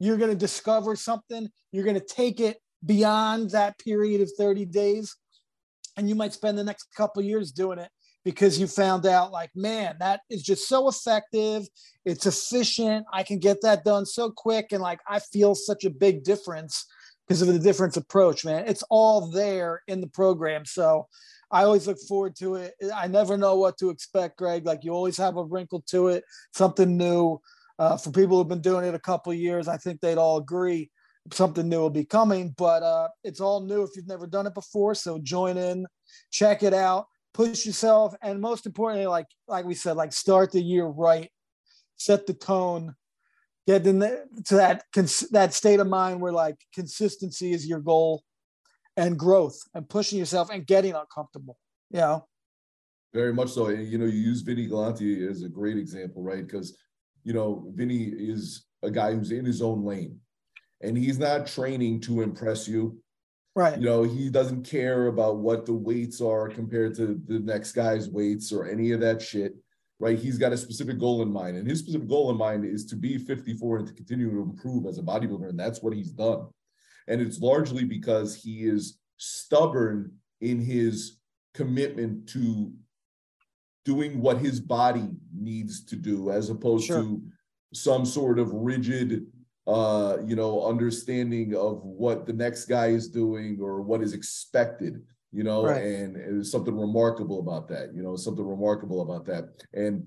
You're 0.00 0.16
going 0.16 0.30
to 0.30 0.36
discover 0.36 0.96
something, 0.96 1.48
you're 1.70 1.84
going 1.84 1.98
to 1.98 2.04
take 2.04 2.40
it 2.40 2.58
beyond 2.84 3.50
that 3.50 3.78
period 3.78 4.20
of 4.20 4.30
30 4.36 4.64
days 4.66 5.16
and 5.96 6.08
you 6.08 6.14
might 6.14 6.32
spend 6.32 6.58
the 6.58 6.64
next 6.64 6.88
couple 6.96 7.22
years 7.22 7.52
doing 7.52 7.78
it 7.78 7.90
because 8.24 8.58
you 8.58 8.66
found 8.66 9.06
out 9.06 9.30
like 9.30 9.50
man 9.54 9.96
that 10.00 10.20
is 10.30 10.42
just 10.42 10.68
so 10.68 10.88
effective 10.88 11.64
it's 12.04 12.26
efficient 12.26 13.04
i 13.12 13.22
can 13.22 13.38
get 13.38 13.58
that 13.62 13.84
done 13.84 14.04
so 14.04 14.30
quick 14.30 14.72
and 14.72 14.82
like 14.82 15.00
i 15.08 15.18
feel 15.18 15.54
such 15.54 15.84
a 15.84 15.90
big 15.90 16.24
difference 16.24 16.86
because 17.26 17.42
of 17.42 17.48
the 17.48 17.58
difference 17.58 17.96
approach 17.96 18.44
man. 18.44 18.64
It's 18.66 18.84
all 18.90 19.30
there 19.30 19.82
in 19.86 20.00
the 20.00 20.08
program. 20.08 20.64
So 20.64 21.06
i 21.50 21.64
always 21.64 21.86
look 21.86 21.98
forward 22.08 22.34
to 22.36 22.54
it. 22.54 22.74
I 22.94 23.06
never 23.08 23.36
know 23.36 23.56
what 23.56 23.76
to 23.78 23.90
expect 23.90 24.38
greg. 24.38 24.64
Like 24.64 24.84
you 24.84 24.92
always 24.92 25.18
have 25.18 25.36
a 25.36 25.44
wrinkle 25.44 25.82
to 25.88 26.08
it 26.08 26.24
something 26.52 26.96
new. 26.96 27.40
Uh, 27.78 27.96
for 27.96 28.10
people 28.10 28.36
who've 28.36 28.48
been 28.48 28.60
doing 28.60 28.84
it 28.86 28.94
a 28.94 28.98
couple 28.98 29.32
years 29.32 29.66
i 29.66 29.78
think 29.78 29.98
they'd 30.00 30.18
all 30.18 30.36
agree 30.36 30.90
something 31.30 31.68
new 31.68 31.80
will 31.80 31.90
be 31.90 32.04
coming, 32.04 32.54
but 32.56 32.82
uh, 32.82 33.08
it's 33.22 33.40
all 33.40 33.60
new 33.60 33.82
if 33.82 33.90
you've 33.94 34.08
never 34.08 34.26
done 34.26 34.46
it 34.46 34.54
before. 34.54 34.94
So 34.94 35.18
join 35.18 35.56
in, 35.56 35.86
check 36.30 36.62
it 36.62 36.74
out, 36.74 37.06
push 37.32 37.64
yourself, 37.64 38.14
and 38.22 38.40
most 38.40 38.66
importantly, 38.66 39.06
like 39.06 39.26
like 39.46 39.64
we 39.64 39.74
said, 39.74 39.96
like 39.96 40.12
start 40.12 40.52
the 40.52 40.62
year 40.62 40.86
right, 40.86 41.30
set 41.96 42.26
the 42.26 42.34
tone, 42.34 42.94
get 43.66 43.86
in 43.86 44.00
the, 44.00 44.24
to 44.46 44.56
that 44.56 44.84
cons- 44.92 45.28
that 45.30 45.54
state 45.54 45.80
of 45.80 45.86
mind 45.86 46.20
where 46.20 46.32
like 46.32 46.56
consistency 46.74 47.52
is 47.52 47.66
your 47.66 47.80
goal, 47.80 48.22
and 48.96 49.18
growth, 49.18 49.58
and 49.74 49.88
pushing 49.88 50.18
yourself 50.18 50.50
and 50.50 50.66
getting 50.66 50.94
uncomfortable. 50.94 51.58
You 51.90 52.00
know. 52.00 52.26
Very 53.12 53.34
much 53.34 53.50
so. 53.50 53.66
And 53.66 53.86
you 53.86 53.98
know, 53.98 54.06
you 54.06 54.20
use 54.20 54.40
Vinny 54.40 54.68
Galanti 54.68 55.28
as 55.28 55.42
a 55.42 55.48
great 55.48 55.76
example, 55.76 56.22
right? 56.22 56.46
Because 56.46 56.76
you 57.24 57.32
know, 57.32 57.70
Vinny 57.74 58.04
is 58.04 58.66
a 58.82 58.90
guy 58.90 59.14
who's 59.14 59.30
in 59.30 59.44
his 59.44 59.62
own 59.62 59.84
lane 59.84 60.18
and 60.82 60.98
he's 60.98 61.18
not 61.18 61.46
training 61.46 62.00
to 62.00 62.22
impress 62.22 62.68
you. 62.68 62.98
Right. 63.54 63.78
You 63.78 63.84
know, 63.84 64.02
he 64.02 64.30
doesn't 64.30 64.64
care 64.64 65.06
about 65.06 65.36
what 65.38 65.66
the 65.66 65.74
weights 65.74 66.20
are 66.20 66.48
compared 66.48 66.94
to 66.96 67.20
the 67.26 67.38
next 67.38 67.72
guy's 67.72 68.08
weights 68.08 68.50
or 68.52 68.66
any 68.66 68.92
of 68.92 69.00
that 69.00 69.20
shit. 69.20 69.54
Right. 70.02 70.18
He's 70.18 70.36
got 70.36 70.52
a 70.52 70.56
specific 70.56 70.98
goal 70.98 71.22
in 71.22 71.32
mind. 71.32 71.56
And 71.56 71.64
his 71.64 71.78
specific 71.78 72.08
goal 72.08 72.28
in 72.32 72.36
mind 72.36 72.64
is 72.64 72.84
to 72.86 72.96
be 72.96 73.18
54 73.18 73.78
and 73.78 73.86
to 73.86 73.94
continue 73.94 74.32
to 74.32 74.42
improve 74.42 74.84
as 74.84 74.98
a 74.98 75.02
bodybuilder. 75.02 75.48
And 75.48 75.56
that's 75.56 75.80
what 75.80 75.94
he's 75.94 76.10
done. 76.10 76.48
And 77.06 77.20
it's 77.20 77.38
largely 77.38 77.84
because 77.84 78.34
he 78.34 78.64
is 78.64 78.98
stubborn 79.18 80.10
in 80.40 80.60
his 80.60 81.20
commitment 81.54 82.28
to 82.30 82.72
doing 83.84 84.20
what 84.20 84.38
his 84.38 84.58
body 84.58 85.08
needs 85.32 85.84
to 85.84 85.94
do 85.94 86.32
as 86.32 86.50
opposed 86.50 86.88
sure. 86.88 87.02
to 87.02 87.22
some 87.72 88.04
sort 88.04 88.40
of 88.40 88.52
rigid 88.52 89.26
uh, 89.68 90.16
you 90.26 90.34
know, 90.34 90.66
understanding 90.66 91.54
of 91.54 91.80
what 91.84 92.26
the 92.26 92.32
next 92.32 92.64
guy 92.64 92.88
is 92.88 93.08
doing 93.08 93.60
or 93.60 93.82
what 93.82 94.02
is 94.02 94.14
expected, 94.14 95.00
you 95.32 95.42
know, 95.42 95.64
right. 95.64 95.82
and, 95.82 96.16
there's 96.16 96.50
something 96.50 96.78
remarkable 96.78 97.40
about 97.40 97.68
that, 97.68 97.94
you 97.94 98.02
know, 98.02 98.16
something 98.16 98.46
remarkable 98.46 99.00
about 99.00 99.24
that. 99.26 99.48
And 99.72 100.06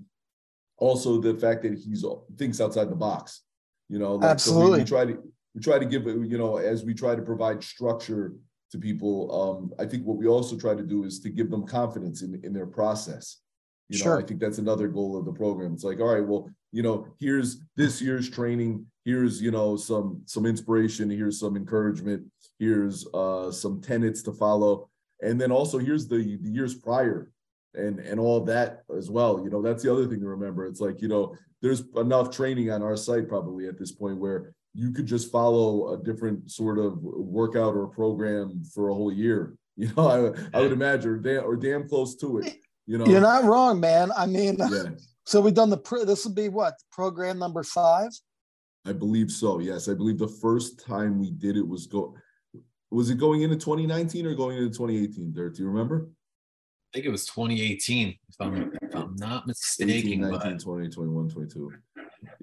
also 0.78 1.20
the 1.20 1.34
fact 1.34 1.62
that 1.62 1.74
he's 1.74 2.04
thinks 2.36 2.60
outside 2.60 2.90
the 2.90 2.96
box, 2.96 3.42
you 3.88 3.98
know, 3.98 4.14
like, 4.16 4.30
absolutely. 4.30 4.66
So 4.66 4.72
we, 4.72 4.78
we 4.78 4.84
try 4.84 5.04
to 5.06 5.32
we 5.54 5.60
try 5.60 5.78
to 5.78 5.86
give 5.86 6.06
you 6.06 6.38
know 6.38 6.58
as 6.58 6.84
we 6.84 6.94
try 6.94 7.14
to 7.14 7.22
provide 7.22 7.62
structure 7.62 8.34
to 8.70 8.78
people. 8.78 9.30
Um, 9.32 9.72
I 9.78 9.88
think 9.88 10.04
what 10.04 10.18
we 10.18 10.26
also 10.26 10.56
try 10.56 10.74
to 10.74 10.82
do 10.82 11.04
is 11.04 11.20
to 11.20 11.30
give 11.30 11.50
them 11.50 11.66
confidence 11.66 12.22
in 12.22 12.40
in 12.44 12.52
their 12.52 12.66
process. 12.66 13.38
You 13.88 13.98
know, 13.98 14.04
sure. 14.04 14.18
I 14.18 14.22
think 14.24 14.40
that's 14.40 14.58
another 14.58 14.88
goal 14.88 15.16
of 15.16 15.24
the 15.24 15.32
program. 15.32 15.72
It's 15.72 15.84
like, 15.84 16.00
all 16.00 16.12
right, 16.12 16.26
well, 16.26 16.50
you 16.72 16.82
know, 16.82 17.06
here's 17.20 17.60
this 17.76 18.02
year's 18.02 18.28
training 18.28 18.86
here's 19.06 19.40
you 19.40 19.52
know 19.52 19.76
some 19.76 20.20
some 20.26 20.44
inspiration 20.44 21.08
here's 21.08 21.38
some 21.38 21.56
encouragement 21.56 22.22
here's 22.58 23.06
uh 23.14 23.50
some 23.52 23.80
tenets 23.80 24.20
to 24.20 24.32
follow 24.32 24.90
and 25.22 25.40
then 25.40 25.50
also 25.50 25.78
here's 25.78 26.06
the, 26.08 26.38
the 26.42 26.48
years 26.48 26.74
prior 26.74 27.30
and 27.74 27.98
and 28.00 28.18
all 28.18 28.40
that 28.40 28.82
as 28.96 29.10
well 29.10 29.40
you 29.42 29.50
know 29.50 29.62
that's 29.62 29.82
the 29.82 29.92
other 29.92 30.06
thing 30.06 30.20
to 30.20 30.26
remember 30.26 30.66
it's 30.66 30.80
like 30.80 31.00
you 31.00 31.08
know 31.08 31.34
there's 31.62 31.84
enough 31.96 32.30
training 32.30 32.70
on 32.70 32.82
our 32.82 32.96
site 32.96 33.28
probably 33.28 33.68
at 33.68 33.78
this 33.78 33.92
point 33.92 34.18
where 34.18 34.54
you 34.74 34.92
could 34.92 35.06
just 35.06 35.32
follow 35.32 35.94
a 35.94 36.02
different 36.02 36.50
sort 36.50 36.78
of 36.78 36.98
workout 37.02 37.74
or 37.74 37.86
program 37.86 38.62
for 38.74 38.88
a 38.88 38.94
whole 38.94 39.12
year 39.12 39.54
you 39.76 39.90
know 39.96 40.34
i, 40.52 40.58
I 40.58 40.62
would 40.62 40.72
imagine 40.72 41.10
or 41.10 41.16
damn, 41.16 41.44
or 41.44 41.56
damn 41.56 41.88
close 41.88 42.16
to 42.16 42.38
it 42.38 42.56
you 42.86 42.98
know 42.98 43.06
you're 43.06 43.20
not 43.20 43.44
wrong 43.44 43.80
man 43.80 44.10
i 44.16 44.26
mean 44.26 44.56
yeah. 44.58 44.84
so 45.24 45.40
we've 45.40 45.54
done 45.54 45.70
the 45.70 45.76
pre- 45.76 46.04
this 46.04 46.24
will 46.24 46.34
be 46.34 46.48
what 46.48 46.74
program 46.92 47.38
number 47.38 47.62
five 47.62 48.10
I 48.86 48.92
believe 48.92 49.30
so. 49.32 49.58
Yes, 49.58 49.88
I 49.88 49.94
believe 49.94 50.18
the 50.18 50.28
first 50.28 50.78
time 50.78 51.18
we 51.18 51.32
did 51.32 51.56
it 51.56 51.66
was 51.66 51.86
go. 51.86 52.14
Was 52.96 53.10
it 53.10 53.18
going 53.18 53.42
into 53.42 53.56
2019 53.56 54.24
or 54.24 54.34
going 54.34 54.56
into 54.56 54.70
2018? 54.70 55.30
Dirt, 55.34 55.54
do 55.54 55.62
you 55.62 55.68
remember? 55.68 56.08
I 56.08 56.94
think 56.94 57.04
it 57.04 57.10
was 57.10 57.26
2018, 57.26 58.08
if 58.08 58.36
I'm, 58.40 58.72
if 58.80 58.96
I'm 58.96 59.14
not 59.16 59.46
mistaken. 59.46 59.90
18, 59.94 60.20
19, 60.22 60.40
but... 60.40 60.60
20, 60.60 60.88
21, 60.88 61.28
22, 61.28 61.72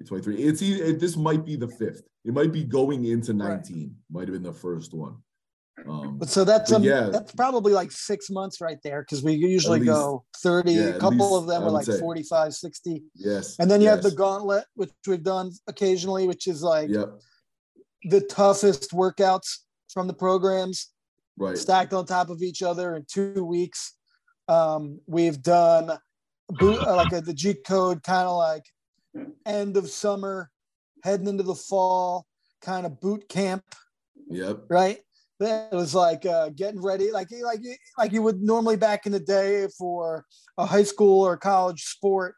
23. 0.06 0.36
It's 0.36 0.62
it, 0.62 1.00
this 1.00 1.16
might 1.16 1.44
be 1.44 1.56
the 1.56 1.66
fifth. 1.66 2.04
It 2.24 2.32
might 2.32 2.52
be 2.52 2.62
going 2.62 3.06
into 3.06 3.32
19. 3.32 3.50
Right. 3.50 3.90
Might 4.12 4.28
have 4.28 4.32
been 4.32 4.44
the 4.44 4.52
first 4.52 4.94
one. 4.94 5.16
Um, 5.88 6.18
but 6.18 6.28
so 6.28 6.44
that's 6.44 6.70
um, 6.70 6.84
yeah, 6.84 7.08
that's 7.10 7.32
probably 7.32 7.72
like 7.72 7.90
six 7.90 8.30
months 8.30 8.60
right 8.60 8.78
there 8.84 9.02
because 9.02 9.24
we 9.24 9.32
usually 9.32 9.80
least, 9.80 9.90
go 9.90 10.24
30 10.36 10.70
yeah, 10.70 10.82
a 10.82 10.92
couple 11.00 11.32
least, 11.32 11.42
of 11.42 11.46
them 11.48 11.64
are 11.64 11.70
like 11.70 11.84
say. 11.84 11.98
45 11.98 12.54
60 12.54 13.02
yes 13.16 13.56
and 13.58 13.68
then 13.68 13.80
you 13.80 13.88
yes. 13.88 13.96
have 13.96 14.04
the 14.04 14.12
gauntlet 14.12 14.64
which 14.76 14.92
we've 15.06 15.24
done 15.24 15.50
occasionally 15.66 16.28
which 16.28 16.46
is 16.46 16.62
like 16.62 16.88
yep. 16.88 17.20
the 18.04 18.20
toughest 18.20 18.92
workouts 18.92 19.63
from 19.92 20.06
the 20.06 20.14
programs 20.14 20.92
right 21.36 21.58
stacked 21.58 21.92
on 21.92 22.04
top 22.04 22.30
of 22.30 22.42
each 22.42 22.62
other 22.62 22.96
in 22.96 23.04
two 23.10 23.44
weeks 23.44 23.94
um, 24.46 25.00
we've 25.06 25.42
done 25.42 25.98
boot, 26.50 26.78
uh, 26.86 26.94
like 26.94 27.12
a, 27.12 27.20
the 27.20 27.32
g 27.32 27.54
code 27.66 28.02
kind 28.02 28.28
of 28.28 28.36
like 28.36 28.64
end 29.46 29.76
of 29.76 29.88
summer 29.88 30.50
heading 31.02 31.28
into 31.28 31.42
the 31.42 31.54
fall 31.54 32.26
kind 32.60 32.86
of 32.86 33.00
boot 33.00 33.28
camp 33.28 33.64
Yep. 34.28 34.64
Right. 34.68 34.98
it 35.40 35.72
was 35.72 35.94
like 35.94 36.24
uh, 36.26 36.50
getting 36.50 36.80
ready, 36.80 37.10
like 37.10 37.28
like 37.42 37.60
like 37.98 38.12
you 38.12 38.22
would 38.22 38.40
normally 38.40 38.76
back 38.76 39.06
in 39.06 39.12
the 39.12 39.20
day 39.20 39.68
for 39.76 40.24
a 40.58 40.66
high 40.66 40.82
school 40.84 41.22
or 41.22 41.36
college 41.36 41.82
sport. 41.82 42.34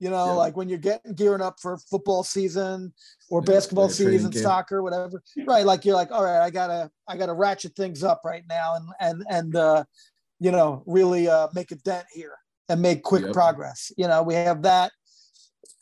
You 0.00 0.10
know, 0.10 0.26
yeah. 0.26 0.32
like 0.32 0.56
when 0.56 0.68
you're 0.68 0.78
getting 0.78 1.14
gearing 1.14 1.42
up 1.42 1.58
for 1.60 1.78
football 1.78 2.22
season 2.22 2.92
or 3.30 3.40
yeah, 3.40 3.54
basketball 3.54 3.88
season, 3.88 4.32
soccer, 4.32 4.82
whatever. 4.82 5.22
Right, 5.46 5.64
like 5.64 5.84
you're 5.84 5.96
like, 5.96 6.12
all 6.12 6.24
right, 6.24 6.40
I 6.40 6.50
gotta 6.50 6.90
I 7.08 7.16
gotta 7.16 7.34
ratchet 7.34 7.74
things 7.74 8.04
up 8.04 8.22
right 8.24 8.44
now 8.48 8.74
and 8.76 8.88
and 9.00 9.24
and 9.28 9.56
uh, 9.56 9.84
you 10.38 10.52
know 10.52 10.82
really 10.86 11.28
uh, 11.28 11.48
make 11.54 11.72
a 11.72 11.76
dent 11.76 12.06
here 12.12 12.36
and 12.68 12.80
make 12.80 13.02
quick 13.02 13.24
yep. 13.24 13.32
progress. 13.32 13.90
You 13.96 14.06
know, 14.08 14.22
we 14.22 14.34
have 14.34 14.62
that. 14.62 14.92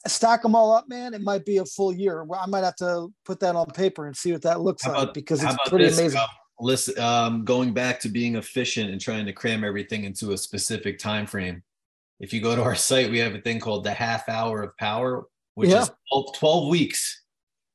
Stack 0.07 0.43
them 0.43 0.55
all 0.55 0.73
up, 0.73 0.89
man. 0.89 1.15
It 1.15 1.21
might 1.21 1.45
be 1.45 1.59
a 1.59 1.65
full 1.65 1.93
year. 1.93 2.25
I 2.33 2.47
might 2.47 2.63
have 2.63 2.77
to 2.77 3.09
put 3.25 3.41
that 3.41 3.57
on 3.57 3.67
paper 3.67 4.07
and 4.07 4.17
see 4.17 4.33
what 4.33 4.43
that 4.43 4.61
looks 4.61 4.87
like 4.87 5.13
because 5.13 5.43
it's 5.43 5.57
pretty 5.69 5.87
amazing 5.87 6.21
listen, 6.61 6.99
um, 6.99 7.45
going 7.45 7.73
back 7.73 8.01
to 8.01 8.09
being 8.09 8.37
efficient 8.37 8.91
and 8.91 9.01
trying 9.01 9.27
to 9.27 9.33
cram 9.33 9.65
everything 9.65 10.05
into 10.05 10.33
a 10.33 10.39
specific 10.39 10.99
time 10.99 11.27
frame. 11.27 11.63
If 12.19 12.33
you 12.33 12.41
go 12.41 12.57
to 12.57 12.63
our 12.63 12.75
site, 12.75 13.11
we 13.11 13.19
have 13.19 13.35
a 13.35 13.41
thing 13.41 13.61
called 13.61 13.85
the 13.85 13.93
half 13.93 14.29
hour 14.29 14.63
of 14.63 14.77
power, 14.77 15.27
which 15.55 15.71
yeah. 15.71 15.83
is 15.83 15.91
12, 16.13 16.37
12 16.39 16.69
weeks. 16.69 17.23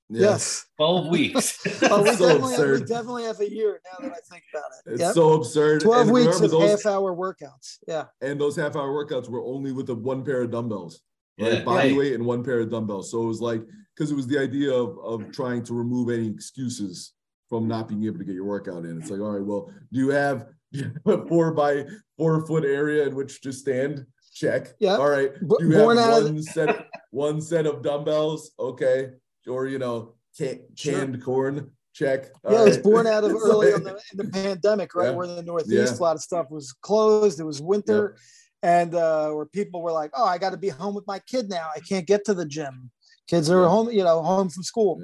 Yes. 0.09 0.65
12 0.77 1.07
weeks. 1.07 1.59
oh, 1.83 2.03
we, 2.03 2.11
so 2.15 2.27
definitely 2.27 2.55
have, 2.55 2.79
we 2.81 2.85
definitely 2.85 3.23
have 3.23 3.39
a 3.39 3.49
year 3.49 3.81
now 3.85 4.07
that 4.07 4.13
I 4.13 4.19
think 4.29 4.43
about 4.53 4.65
it. 4.85 4.91
It's 4.93 5.01
yep. 5.01 5.13
so 5.13 5.33
absurd. 5.33 5.81
12 5.81 6.01
and 6.01 6.11
weeks 6.11 6.41
of 6.41 6.51
those, 6.51 6.69
half 6.69 6.85
hour 6.85 7.15
workouts. 7.15 7.77
Yeah. 7.87 8.05
And 8.21 8.39
those 8.39 8.55
half 8.55 8.75
hour 8.75 8.89
workouts 8.89 9.29
were 9.29 9.43
only 9.43 9.71
with 9.71 9.87
the 9.87 9.95
one 9.95 10.25
pair 10.25 10.41
of 10.41 10.51
dumbbells, 10.51 11.01
right? 11.39 11.53
Yeah. 11.53 11.63
Body 11.63 11.89
yeah. 11.89 11.97
weight 11.97 12.13
and 12.13 12.25
one 12.25 12.43
pair 12.43 12.59
of 12.59 12.69
dumbbells. 12.69 13.11
So 13.11 13.23
it 13.23 13.27
was 13.27 13.41
like, 13.41 13.61
because 13.95 14.11
it 14.11 14.15
was 14.15 14.27
the 14.27 14.39
idea 14.39 14.73
of, 14.73 14.97
of 14.99 15.31
trying 15.31 15.63
to 15.63 15.73
remove 15.73 16.09
any 16.09 16.27
excuses 16.27 17.13
from 17.47 17.67
not 17.67 17.87
being 17.87 18.03
able 18.05 18.17
to 18.17 18.25
get 18.25 18.35
your 18.35 18.45
workout 18.45 18.85
in. 18.85 18.97
It's 18.97 19.09
like, 19.09 19.19
all 19.19 19.31
right, 19.31 19.45
well, 19.45 19.71
do 19.91 19.99
you 19.99 20.09
have 20.09 20.47
a 21.05 21.25
four 21.27 21.53
by 21.53 21.85
four 22.17 22.45
foot 22.45 22.65
area 22.65 23.07
in 23.07 23.15
which 23.15 23.41
to 23.41 23.53
stand? 23.53 24.05
Check. 24.33 24.73
Yeah. 24.79 24.95
All 24.95 25.09
right. 25.09 25.31
Do 25.39 25.57
you 25.59 25.73
Born 25.77 25.97
have 25.97 26.23
one 26.23 26.41
set 26.43 26.87
one 27.11 27.41
set 27.41 27.65
of 27.65 27.81
dumbbells? 27.81 28.51
Okay. 28.57 29.11
Or 29.47 29.67
you 29.67 29.79
know, 29.79 30.15
can, 30.37 30.61
canned 30.77 31.15
sure. 31.15 31.23
corn. 31.23 31.71
check. 31.93 32.29
yeah, 32.49 32.61
it 32.61 32.65
was 32.65 32.77
born 32.77 33.07
out 33.07 33.23
of 33.25 33.31
early 33.43 33.73
in 33.73 33.83
the, 33.83 33.99
in 34.11 34.17
the 34.17 34.27
pandemic, 34.29 34.95
right? 34.95 35.09
Yeah. 35.09 35.15
Where 35.15 35.27
in 35.27 35.35
the 35.35 35.43
Northeast, 35.43 35.93
Yeah. 35.93 35.99
a 35.99 36.01
lot 36.01 36.15
of 36.15 36.21
stuff 36.21 36.47
was 36.49 36.71
closed. 36.81 37.39
It 37.39 37.43
was 37.43 37.61
winter, 37.61 38.15
and 38.63 38.95
uh, 38.95 39.31
where 39.31 39.45
people 39.45 39.81
were 39.81 39.91
like, 39.91 40.11
"Oh, 40.13 40.25
I 40.25 40.37
got 40.37 40.51
to 40.51 40.57
be 40.57 40.69
home 40.69 40.95
with 40.95 41.05
my 41.07 41.19
kid 41.19 41.49
now. 41.49 41.69
I 41.75 41.79
can't 41.81 42.07
get 42.07 42.23
to 42.25 42.33
the 42.33 42.45
gym. 42.45 42.89
Kids 43.27 43.49
are 43.49 43.61
Yeah. 43.63 43.67
home, 43.69 43.91
you 43.91 44.03
know, 44.03 44.21
home 44.21 44.49
from 44.49 44.63
school. 44.63 45.01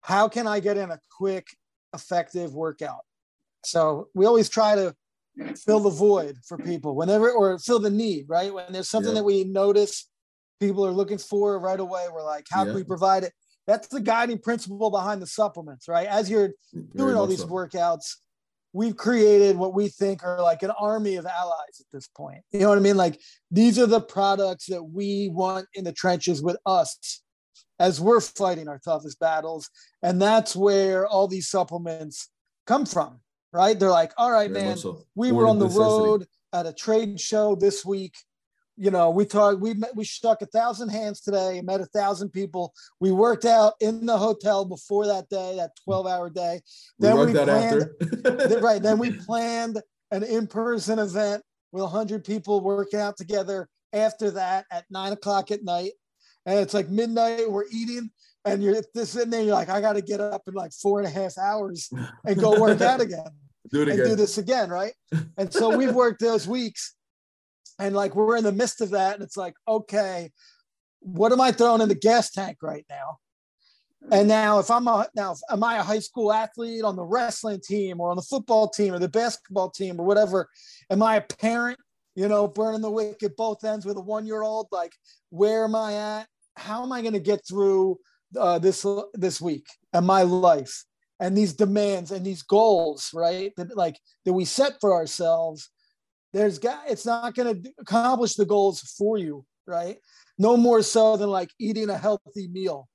How 0.00 0.28
can 0.28 0.46
I 0.46 0.58
get 0.60 0.76
in 0.76 0.90
a 0.90 0.98
quick, 1.16 1.46
effective 1.94 2.54
workout?" 2.54 3.02
So 3.64 4.08
we 4.14 4.26
always 4.26 4.48
try 4.48 4.74
to 4.74 4.94
fill 5.56 5.80
the 5.80 5.90
void 5.90 6.38
for 6.46 6.58
people 6.58 6.94
whenever, 6.94 7.30
or 7.30 7.58
fill 7.58 7.78
the 7.78 7.90
need, 7.90 8.26
right? 8.28 8.52
When 8.52 8.72
there's 8.72 8.88
something 8.88 9.14
Yeah. 9.14 9.20
that 9.20 9.24
we 9.24 9.44
notice 9.44 10.08
people 10.60 10.84
are 10.84 10.92
looking 10.92 11.18
for 11.18 11.58
right 11.58 11.78
away, 11.80 12.06
we're 12.12 12.24
like, 12.24 12.46
"How 12.50 12.64
can 12.64 12.74
we 12.74 12.84
provide 12.84 13.24
it?" 13.24 13.32
That's 13.66 13.88
the 13.88 14.00
guiding 14.00 14.38
principle 14.38 14.90
behind 14.90 15.20
the 15.20 15.26
supplements, 15.26 15.88
right? 15.88 16.06
As 16.08 16.30
you're 16.30 16.48
mm, 16.48 16.54
Very 16.72 16.92
doing 16.96 17.16
all 17.16 17.26
these 17.26 17.40
so. 17.40 17.48
workouts, 17.48 18.16
we've 18.72 18.96
created 18.96 19.56
what 19.56 19.74
we 19.74 19.88
think 19.88 20.24
are 20.24 20.42
like 20.42 20.62
an 20.62 20.70
army 20.70 21.16
of 21.16 21.26
allies 21.26 21.80
at 21.80 21.86
this 21.92 22.08
point. 22.08 22.42
You 22.52 22.60
know 22.60 22.68
what 22.68 22.78
I 22.78 22.82
mean? 22.82 22.96
Like 22.96 23.20
these 23.50 23.78
are 23.78 23.86
the 23.86 24.00
products 24.00 24.66
that 24.66 24.82
we 24.82 25.28
want 25.28 25.66
in 25.74 25.84
the 25.84 25.92
trenches 25.92 26.42
with 26.42 26.56
us 26.66 27.22
as 27.78 28.00
we're 28.00 28.20
fighting 28.20 28.68
our 28.68 28.78
toughest 28.78 29.18
battles. 29.20 29.70
And 30.02 30.20
that's 30.20 30.56
where 30.56 31.06
all 31.06 31.28
these 31.28 31.48
supplements 31.48 32.28
come 32.66 32.84
from, 32.86 33.20
right? 33.52 33.78
They're 33.78 33.90
like, 33.90 34.12
all 34.16 34.30
right, 34.30 34.50
Very 34.50 34.64
man, 34.66 34.76
so. 34.76 35.04
we 35.14 35.32
were 35.32 35.46
on 35.46 35.58
the 35.58 35.66
necessity. 35.66 35.84
road 36.04 36.26
at 36.52 36.66
a 36.66 36.72
trade 36.72 37.20
show 37.20 37.54
this 37.54 37.84
week. 37.84 38.14
You 38.80 38.92
know, 38.92 39.10
we 39.10 39.24
talked, 39.26 39.60
we 39.60 39.74
met, 39.74 39.96
we 39.96 40.04
struck 40.04 40.40
a 40.40 40.46
thousand 40.46 40.90
hands 40.90 41.20
today, 41.20 41.60
met 41.62 41.80
a 41.80 41.86
thousand 41.86 42.30
people. 42.30 42.72
We 43.00 43.10
worked 43.10 43.44
out 43.44 43.74
in 43.80 44.06
the 44.06 44.16
hotel 44.16 44.64
before 44.64 45.06
that 45.06 45.28
day, 45.28 45.56
that 45.56 45.72
12 45.84 46.06
hour 46.06 46.30
day. 46.30 46.60
We 47.00 47.08
Then 47.08 47.16
worked 47.16 47.32
we 47.32 47.38
out 47.40 47.48
planned- 47.48 47.90
after. 48.24 48.60
Right. 48.60 48.80
Then 48.80 48.98
we 49.00 49.10
planned 49.12 49.82
an 50.12 50.22
in-person 50.22 51.00
event 51.00 51.42
with 51.72 51.82
100 51.82 52.24
people 52.24 52.60
working 52.60 53.00
out 53.00 53.16
together 53.16 53.68
after 53.92 54.30
that 54.32 54.66
at 54.70 54.84
nine 54.90 55.12
o'clock 55.12 55.50
at 55.50 55.64
night. 55.64 55.92
And 56.46 56.60
it's 56.60 56.72
like 56.72 56.88
midnight, 56.88 57.50
we're 57.50 57.64
eating, 57.72 58.10
and 58.52 58.62
you're 58.62 58.82
this 58.94 59.10
sitting 59.10 59.30
there, 59.30 59.42
you're 59.42 59.54
like, 59.54 59.68
I 59.68 59.80
got 59.80 59.94
to 59.94 60.02
get 60.02 60.20
up 60.20 60.42
in 60.46 60.54
like 60.54 60.72
four 60.72 61.00
and 61.00 61.08
a 61.08 61.10
half 61.10 61.38
hours 61.38 61.90
and 62.24 62.38
go 62.38 62.60
work 62.60 62.80
out 62.80 63.00
again 63.00 63.30
Do 63.70 63.82
it 63.82 63.88
and 63.88 63.98
again. 64.00 64.10
do 64.10 64.16
this 64.16 64.38
again, 64.38 64.70
right? 64.70 64.92
And 65.36 65.52
so 65.52 65.76
we've 65.76 65.94
worked 65.94 66.20
those 66.20 66.46
weeks, 66.46 66.94
and 67.78 67.94
like 67.94 68.14
we're 68.14 68.36
in 68.36 68.44
the 68.44 68.52
midst 68.52 68.80
of 68.80 68.90
that, 68.90 69.14
and 69.14 69.22
it's 69.22 69.36
like, 69.36 69.54
okay, 69.66 70.30
what 71.00 71.32
am 71.32 71.40
I 71.40 71.52
throwing 71.52 71.80
in 71.80 71.88
the 71.88 71.94
gas 71.94 72.30
tank 72.30 72.58
right 72.62 72.84
now? 72.90 73.18
And 74.10 74.28
now, 74.28 74.58
if 74.58 74.70
I'm 74.70 74.86
a 74.88 75.08
now, 75.14 75.34
am 75.50 75.62
I 75.64 75.78
a 75.78 75.82
high 75.82 75.98
school 75.98 76.32
athlete 76.32 76.84
on 76.84 76.96
the 76.96 77.04
wrestling 77.04 77.60
team 77.60 78.00
or 78.00 78.10
on 78.10 78.16
the 78.16 78.22
football 78.22 78.68
team 78.68 78.94
or 78.94 78.98
the 78.98 79.08
basketball 79.08 79.70
team 79.70 80.00
or 80.00 80.06
whatever? 80.06 80.48
Am 80.88 81.02
I 81.02 81.16
a 81.16 81.20
parent? 81.20 81.78
You 82.14 82.26
know, 82.28 82.48
burning 82.48 82.80
the 82.80 82.90
wick 82.90 83.22
at 83.22 83.36
both 83.36 83.62
ends 83.64 83.84
with 83.84 83.96
a 83.96 84.00
one-year-old. 84.00 84.68
Like, 84.72 84.92
where 85.30 85.64
am 85.64 85.74
I 85.74 85.94
at? 85.94 86.26
How 86.56 86.82
am 86.82 86.92
I 86.92 87.00
going 87.02 87.12
to 87.14 87.20
get 87.20 87.46
through 87.46 87.98
uh, 88.36 88.58
this 88.58 88.84
this 89.14 89.40
week 89.40 89.66
and 89.92 90.06
my 90.06 90.22
life 90.22 90.84
and 91.20 91.36
these 91.36 91.52
demands 91.52 92.10
and 92.10 92.24
these 92.24 92.42
goals, 92.42 93.10
right? 93.14 93.52
That 93.56 93.76
like 93.76 93.98
that 94.24 94.32
we 94.32 94.44
set 94.44 94.74
for 94.80 94.92
ourselves. 94.94 95.70
There's 96.32 96.58
got 96.58 96.88
it's 96.88 97.06
not 97.06 97.34
going 97.34 97.62
to 97.62 97.72
accomplish 97.80 98.34
the 98.34 98.44
goals 98.44 98.80
for 98.80 99.18
you, 99.18 99.44
right? 99.66 99.98
No 100.38 100.56
more 100.56 100.82
so 100.82 101.16
than 101.16 101.30
like 101.30 101.50
eating 101.58 101.90
a 101.90 101.96
healthy 101.98 102.48
meal. 102.48 102.88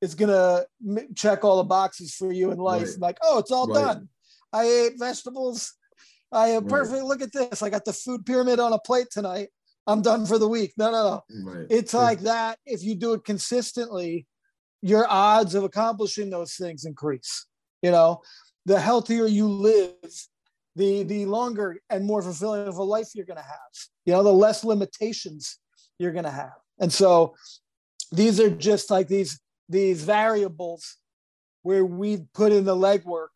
It's 0.00 0.14
gonna 0.14 0.64
m- 0.86 1.14
check 1.14 1.44
all 1.44 1.58
the 1.58 1.64
boxes 1.64 2.14
for 2.14 2.32
you 2.32 2.50
in 2.52 2.58
life. 2.58 2.88
Right. 2.88 3.00
Like, 3.00 3.18
oh, 3.22 3.38
it's 3.38 3.50
all 3.50 3.66
Right. 3.66 3.84
done. 3.84 4.08
I 4.52 4.64
ate 4.64 4.98
vegetables. 4.98 5.74
I 6.32 6.48
am 6.48 6.64
Right. 6.64 6.70
perfect. 6.70 7.04
Look 7.04 7.22
at 7.22 7.32
this. 7.32 7.62
I 7.62 7.68
got 7.70 7.84
the 7.84 7.92
food 7.92 8.24
pyramid 8.24 8.60
on 8.60 8.72
a 8.72 8.78
plate 8.78 9.08
tonight. 9.10 9.50
I'm 9.86 10.00
done 10.02 10.24
for 10.26 10.38
the 10.38 10.48
week. 10.48 10.72
No, 10.78 10.90
no, 10.90 11.02
no. 11.30 11.42
Right. 11.44 11.66
It's 11.68 11.92
like 11.92 12.20
that. 12.20 12.58
If 12.64 12.82
you 12.82 12.94
do 12.94 13.12
it 13.12 13.24
consistently, 13.24 14.26
your 14.82 15.06
odds 15.08 15.54
of 15.54 15.64
accomplishing 15.64 16.30
those 16.30 16.54
things 16.54 16.84
increase. 16.84 17.46
You 17.82 17.90
know, 17.90 18.22
the 18.66 18.80
healthier 18.80 19.26
you 19.26 19.48
live, 19.48 19.94
the 20.76 21.02
the 21.02 21.26
longer 21.26 21.80
and 21.90 22.04
more 22.04 22.22
fulfilling 22.22 22.66
of 22.66 22.76
a 22.76 22.82
life 22.82 23.08
you're 23.14 23.26
going 23.26 23.36
to 23.36 23.42
have. 23.42 23.72
You 24.06 24.12
know, 24.12 24.22
the 24.22 24.32
less 24.32 24.64
limitations 24.64 25.58
you're 25.98 26.12
going 26.12 26.24
to 26.24 26.30
have. 26.30 26.52
And 26.78 26.92
so, 26.92 27.34
these 28.12 28.40
are 28.40 28.50
just 28.50 28.90
like 28.90 29.08
these 29.08 29.40
these 29.68 30.02
variables 30.02 30.96
where 31.62 31.84
we 31.84 32.18
put 32.34 32.52
in 32.52 32.64
the 32.64 32.74
legwork 32.74 33.28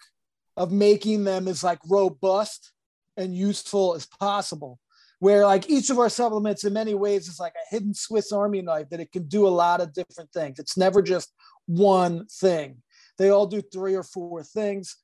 of 0.56 0.72
making 0.72 1.24
them 1.24 1.48
as 1.48 1.62
like 1.62 1.78
robust 1.88 2.72
and 3.16 3.34
useful 3.34 3.94
as 3.94 4.06
possible 4.06 4.78
where 5.24 5.46
like 5.46 5.70
each 5.70 5.88
of 5.88 5.98
our 5.98 6.10
supplements 6.10 6.64
in 6.64 6.74
many 6.74 6.92
ways 6.92 7.28
is 7.28 7.40
like 7.40 7.54
a 7.54 7.74
hidden 7.74 7.94
Swiss 7.94 8.30
Army 8.30 8.60
knife 8.60 8.90
that 8.90 9.00
it 9.00 9.10
can 9.10 9.26
do 9.26 9.46
a 9.46 9.48
lot 9.48 9.80
of 9.80 9.94
different 9.94 10.30
things. 10.32 10.58
It's 10.58 10.76
never 10.76 11.00
just 11.00 11.32
one 11.64 12.26
thing. 12.26 12.82
They 13.16 13.30
all 13.30 13.46
do 13.46 13.62
three 13.62 13.94
or 13.94 14.02
four 14.02 14.42
things. 14.42 14.98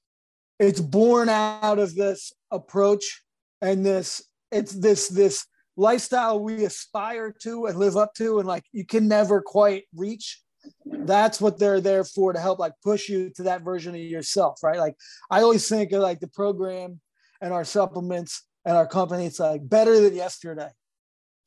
It's 0.58 0.78
born 0.78 1.30
out 1.30 1.78
of 1.78 1.94
this 1.94 2.34
approach 2.50 3.22
and 3.62 3.82
this 3.86 4.22
it's 4.52 4.74
this 4.74 5.08
this 5.08 5.46
lifestyle 5.78 6.38
we 6.38 6.66
aspire 6.66 7.34
to 7.44 7.64
and 7.64 7.78
live 7.78 7.96
up 7.96 8.12
to 8.16 8.40
and 8.40 8.46
like 8.46 8.64
you 8.72 8.84
can 8.84 9.08
never 9.08 9.40
quite 9.40 9.84
reach. 9.96 10.42
That's 10.84 11.40
what 11.40 11.58
they're 11.58 11.80
there 11.80 12.04
for 12.04 12.34
to 12.34 12.40
help 12.40 12.58
like 12.58 12.74
push 12.84 13.08
you 13.08 13.30
to 13.36 13.44
that 13.44 13.62
version 13.62 13.94
of 13.94 14.02
yourself, 14.02 14.62
right? 14.62 14.78
Like 14.78 14.96
I 15.30 15.40
always 15.40 15.66
think 15.66 15.92
of 15.92 16.02
like 16.02 16.20
the 16.20 16.28
program 16.28 17.00
and 17.40 17.54
our 17.54 17.64
supplements 17.64 18.44
and 18.64 18.76
our 18.76 18.86
company, 18.86 19.26
it's 19.26 19.40
like 19.40 19.66
better 19.68 20.00
than 20.00 20.14
yesterday 20.14 20.68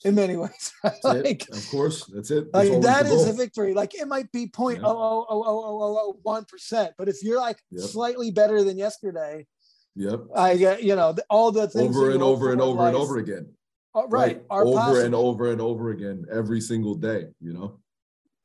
in 0.04 0.16
many 0.16 0.36
ways. 0.36 0.72
That's 0.84 1.04
like. 1.04 1.48
Of 1.52 1.68
course, 1.70 2.06
that's 2.14 2.32
it. 2.32 2.52
That's 2.52 2.70
like 2.70 2.82
that 2.82 3.06
is 3.06 3.26
a 3.26 3.34
victory. 3.34 3.74
Like 3.74 3.96
it 3.96 4.08
might 4.08 4.32
be 4.32 4.48
point 4.48 4.80
oh 4.84 4.90
oh 4.90 5.26
oh 5.30 5.44
oh 5.46 5.98
oh 6.02 6.20
one 6.24 6.46
percent, 6.46 6.94
but 6.98 7.08
if 7.10 7.24
you're 7.24 7.40
like 7.40 7.58
Yep. 7.72 7.90
slightly 7.90 8.32
better 8.32 8.64
than 8.64 8.78
yesterday, 8.78 9.46
Yep. 9.96 10.22
I 10.36 10.58
get 10.58 10.84
you 10.84 10.96
know 10.96 11.16
all 11.30 11.52
the 11.52 11.68
things 11.68 11.96
Over 11.96 12.12
and 12.12 12.24
over 12.24 12.52
and 12.52 12.62
over 12.62 12.88
and 12.88 12.96
over 12.96 13.18
again. 13.18 13.54
uh, 13.96 14.08
right, 14.08 14.42
Over 14.50 14.78
possible. 14.78 15.06
and 15.06 15.16
over 15.16 15.52
and 15.52 15.62
over 15.62 15.92
again 15.92 16.26
every 16.32 16.60
single 16.62 16.96
day. 16.96 17.28
You 17.40 17.54
know. 17.54 17.80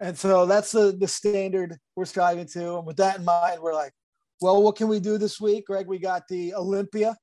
And 0.00 0.16
so 0.16 0.46
that's 0.46 0.70
the 0.72 0.92
the 0.92 1.08
standard 1.08 1.76
we're 1.96 2.04
striving 2.04 2.46
to. 2.48 2.76
And 2.76 2.86
with 2.86 2.98
that 2.98 3.18
in 3.18 3.24
mind, 3.24 3.60
we're 3.60 3.74
like, 3.74 3.92
well, 4.40 4.62
what 4.62 4.76
can 4.76 4.86
we 4.88 5.00
do 5.00 5.18
this 5.18 5.40
week, 5.40 5.66
Greg? 5.66 5.86
We 5.88 5.98
got 5.98 6.22
the 6.28 6.54
Olympia. 6.54 7.16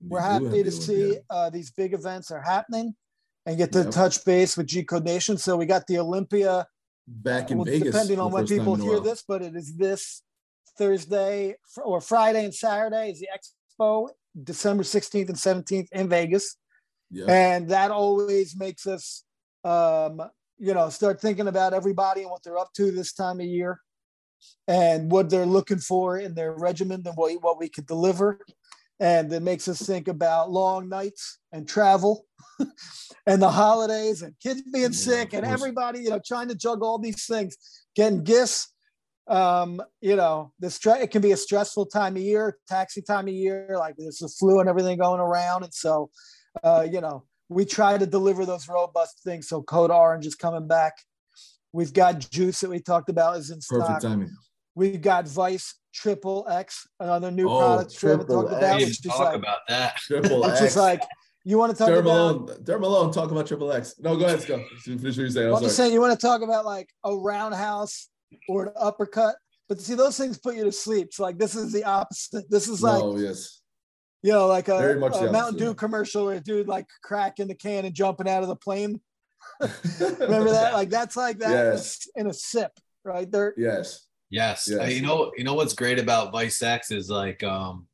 We're 0.00 0.18
We 0.18 0.46
happy 0.46 0.62
to 0.62 0.70
see 0.70 1.18
uh, 1.30 1.50
these 1.50 1.70
big 1.70 1.94
events 1.94 2.30
are 2.30 2.42
happening 2.42 2.94
and 3.46 3.56
get 3.56 3.72
to 3.72 3.82
Yep. 3.82 3.90
touch 3.90 4.24
base 4.24 4.56
with 4.56 4.66
G 4.66 4.82
Code 4.84 5.04
Nation. 5.04 5.38
So 5.38 5.56
we 5.56 5.66
got 5.66 5.86
the 5.86 5.98
Olympia, 5.98 6.66
back 7.06 7.50
in 7.50 7.58
well, 7.58 7.64
Vegas. 7.64 7.92
depending 7.92 8.20
on 8.20 8.32
when 8.32 8.46
people 8.46 8.74
hear 8.74 9.00
this, 9.00 9.22
but 9.26 9.42
it 9.42 9.54
is 9.54 9.76
this 9.76 10.22
Thursday 10.76 11.56
or 11.82 12.00
Friday 12.00 12.44
and 12.44 12.54
Saturday 12.54 13.10
is 13.10 13.20
the 13.20 13.28
expo, 13.34 14.08
December 14.42 14.82
16th 14.82 15.28
and 15.28 15.36
17th 15.36 15.88
in 15.92 16.08
Vegas. 16.08 16.56
Yep. 17.10 17.28
And 17.28 17.68
that 17.68 17.90
always 17.90 18.56
makes 18.56 18.86
us, 18.86 19.24
um, 19.64 20.20
you 20.58 20.74
know, 20.74 20.88
start 20.90 21.20
thinking 21.20 21.48
about 21.48 21.72
everybody 21.72 22.22
and 22.22 22.30
what 22.30 22.42
they're 22.42 22.58
up 22.58 22.72
to 22.74 22.90
this 22.90 23.12
time 23.12 23.40
of 23.40 23.46
year 23.46 23.80
and 24.66 25.10
what 25.10 25.30
they're 25.30 25.46
looking 25.46 25.78
for 25.78 26.18
in 26.18 26.34
their 26.34 26.52
regimen 26.52 27.02
and 27.06 27.16
what, 27.16 27.32
what 27.42 27.58
we 27.58 27.68
could 27.68 27.86
deliver. 27.86 28.40
And 28.98 29.32
it 29.32 29.42
makes 29.42 29.68
us 29.68 29.80
think 29.82 30.08
about 30.08 30.50
long 30.50 30.88
nights 30.88 31.38
and 31.52 31.68
travel 31.68 32.24
and 33.26 33.42
the 33.42 33.50
holidays 33.50 34.22
and 34.22 34.34
kids 34.42 34.62
being 34.72 34.92
sick 34.92 35.34
and 35.34 35.44
everybody, 35.44 36.00
you 36.00 36.10
know, 36.10 36.20
trying 36.24 36.48
to 36.48 36.54
juggle 36.54 36.88
all 36.88 36.98
these 36.98 37.26
things, 37.26 37.56
getting 37.94 38.24
gifts. 38.24 38.72
Um, 39.28 39.82
you 40.00 40.14
know, 40.14 40.52
the 40.60 40.70
stress 40.70 41.02
it 41.02 41.10
can 41.10 41.20
be 41.20 41.32
a 41.32 41.36
stressful 41.36 41.86
time 41.86 42.16
of 42.16 42.22
year, 42.22 42.58
taxi 42.68 43.02
time 43.02 43.26
of 43.26 43.34
year, 43.34 43.74
like 43.76 43.96
there's 43.98 44.18
the 44.18 44.28
flu 44.28 44.60
and 44.60 44.68
everything 44.68 44.98
going 44.98 45.20
around. 45.20 45.64
And 45.64 45.74
so 45.74 46.10
uh, 46.62 46.86
you 46.90 47.00
know, 47.00 47.24
we 47.48 47.64
try 47.64 47.98
to 47.98 48.06
deliver 48.06 48.44
those 48.44 48.68
robust 48.68 49.22
things. 49.24 49.48
So 49.48 49.62
Code 49.62 49.90
Orange 49.90 50.26
is 50.26 50.34
coming 50.34 50.66
back. 50.66 50.94
We've 51.72 51.92
got 51.92 52.30
juice 52.30 52.60
that 52.60 52.70
we 52.70 52.80
talked 52.80 53.08
about 53.08 53.36
is 53.36 53.50
in 53.50 53.60
Perfect 53.68 54.00
stock. 54.00 54.00
timing. 54.00 54.34
We've 54.74 55.00
got 55.00 55.26
Vice 55.28 55.74
Triple 55.96 56.46
X, 56.50 56.86
another 57.00 57.30
new 57.30 57.48
Oh, 57.48 57.58
product 57.58 58.02
we 58.02 58.08
haven't 58.10 58.26
Triple 58.26 58.42
talked 58.48 58.62
X. 58.62 58.62
about. 58.62 58.80
Which 58.80 59.02
talk 59.02 59.18
like, 59.20 59.36
about 59.36 59.58
that. 59.68 59.96
Triple 60.06 60.40
which 60.42 60.50
X. 60.50 60.60
is 60.62 60.76
like, 60.76 61.02
you 61.44 61.56
want 61.58 61.72
to 61.72 61.78
talk 61.78 61.88
Derek 61.88 62.02
about? 62.04 62.12
Malone, 62.40 62.64
Derek 62.64 62.80
Malone, 62.82 63.12
talk 63.12 63.30
about 63.30 63.46
Triple 63.46 63.72
X. 63.72 63.94
No, 63.98 64.16
go 64.16 64.26
ahead, 64.26 64.42
Scott. 64.42 64.60
Finish 64.84 65.02
what 65.02 65.16
you're 65.16 65.30
saying. 65.30 65.48
I'm 65.48 65.54
I'm 65.56 65.62
just 65.62 65.76
saying, 65.76 65.92
you 65.92 66.00
want 66.00 66.18
to 66.18 66.26
talk 66.26 66.42
about 66.42 66.64
like 66.66 66.90
a 67.04 67.16
roundhouse 67.16 68.08
or 68.48 68.66
an 68.66 68.72
uppercut, 68.76 69.36
but 69.68 69.80
see, 69.80 69.94
those 69.94 70.16
things 70.18 70.38
put 70.38 70.54
you 70.56 70.64
to 70.64 70.72
sleep. 70.72 71.14
So 71.14 71.22
like, 71.22 71.38
this 71.38 71.54
is 71.54 71.72
the 71.72 71.84
opposite. 71.84 72.50
This 72.50 72.68
is 72.68 72.82
like, 72.82 73.00
no, 73.00 73.16
yes. 73.16 73.62
you 74.22 74.32
know, 74.32 74.48
like 74.48 74.68
a, 74.68 74.78
Very 74.78 75.00
much 75.00 75.14
a 75.16 75.22
Mountain 75.22 75.36
opposite. 75.38 75.58
Dew 75.58 75.74
commercial 75.74 76.26
where 76.26 76.36
a 76.36 76.40
dude 76.40 76.68
like 76.68 76.86
cracking 77.02 77.48
the 77.48 77.54
can 77.54 77.84
and 77.84 77.94
jumping 77.94 78.28
out 78.28 78.42
of 78.42 78.48
the 78.48 78.56
plane. 78.56 79.00
Remember 79.60 80.50
that? 80.50 80.74
Like 80.74 80.90
that's 80.90 81.16
like 81.16 81.38
that 81.38 81.50
in 81.50 81.56
a- 81.56 81.70
Yes. 81.74 82.08
in 82.16 82.26
a 82.26 82.34
sip, 82.34 82.72
right? 83.04 83.30
There, 83.30 83.54
yes. 83.56 84.05
Yes. 84.30 84.68
Yes. 84.68 84.80
Uh, 84.80 84.84
you 84.84 85.02
know, 85.02 85.32
you 85.36 85.44
know 85.44 85.54
what's 85.54 85.74
great 85.74 85.98
about 85.98 86.32
Vice 86.32 86.62
X 86.62 86.90
is 86.90 87.08
like, 87.10 87.42
um, 87.44 87.86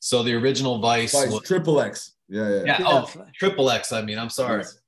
so 0.00 0.22
the 0.22 0.34
original 0.34 0.78
Vice, 0.78 1.12
Vice, 1.12 1.30
was, 1.30 1.42
triple 1.42 1.80
X. 1.80 2.12
Yeah, 2.28 2.48
yeah. 2.48 2.56
yeah, 2.64 2.76
Yeah, 2.80 2.84
oh, 2.86 3.24
triple 3.34 3.70
X. 3.70 3.92
I 3.92 4.02
mean, 4.02 4.18
I'm 4.18 4.30
sorry. 4.30 4.62
Yes. 4.62 4.78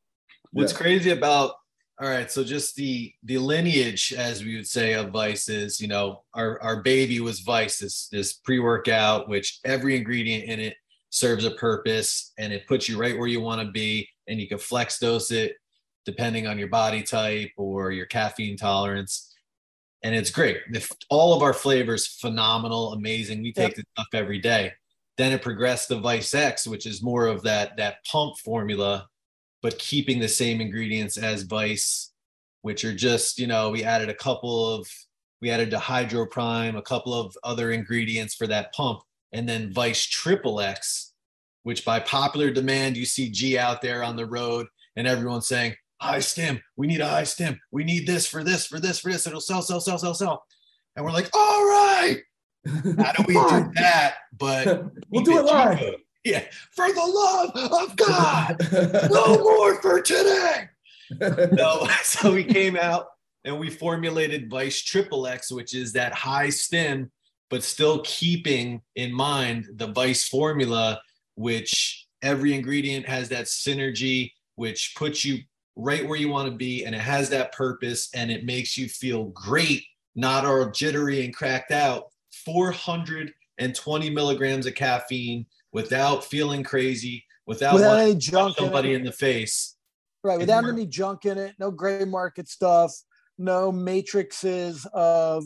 What's 0.52 0.72
Yeah. 0.72 0.78
crazy 0.78 1.10
about 1.10 1.54
all 2.00 2.08
right, 2.08 2.28
so 2.28 2.42
just 2.42 2.74
the 2.74 3.12
the 3.22 3.38
lineage, 3.38 4.12
as 4.12 4.42
we 4.42 4.56
would 4.56 4.66
say, 4.66 4.94
of 4.94 5.10
Vice 5.12 5.48
is, 5.48 5.80
you 5.80 5.86
know, 5.86 6.24
our 6.34 6.60
our 6.60 6.82
baby 6.82 7.20
was 7.20 7.38
Vice, 7.40 7.78
this 7.78 8.08
this 8.08 8.32
pre-workout, 8.32 9.28
which 9.28 9.60
every 9.64 9.96
ingredient 9.96 10.44
in 10.44 10.58
it 10.58 10.74
serves 11.10 11.44
a 11.44 11.52
purpose 11.52 12.32
and 12.36 12.52
it 12.52 12.66
puts 12.66 12.88
you 12.88 12.98
right 12.98 13.16
where 13.16 13.28
you 13.28 13.40
want 13.40 13.64
to 13.64 13.70
be, 13.70 14.08
and 14.26 14.40
you 14.40 14.48
can 14.48 14.58
flex 14.58 14.98
dose 14.98 15.30
it 15.30 15.54
depending 16.04 16.48
on 16.48 16.58
your 16.58 16.68
body 16.68 17.02
type 17.02 17.50
or 17.56 17.92
your 17.92 18.06
caffeine 18.06 18.56
tolerance. 18.56 19.32
And 20.04 20.14
it's 20.14 20.30
great. 20.30 20.58
If 20.72 20.92
all 21.10 21.34
of 21.34 21.42
our 21.42 21.52
flavors 21.52 22.06
phenomenal, 22.06 22.92
amazing. 22.92 23.42
We 23.42 23.52
take 23.52 23.74
this 23.74 23.84
stuff 23.92 24.08
every 24.12 24.38
day. 24.38 24.72
Then 25.16 25.32
it 25.32 25.42
progressed 25.42 25.88
to 25.88 25.96
Vice 25.96 26.34
X, 26.34 26.66
which 26.66 26.86
is 26.86 27.02
more 27.02 27.26
of 27.26 27.42
that 27.42 27.76
that 27.78 28.04
pump 28.04 28.36
formula 28.38 29.08
but 29.64 29.78
keeping 29.78 30.18
the 30.18 30.28
same 30.28 30.60
ingredients 30.60 31.16
as 31.16 31.40
Vice, 31.44 32.12
which 32.60 32.84
are 32.84 32.94
just, 32.94 33.38
you 33.38 33.46
know, 33.46 33.70
we 33.70 33.82
added 33.82 34.10
a 34.10 34.14
couple 34.14 34.74
of, 34.74 34.86
we 35.40 35.50
added 35.50 35.70
the 35.70 35.78
Hydro 35.78 36.26
Prime, 36.26 36.76
a 36.76 36.82
couple 36.82 37.14
of 37.14 37.34
other 37.42 37.72
ingredients 37.72 38.34
for 38.34 38.46
that 38.46 38.74
pump, 38.74 39.00
and 39.32 39.48
then 39.48 39.72
Vice 39.72 40.04
Triple 40.04 40.60
X, 40.60 41.14
which 41.62 41.82
by 41.82 41.98
popular 41.98 42.50
demand, 42.50 42.98
you 42.98 43.06
see 43.06 43.30
G 43.30 43.56
out 43.56 43.80
there 43.80 44.02
on 44.02 44.16
the 44.16 44.26
road 44.26 44.66
and 44.96 45.06
everyone's 45.06 45.48
saying, 45.48 45.74
high 46.00 46.20
stim. 46.20 46.60
we 46.76 46.86
need 46.86 47.00
a 47.00 47.08
high 47.08 47.24
stim. 47.24 47.60
we 47.70 47.84
need 47.84 48.06
this 48.06 48.26
for 48.26 48.44
this, 48.44 48.66
for 48.66 48.80
this, 48.80 48.98
for 49.00 49.10
this, 49.10 49.26
it'll 49.26 49.40
sell, 49.40 49.62
sell, 49.62 49.80
sell, 49.80 49.98
sell, 49.98 50.14
sell. 50.14 50.44
And 50.96 51.04
we're 51.04 51.12
like, 51.12 51.30
all 51.34 51.64
right, 51.64 52.18
how 52.66 53.12
do 53.12 53.24
we 53.26 53.34
do 53.34 53.70
that? 53.74 54.14
But 54.36 54.84
we'll 55.10 55.24
do 55.24 55.38
it 55.38 55.44
live. 55.44 55.94
Yeah, 56.24 56.42
for 56.72 56.90
the 56.90 57.00
love 57.00 57.90
of 57.90 57.96
God 57.96 58.56
no 59.10 59.38
more 59.38 59.80
for 59.80 60.00
today. 60.00 60.68
No, 61.52 61.86
so 62.02 62.32
we 62.32 62.42
came 62.42 62.76
out 62.76 63.06
and 63.44 63.60
we 63.60 63.68
formulated 63.68 64.50
Vice 64.50 64.82
Triple 64.82 65.26
X, 65.26 65.52
which 65.52 65.74
is 65.74 65.92
that 65.92 66.14
high 66.14 66.48
stim, 66.48 67.12
but 67.50 67.62
still 67.62 68.00
keeping 68.04 68.80
in 68.96 69.12
mind 69.12 69.66
the 69.76 69.88
Vice 69.88 70.26
formula, 70.26 71.00
which 71.36 72.06
every 72.22 72.54
ingredient 72.54 73.06
has 73.06 73.28
that 73.28 73.44
synergy, 73.44 74.32
which 74.56 74.94
puts 74.96 75.26
you 75.26 75.40
right 75.76 76.06
where 76.06 76.18
you 76.18 76.28
want 76.28 76.48
to 76.48 76.56
be, 76.56 76.84
and 76.84 76.94
it 76.94 77.00
has 77.00 77.28
that 77.30 77.52
purpose, 77.52 78.08
and 78.14 78.30
it 78.30 78.44
makes 78.44 78.78
you 78.78 78.88
feel 78.88 79.24
great, 79.26 79.84
not 80.14 80.44
all 80.44 80.70
jittery 80.70 81.24
and 81.24 81.34
cracked 81.34 81.72
out. 81.72 82.04
420 82.44 84.10
milligrams 84.10 84.66
of 84.66 84.74
caffeine 84.74 85.46
without 85.72 86.24
feeling 86.24 86.62
crazy, 86.62 87.24
without, 87.46 87.74
without 87.74 87.98
any 87.98 88.14
junk 88.14 88.56
punch 88.56 88.86
in 88.86 88.92
in 88.92 89.04
the 89.04 89.12
face. 89.12 89.76
Right, 90.22 90.38
without 90.38 90.64
any 90.66 90.86
junk 90.86 91.26
in 91.26 91.36
it, 91.36 91.54
no 91.58 91.70
gray 91.70 92.04
market 92.04 92.48
stuff, 92.48 92.92
no 93.36 93.70
matrices 93.70 94.86
of 94.94 95.44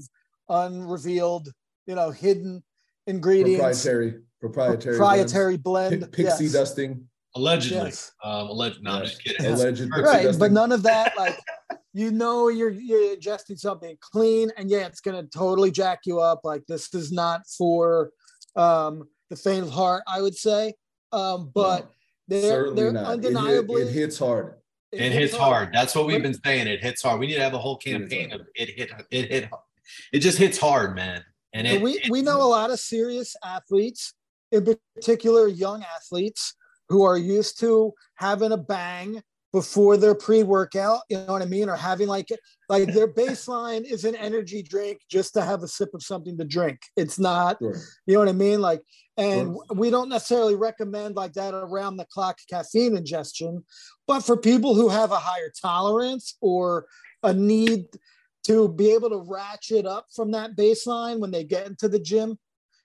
unrevealed, 0.48 1.48
you 1.86 1.94
know, 1.94 2.10
hidden 2.10 2.62
ingredients, 3.06 3.82
proprietary, 3.82 4.20
proprietary, 4.40 4.96
proprietary 4.96 5.56
blends. 5.56 5.96
blend. 5.96 6.12
Pi- 6.12 6.22
pixie 6.22 6.44
yes. 6.44 6.52
dusting. 6.52 7.07
Allegedly. 7.34 7.78
Yes. 7.78 8.12
Um, 8.24 8.48
alleged. 8.48 8.82
No, 8.82 8.92
I'm 8.92 9.04
just 9.04 9.22
kidding. 9.22 9.46
Alleged 9.52 9.88
Right, 9.90 10.34
but 10.38 10.50
none 10.50 10.72
of 10.72 10.82
that, 10.84 11.16
like 11.16 11.38
you 11.92 12.10
know, 12.10 12.48
you're 12.48 12.70
you're 12.70 13.16
ingesting 13.16 13.58
something 13.58 13.96
clean, 14.00 14.50
and 14.56 14.70
yeah, 14.70 14.86
it's 14.86 15.00
gonna 15.00 15.24
totally 15.24 15.70
jack 15.70 16.00
you 16.04 16.20
up. 16.20 16.40
Like 16.44 16.66
this 16.66 16.92
is 16.94 17.12
not 17.12 17.42
for 17.46 18.10
um, 18.56 19.04
the 19.30 19.36
faint 19.36 19.64
of 19.64 19.70
heart, 19.70 20.02
I 20.06 20.22
would 20.22 20.36
say. 20.36 20.74
Um, 21.12 21.50
but 21.54 21.90
No, 22.28 22.40
they're 22.40 22.74
they're 22.74 22.92
not. 22.92 23.18
It 23.18 23.24
hit- 23.24 23.36
undeniably 23.36 23.82
it 23.82 23.92
hits 23.92 24.18
hard. 24.18 24.54
It 24.90 25.12
hits 25.12 25.36
hard. 25.36 25.70
That's 25.72 25.94
what 25.94 26.06
we've 26.06 26.22
been 26.22 26.40
saying. 26.42 26.66
It 26.66 26.82
hits 26.82 27.02
hard. 27.02 27.20
We 27.20 27.26
need 27.26 27.34
to 27.34 27.42
have 27.42 27.54
a 27.54 27.58
whole 27.58 27.76
campaign 27.76 28.30
hard. 28.30 28.42
of 28.42 28.46
it 28.54 28.70
hit 28.70 28.90
it 29.10 29.30
hit 29.30 29.50
it 30.12 30.20
just 30.20 30.38
hits 30.38 30.58
hard, 30.58 30.94
man. 30.94 31.24
And 31.52 31.66
And 31.66 31.78
it, 31.78 31.82
we, 31.82 32.00
we 32.10 32.22
know 32.22 32.42
a 32.42 32.48
lot 32.48 32.70
of 32.70 32.78
serious 32.78 33.34
athletes, 33.44 34.14
in 34.52 34.66
particular 34.94 35.48
young 35.48 35.82
athletes, 35.82 36.54
who 36.88 37.04
are 37.04 37.16
used 37.18 37.58
to 37.60 37.92
having 38.14 38.52
a 38.52 38.56
bang 38.56 39.22
before 39.52 39.96
their 39.96 40.14
pre-workout. 40.14 41.00
You 41.08 41.18
know 41.18 41.32
what 41.32 41.42
I 41.42 41.46
mean? 41.46 41.68
Or 41.68 41.76
having 41.76 42.06
like 42.08 42.28
like 42.68 42.92
their 42.92 43.08
baseline 43.08 43.84
is 43.84 44.04
an 44.04 44.14
energy 44.14 44.62
drink 44.62 45.00
just 45.10 45.32
to 45.34 45.42
have 45.42 45.62
a 45.62 45.68
sip 45.68 45.90
of 45.94 46.02
something 46.02 46.36
to 46.38 46.44
drink. 46.44 46.78
It's 46.96 47.18
not, 47.18 47.58
Sure. 47.60 47.74
you 48.06 48.14
know 48.14 48.20
what 48.20 48.28
I 48.28 48.32
mean? 48.32 48.60
Like, 48.60 48.82
and 49.16 49.54
Sure. 49.54 49.64
we 49.74 49.90
don't 49.90 50.10
necessarily 50.10 50.54
recommend 50.54 51.16
like 51.16 51.32
that 51.32 51.54
around 51.54 51.96
the 51.96 52.06
clock 52.12 52.38
caffeine 52.50 52.96
ingestion, 52.96 53.64
but 54.06 54.20
for 54.20 54.36
people 54.36 54.74
who 54.74 54.88
have 54.90 55.12
a 55.12 55.18
higher 55.18 55.50
tolerance 55.60 56.36
or 56.42 56.86
a 57.22 57.32
need 57.32 57.86
to 58.44 58.68
be 58.68 58.92
able 58.92 59.10
to 59.10 59.18
ratchet 59.26 59.86
up 59.86 60.06
from 60.14 60.30
that 60.32 60.56
baseline 60.56 61.18
when 61.20 61.30
they 61.30 61.44
get 61.44 61.66
into 61.66 61.88
the 61.88 61.98
gym. 61.98 62.38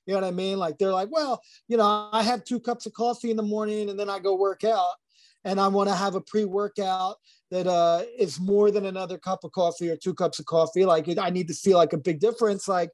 You 0.05 0.13
know 0.13 0.21
what 0.21 0.27
I 0.27 0.31
mean? 0.31 0.57
Like 0.57 0.77
they're 0.77 0.91
like, 0.91 1.09
well, 1.11 1.41
you 1.67 1.77
know, 1.77 2.09
I 2.11 2.23
have 2.23 2.43
two 2.43 2.59
cups 2.59 2.85
of 2.85 2.93
coffee 2.93 3.31
in 3.31 3.37
the 3.37 3.43
morning 3.43 3.89
and 3.89 3.99
then 3.99 4.09
I 4.09 4.19
go 4.19 4.35
work 4.35 4.63
out 4.63 4.93
and 5.45 5.59
I 5.59 5.67
want 5.67 5.89
to 5.89 5.95
have 5.95 6.15
a 6.15 6.21
pre-workout 6.21 7.15
that 7.51 7.67
uh, 7.67 8.03
is 8.17 8.39
more 8.39 8.71
than 8.71 8.85
another 8.85 9.17
cup 9.17 9.43
of 9.43 9.51
coffee 9.51 9.89
or 9.89 9.95
two 9.95 10.13
cups 10.13 10.39
of 10.39 10.45
coffee. 10.45 10.85
Like 10.85 11.07
I 11.17 11.29
need 11.29 11.47
to 11.49 11.53
feel 11.53 11.77
like 11.77 11.93
a 11.93 11.97
big 11.97 12.19
difference. 12.19 12.67
Like 12.67 12.89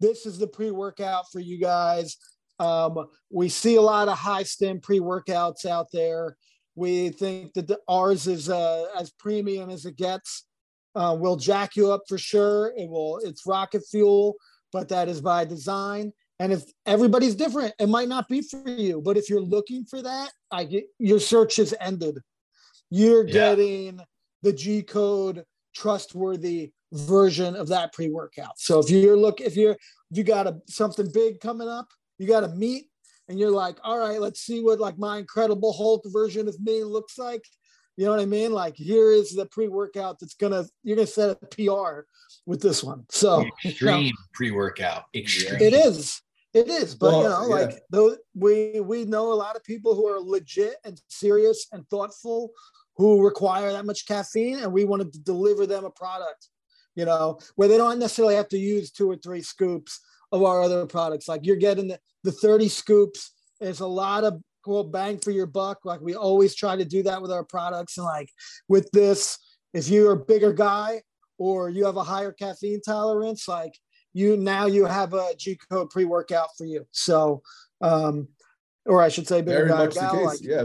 this 0.00 0.26
is 0.26 0.38
the 0.38 0.46
pre-workout 0.46 1.30
for 1.32 1.40
you 1.40 1.58
guys. 1.58 2.16
Um, 2.58 3.06
we 3.30 3.48
see 3.48 3.76
a 3.76 3.82
lot 3.82 4.08
of 4.08 4.16
high 4.16 4.44
stim 4.44 4.80
pre-workouts 4.80 5.66
out 5.66 5.88
there. 5.92 6.36
We 6.76 7.10
think 7.10 7.54
that 7.54 7.68
the, 7.68 7.78
ours 7.88 8.26
is 8.26 8.48
uh, 8.48 8.86
as 8.98 9.10
premium 9.10 9.70
as 9.70 9.86
it 9.86 9.96
gets. 9.96 10.46
Uh, 10.96 11.16
will 11.18 11.36
jack 11.36 11.74
you 11.74 11.90
up 11.90 12.02
for 12.08 12.18
sure. 12.18 12.72
It 12.76 12.88
will. 12.88 13.18
It's 13.18 13.46
rocket 13.46 13.82
fuel, 13.90 14.34
but 14.72 14.88
that 14.90 15.08
is 15.08 15.20
by 15.20 15.44
design. 15.44 16.12
And 16.40 16.52
if 16.52 16.64
everybody's 16.84 17.34
different, 17.34 17.74
it 17.78 17.88
might 17.88 18.08
not 18.08 18.28
be 18.28 18.42
for 18.42 18.68
you. 18.68 19.00
But 19.00 19.16
if 19.16 19.30
you're 19.30 19.40
looking 19.40 19.84
for 19.84 20.02
that, 20.02 20.32
I 20.50 20.64
get 20.64 20.86
your 20.98 21.20
search 21.20 21.58
is 21.58 21.74
ended. 21.80 22.18
You're 22.90 23.24
Yeah. 23.26 23.32
getting 23.54 24.00
the 24.42 24.52
G 24.52 24.82
code 24.82 25.44
trustworthy 25.74 26.72
version 26.92 27.56
of 27.56 27.68
that 27.68 27.92
pre-workout. 27.92 28.58
So 28.58 28.78
if 28.78 28.90
you're 28.90 29.16
look, 29.16 29.40
if 29.40 29.56
you're 29.56 29.72
if 30.10 30.18
you 30.18 30.24
got 30.24 30.46
a 30.46 30.60
something 30.68 31.10
big 31.12 31.40
coming 31.40 31.68
up, 31.68 31.88
you 32.18 32.26
got 32.26 32.44
a 32.44 32.48
meet, 32.48 32.88
and 33.28 33.38
you're 33.38 33.50
like, 33.50 33.78
all 33.82 33.98
right, 33.98 34.20
let's 34.20 34.40
see 34.40 34.62
what 34.62 34.78
like 34.78 34.98
my 34.98 35.18
Incredible 35.18 35.72
Hulk 35.72 36.04
version 36.06 36.46
of 36.46 36.60
me 36.60 36.84
looks 36.84 37.18
like. 37.18 37.44
You 37.96 38.06
know 38.06 38.10
what 38.10 38.20
I 38.20 38.26
mean? 38.26 38.52
Like 38.52 38.76
here 38.76 39.10
is 39.12 39.34
the 39.34 39.46
pre-workout 39.46 40.18
that's 40.18 40.34
gonna 40.34 40.64
you're 40.82 40.96
gonna 40.96 41.06
set 41.06 41.30
a 41.30 41.46
PR 41.46 42.06
with 42.46 42.60
this 42.60 42.82
one. 42.82 43.04
So 43.10 43.40
you 43.40 43.44
know, 43.64 43.70
extreme 43.70 44.14
pre-workout. 44.32 45.04
Extreme. 45.14 45.60
it 45.60 45.72
is. 45.72 46.20
It 46.52 46.68
is, 46.68 46.94
but 46.94 47.16
you 47.16 47.24
know, 47.24 47.48
yeah. 47.48 47.54
like 47.54 47.82
though 47.90 48.16
we 48.34 48.80
we 48.80 49.04
know 49.04 49.32
a 49.32 49.34
lot 49.34 49.56
of 49.56 49.64
people 49.64 49.96
who 49.96 50.06
are 50.06 50.20
legit 50.20 50.76
and 50.84 51.00
serious 51.08 51.66
and 51.72 51.88
thoughtful 51.88 52.52
who 52.96 53.24
require 53.24 53.72
that 53.72 53.86
much 53.86 54.06
caffeine, 54.06 54.60
and 54.60 54.72
we 54.72 54.84
wanted 54.84 55.12
to 55.12 55.18
deliver 55.18 55.66
them 55.66 55.84
a 55.84 55.90
product, 55.90 56.48
you 56.94 57.04
know, 57.04 57.38
where 57.56 57.68
they 57.68 57.76
don't 57.76 57.98
necessarily 57.98 58.36
have 58.36 58.48
to 58.48 58.58
use 58.58 58.90
two 58.92 59.10
or 59.10 59.16
three 59.16 59.42
scoops 59.42 60.00
of 60.30 60.42
our 60.42 60.62
other 60.62 60.86
products. 60.86 61.28
Like 61.28 61.44
you're 61.44 61.56
getting 61.56 61.88
the, 61.88 61.98
the 62.22 62.32
30 62.32 62.68
scoops. 62.68 63.32
There's 63.60 63.80
a 63.80 63.86
lot 63.86 64.24
of 64.24 64.40
cool 64.64 64.84
bang 64.84 65.18
for 65.18 65.30
your 65.30 65.46
buck. 65.46 65.84
Like 65.84 66.00
we 66.00 66.14
always 66.14 66.54
try 66.54 66.76
to 66.76 66.84
do 66.84 67.02
that 67.04 67.20
with 67.20 67.30
our 67.32 67.44
products. 67.44 67.98
And 67.98 68.04
like 68.06 68.30
with 68.68 68.90
this, 68.92 69.38
if 69.72 69.88
you're 69.88 70.12
a 70.12 70.16
bigger 70.24 70.52
guy 70.52 71.02
or 71.38 71.68
you 71.68 71.84
have 71.84 71.96
a 71.96 72.04
higher 72.04 72.32
caffeine 72.32 72.80
tolerance, 72.80 73.46
like 73.48 73.74
you 74.12 74.36
now 74.36 74.66
you 74.66 74.84
have 74.86 75.12
a 75.14 75.34
G 75.36 75.58
code 75.70 75.90
pre 75.90 76.04
workout 76.04 76.48
for 76.56 76.64
you. 76.64 76.86
So, 76.92 77.42
um, 77.80 78.28
or 78.86 79.02
I 79.02 79.08
should 79.08 79.26
say, 79.26 79.40
bigger 79.40 79.66
Very 79.66 79.68
guy, 79.68 79.84
much 79.86 79.94
gal, 79.94 80.12
case. 80.14 80.24
like, 80.26 80.38
yeah. 80.42 80.64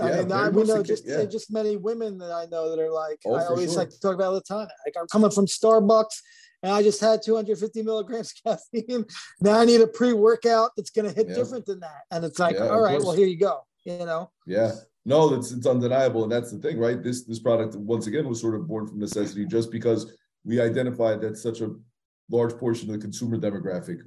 I 0.00 0.08
Yeah, 0.08 0.16
mean, 0.22 0.32
I, 0.32 0.48
we 0.50 0.62
know 0.64 0.78
case, 0.78 0.86
just 0.86 1.06
yeah. 1.06 1.24
just 1.24 1.52
many 1.52 1.76
women 1.76 2.18
that 2.18 2.30
I 2.32 2.46
know 2.46 2.70
that 2.70 2.78
are 2.78 2.92
like, 2.92 3.18
Oh, 3.26 3.34
I 3.34 3.46
always 3.46 3.70
sure. 3.72 3.78
like 3.80 3.90
to 3.90 4.00
talk 4.00 4.14
about 4.14 4.28
all 4.28 4.34
the 4.34 4.40
time. 4.42 4.68
Like 4.86 4.94
I'm 4.98 5.08
coming 5.08 5.30
from 5.32 5.46
Starbucks 5.46 6.20
and 6.62 6.72
I 6.72 6.82
just 6.82 7.00
had 7.00 7.22
250 7.22 7.82
milligrams 7.82 8.32
caffeine. 8.44 9.04
Now 9.40 9.60
I 9.60 9.64
need 9.64 9.80
a 9.80 9.86
pre-workout 9.86 10.72
that's 10.76 10.90
going 10.90 11.08
to 11.08 11.14
hit 11.14 11.28
Yeah. 11.28 11.34
different 11.34 11.66
than 11.66 11.80
that. 11.80 12.02
And 12.10 12.24
it's 12.24 12.38
like, 12.38 12.56
Yeah, 12.56 12.68
all 12.68 12.80
right, 12.82 12.92
course. 12.92 13.04
well, 13.04 13.16
here 13.16 13.26
you 13.26 13.38
go. 13.38 13.60
You 13.84 13.98
know, 14.04 14.30
Yeah. 14.46 14.72
No, 15.06 15.28
that's 15.30 15.50
it's 15.52 15.66
undeniable. 15.66 16.24
And 16.24 16.32
that's 16.32 16.52
the 16.52 16.58
thing, 16.58 16.78
right? 16.78 17.02
This 17.02 17.24
this 17.24 17.38
product 17.38 17.74
once 17.74 18.06
again 18.06 18.28
was 18.28 18.40
sort 18.40 18.54
of 18.54 18.68
born 18.68 18.86
from 18.86 18.98
necessity 18.98 19.46
just 19.46 19.70
because 19.72 20.12
we 20.44 20.60
identified 20.60 21.22
that 21.22 21.38
such 21.38 21.62
a 21.62 21.70
large 22.28 22.54
portion 22.58 22.90
of 22.90 22.96
the 22.96 23.00
consumer 23.02 23.38
demographic 23.38 24.00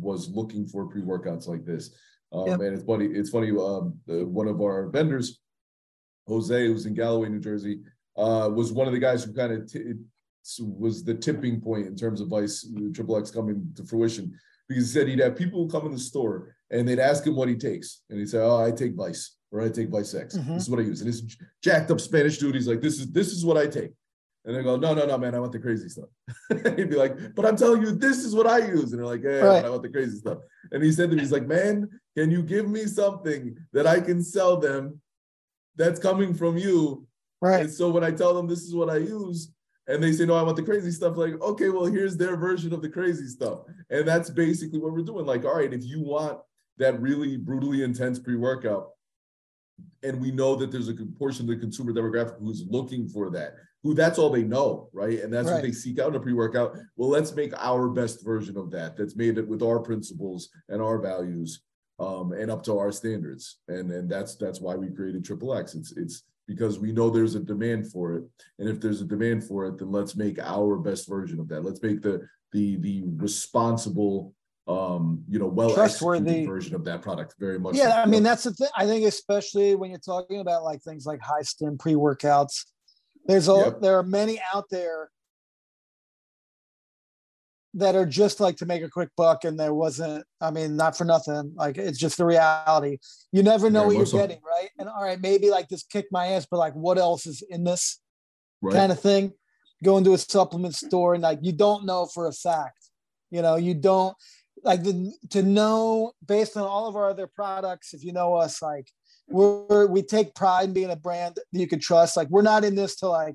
was 0.00 0.28
looking 0.28 0.66
for 0.66 0.86
pre-workouts 0.86 1.48
like 1.48 1.64
this. 1.64 1.90
Um, 2.32 2.46
Yep. 2.48 2.60
and 2.60 2.74
it's 2.74 2.84
funny, 2.84 3.06
it's 3.06 3.30
funny, 3.30 3.50
um, 3.52 3.98
uh, 4.10 4.26
one 4.26 4.46
of 4.48 4.60
our 4.60 4.88
vendors, 4.90 5.40
Jose, 6.28 6.66
who's 6.66 6.84
in 6.86 6.94
Galloway, 6.94 7.28
New 7.30 7.40
Jersey, 7.40 7.80
uh, 8.16 8.50
was 8.52 8.72
one 8.72 8.86
of 8.86 8.92
the 8.92 8.98
guys 8.98 9.24
who 9.24 9.32
kind 9.32 9.52
of 9.52 9.70
t- 9.70 9.94
was 10.60 11.04
the 11.04 11.14
tipping 11.14 11.60
point 11.60 11.86
in 11.86 11.96
terms 11.96 12.20
of 12.20 12.28
Vice 12.28 12.68
Triple 12.94 13.18
X 13.18 13.30
coming 13.30 13.72
to 13.76 13.84
fruition 13.84 14.32
because 14.68 14.84
he 14.84 14.92
said 14.92 15.08
he'd 15.08 15.20
have 15.20 15.36
people 15.36 15.68
come 15.68 15.86
in 15.86 15.92
the 15.92 15.98
store 15.98 16.56
and 16.70 16.88
they'd 16.88 16.98
ask 16.98 17.26
him 17.26 17.36
what 17.36 17.48
he 17.48 17.54
takes, 17.54 18.02
and 18.10 18.18
he'd 18.18 18.28
say, 18.28 18.38
"Oh, 18.38 18.62
I 18.62 18.70
take 18.70 18.94
Vice 18.94 19.36
or 19.50 19.60
I 19.62 19.68
take 19.68 19.90
Vice 19.90 20.14
X. 20.14 20.36
Mm-hmm. 20.36 20.54
This 20.54 20.64
is 20.64 20.70
what 20.70 20.80
I 20.80 20.82
use." 20.82 21.00
And 21.00 21.08
this 21.08 21.22
jacked 21.62 21.90
up 21.90 22.00
Spanish 22.00 22.38
dude, 22.38 22.54
he's 22.54 22.68
like, 22.68 22.80
"This 22.80 22.98
is 22.98 23.12
this 23.12 23.32
is 23.32 23.44
what 23.44 23.56
I 23.56 23.66
take." 23.66 23.92
And 24.44 24.54
they 24.54 24.62
go, 24.62 24.76
no, 24.76 24.92
no, 24.92 25.06
no, 25.06 25.16
man, 25.16 25.34
I 25.34 25.38
want 25.38 25.52
the 25.52 25.58
crazy 25.58 25.88
stuff. 25.88 26.08
He'd 26.76 26.90
be 26.90 26.96
like, 26.96 27.34
but 27.34 27.46
I'm 27.46 27.56
telling 27.56 27.80
you, 27.80 27.92
this 27.92 28.18
is 28.18 28.34
what 28.34 28.46
I 28.46 28.58
use. 28.58 28.92
And 28.92 29.00
they're 29.00 29.06
like, 29.06 29.22
yeah, 29.22 29.38
right. 29.38 29.64
I 29.64 29.70
want 29.70 29.82
the 29.82 29.88
crazy 29.88 30.18
stuff. 30.18 30.38
And 30.70 30.82
he 30.82 30.92
said 30.92 31.08
to 31.08 31.16
me, 31.16 31.22
he's 31.22 31.32
like, 31.32 31.46
man, 31.46 31.88
can 32.14 32.30
you 32.30 32.42
give 32.42 32.68
me 32.68 32.84
something 32.84 33.56
that 33.72 33.86
I 33.86 34.00
can 34.00 34.22
sell 34.22 34.58
them 34.58 35.00
that's 35.76 35.98
coming 35.98 36.34
from 36.34 36.58
you? 36.58 37.06
Right. 37.40 37.62
And 37.62 37.72
so 37.72 37.88
when 37.88 38.04
I 38.04 38.10
tell 38.10 38.34
them 38.34 38.46
this 38.46 38.64
is 38.64 38.74
what 38.74 38.90
I 38.90 38.98
use, 38.98 39.50
and 39.86 40.02
they 40.02 40.12
say, 40.12 40.26
no, 40.26 40.34
I 40.34 40.42
want 40.42 40.56
the 40.56 40.62
crazy 40.62 40.90
stuff, 40.90 41.16
like, 41.16 41.40
okay, 41.40 41.68
well, 41.68 41.84
here's 41.84 42.16
their 42.16 42.36
version 42.36 42.72
of 42.72 42.82
the 42.82 42.88
crazy 42.88 43.26
stuff. 43.26 43.60
And 43.90 44.06
that's 44.06 44.30
basically 44.30 44.78
what 44.78 44.92
we're 44.92 45.02
doing. 45.02 45.26
Like, 45.26 45.44
all 45.44 45.56
right, 45.56 45.72
if 45.72 45.84
you 45.84 46.00
want 46.00 46.38
that 46.78 47.00
really 47.00 47.36
brutally 47.36 47.82
intense 47.82 48.18
pre-workout, 48.18 48.90
and 50.02 50.20
we 50.20 50.30
know 50.30 50.54
that 50.56 50.70
there's 50.70 50.88
a 50.88 50.92
good 50.92 51.16
portion 51.18 51.44
of 51.44 51.48
the 51.48 51.60
consumer 51.60 51.92
demographic 51.92 52.38
who's 52.38 52.64
looking 52.68 53.08
for 53.08 53.30
that 53.30 53.54
who 53.84 53.92
that's 53.94 54.18
all 54.18 54.30
they 54.30 54.42
know, 54.42 54.88
right? 54.94 55.20
And 55.20 55.32
that's 55.32 55.46
right. 55.46 55.56
what 55.56 55.62
they 55.62 55.70
seek 55.70 55.98
out 55.98 56.08
in 56.08 56.16
a 56.16 56.20
pre-workout. 56.20 56.74
Well, 56.96 57.10
let's 57.10 57.34
make 57.34 57.52
our 57.58 57.88
best 57.90 58.24
version 58.24 58.56
of 58.56 58.70
that. 58.70 58.96
That's 58.96 59.14
made 59.14 59.36
it 59.36 59.46
with 59.46 59.62
our 59.62 59.78
principles 59.78 60.48
and 60.70 60.80
our 60.80 60.98
values, 60.98 61.60
um, 62.00 62.32
and 62.32 62.50
up 62.50 62.64
to 62.64 62.78
our 62.78 62.90
standards. 62.90 63.58
And 63.68 63.90
and 63.92 64.10
that's 64.10 64.36
that's 64.36 64.60
why 64.60 64.74
we 64.74 64.90
created 64.90 65.22
Triple 65.22 65.54
X. 65.54 65.74
It's 65.74 65.92
it's 65.98 66.24
because 66.46 66.78
we 66.78 66.92
know 66.92 67.10
there's 67.10 67.34
a 67.34 67.40
demand 67.40 67.90
for 67.90 68.16
it, 68.16 68.24
and 68.58 68.68
if 68.68 68.80
there's 68.80 69.00
a 69.00 69.06
demand 69.06 69.44
for 69.44 69.66
it, 69.66 69.78
then 69.78 69.90
let's 69.90 70.16
make 70.16 70.38
our 70.38 70.76
best 70.78 71.08
version 71.08 71.40
of 71.40 71.48
that. 71.48 71.64
Let's 71.64 71.82
make 71.82 72.02
the 72.02 72.26
the 72.52 72.76
the 72.76 73.02
responsible 73.16 74.32
um 74.66 75.22
you 75.28 75.38
know 75.38 75.46
well 75.46 75.74
trustworthy 75.74 76.46
version 76.46 76.74
of 76.74 76.84
that 76.84 77.02
product 77.02 77.34
very 77.38 77.58
much 77.58 77.76
yeah 77.76 78.00
i 78.02 78.06
mean 78.06 78.22
that's 78.22 78.44
the 78.44 78.52
thing 78.52 78.68
i 78.74 78.86
think 78.86 79.04
especially 79.04 79.74
when 79.74 79.90
you're 79.90 79.98
talking 79.98 80.40
about 80.40 80.64
like 80.64 80.82
things 80.82 81.04
like 81.04 81.20
high 81.20 81.42
stim 81.42 81.76
pre-workouts 81.76 82.64
there's 83.26 83.48
a 83.48 83.52
yep. 83.52 83.80
there 83.82 83.98
are 83.98 84.02
many 84.02 84.40
out 84.54 84.64
there 84.70 85.10
that 87.76 87.96
are 87.96 88.06
just 88.06 88.38
like 88.40 88.56
to 88.56 88.66
make 88.66 88.82
a 88.82 88.88
quick 88.88 89.10
buck, 89.16 89.44
and 89.44 89.58
there 89.58 89.74
wasn't. 89.74 90.24
I 90.40 90.50
mean, 90.50 90.76
not 90.76 90.96
for 90.96 91.04
nothing. 91.04 91.52
Like 91.56 91.76
it's 91.76 91.98
just 91.98 92.16
the 92.16 92.24
reality. 92.24 92.98
You 93.32 93.42
never 93.42 93.70
know 93.70 93.86
what 93.86 93.96
you're 93.96 94.06
getting, 94.06 94.40
right? 94.44 94.70
And 94.78 94.88
all 94.88 95.02
right, 95.02 95.20
maybe 95.20 95.50
like 95.50 95.68
this 95.68 95.82
kicked 95.82 96.12
my 96.12 96.28
ass, 96.28 96.46
but 96.50 96.58
like 96.58 96.74
what 96.74 96.98
else 96.98 97.26
is 97.26 97.42
in 97.48 97.64
this 97.64 98.00
right. 98.62 98.74
kind 98.74 98.92
of 98.92 99.00
thing? 99.00 99.32
Go 99.82 99.98
into 99.98 100.14
a 100.14 100.18
supplement 100.18 100.74
store 100.74 101.14
and 101.14 101.22
like 101.22 101.40
you 101.42 101.52
don't 101.52 101.84
know 101.84 102.06
for 102.06 102.26
a 102.26 102.32
fact. 102.32 102.90
You 103.30 103.42
know, 103.42 103.56
you 103.56 103.74
don't 103.74 104.16
like 104.62 104.84
the, 104.84 105.12
to 105.30 105.42
know 105.42 106.12
based 106.26 106.56
on 106.56 106.62
all 106.62 106.86
of 106.86 106.96
our 106.96 107.10
other 107.10 107.26
products. 107.26 107.92
If 107.92 108.04
you 108.04 108.12
know 108.12 108.34
us, 108.34 108.62
like 108.62 108.88
we're 109.28 109.86
we 109.86 110.02
take 110.02 110.34
pride 110.34 110.68
in 110.68 110.74
being 110.74 110.90
a 110.90 110.96
brand 110.96 111.34
that 111.34 111.44
you 111.52 111.66
can 111.66 111.80
trust. 111.80 112.16
Like 112.16 112.28
we're 112.28 112.42
not 112.42 112.64
in 112.64 112.76
this 112.76 112.96
to 112.96 113.08
like 113.08 113.34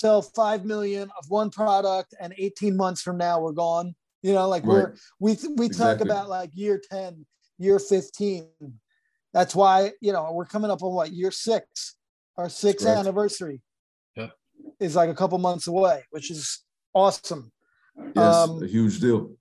sell 0.00 0.22
five 0.22 0.64
million 0.64 1.10
of 1.18 1.24
one 1.28 1.50
product 1.50 2.14
and 2.20 2.34
18 2.36 2.76
months 2.76 3.02
from 3.02 3.18
now 3.18 3.40
we're 3.40 3.52
gone. 3.52 3.94
You 4.22 4.34
know, 4.34 4.48
like 4.48 4.64
right. 4.64 4.72
we're 4.74 4.94
we 5.20 5.36
we 5.56 5.66
exactly. 5.66 5.98
talk 5.98 6.00
about 6.00 6.28
like 6.28 6.50
year 6.54 6.80
10, 6.90 7.24
year 7.58 7.78
15. 7.78 8.48
That's 9.32 9.54
why, 9.54 9.92
you 10.00 10.12
know, 10.12 10.32
we're 10.32 10.46
coming 10.46 10.70
up 10.70 10.82
on 10.82 10.92
what 10.92 11.12
year 11.12 11.30
six, 11.30 11.96
our 12.36 12.48
sixth 12.48 12.86
anniversary. 12.86 13.60
Yeah. 14.16 14.30
Is 14.80 14.96
like 14.96 15.10
a 15.10 15.14
couple 15.14 15.38
months 15.38 15.66
away, 15.66 16.02
which 16.10 16.30
is 16.30 16.64
awesome. 16.94 17.52
Yes, 18.16 18.34
um, 18.34 18.62
a 18.62 18.66
huge 18.66 19.00
deal. 19.00 19.32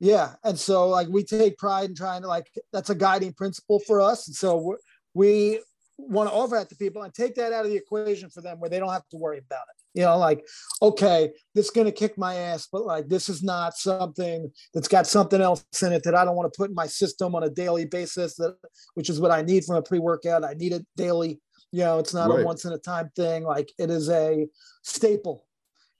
Yeah. 0.00 0.34
And 0.42 0.58
so 0.58 0.88
like 0.88 1.08
we 1.08 1.22
take 1.24 1.58
pride 1.58 1.90
in 1.90 1.96
trying 1.96 2.22
to 2.22 2.28
like 2.28 2.50
that's 2.72 2.90
a 2.90 2.94
guiding 2.94 3.32
principle 3.32 3.80
for 3.80 4.00
us. 4.00 4.26
And 4.26 4.36
so 4.36 4.56
we're 4.56 4.76
we 5.14 5.60
want 5.96 6.28
to 6.28 6.34
offer 6.34 6.56
that 6.56 6.68
to 6.68 6.76
people 6.76 7.02
and 7.02 7.14
take 7.14 7.36
that 7.36 7.52
out 7.52 7.64
of 7.64 7.70
the 7.70 7.76
equation 7.76 8.28
for 8.28 8.40
them 8.40 8.60
where 8.60 8.68
they 8.68 8.78
don't 8.78 8.92
have 8.92 9.08
to 9.10 9.16
worry 9.16 9.38
about 9.38 9.62
it. 9.70 9.83
You 9.94 10.02
know, 10.02 10.18
like, 10.18 10.44
okay, 10.82 11.30
this 11.54 11.66
is 11.66 11.70
going 11.70 11.86
to 11.86 11.92
kick 11.92 12.18
my 12.18 12.34
ass, 12.34 12.68
but 12.70 12.84
like, 12.84 13.08
this 13.08 13.28
is 13.28 13.42
not 13.42 13.76
something 13.76 14.50
that's 14.72 14.88
got 14.88 15.06
something 15.06 15.40
else 15.40 15.64
in 15.82 15.92
it 15.92 16.02
that 16.02 16.16
I 16.16 16.24
don't 16.24 16.34
want 16.34 16.52
to 16.52 16.56
put 16.56 16.70
in 16.70 16.74
my 16.74 16.86
system 16.86 17.34
on 17.34 17.44
a 17.44 17.50
daily 17.50 17.84
basis, 17.84 18.34
that, 18.36 18.56
which 18.94 19.08
is 19.08 19.20
what 19.20 19.30
I 19.30 19.42
need 19.42 19.64
from 19.64 19.76
a 19.76 19.82
pre 19.82 20.00
workout. 20.00 20.44
I 20.44 20.54
need 20.54 20.72
it 20.72 20.84
daily. 20.96 21.40
You 21.70 21.80
know, 21.80 21.98
it's 22.00 22.12
not 22.12 22.28
right. 22.28 22.40
a 22.40 22.44
once 22.44 22.64
in 22.64 22.72
a 22.72 22.78
time 22.78 23.10
thing. 23.14 23.44
Like, 23.44 23.70
it 23.78 23.90
is 23.90 24.10
a 24.10 24.48
staple, 24.82 25.46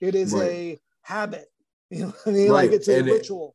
it 0.01 0.15
is 0.15 0.33
right. 0.33 0.43
a 0.43 0.81
habit. 1.03 1.47
You 1.91 2.07
know 2.07 2.15
I 2.27 2.31
mean? 2.31 2.51
Right. 2.51 2.71
Like, 2.71 2.73
it's 2.73 2.89
a 2.89 2.99
and 2.99 3.07
ritual. 3.07 3.55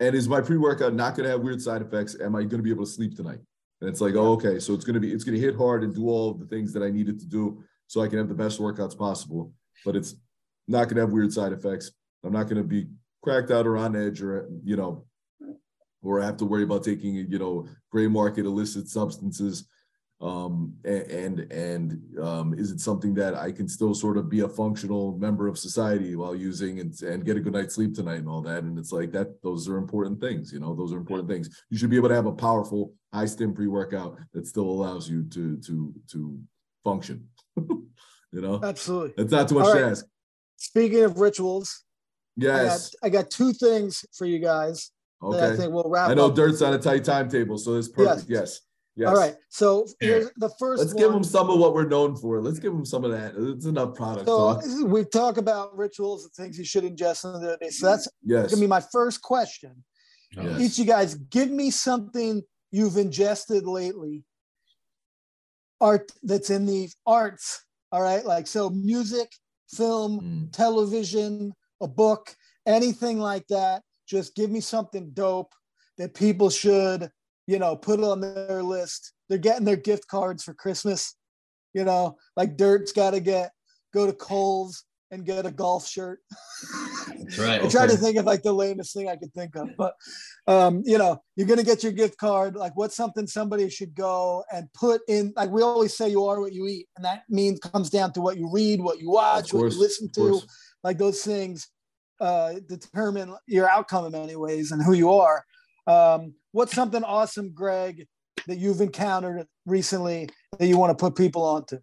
It, 0.00 0.06
and 0.06 0.16
is 0.16 0.28
my 0.28 0.40
pre 0.40 0.56
workout 0.56 0.94
not 0.94 1.14
going 1.14 1.24
to 1.24 1.30
have 1.30 1.40
weird 1.40 1.60
side 1.60 1.82
effects? 1.82 2.16
Am 2.18 2.34
I 2.34 2.40
going 2.40 2.50
to 2.50 2.62
be 2.62 2.70
able 2.70 2.84
to 2.84 2.90
sleep 2.90 3.14
tonight? 3.14 3.40
And 3.80 3.88
it's 3.88 4.00
like, 4.00 4.14
oh, 4.14 4.32
okay, 4.32 4.58
so 4.58 4.74
it's 4.74 4.84
gonna 4.84 5.00
be 5.00 5.12
it's 5.12 5.24
gonna 5.24 5.38
hit 5.38 5.54
hard 5.54 5.84
and 5.84 5.94
do 5.94 6.08
all 6.08 6.34
the 6.34 6.46
things 6.46 6.72
that 6.72 6.82
I 6.82 6.90
needed 6.90 7.18
to 7.20 7.26
do 7.26 7.62
so 7.86 8.00
I 8.00 8.08
can 8.08 8.18
have 8.18 8.28
the 8.28 8.34
best 8.34 8.60
workouts 8.60 8.96
possible. 8.96 9.52
But 9.84 9.96
it's 9.96 10.14
not 10.66 10.88
gonna 10.88 11.00
have 11.00 11.12
weird 11.12 11.32
side 11.32 11.52
effects. 11.52 11.92
I'm 12.24 12.32
not 12.32 12.48
gonna 12.48 12.64
be 12.64 12.86
cracked 13.22 13.50
out 13.50 13.66
or 13.66 13.76
on 13.76 13.96
edge 13.96 14.22
or 14.22 14.48
you 14.64 14.76
know, 14.76 15.04
or 16.02 16.20
I 16.20 16.26
have 16.26 16.36
to 16.38 16.44
worry 16.44 16.62
about 16.62 16.84
taking 16.84 17.14
you 17.14 17.38
know 17.38 17.66
gray 17.90 18.08
market 18.08 18.46
illicit 18.46 18.88
substances. 18.88 19.68
Um, 20.20 20.74
and 20.84 21.40
and 21.52 22.18
um, 22.20 22.52
is 22.54 22.72
it 22.72 22.80
something 22.80 23.14
that 23.14 23.34
I 23.34 23.52
can 23.52 23.68
still 23.68 23.94
sort 23.94 24.16
of 24.16 24.28
be 24.28 24.40
a 24.40 24.48
functional 24.48 25.16
member 25.16 25.46
of 25.46 25.56
society 25.56 26.16
while 26.16 26.34
using 26.34 26.80
and, 26.80 27.00
and 27.02 27.24
get 27.24 27.36
a 27.36 27.40
good 27.40 27.52
night's 27.52 27.76
sleep 27.76 27.94
tonight 27.94 28.18
and 28.18 28.28
all 28.28 28.42
that? 28.42 28.64
And 28.64 28.76
it's 28.80 28.90
like 28.90 29.12
that 29.12 29.40
those 29.42 29.68
are 29.68 29.78
important 29.78 30.20
things 30.20 30.52
you 30.52 30.58
know 30.58 30.74
those 30.74 30.92
are 30.92 30.98
important 30.98 31.28
things. 31.28 31.48
You 31.70 31.78
should 31.78 31.90
be 31.90 31.96
able 31.96 32.08
to 32.08 32.16
have 32.16 32.26
a 32.26 32.32
powerful 32.32 32.94
high 33.14 33.26
stim 33.26 33.54
pre-workout 33.54 34.18
that 34.32 34.46
still 34.48 34.68
allows 34.68 35.08
you 35.08 35.22
to 35.22 35.56
to 35.58 35.94
to 36.10 36.40
function 36.82 37.28
you 38.32 38.40
know 38.40 38.60
absolutely 38.62 39.14
it's 39.22 39.32
not 39.32 39.48
too 39.48 39.56
much 39.56 39.72
to 39.72 39.86
ask 39.86 40.04
speaking 40.56 41.02
of 41.02 41.18
rituals 41.18 41.84
yes 42.36 42.94
I 43.02 43.08
got, 43.08 43.18
I 43.18 43.22
got 43.22 43.30
two 43.30 43.52
things 43.52 44.04
for 44.16 44.26
you 44.26 44.38
guys 44.38 44.90
okay 45.22 45.52
I 45.52 45.56
think 45.56 45.72
we'll 45.72 45.88
wrap 45.88 46.06
up. 46.06 46.10
I 46.10 46.14
know 46.14 46.30
dirt's 46.30 46.62
on 46.62 46.74
a 46.74 46.78
tight 46.78 47.04
timetable 47.04 47.58
so 47.58 47.74
it's 47.74 47.88
perfect 47.88 48.28
yes. 48.28 48.40
yes. 48.40 48.60
Yes. 48.98 49.10
All 49.10 49.14
right. 49.14 49.36
So 49.48 49.86
here's 50.00 50.28
the 50.38 50.50
first. 50.58 50.80
Let's 50.80 50.92
one. 50.92 51.02
give 51.04 51.12
them 51.12 51.22
some 51.22 51.48
of 51.48 51.60
what 51.60 51.72
we're 51.72 51.86
known 51.86 52.16
for. 52.16 52.42
Let's 52.42 52.58
give 52.58 52.72
them 52.72 52.84
some 52.84 53.04
of 53.04 53.12
that. 53.12 53.34
It's 53.36 53.64
enough 53.64 53.94
product. 53.94 54.26
So 54.26 54.60
we 54.84 55.04
talk 55.04 55.36
about 55.36 55.78
rituals 55.78 56.24
and 56.24 56.32
things 56.32 56.58
you 56.58 56.64
should 56.64 56.82
ingest 56.82 57.24
in 57.24 57.40
the 57.40 57.56
day. 57.60 57.68
So 57.68 57.86
that's 57.86 58.08
yes. 58.24 58.50
gonna 58.50 58.60
be 58.60 58.66
my 58.66 58.82
first 58.90 59.22
question. 59.22 59.84
Yes. 60.36 60.60
Each 60.60 60.72
of 60.72 60.78
you 60.78 60.84
guys, 60.86 61.14
give 61.14 61.48
me 61.48 61.70
something 61.70 62.42
you've 62.72 62.96
ingested 62.96 63.66
lately. 63.66 64.24
Art 65.80 66.10
that's 66.24 66.50
in 66.50 66.66
the 66.66 66.88
arts. 67.06 67.64
All 67.92 68.02
right. 68.02 68.24
Like 68.24 68.46
so, 68.46 68.70
music, 68.70 69.30
film, 69.70 70.20
mm. 70.20 70.52
television, 70.52 71.52
a 71.80 71.88
book, 71.88 72.34
anything 72.66 73.18
like 73.18 73.46
that. 73.48 73.82
Just 74.06 74.34
give 74.34 74.50
me 74.50 74.60
something 74.60 75.10
dope 75.14 75.52
that 75.98 76.14
people 76.14 76.50
should 76.50 77.10
you 77.48 77.58
know, 77.58 77.74
put 77.74 78.04
on 78.04 78.20
their 78.20 78.62
list. 78.62 79.14
They're 79.28 79.38
getting 79.38 79.64
their 79.64 79.76
gift 79.76 80.06
cards 80.06 80.44
for 80.44 80.52
Christmas. 80.52 81.16
You 81.72 81.84
know, 81.84 82.16
like 82.36 82.56
Dirt's 82.56 82.92
got 82.92 83.12
to 83.12 83.20
get 83.20 83.50
go 83.92 84.06
to 84.06 84.12
Kohl's 84.12 84.84
and 85.10 85.24
get 85.24 85.46
a 85.46 85.50
golf 85.50 85.86
shirt. 85.86 86.20
Right. 87.38 87.62
I 87.62 87.68
try 87.68 87.86
to 87.86 87.96
think 87.96 88.16
of 88.16 88.24
like 88.24 88.42
the 88.42 88.52
lamest 88.52 88.94
thing 88.94 89.08
I 89.08 89.16
could 89.16 89.32
think 89.34 89.54
of, 89.56 89.68
but 89.76 89.94
um, 90.46 90.82
you 90.84 90.98
know, 90.98 91.22
you're 91.36 91.46
gonna 91.46 91.62
get 91.62 91.82
your 91.82 91.92
gift 91.92 92.16
card. 92.16 92.54
Like, 92.56 92.76
what's 92.76 92.96
something 92.96 93.26
somebody 93.26 93.68
should 93.68 93.94
go 93.94 94.44
and 94.52 94.72
put 94.72 95.02
in? 95.08 95.32
Like 95.36 95.50
we 95.50 95.62
always 95.62 95.96
say, 95.96 96.08
you 96.08 96.24
are 96.26 96.40
what 96.40 96.52
you 96.52 96.66
eat, 96.66 96.86
and 96.96 97.04
that 97.04 97.22
means 97.28 97.58
comes 97.60 97.90
down 97.90 98.12
to 98.14 98.20
what 98.20 98.38
you 98.38 98.50
read, 98.52 98.80
what 98.80 99.00
you 99.00 99.10
watch, 99.10 99.50
course, 99.50 99.52
what 99.52 99.72
you 99.74 99.80
listen 99.80 100.10
to. 100.12 100.40
Like 100.82 100.96
those 100.96 101.22
things 101.22 101.68
uh, 102.20 102.54
determine 102.68 103.34
your 103.46 103.68
outcome 103.68 104.06
in 104.06 104.12
many 104.12 104.36
ways 104.36 104.72
and 104.72 104.82
who 104.82 104.92
you 104.92 105.12
are. 105.12 105.44
Um, 105.86 106.34
what's 106.52 106.74
something 106.74 107.04
awesome, 107.04 107.52
Greg, 107.52 108.06
that 108.46 108.58
you've 108.58 108.80
encountered 108.80 109.46
recently 109.66 110.28
that 110.58 110.66
you 110.66 110.78
want 110.78 110.96
to 110.96 111.02
put 111.02 111.16
people 111.16 111.44
onto? 111.44 111.78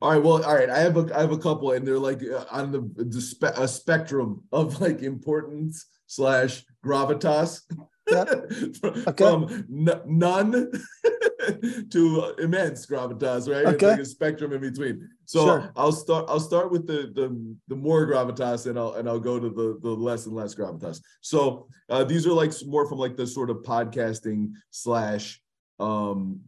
All 0.00 0.12
right. 0.12 0.22
Well, 0.22 0.44
all 0.44 0.54
right. 0.54 0.70
I 0.70 0.78
have 0.80 0.96
a 0.96 1.16
I 1.16 1.20
have 1.20 1.32
a 1.32 1.38
couple, 1.38 1.72
and 1.72 1.86
they're 1.86 1.98
like 1.98 2.22
uh, 2.22 2.44
on 2.50 2.72
the, 2.72 2.90
the 3.04 3.20
spe- 3.20 3.56
a 3.56 3.66
spectrum 3.66 4.44
of 4.52 4.80
like 4.80 5.02
importance 5.02 5.86
slash 6.06 6.64
gravitas. 6.84 7.62
okay. 8.12 9.14
From 9.16 9.66
n- 9.70 10.00
none 10.06 10.52
to 11.90 12.34
immense 12.38 12.86
gravitas, 12.86 13.48
right? 13.52 13.66
Okay. 13.66 13.74
It's 13.74 13.82
like 13.82 14.00
a 14.00 14.04
spectrum 14.04 14.52
in 14.52 14.60
between. 14.60 15.08
So 15.24 15.44
sure. 15.44 15.72
I'll 15.76 15.92
start. 15.92 16.26
I'll 16.28 16.40
start 16.40 16.70
with 16.70 16.86
the 16.86 17.12
the 17.14 17.56
the 17.68 17.76
more 17.76 18.06
gravitas, 18.06 18.66
and 18.66 18.78
I'll 18.78 18.94
and 18.94 19.08
I'll 19.08 19.20
go 19.20 19.38
to 19.38 19.48
the 19.48 19.78
the 19.82 19.90
less 19.90 20.26
and 20.26 20.34
less 20.34 20.54
gravitas. 20.54 21.00
So 21.20 21.68
uh, 21.88 22.04
these 22.04 22.26
are 22.26 22.32
like 22.32 22.52
more 22.66 22.88
from 22.88 22.98
like 22.98 23.16
the 23.16 23.26
sort 23.26 23.50
of 23.50 23.58
podcasting 23.58 24.52
slash 24.70 25.40
um, 25.78 26.40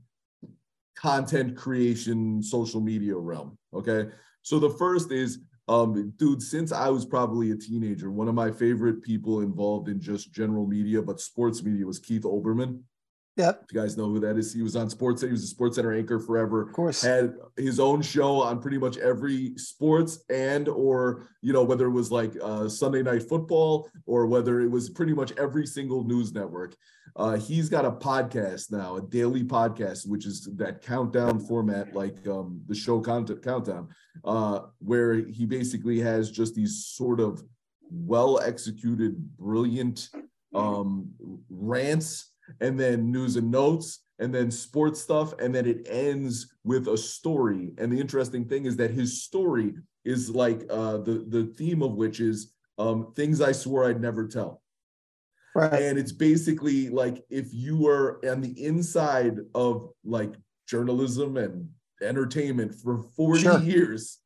content 1.01 1.57
creation, 1.57 2.43
social 2.43 2.81
media 2.81 3.17
realm. 3.17 3.57
Okay. 3.73 4.11
So 4.43 4.59
the 4.59 4.71
first 4.71 5.11
is 5.13 5.39
Um, 5.69 6.13
dude, 6.17 6.43
since 6.43 6.73
I 6.73 6.89
was 6.91 7.05
probably 7.07 7.53
a 7.53 7.57
teenager, 7.57 8.11
one 8.11 8.27
of 8.27 8.35
my 8.35 8.51
favorite 8.51 9.03
people 9.03 9.41
involved 9.41 9.89
in 9.89 10.01
just 10.01 10.33
general 10.33 10.67
media, 10.67 11.01
but 11.01 11.21
sports 11.21 11.63
media 11.63 11.87
was 11.87 12.01
Keith 12.01 12.25
Olbermann. 12.25 12.83
Yep. 13.41 13.65
If 13.65 13.75
you 13.75 13.81
guys 13.81 13.97
know 13.97 14.07
who 14.07 14.21
that 14.21 14.37
is, 14.37 14.53
he 14.53 14.63
was 14.63 14.77
on 14.77 14.91
Sports. 14.91 15.23
He 15.23 15.29
was 15.29 15.43
a 15.43 15.47
Sports 15.47 15.77
Center 15.77 15.93
anchor 15.95 16.19
forever. 16.19 16.61
Of 16.63 16.73
course. 16.73 17.01
Had 17.01 17.35
his 17.57 17.81
own 17.81 18.03
show 18.03 18.43
on 18.43 18.61
pretty 18.61 18.79
much 18.79 18.99
every 18.99 19.57
sports 19.57 20.25
and 20.29 20.69
or 20.69 21.29
you 21.41 21.53
know 21.53 21.65
whether 21.65 21.87
it 21.87 21.93
was 21.93 22.13
like 22.13 22.33
uh, 22.43 22.69
Sunday 22.69 23.03
Night 23.03 23.23
Football 23.23 23.89
or 24.07 24.27
whether 24.27 24.61
it 24.61 24.71
was 24.71 24.91
pretty 24.91 25.15
much 25.15 25.33
every 25.39 25.67
single 25.67 26.05
news 26.05 26.33
network. 26.35 26.77
Uh, 27.17 27.37
he's 27.37 27.69
got 27.69 27.85
a 27.85 27.91
podcast 27.91 28.71
now, 28.71 28.97
a 28.97 29.03
daily 29.03 29.43
podcast, 29.43 30.07
which 30.07 30.27
is 30.27 30.49
that 30.57 30.83
countdown 30.83 31.41
format, 31.41 31.95
like 31.95 32.27
um, 32.29 32.61
the 32.69 32.75
show 32.75 33.01
content 33.01 33.43
countdown, 33.43 33.89
uh, 34.25 34.61
where 34.79 35.15
he 35.15 35.45
basically 35.45 35.99
has 35.99 36.31
just 36.31 36.55
these 36.55 36.87
sort 36.87 37.21
of 37.21 37.43
well 37.91 38.39
executed, 38.41 39.17
brilliant 39.37 40.09
um, 40.55 41.11
rants 41.49 42.30
and 42.61 42.79
then 42.79 43.11
news 43.11 43.37
and 43.37 43.51
notes 43.51 44.01
and 44.19 44.35
then 44.35 44.51
sports 44.51 45.01
stuff 45.01 45.33
and 45.39 45.55
then 45.55 45.67
it 45.67 45.87
ends 45.89 46.55
with 46.65 46.89
a 46.89 46.97
story 46.97 47.73
and 47.79 47.91
the 47.93 47.99
interesting 48.01 48.45
thing 48.45 48.67
is 48.67 48.77
that 48.77 48.91
his 48.91 49.23
story 49.23 49.75
is 50.05 50.31
like 50.31 50.63
uh 50.71 50.99
the 50.99 51.25
the 51.29 51.45
theme 51.57 51.83
of 51.83 51.93
which 51.95 52.21
is 52.21 52.53
um 52.79 53.13
things 53.17 53.41
i 53.41 53.53
swore 53.53 53.89
i'd 53.89 54.01
never 54.01 54.27
tell 54.27 54.63
Right. 55.55 55.83
and 55.83 55.99
it's 55.99 56.13
basically 56.13 56.91
like 56.91 57.25
if 57.29 57.53
you 57.53 57.77
were 57.77 58.21
on 58.31 58.41
the 58.41 58.55
inside 58.65 59.39
of 59.55 59.91
like 60.05 60.33
journalism 60.69 61.37
and 61.37 61.69
entertainment 62.03 62.75
for 62.77 63.03
40 63.17 63.43
Sure. 63.43 63.59
years 63.59 64.19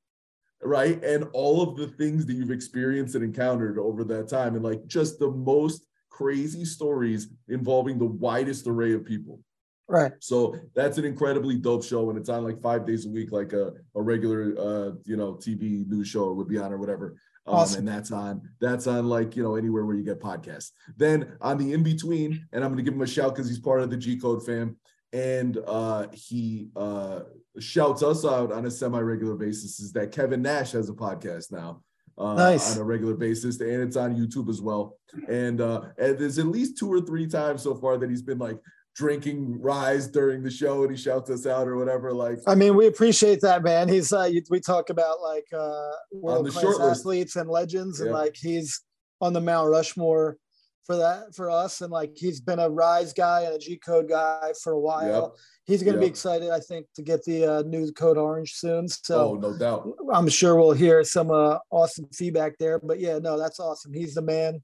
right 0.63 1.03
and 1.03 1.25
all 1.33 1.63
of 1.63 1.77
the 1.77 1.87
things 1.89 2.27
that 2.27 2.35
you've 2.35 2.51
experienced 2.51 3.15
and 3.15 3.25
encountered 3.25 3.79
over 3.79 4.05
that 4.05 4.29
time 4.29 4.55
and 4.55 4.63
like 4.65 4.87
just 4.87 5.19
the 5.19 5.31
most 5.31 5.87
crazy 6.19 6.65
stories 6.65 7.29
involving 7.49 7.99
the 7.99 8.11
widest 8.27 8.67
array 8.67 8.93
of 8.93 9.05
people 9.05 9.41
Right. 9.87 10.13
so 10.19 10.57
that's 10.75 10.97
an 10.97 11.05
incredibly 11.05 11.57
dope 11.59 11.85
show, 11.85 12.09
and 12.09 12.19
it's 12.19 12.31
on 12.31 12.43
like 12.43 12.59
five 12.63 12.87
days 12.87 13.05
a 13.05 13.11
week, 13.11 13.33
like 13.33 13.53
a, 13.53 13.73
a 13.95 14.01
regular, 14.01 14.55
uh, 14.59 14.93
you 15.05 15.17
know, 15.17 15.35
TV 15.35 15.87
news 15.87 16.09
show 16.09 16.33
would 16.33 16.49
be 16.49 16.57
on 16.57 16.73
or 16.73 16.79
whatever. 16.79 17.07
Um, 17.47 17.57
Awesome. 17.57 17.81
And 17.81 17.89
that's 17.89 18.11
on 18.11 18.41
that's 18.61 18.87
on 18.87 19.07
like 19.11 19.37
you 19.37 19.43
know 19.43 19.57
anywhere 19.57 19.85
where 19.85 19.95
you 19.95 20.03
get 20.03 20.21
podcasts. 20.21 20.71
Then 20.97 21.37
on 21.43 21.59
the 21.59 21.75
in 21.75 21.83
between, 21.83 22.47
and 22.53 22.65
I'm 22.65 22.71
going 22.71 22.83
to 22.83 22.91
give 22.91 22.95
him 22.95 23.03
a 23.03 23.07
shout 23.07 23.35
because 23.35 23.47
he's 23.47 23.59
part 23.59 23.83
of 23.83 23.91
the 23.91 23.99
G 23.99 24.17
Code 24.17 24.47
fam, 24.47 24.77
and 25.13 25.59
uh, 25.67 26.07
he 26.13 26.69
uh, 26.75 27.21
shouts 27.59 28.03
us 28.03 28.25
out 28.25 28.53
on 28.53 28.65
a 28.65 28.71
semi 28.71 29.01
regular 29.01 29.35
basis. 29.35 29.81
Is 29.81 29.93
that 29.93 30.13
Kevin 30.13 30.41
Nash 30.41 30.73
has 30.73 30.89
a 30.89 30.95
podcast 30.95 31.53
now. 31.53 31.83
Uh, 32.17 32.35
Nice. 32.35 32.77
on 32.77 32.81
a 32.81 32.85
regular 32.85 33.15
basis, 33.15 33.61
and 33.61 33.83
it's 33.83 33.97
on 33.97 34.15
YouTube 34.15 34.49
as 34.49 34.61
well. 34.61 34.99
And, 35.29 35.61
uh, 35.61 35.83
and 35.99 36.19
there's 36.19 36.39
at 36.39 36.47
least 36.47 36.79
two 36.79 36.89
or 36.93 37.01
three 37.01 37.27
times 37.27 37.63
so 37.63 37.75
far 37.75 37.99
that 37.99 38.09
he's 38.09 38.23
been 38.23 38.39
like 38.39 38.59
drinking 38.95 39.61
rise 39.61 40.07
during 40.07 40.43
the 40.43 40.51
show 40.51 40.83
and 40.83 40.91
he 40.93 40.97
shouts 40.97 41.29
us 41.29 41.47
out 41.47 41.67
or 41.67 41.77
whatever. 41.77 42.13
Like, 42.13 42.39
I 42.47 42.55
mean, 42.55 42.77
we 42.77 42.87
appreciate 42.87 43.41
that, 43.41 43.63
man. 43.63 43.89
He's 43.89 44.13
uh, 44.13 44.31
we 44.51 44.61
talk 44.61 44.91
about 44.91 45.21
like 45.21 45.47
uh, 45.53 45.91
world 46.13 46.49
class 46.51 46.79
athletes 46.81 47.37
and 47.37 47.51
legends, 47.51 48.01
and 48.01 48.13
like 48.13 48.37
he's 48.37 48.81
on 49.21 49.33
the 49.33 49.41
Mount 49.41 49.71
Rushmore 49.71 50.37
for 50.85 50.97
that 50.97 51.35
for 51.35 51.51
us, 51.51 51.81
and 51.81 51.91
like 51.91 52.13
he's 52.17 52.41
been 52.41 52.59
a 52.59 52.69
Rise 52.69 53.13
guy 53.13 53.43
and 53.43 53.55
a 53.55 53.59
G 53.59 53.77
Code 53.79 54.09
guy 54.09 54.53
for 54.63 54.73
a 54.75 54.81
while. 54.81 55.37
He's 55.67 55.83
going 55.83 55.95
to 55.95 56.01
be 56.01 56.07
excited, 56.07 56.51
I 56.51 56.61
think, 56.61 56.85
to 56.95 57.03
get 57.03 57.25
the 57.25 57.47
uh, 57.47 57.63
new 57.63 57.91
Code 57.93 58.19
Orange 58.19 58.53
soon. 58.53 58.87
So 58.87 59.15
oh, 59.39 59.41
So 59.41 59.51
no 59.51 59.57
doubt. 59.59 59.89
I'm 60.13 60.29
sure 60.29 60.57
we'll 60.57 60.73
hear 60.73 61.03
some 61.05 61.31
uh, 61.31 61.57
awesome 61.71 62.07
feedback 62.13 62.59
there. 62.59 62.79
But 62.79 63.01
yeah, 63.01 63.19
no, 63.19 63.39
that's 63.39 63.59
awesome. 63.61 63.95
He's 63.95 64.15
the 64.15 64.21
man, 64.23 64.63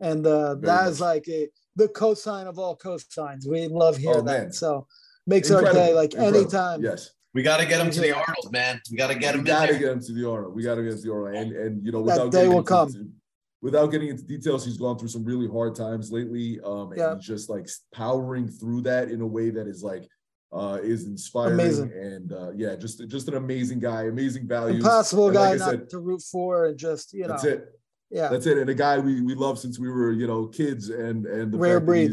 and 0.00 0.26
uh, 0.26 0.54
Very 0.54 0.66
that 0.68 0.82
much. 0.84 0.90
is 0.92 1.00
like 1.02 1.28
a 1.28 1.48
the 1.76 1.88
cosign 1.88 2.46
of 2.46 2.58
all 2.58 2.76
cosigns. 2.76 3.46
We 3.46 3.68
love 3.68 3.96
hearing 3.98 4.20
Oh, 4.20 4.22
man. 4.24 4.44
that. 4.46 4.54
So 4.54 4.86
makes 5.26 5.50
our 5.50 5.70
day 5.72 5.92
like 5.92 6.14
incredible. 6.14 6.40
anytime. 6.40 6.82
Yes. 6.82 7.10
We 7.34 7.42
got 7.42 7.60
to 7.60 7.66
get 7.66 7.78
him 7.84 7.90
to 7.90 8.00
the 8.00 8.12
Arnold, 8.16 8.50
man. 8.50 8.80
We 8.90 8.96
got 8.96 9.08
to 9.08 9.14
get 9.14 9.34
we 9.34 9.40
him 9.40 9.46
in 9.46 9.52
gotta 9.52 9.72
get 9.78 9.92
him 9.92 10.00
to 10.00 10.12
the 10.14 10.28
Arnold. 10.28 10.54
We 10.56 10.62
gotta 10.62 10.82
get 10.82 10.92
him 10.92 10.96
to 10.98 11.02
the 11.04 11.12
Arnold. 11.12 11.34
And 11.36 11.52
and 11.52 11.84
you 11.84 11.92
know, 11.92 12.02
That 12.06 12.30
day 12.32 12.48
will 12.48 12.58
into- 12.60 12.68
come. 12.68 13.12
Without 13.60 13.86
getting 13.90 14.08
into 14.08 14.22
details, 14.22 14.64
he's 14.64 14.76
gone 14.76 14.96
through 14.98 15.08
some 15.08 15.24
really 15.24 15.48
hard 15.48 15.74
times 15.74 16.12
lately. 16.12 16.60
Um, 16.64 16.92
and 16.92 16.98
Yeah. 16.98 17.14
he's 17.16 17.24
just 17.26 17.50
like 17.50 17.68
powering 17.92 18.46
through 18.48 18.82
that 18.82 19.10
in 19.10 19.20
a 19.20 19.26
way 19.26 19.50
that 19.50 19.66
is 19.66 19.82
like 19.82 20.08
uh 20.50 20.78
is 20.82 21.04
inspiring 21.04 21.54
Amazing. 21.60 21.92
and 21.92 22.32
uh 22.32 22.50
yeah, 22.56 22.74
just 22.74 23.06
just 23.08 23.28
an 23.28 23.34
amazing 23.34 23.80
guy, 23.80 24.04
amazing 24.04 24.46
values. 24.48 24.78
Impossible 24.84 25.26
And 25.26 25.34
guy 25.34 25.50
like 25.50 25.58
not 25.58 25.70
said, 25.70 25.90
to 25.90 25.98
root 25.98 26.22
for, 26.22 26.66
and 26.66 26.78
just 26.78 27.12
you 27.12 27.22
know, 27.22 27.28
That's 27.28 27.44
it. 27.44 27.68
yeah, 28.10 28.28
That's 28.28 28.46
it. 28.46 28.56
And 28.56 28.70
a 28.70 28.74
guy 28.74 28.98
we 28.98 29.20
we 29.20 29.34
love 29.34 29.58
since 29.58 29.78
we 29.78 29.90
were, 29.90 30.12
you 30.12 30.26
know, 30.26 30.46
kids 30.46 30.88
and 30.88 31.26
and 31.26 31.52
the 31.52 31.58
Rare 31.58 31.74
fact 31.80 31.86
that 31.86 31.92
breed. 31.92 32.12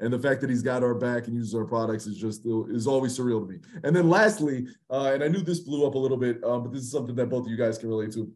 and 0.00 0.12
the 0.12 0.18
fact 0.18 0.40
that 0.42 0.50
he's 0.50 0.60
got 0.60 0.82
our 0.82 0.94
back 0.94 1.26
and 1.28 1.34
uses 1.36 1.54
our 1.54 1.64
products 1.64 2.06
is 2.06 2.16
just 2.18 2.44
is 2.68 2.86
always 2.86 3.16
surreal 3.18 3.40
to 3.46 3.50
me. 3.50 3.60
And 3.84 3.94
then 3.96 4.10
lastly, 4.10 4.66
uh, 4.90 5.12
and 5.14 5.22
I 5.24 5.28
knew 5.28 5.40
this 5.40 5.60
blew 5.60 5.86
up 5.86 5.94
a 5.94 5.98
little 5.98 6.18
bit, 6.18 6.42
um, 6.44 6.64
but 6.64 6.72
this 6.72 6.82
is 6.82 6.90
something 6.90 7.14
that 7.14 7.30
both 7.30 7.46
of 7.46 7.50
you 7.50 7.56
guys 7.56 7.78
can 7.78 7.88
relate 7.88 8.12
to. 8.12 8.30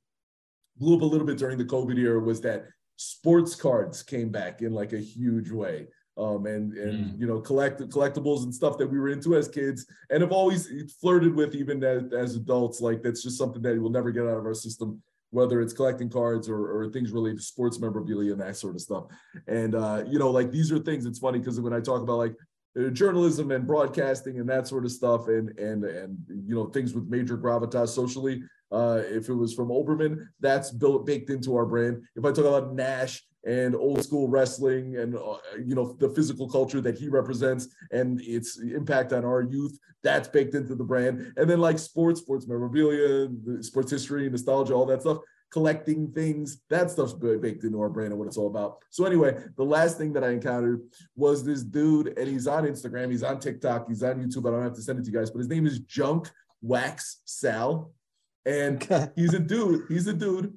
Blew 0.78 0.96
up 0.96 1.02
a 1.02 1.04
little 1.04 1.26
bit 1.26 1.38
during 1.38 1.58
the 1.58 1.64
COVID 1.64 1.98
era 1.98 2.20
was 2.20 2.40
that 2.42 2.66
sports 2.96 3.54
cards 3.54 4.02
came 4.02 4.30
back 4.30 4.62
in 4.62 4.72
like 4.72 4.92
a 4.92 4.98
huge 4.98 5.50
way. 5.50 5.88
Um, 6.16 6.46
and 6.46 6.72
and 6.76 7.20
you 7.20 7.28
know 7.28 7.40
collect 7.40 7.80
collectibles 7.80 8.42
and 8.42 8.52
stuff 8.52 8.76
that 8.78 8.88
we 8.88 8.98
were 8.98 9.08
into 9.08 9.36
as 9.36 9.46
kids 9.46 9.86
and 10.10 10.20
have 10.20 10.32
always 10.32 10.68
flirted 11.00 11.32
with 11.32 11.54
even 11.54 11.84
as, 11.84 12.12
as 12.12 12.34
adults 12.34 12.80
like 12.80 13.04
that's 13.04 13.22
just 13.22 13.38
something 13.38 13.62
that 13.62 13.80
we'll 13.80 13.92
never 13.92 14.10
get 14.10 14.24
out 14.24 14.36
of 14.36 14.44
our 14.44 14.52
system 14.52 15.00
whether 15.30 15.60
it's 15.60 15.72
collecting 15.72 16.08
cards 16.08 16.48
or, 16.48 16.58
or 16.58 16.88
things 16.90 17.10
related 17.10 17.38
to 17.38 17.44
sports 17.44 17.78
memorabilia 17.78 18.32
and 18.32 18.40
that 18.40 18.56
sort 18.56 18.74
of 18.74 18.80
stuff. 18.80 19.04
And 19.46 19.74
uh, 19.74 20.04
you 20.06 20.18
know, 20.18 20.30
like 20.30 20.50
these 20.50 20.72
are 20.72 20.78
things. 20.78 21.06
It's 21.06 21.18
funny 21.18 21.38
because 21.38 21.60
when 21.60 21.72
I 21.72 21.80
talk 21.80 22.02
about 22.02 22.18
like 22.18 22.34
uh, 22.78 22.88
journalism 22.88 23.50
and 23.50 23.66
broadcasting 23.66 24.40
and 24.40 24.48
that 24.48 24.66
sort 24.66 24.84
of 24.84 24.92
stuff, 24.92 25.28
and 25.28 25.56
and 25.58 25.84
and 25.84 26.18
you 26.28 26.54
know 26.54 26.66
things 26.66 26.94
with 26.94 27.08
major 27.08 27.36
gravitas 27.36 27.88
socially. 27.88 28.42
Uh, 28.70 29.02
if 29.04 29.28
it 29.28 29.34
was 29.34 29.54
from 29.54 29.68
Olbermann, 29.68 30.26
that's 30.40 30.70
built 30.70 31.06
baked 31.06 31.30
into 31.30 31.56
our 31.56 31.66
brand. 31.66 32.02
If 32.16 32.24
I 32.24 32.32
talk 32.32 32.44
about 32.44 32.74
Nash 32.74 33.22
and 33.46 33.74
old 33.74 34.02
school 34.04 34.28
wrestling 34.28 34.96
and 34.96 35.16
uh, 35.16 35.38
you 35.64 35.74
know 35.74 35.96
the 35.98 36.10
physical 36.10 36.48
culture 36.48 36.80
that 36.80 36.98
he 36.98 37.08
represents 37.08 37.68
and 37.92 38.20
its 38.20 38.58
impact 38.58 39.12
on 39.12 39.24
our 39.24 39.42
youth 39.42 39.78
that's 40.02 40.28
baked 40.28 40.54
into 40.54 40.74
the 40.74 40.84
brand. 40.84 41.32
And 41.36 41.48
then 41.48 41.60
like 41.60 41.78
sports 41.78 42.20
sports 42.20 42.46
memorabilia 42.46 43.28
sports 43.62 43.90
history 43.90 44.28
nostalgia 44.28 44.74
all 44.74 44.86
that 44.86 45.02
stuff 45.02 45.18
collecting 45.50 46.12
things 46.12 46.60
that 46.68 46.90
stuff's 46.90 47.14
baked 47.14 47.64
into 47.64 47.80
our 47.80 47.88
brand 47.88 48.10
and 48.10 48.18
what 48.18 48.28
it's 48.28 48.36
all 48.36 48.48
about. 48.48 48.78
So 48.90 49.04
anyway 49.04 49.42
the 49.56 49.64
last 49.64 49.98
thing 49.98 50.12
that 50.12 50.24
i 50.24 50.30
encountered 50.30 50.82
was 51.16 51.44
this 51.44 51.62
dude 51.62 52.18
and 52.18 52.28
he's 52.28 52.46
on 52.46 52.64
instagram 52.64 53.10
he's 53.10 53.22
on 53.22 53.38
tiktok 53.38 53.88
he's 53.88 54.02
on 54.02 54.16
youtube 54.16 54.46
i 54.46 54.50
don't 54.50 54.62
have 54.62 54.74
to 54.74 54.82
send 54.82 54.98
it 54.98 55.04
to 55.04 55.10
you 55.10 55.16
guys 55.16 55.30
but 55.30 55.38
his 55.38 55.48
name 55.48 55.66
is 55.66 55.78
junk 55.80 56.30
wax 56.60 57.22
sal 57.24 57.92
and 58.48 59.12
he's 59.16 59.34
a 59.34 59.38
dude 59.38 59.84
he's 59.88 60.06
a 60.06 60.12
dude 60.12 60.56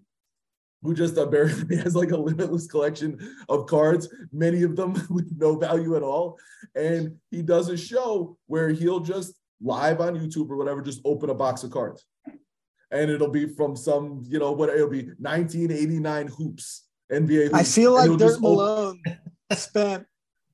who 0.83 0.93
just 0.93 1.17
apparently 1.17 1.75
has 1.83 1.95
like 1.95 2.11
a 2.11 2.17
limitless 2.17 2.67
collection 2.67 3.19
of 3.49 3.67
cards, 3.67 4.09
many 4.31 4.63
of 4.63 4.75
them 4.75 4.93
with 5.09 5.31
no 5.37 5.55
value 5.55 5.95
at 5.95 6.03
all. 6.03 6.37
And 6.75 7.17
he 7.29 7.41
does 7.41 7.69
a 7.69 7.77
show 7.77 8.37
where 8.47 8.69
he'll 8.69 8.99
just 8.99 9.35
live 9.61 10.01
on 10.01 10.17
YouTube 10.17 10.49
or 10.49 10.57
whatever, 10.57 10.81
just 10.81 11.01
open 11.05 11.29
a 11.29 11.35
box 11.35 11.63
of 11.63 11.71
cards. 11.71 12.05
And 12.89 13.09
it'll 13.09 13.29
be 13.29 13.47
from 13.47 13.75
some, 13.75 14.23
you 14.27 14.37
know, 14.37 14.51
what 14.51 14.69
it'll 14.69 14.89
be 14.89 15.03
1989 15.19 16.27
hoops, 16.27 16.87
NBA 17.11 17.43
hoops. 17.43 17.53
I 17.53 17.63
feel 17.63 17.93
like 17.93 18.11
Dirt 18.17 18.41
Malone 18.41 19.01
spent 19.53 20.05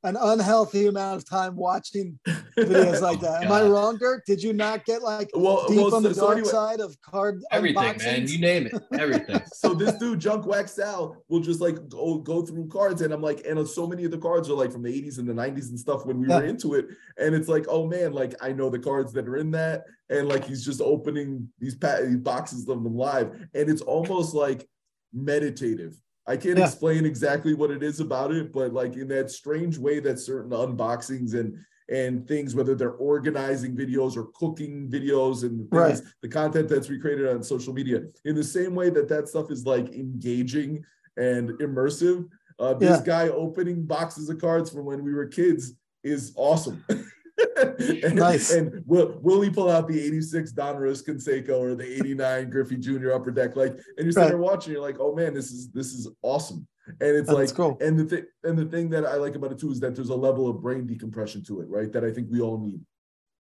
an 0.08 0.18
unhealthy 0.20 0.88
amount 0.88 1.18
of 1.18 1.30
time 1.30 1.56
watching 1.56 2.18
videos 2.58 3.02
like 3.02 3.20
that. 3.20 3.44
Am 3.44 3.52
I 3.52 3.62
wrong, 3.68 3.98
Dirk? 3.98 4.26
Did 4.26 4.42
you 4.42 4.54
not 4.54 4.86
get 4.86 5.02
like 5.04 5.30
Well, 5.34 5.66
deep 5.68 5.78
well, 5.78 5.96
on 5.96 6.04
so- 6.04 6.10
the 6.10 6.16
so 6.16 6.22
dark 6.22 6.38
anyway- 6.38 6.50
side 6.52 6.80
of 6.80 7.00
card 7.02 7.42
Everything, 7.52 7.98
man. 7.98 8.28
You 8.28 8.40
name 8.40 8.68
it. 8.68 8.74
Everything. 9.00 9.42
so 9.54 9.74
this 9.74 9.96
dude 9.98 10.20
junk 10.20 10.46
wax 10.46 10.72
sal 10.74 11.16
will 11.30 11.40
just 11.40 11.62
like 11.62 11.76
go 11.90 12.18
go 12.20 12.42
through 12.46 12.68
cards 12.68 13.02
and 13.02 13.14
i'm 13.14 13.22
like 13.22 13.46
and 13.46 13.68
so 13.68 13.86
many 13.88 14.04
of 14.06 14.12
the 14.12 14.18
cards 14.18 14.50
are 14.50 14.54
like 14.54 14.72
from 14.72 14.84
the 14.84 14.90
80s 15.02 15.18
and 15.20 15.28
the 15.28 15.34
90s 15.34 15.70
and 15.70 15.80
stuff 15.80 16.06
when 16.06 16.20
we 16.20 16.28
were 16.28 16.44
into 16.44 16.74
it 16.76 16.86
and 17.18 17.34
it's 17.36 17.48
like 17.48 17.66
oh 17.70 17.86
man 17.88 18.14
like 18.14 18.34
i 18.42 18.52
know 18.52 18.70
the 18.70 18.80
cards 18.80 19.12
that 19.14 19.28
are 19.28 19.38
in 19.38 19.52
that 19.52 19.84
and 20.10 20.28
like 20.30 20.46
he's 20.46 20.64
just 20.66 20.82
opening 20.82 21.48
these, 21.60 21.76
pa- 21.76 22.00
these 22.04 22.18
boxes 22.18 22.68
of 22.68 22.84
them 22.84 22.96
live 22.96 23.30
and 23.54 23.70
it's 23.70 23.82
almost 23.82 24.34
like 24.34 24.68
meditative 25.14 26.00
i 26.28 26.36
can't 26.38 26.58
Yeah. 26.58 26.66
explain 26.66 27.06
exactly 27.06 27.54
what 27.54 27.72
it 27.72 27.82
is 27.84 28.00
about 28.00 28.32
it 28.34 28.52
but 28.52 28.74
like 28.74 28.96
in 28.96 29.08
that 29.10 29.32
strange 29.32 29.78
way 29.78 30.00
that 30.00 30.20
certain 30.20 30.52
unboxings 30.52 31.34
and 31.34 31.58
and 31.90 32.28
things 32.28 32.54
whether 32.54 32.76
they're 32.76 32.92
organizing 33.14 33.74
videos 33.76 34.18
or 34.18 34.26
cooking 34.36 34.90
videos 34.90 35.44
and 35.44 35.60
things, 35.72 35.72
Right. 35.72 36.02
the 36.22 36.28
content 36.28 36.68
that's 36.68 36.90
recreated 36.90 37.28
on 37.30 37.42
social 37.42 37.74
media 37.74 38.04
in 38.26 38.36
the 38.36 38.44
same 38.44 38.76
way 38.76 38.90
that 38.90 39.08
that 39.08 39.30
stuff 39.30 39.50
is 39.52 39.66
like 39.66 39.94
engaging 39.94 40.84
and 41.16 41.52
immersive 41.60 42.28
uh, 42.60 42.74
this 42.74 42.98
Yeah. 43.00 43.04
guy 43.06 43.30
opening 43.30 43.84
boxes 43.86 44.30
of 44.30 44.38
cards 44.40 44.70
from 44.70 44.84
when 44.86 45.02
we 45.04 45.14
were 45.14 45.28
kids 45.28 45.74
is 46.04 46.34
awesome 46.36 46.84
and, 48.04 48.16
Nice. 48.16 48.52
And 48.52 48.84
will 48.86 49.18
will 49.22 49.42
he 49.42 49.50
pull 49.50 49.70
out 49.70 49.88
the 49.88 50.00
86 50.00 50.54
Donruss 50.54 51.04
Canseco 51.06 51.58
or 51.60 51.76
the 51.76 51.86
89 51.98 52.50
Griffey 52.50 52.78
Jr. 52.78 53.12
upper 53.14 53.32
deck? 53.32 53.56
Like, 53.56 53.72
and 53.74 53.82
you're 54.00 54.12
sitting 54.12 54.24
Right. 54.24 54.30
there 54.30 54.38
watching, 54.38 54.74
you're 54.74 54.82
like, 54.82 54.98
oh 55.00 55.16
man, 55.16 55.34
this 55.34 55.52
is 55.52 55.72
this 55.72 55.94
is 55.94 56.10
awesome. 56.22 56.68
And 56.88 57.18
it's 57.18 57.28
That's 57.28 57.38
like, 57.38 57.54
cool. 57.56 57.78
and 57.82 58.00
the 58.00 58.06
thing 58.06 58.26
and 58.44 58.58
the 58.58 58.66
thing 58.66 58.90
that 58.92 59.06
I 59.06 59.16
like 59.16 59.36
about 59.36 59.52
it 59.52 59.60
too 59.60 59.72
is 59.72 59.80
that 59.82 59.96
there's 59.96 60.10
a 60.10 60.16
level 60.16 60.50
of 60.50 60.62
brain 60.62 60.88
decompression 60.88 61.44
to 61.46 61.62
it, 61.62 61.68
right? 61.70 61.92
That 61.92 62.04
I 62.04 62.12
think 62.12 62.28
we 62.32 62.42
all 62.42 62.60
need. 62.60 62.80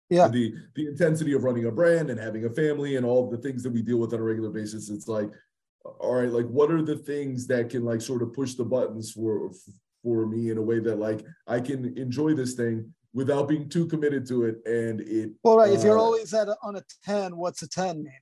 Yeah. 0.09 0.27
The 0.27 0.53
the 0.75 0.87
intensity 0.87 1.33
of 1.33 1.43
running 1.43 1.65
a 1.65 1.71
brand 1.71 2.09
and 2.09 2.19
having 2.19 2.45
a 2.45 2.49
family 2.49 2.95
and 2.97 3.05
all 3.05 3.29
the 3.29 3.37
things 3.37 3.63
that 3.63 3.71
we 3.71 3.81
deal 3.81 3.97
with 3.97 4.13
on 4.13 4.19
a 4.19 4.23
regular 4.23 4.49
basis. 4.49 4.89
It's 4.89 5.07
like, 5.07 5.29
all 5.99 6.15
right, 6.15 6.29
like 6.29 6.45
what 6.47 6.69
are 6.71 6.81
the 6.83 6.97
things 6.97 7.47
that 7.47 7.69
can 7.69 7.83
like 7.83 8.01
sort 8.01 8.21
of 8.21 8.31
push 8.33 8.53
the 8.53 8.63
buttons 8.65 9.11
for 9.11 9.51
for 10.03 10.25
me 10.27 10.49
in 10.49 10.57
a 10.57 10.61
way 10.61 10.79
that 10.79 10.97
like 10.99 11.25
I 11.47 11.59
can 11.59 11.97
enjoy 11.97 12.33
this 12.35 12.53
thing 12.53 12.93
without 13.13 13.47
being 13.47 13.67
too 13.69 13.87
committed 13.87 14.25
to 14.27 14.45
it 14.45 14.65
and 14.65 15.01
it 15.01 15.31
Well, 15.43 15.57
right. 15.57 15.71
If 15.71 15.83
you're 15.83 15.97
uh, 15.97 16.01
always 16.01 16.33
at 16.33 16.47
a, 16.47 16.55
on 16.63 16.75
a 16.75 16.83
10, 17.05 17.35
what's 17.35 17.61
a 17.61 17.67
10 17.67 18.03
mean? 18.03 18.13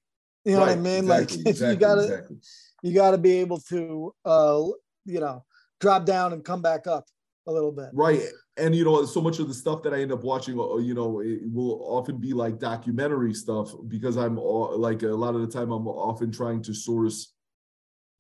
You 0.46 0.54
know 0.54 0.62
what 0.62 0.70
I 0.70 0.76
mean? 0.76 1.04
exactly, 1.04 1.38
like 1.38 1.48
exactly, 1.48 1.70
you 1.74 1.80
gotta 1.80 2.02
exactly. 2.02 2.38
you 2.82 2.94
gotta 2.94 3.18
be 3.18 3.34
able 3.34 3.60
to 3.60 4.16
uh 4.26 4.64
you 5.06 5.20
know 5.20 5.44
drop 5.80 6.06
down 6.06 6.34
and 6.34 6.44
come 6.44 6.62
back 6.62 6.88
up 6.88 7.06
a 7.48 7.52
little 7.52 7.72
bit. 7.72 7.90
Right. 7.94 8.22
And 8.58 8.76
you 8.76 8.86
know, 8.86 9.06
so 9.06 9.22
much 9.22 9.40
of 9.40 9.48
the 9.48 9.54
stuff 9.54 9.84
that 9.84 9.94
I 9.94 10.02
end 10.02 10.12
up 10.12 10.24
watching, 10.24 10.60
uh, 10.60 10.78
you 10.78 10.94
know, 10.94 11.20
it 11.20 11.40
will 11.52 11.82
often 11.84 12.18
be 12.18 12.34
like 12.34 12.60
documentary 12.60 13.34
stuff 13.34 13.74
because 13.88 14.18
I'm 14.18 14.38
all, 14.38 14.78
like 14.78 15.04
a 15.04 15.08
lot 15.08 15.36
of 15.36 15.42
the 15.42 15.48
time 15.48 15.72
I'm 15.72 15.88
often 15.88 16.32
trying 16.32 16.62
to 16.64 16.74
source 16.74 17.34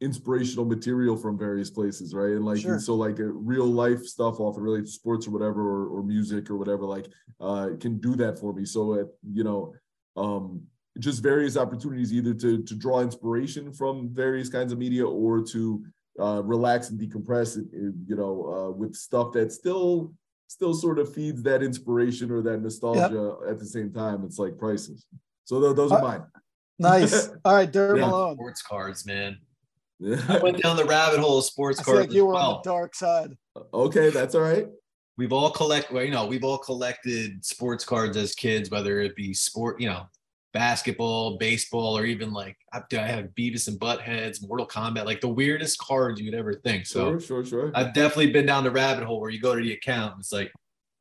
inspirational 0.01 0.65
material 0.65 1.17
from 1.17 1.37
various 1.37 1.69
places, 1.69 2.13
right? 2.13 2.31
And 2.31 2.45
like 2.45 2.59
Sure. 2.61 2.73
and 2.73 2.81
so 2.81 2.95
like 2.95 3.15
real 3.19 3.65
life 3.65 4.03
stuff 4.05 4.39
often 4.39 4.63
related 4.63 4.85
to 4.85 4.91
sports 4.91 5.27
or 5.27 5.31
whatever 5.31 5.61
or, 5.61 5.87
or 5.87 6.03
music 6.03 6.49
or 6.49 6.57
whatever 6.57 6.85
like 6.85 7.07
uh 7.41 7.69
can 7.79 7.97
do 7.99 8.15
that 8.15 8.39
for 8.39 8.53
me. 8.53 8.65
So 8.65 8.93
uh, 8.93 9.03
you 9.33 9.43
know, 9.43 9.73
um 10.15 10.61
just 10.99 11.21
various 11.21 11.55
opportunities 11.57 12.13
either 12.13 12.33
to 12.33 12.63
to 12.63 12.75
draw 12.75 13.01
inspiration 13.01 13.73
from 13.73 14.09
various 14.13 14.49
kinds 14.49 14.71
of 14.71 14.79
media 14.79 15.05
or 15.05 15.43
to 15.43 15.83
uh, 16.19 16.41
relax 16.43 16.89
and 16.89 16.99
decompress, 16.99 17.57
it, 17.57 17.65
it, 17.71 17.93
you 18.05 18.15
know, 18.17 18.33
uh, 18.53 18.71
with 18.71 18.93
stuff 18.93 19.31
that 19.31 19.51
still 19.53 20.13
still 20.47 20.73
sort 20.73 20.99
of 20.99 21.13
feeds 21.13 21.41
that 21.43 21.61
inspiration 21.63 22.29
or 22.31 22.41
that 22.41 22.61
nostalgia 22.61 23.35
at 23.47 23.57
the 23.59 23.65
same 23.65 23.93
time. 23.93 24.23
It's 24.25 24.37
like 24.39 24.57
priceless. 24.57 25.05
So 25.45 25.59
tho- 25.61 25.73
those 25.73 25.91
are 25.93 25.99
Uh, 25.99 26.07
mine. 26.07 26.23
Nice. 26.77 27.29
All 27.45 27.53
right, 27.55 27.71
Dirt 27.71 27.97
Yeah. 27.97 28.07
Malone. 28.07 28.35
Sports 28.35 28.61
cards, 28.63 29.05
man. 29.05 29.37
I 30.01 30.39
went 30.39 30.61
down 30.61 30.77
the 30.77 30.85
rabbit 30.85 31.19
hole 31.19 31.39
of 31.39 31.45
sports 31.45 31.81
cards. 31.81 31.99
like 31.99 32.13
you 32.13 32.23
as 32.23 32.27
were 32.27 32.35
on 32.35 32.61
the 32.63 32.69
dark 32.69 32.95
side. 32.95 33.35
okay, 33.73 34.09
that's 34.09 34.35
all 34.35 34.41
right. 34.41 34.67
We've 35.17 35.33
all 35.33 35.51
collect, 35.51 35.91
well, 35.91 36.03
you 36.03 36.11
know, 36.11 36.25
we've 36.25 36.45
all 36.45 36.57
collected 36.57 37.43
sports 37.43 37.83
cards 37.83 38.15
as 38.15 38.33
kids, 38.33 38.69
whether 38.69 39.01
it 39.01 39.15
be 39.17 39.33
sport, 39.33 39.81
you 39.81 39.89
know, 39.89 40.07
basketball, 40.53 41.37
baseball, 41.37 41.97
or 41.97 42.05
even 42.05 42.31
like 42.31 42.55
I, 42.73 42.81
I 42.93 43.07
have 43.07 43.25
Beavis 43.37 43.67
and 43.67 43.77
Buttheads, 43.77 44.47
Mortal 44.47 44.65
Kombat, 44.65 45.05
like 45.05 45.19
the 45.19 45.27
weirdest 45.27 45.77
cards 45.79 46.21
you'd 46.21 46.33
ever 46.33 46.53
think. 46.53 46.85
So 46.85 47.11
Sure, 47.11 47.19
sure, 47.19 47.45
sure. 47.45 47.71
I've 47.75 47.93
definitely 47.93 48.31
been 48.31 48.45
down 48.45 48.63
the 48.63 48.71
rabbit 48.71 49.03
hole 49.03 49.19
where 49.19 49.29
you 49.29 49.41
go 49.41 49.55
to 49.55 49.61
the 49.61 49.73
account 49.73 50.13
and 50.13 50.21
it's 50.21 50.31
like, 50.31 50.51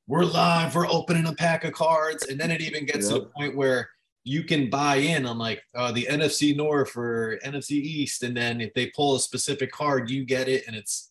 we're 0.09 0.25
live, 0.25 0.75
we're 0.75 0.89
opening 0.89 1.27
a 1.27 1.35
pack 1.35 1.65
of 1.65 1.73
cards. 1.73 2.27
And 2.27 2.41
then 2.41 2.51
it 2.51 2.61
even 2.61 2.87
gets 2.87 3.09
to 3.09 3.15
the 3.15 3.27
point 3.37 3.55
where 3.55 3.89
you 4.29 4.45
can 4.45 4.69
buy 4.69 4.97
in 4.97 5.25
on 5.25 5.39
like 5.39 5.63
uh, 5.75 5.91
the 5.91 6.07
NFC 6.11 6.55
North 6.55 6.97
or 6.97 7.39
NFC 7.45 7.73
East. 7.73 8.23
And 8.23 8.37
then 8.37 8.61
if 8.61 8.75
they 8.75 8.87
pull 8.95 9.17
a 9.17 9.21
specific 9.21 9.73
card, 9.73 10.11
you 10.11 10.25
get 10.25 10.49
it. 10.49 10.65
And 10.67 10.77
it's, 10.77 11.11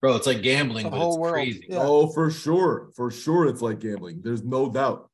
bro, 0.00 0.16
it's 0.16 0.26
like 0.26 0.42
gambling, 0.42 0.84
The 0.84 0.90
but 0.90 0.98
whole 0.98 1.10
it's 1.14 1.18
world. 1.18 1.34
crazy. 1.34 1.66
Yeah. 1.68 1.78
Oh, 1.82 2.06
for 2.08 2.30
sure, 2.30 2.90
for 2.96 3.10
sure, 3.10 3.46
it's 3.46 3.60
like 3.60 3.80
gambling. 3.80 4.20
There's 4.22 4.42
no 4.42 4.70
doubt. 4.70 5.10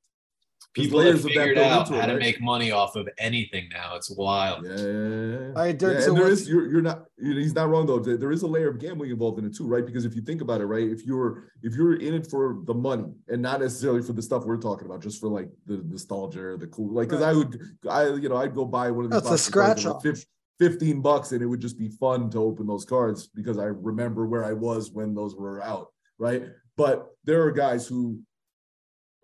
There's 0.76 0.86
People 0.86 1.00
have 1.00 1.06
layers 1.08 1.22
that 1.24 1.28
figured 1.32 1.58
out 1.58 1.88
into 1.88 1.98
it, 1.98 2.00
how 2.00 2.06
to 2.06 2.12
right? 2.12 2.20
make 2.20 2.40
money 2.40 2.70
off 2.70 2.94
of 2.94 3.08
anything 3.18 3.68
now. 3.72 3.96
It's 3.96 4.08
wild. 4.08 4.64
Yeah, 4.64 4.70
yeah, 4.70 4.76
yeah, 4.76 5.26
yeah. 5.40 5.46
All 5.48 5.52
right, 5.54 5.76
Dirk, 5.76 5.94
Yeah, 5.94 6.00
so 6.00 6.14
and 6.14 6.18
there 6.18 6.32
you're 6.32 6.70
you're 6.70 6.80
not 6.80 7.06
you 7.18 7.34
know, 7.34 7.40
he's 7.40 7.54
not 7.54 7.68
wrong 7.68 7.86
though. 7.86 7.98
There 7.98 8.16
there 8.16 8.30
is 8.30 8.42
a 8.42 8.46
layer 8.46 8.68
of 8.68 8.78
gambling 8.78 9.10
involved 9.10 9.40
in 9.40 9.46
it 9.46 9.56
too, 9.56 9.66
right? 9.66 9.84
Because 9.84 10.04
if 10.04 10.14
you 10.14 10.22
think 10.22 10.42
about 10.42 10.60
it, 10.60 10.66
right, 10.66 10.84
if 10.88 11.04
you're 11.04 11.50
if 11.64 11.74
you're 11.74 11.96
in 11.96 12.14
it 12.14 12.28
for 12.28 12.60
the 12.66 12.74
money 12.74 13.06
and 13.26 13.42
not 13.42 13.60
necessarily 13.60 14.00
for 14.00 14.12
the 14.12 14.22
stuff 14.22 14.44
we're 14.44 14.58
talking 14.58 14.86
about, 14.86 15.02
just 15.02 15.20
for 15.20 15.28
like 15.28 15.48
the 15.66 15.82
nostalgia 15.88 16.40
or 16.40 16.56
the 16.56 16.68
cool, 16.68 16.94
like 16.94 17.08
because 17.08 17.22
I 17.22 17.32
would 17.32 17.60
I 17.88 18.04
you 18.10 18.28
know 18.28 18.36
I'd 18.36 18.54
go 18.54 18.64
buy 18.64 18.92
one 18.92 19.06
of 19.06 19.10
these 19.10 19.22
That's 19.22 19.26
a 19.26 19.30
boxes 19.30 19.48
of 19.48 19.54
cards 19.54 19.80
scratch 19.80 19.96
off. 19.96 20.02
fif- 20.04 20.26
15 20.60 21.00
bucks 21.00 21.32
and 21.32 21.42
it 21.42 21.46
would 21.46 21.60
just 21.60 21.78
be 21.78 21.88
fun 21.88 22.30
to 22.30 22.38
open 22.38 22.66
those 22.68 22.84
cards 22.84 23.26
because 23.26 23.58
I 23.58 23.64
remember 23.64 24.26
where 24.26 24.44
I 24.44 24.52
was 24.52 24.92
when 24.92 25.14
those 25.14 25.34
were 25.34 25.60
out, 25.62 25.88
right? 26.18 26.44
But 26.76 27.08
there 27.24 27.42
are 27.42 27.50
guys 27.50 27.86
who 27.88 28.20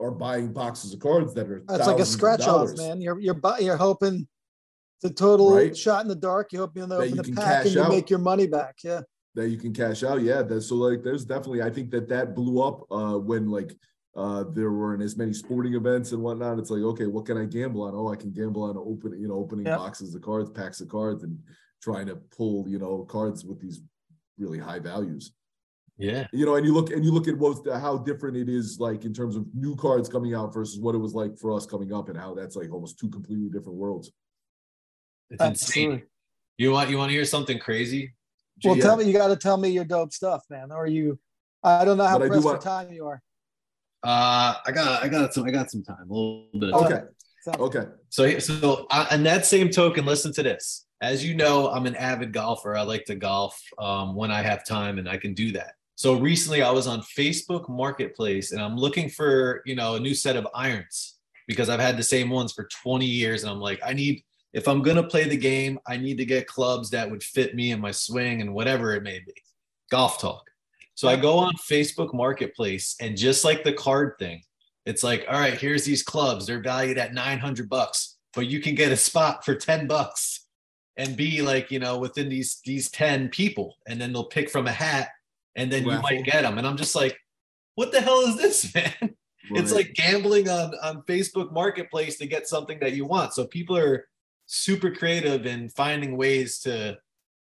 are 0.01 0.11
buying 0.11 0.53
boxes 0.53 0.93
of 0.93 1.01
cards 1.01 1.33
that 1.35 1.49
are 1.51 1.63
That's 1.67 1.87
like 1.87 1.99
a 1.99 2.05
scratch 2.07 2.43
off, 2.43 2.77
man. 2.77 3.01
You're 3.01 3.19
you're 3.19 3.35
bu- 3.35 3.63
you're 3.63 3.77
hoping 3.77 4.27
it's 5.03 5.11
a 5.11 5.15
total 5.15 5.55
Right. 5.55 5.77
shot 5.77 6.03
in 6.03 6.09
the 6.09 6.15
dark. 6.15 6.53
You 6.53 6.61
hope 6.61 6.77
you 6.77 6.87
That 6.87 6.95
open 6.97 7.09
you 7.11 7.15
the 7.17 7.23
can 7.23 7.35
pack 7.35 7.45
cash 7.45 7.67
and 7.67 7.75
you 7.75 7.83
out. 7.83 7.89
make 7.91 8.11
your 8.11 8.19
money 8.19 8.47
back. 8.47 8.77
Yeah. 8.85 9.03
that 9.35 9.49
you 9.51 9.59
can 9.59 9.73
cash 9.75 10.03
out. 10.03 10.23
Yeah, 10.23 10.43
that 10.43 10.63
so 10.63 10.77
like 10.77 11.03
there's 11.03 11.25
definitely 11.25 11.63
I 11.63 11.71
think 11.71 11.91
that 11.91 12.09
that 12.09 12.35
blew 12.35 12.63
up 12.63 12.91
uh 12.91 13.19
when 13.19 13.49
like 13.51 13.75
uh 14.17 14.45
there 14.53 14.73
weren't 14.73 15.03
as 15.03 15.17
many 15.17 15.33
sporting 15.33 15.75
events 15.75 16.13
and 16.13 16.23
whatnot. 16.23 16.59
It's 16.59 16.71
like 16.71 16.83
okay, 16.83 17.07
what 17.07 17.27
can 17.27 17.37
I 17.39 17.45
gamble 17.47 17.83
on? 17.83 17.95
Oh, 17.95 18.09
I 18.09 18.17
can 18.17 18.33
gamble 18.33 18.63
on 18.65 18.77
open 18.77 19.19
you 19.21 19.29
know 19.29 19.35
opening 19.35 19.67
Yep. 19.67 19.79
boxes 19.79 20.15
of 20.15 20.23
cards, 20.23 20.51
packs 20.51 20.81
of 20.81 20.89
cards, 20.89 21.23
and 21.23 21.39
trying 21.83 22.07
to 22.07 22.17
pull 22.17 22.69
you 22.69 22.79
know 22.79 23.05
cards 23.05 23.45
with 23.45 23.61
these 23.61 23.81
really 24.39 24.59
high 24.59 24.79
values. 24.79 25.33
Yeah. 25.99 26.27
You 26.33 26.45
know, 26.45 26.57
and 26.57 26.67
you 26.67 26.75
look 26.75 26.91
and 26.91 27.05
you 27.05 27.11
look 27.11 27.27
at 27.27 27.39
what's 27.39 27.61
the, 27.63 27.79
how 27.79 27.97
different 27.99 28.37
it 28.37 28.49
is 28.49 28.79
like 28.79 29.05
in 29.05 29.15
terms 29.15 29.35
of 29.37 29.47
new 29.55 29.75
cards 29.77 30.09
coming 30.09 30.35
out 30.35 30.53
versus 30.53 30.79
what 30.79 30.95
it 30.95 30.99
was 30.99 31.15
like 31.15 31.39
for 31.39 31.53
us 31.55 31.65
coming 31.65 31.93
up, 31.93 32.09
and 32.11 32.19
how 32.19 32.35
that's 32.35 32.55
like 32.57 32.71
almost 32.73 32.99
two 32.99 33.09
completely 33.09 33.49
different 33.49 33.79
worlds. 33.79 34.13
It's 35.31 35.43
insane. 35.43 36.03
You 36.59 36.71
want 36.73 36.91
you 36.91 36.99
want 36.99 37.11
to 37.11 37.15
hear 37.15 37.25
something 37.25 37.59
crazy? 37.59 38.15
Well, 38.65 38.77
Yeah. 38.77 38.83
tell 38.83 38.97
me, 38.97 39.05
you 39.05 39.13
got 39.13 39.29
to 39.29 39.37
tell 39.37 39.57
me 39.57 39.69
your 39.71 39.85
dope 39.85 40.13
stuff, 40.13 40.43
man. 40.49 40.71
Or 40.73 40.87
you, 40.87 41.19
I 41.63 41.85
don't 41.85 41.97
know 41.99 42.07
how 42.07 42.19
But 42.19 42.27
I 42.27 42.29
pressed 42.29 42.43
for 42.43 42.49
want- 42.53 42.63
time 42.63 42.93
you 42.93 43.07
are. 43.07 43.23
Uh, 44.03 44.55
I 44.65 44.73
got 44.73 45.03
I 45.03 45.09
got 45.09 45.33
some 45.35 45.45
I 45.45 45.51
got 45.51 45.71
some 45.71 45.83
time, 45.83 46.11
a 46.11 46.13
little 46.13 46.49
bit. 46.55 46.69
Of 46.71 46.75
All 46.75 46.83
time. 46.83 46.93
Okay. 46.93 47.07
So, 47.43 47.53
Okay. 47.59 47.85
So, 48.09 48.39
so 48.39 48.87
uh, 48.91 49.07
on 49.11 49.23
that 49.25 49.47
same 49.47 49.71
token, 49.71 50.05
listen 50.05 50.33
to 50.35 50.43
this. 50.43 50.87
As 51.01 51.25
you 51.25 51.35
know, 51.35 51.69
I'm 51.71 51.87
an 51.87 51.95
avid 51.97 52.33
golfer. 52.33 52.75
I 52.77 52.83
like 52.83 53.05
to 53.07 53.15
golf 53.15 53.61
um, 53.79 54.15
when 54.15 54.31
I 54.31 54.43
have 54.43 54.65
time, 54.67 54.99
and 54.99 55.09
I 55.09 55.17
can 55.17 55.35
do 55.35 55.53
that. 55.53 55.75
So 55.97 56.21
recently, 56.21 56.63
I 56.63 56.71
was 56.71 56.87
on 56.87 57.01
Facebook 57.01 57.71
Marketplace, 57.71 58.53
and 58.53 58.61
I'm 58.61 58.77
looking 58.77 59.09
for 59.09 59.63
you 59.65 59.75
know 59.75 59.95
a 59.95 60.01
new 60.01 60.15
set 60.15 60.37
of 60.37 60.47
irons 60.55 61.17
because 61.49 61.71
I've 61.71 61.81
had 61.81 61.97
the 61.97 62.03
same 62.03 62.29
ones 62.29 62.53
for 62.53 62.69
20 62.83 63.07
years, 63.07 63.43
and 63.43 63.51
I'm 63.51 63.61
like, 63.61 63.81
I 63.85 63.95
need 63.95 64.23
if 64.53 64.69
I'm 64.69 64.83
gonna 64.83 65.03
play 65.03 65.25
the 65.25 65.39
game, 65.39 65.79
I 65.87 65.97
need 65.97 66.19
to 66.19 66.27
get 66.27 66.47
clubs 66.47 66.91
that 66.91 67.11
would 67.11 67.23
fit 67.23 67.55
me 67.55 67.73
and 67.73 67.81
my 67.81 67.93
swing 67.93 68.43
and 68.43 68.53
whatever 68.53 68.95
it 68.95 69.03
may 69.03 69.21
be. 69.21 69.33
Golf 69.91 70.21
talk. 70.21 70.45
So 70.95 71.09
I 71.09 71.17
go 71.17 71.39
on 71.39 71.53
Facebook 71.71 72.13
Marketplace, 72.15 72.97
and 73.01 73.17
just 73.17 73.43
like 73.43 73.65
the 73.65 73.73
card 73.73 74.15
thing, 74.19 74.43
it's 74.85 75.03
like, 75.03 75.25
all 75.29 75.41
right, 75.41 75.59
here's 75.59 75.85
these 75.85 76.03
clubs. 76.03 76.47
They're 76.47 76.63
valued 76.63 76.99
at 76.99 77.15
900 77.15 77.69
bucks, 77.69 78.17
but 78.35 78.47
you 78.47 78.61
can 78.61 78.75
get 78.75 78.93
a 78.93 78.97
spot 78.97 79.45
for 79.45 79.55
10 79.55 79.87
bucks 79.87 80.47
and 80.97 81.17
be 81.17 81.43
like, 81.43 81.71
you 81.71 81.79
know, 81.79 81.99
within 81.99 82.29
these 82.29 82.61
these 82.65 82.91
10 82.91 83.31
people. 83.31 83.77
And 83.87 83.99
then 83.99 84.13
they'll 84.13 84.25
pick 84.25 84.51
from 84.51 84.67
a 84.67 84.73
hat 84.73 85.09
and 85.57 85.73
then 85.73 85.85
you 85.85 85.99
might 86.01 86.25
get 86.25 86.43
them. 86.43 86.59
And 86.59 86.67
I'm 86.67 86.77
just 86.77 86.95
like, 86.95 87.19
what 87.75 87.91
the 87.93 88.01
hell 88.01 88.21
is 88.21 88.37
this, 88.37 88.75
man? 88.75 89.15
It's 89.51 89.73
like 89.73 89.95
gambling 89.95 90.49
on 90.49 90.75
on 90.83 91.03
Facebook 91.03 91.53
Marketplace 91.53 92.19
to 92.19 92.27
get 92.27 92.47
something 92.49 92.79
that 92.81 92.93
you 92.95 93.05
want. 93.07 93.33
So 93.33 93.47
people 93.47 93.77
are 93.77 94.07
super 94.47 94.91
creative 94.91 95.47
in 95.47 95.69
finding 95.71 96.17
ways 96.17 96.59
to 96.61 96.99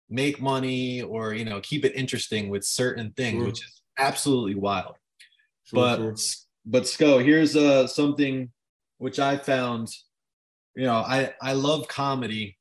make 0.10 0.41
money 0.41 1.01
or 1.01 1.34
you 1.34 1.45
know 1.45 1.60
keep 1.62 1.86
it 1.86 1.93
interesting 1.95 2.49
with 2.49 2.64
certain 2.64 3.12
things, 3.12 3.38
Sure. 3.38 3.45
which 3.45 3.64
is 3.64 3.82
absolutely 3.97 4.55
wild 4.55 4.95
Sure, 5.66 5.76
but 5.76 5.97
sure. 5.97 6.16
but 6.66 6.84
Sko, 6.84 7.24
here's 7.24 7.55
uh 7.55 7.86
something 7.86 8.49
which 8.97 9.20
I 9.20 9.38
found, 9.38 9.88
you 10.76 10.86
know, 10.86 10.95
I 10.97 11.34
I 11.41 11.53
love 11.53 11.88
comedy, 11.88 12.57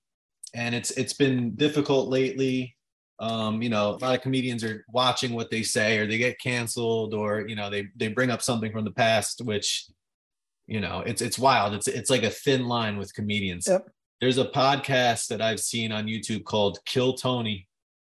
and 0.54 0.74
it's 0.74 0.90
it's 0.92 1.14
been 1.14 1.54
difficult 1.56 2.08
lately. 2.08 2.76
Um, 3.20 3.62
you 3.62 3.68
know, 3.68 3.90
a 3.90 3.98
lot 3.98 4.14
of 4.14 4.22
comedians 4.22 4.62
are 4.62 4.84
watching 4.88 5.32
what 5.32 5.50
they 5.50 5.62
say, 5.62 5.98
or 5.98 6.06
they 6.06 6.18
get 6.18 6.40
canceled, 6.40 7.14
or 7.14 7.46
you 7.48 7.56
know, 7.56 7.68
they 7.68 7.88
they 7.96 8.08
bring 8.08 8.30
up 8.30 8.42
something 8.42 8.72
from 8.72 8.84
the 8.84 8.92
past, 8.92 9.42
which, 9.44 9.86
you 10.66 10.80
know, 10.80 11.00
it's 11.00 11.20
it's 11.20 11.38
wild. 11.38 11.74
It's 11.74 11.88
it's 11.88 12.10
like 12.10 12.22
a 12.22 12.30
thin 12.30 12.66
line 12.66 12.96
with 12.96 13.14
comedians. 13.14 13.66
Yep. 13.66 13.88
There's 14.20 14.38
a 14.38 14.46
podcast 14.46 15.28
that 15.28 15.40
I've 15.40 15.60
seen 15.60 15.92
on 15.92 16.06
YouTube 16.06 16.44
called 16.44 16.78
Kill 16.84 17.14
Tony, 17.14 17.66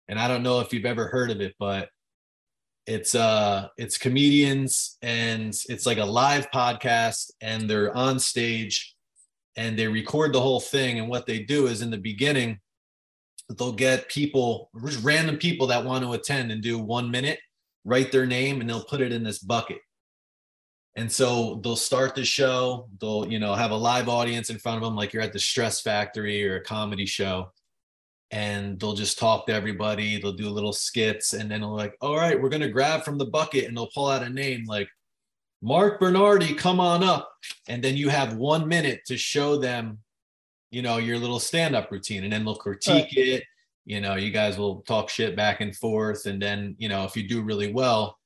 and 0.08 0.18
I 0.18 0.28
don't 0.28 0.42
know 0.42 0.60
if 0.60 0.72
you've 0.72 0.86
ever 0.86 1.06
heard 1.06 1.30
of 1.30 1.40
it, 1.40 1.54
but 1.58 1.88
it's 2.88 3.14
uh 3.14 3.68
it's 3.76 3.98
comedians 3.98 4.96
and 5.02 5.54
it's 5.68 5.84
like 5.84 5.98
a 5.98 6.04
live 6.04 6.50
podcast 6.50 7.30
and 7.42 7.68
they're 7.68 7.94
on 7.94 8.18
stage 8.18 8.96
and 9.56 9.78
they 9.78 9.86
record 9.86 10.32
the 10.32 10.40
whole 10.40 10.58
thing 10.58 10.98
and 10.98 11.06
what 11.06 11.26
they 11.26 11.40
do 11.40 11.66
is 11.66 11.82
in 11.82 11.90
the 11.90 11.98
beginning 11.98 12.58
they'll 13.56 13.72
get 13.72 14.08
people 14.08 14.70
just 14.84 15.02
random 15.02 15.36
people 15.36 15.66
that 15.68 15.84
want 15.84 16.04
to 16.04 16.12
attend 16.12 16.52
and 16.52 16.62
do 16.62 16.78
one 16.78 17.10
minute 17.10 17.38
write 17.84 18.12
their 18.12 18.26
name 18.26 18.60
and 18.60 18.68
they'll 18.68 18.84
put 18.84 19.00
it 19.00 19.12
in 19.12 19.22
this 19.22 19.38
bucket 19.38 19.78
And 20.96 21.10
so 21.10 21.60
they'll 21.62 21.76
start 21.76 22.14
the 22.14 22.24
show, 22.24 22.88
they'll, 23.00 23.26
you 23.30 23.38
know, 23.38 23.54
have 23.54 23.70
a 23.70 23.76
live 23.76 24.08
audience 24.08 24.50
in 24.50 24.58
front 24.58 24.78
of 24.78 24.82
them, 24.82 24.96
like 24.96 25.12
you're 25.12 25.22
at 25.22 25.32
the 25.32 25.38
Stress 25.38 25.80
Factory 25.80 26.46
or 26.48 26.56
a 26.56 26.64
comedy 26.64 27.06
show. 27.06 27.52
And 28.30 28.78
they'll 28.78 28.94
just 28.94 29.18
talk 29.18 29.46
to 29.46 29.54
everybody. 29.54 30.20
They'll 30.20 30.32
do 30.32 30.50
little 30.50 30.72
skits. 30.72 31.34
And 31.34 31.50
then 31.50 31.60
they'll 31.60 31.74
like, 31.74 31.94
all 32.00 32.16
right, 32.16 32.40
we're 32.40 32.50
going 32.50 32.62
to 32.62 32.68
grab 32.68 33.04
from 33.04 33.16
the 33.16 33.26
bucket 33.26 33.64
and 33.66 33.76
they'll 33.76 33.94
pull 33.94 34.08
out 34.08 34.24
a 34.24 34.28
name 34.28 34.64
like 34.66 34.88
Mark 35.62 36.00
Bernardi, 36.00 36.54
come 36.54 36.80
on 36.80 37.02
up. 37.04 37.30
And 37.68 37.82
then 37.82 37.96
you 37.96 38.08
have 38.08 38.36
one 38.36 38.68
minute 38.68 39.02
to 39.06 39.16
show 39.16 39.56
them, 39.56 39.98
you 40.70 40.82
know, 40.82 40.98
your 40.98 41.18
little 41.18 41.40
stand 41.40 41.74
up 41.74 41.90
routine. 41.90 42.24
And 42.24 42.32
then 42.32 42.44
they'll 42.44 42.56
critique 42.56 43.14
right. 43.16 43.26
it. 43.26 43.44
You 43.84 44.00
know, 44.00 44.16
you 44.16 44.30
guys 44.30 44.58
will 44.58 44.82
talk 44.82 45.08
shit 45.08 45.34
back 45.34 45.60
and 45.60 45.74
forth. 45.74 46.26
And 46.26 46.40
then, 46.40 46.76
you 46.78 46.88
know, 46.88 47.04
if 47.04 47.16
you 47.16 47.26
do 47.26 47.42
really 47.42 47.72
well, 47.72 48.18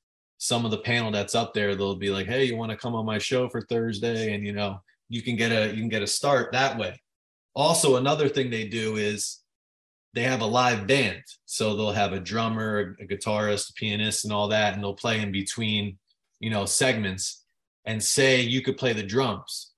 some 0.43 0.65
of 0.65 0.71
the 0.71 0.79
panel 0.79 1.09
that's 1.09 1.35
up 1.35 1.53
there, 1.53 1.73
they'll 1.73 1.95
be 1.95 2.09
like, 2.09 2.27
"Hey, 2.27 2.43
you 2.43 2.57
want 2.57 2.69
to 2.69 2.77
come 2.77 2.95
on 2.95 3.05
my 3.05 3.17
show 3.17 3.47
for 3.47 3.61
Thursday?" 3.61 4.33
And 4.33 4.45
you 4.45 4.51
know, 4.51 4.81
you 5.07 5.21
can 5.21 5.37
get 5.37 5.53
a 5.53 5.67
you 5.69 5.79
can 5.79 5.87
get 5.87 6.01
a 6.01 6.07
start 6.07 6.51
that 6.51 6.77
way. 6.77 7.01
Also, 7.55 7.95
another 7.95 8.27
thing 8.27 8.49
they 8.49 8.67
do 8.67 8.97
is 8.97 9.39
they 10.13 10.23
have 10.23 10.41
a 10.41 10.45
live 10.45 10.85
band, 10.85 11.23
so 11.45 11.75
they'll 11.75 11.91
have 11.91 12.11
a 12.11 12.19
drummer, 12.19 12.97
a 12.99 13.05
guitarist, 13.05 13.69
a 13.69 13.73
pianist, 13.73 14.25
and 14.25 14.33
all 14.33 14.49
that, 14.49 14.73
and 14.73 14.83
they'll 14.83 14.93
play 14.93 15.21
in 15.21 15.31
between, 15.31 15.97
you 16.41 16.49
know, 16.49 16.65
segments. 16.65 17.45
And 17.85 18.01
say 18.01 18.41
you 18.41 18.61
could 18.61 18.77
play 18.77 18.93
the 18.93 19.03
drums. 19.03 19.72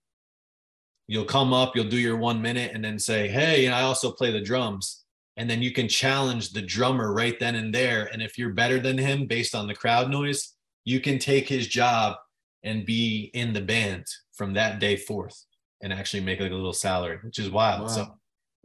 You'll 1.08 1.26
come 1.26 1.54
up, 1.54 1.76
you'll 1.76 1.86
do 1.86 2.00
your 2.00 2.18
one 2.18 2.42
minute, 2.42 2.72
and 2.74 2.84
then 2.84 2.98
say, 2.98 3.28
"Hey, 3.28 3.66
and 3.66 3.76
I 3.76 3.82
also 3.82 4.12
play 4.12 4.32
the 4.32 4.42
drums." 4.42 5.02
and 5.38 5.50
then 5.50 5.62
you 5.62 5.74
can 5.74 5.90
challenge 5.90 6.52
the 6.52 6.62
drummer 6.62 7.14
right 7.14 7.38
then 7.42 7.56
and 7.56 7.76
there 7.76 8.06
and 8.14 8.22
if 8.22 8.38
you're 8.38 8.54
better 8.54 8.80
than 8.80 8.98
him 8.98 9.26
based 9.28 9.54
on 9.54 9.68
the 9.68 9.76
crowd 9.76 10.10
noise 10.10 10.56
you 10.86 11.02
can 11.02 11.20
take 11.20 11.50
his 11.50 11.68
job 11.68 12.16
and 12.64 12.86
be 12.86 13.32
in 13.34 13.54
the 13.54 13.62
band 13.62 14.06
from 14.34 14.54
that 14.54 14.80
day 14.80 14.96
forth 14.96 15.46
and 15.82 15.92
actually 15.92 16.22
make 16.22 16.40
like 16.40 16.52
a 16.52 16.56
little 16.56 16.74
salary, 16.74 17.20
which 17.24 17.40
is 17.40 17.50
wild. 17.50 17.82
Wow. 17.82 17.88
So 17.88 18.18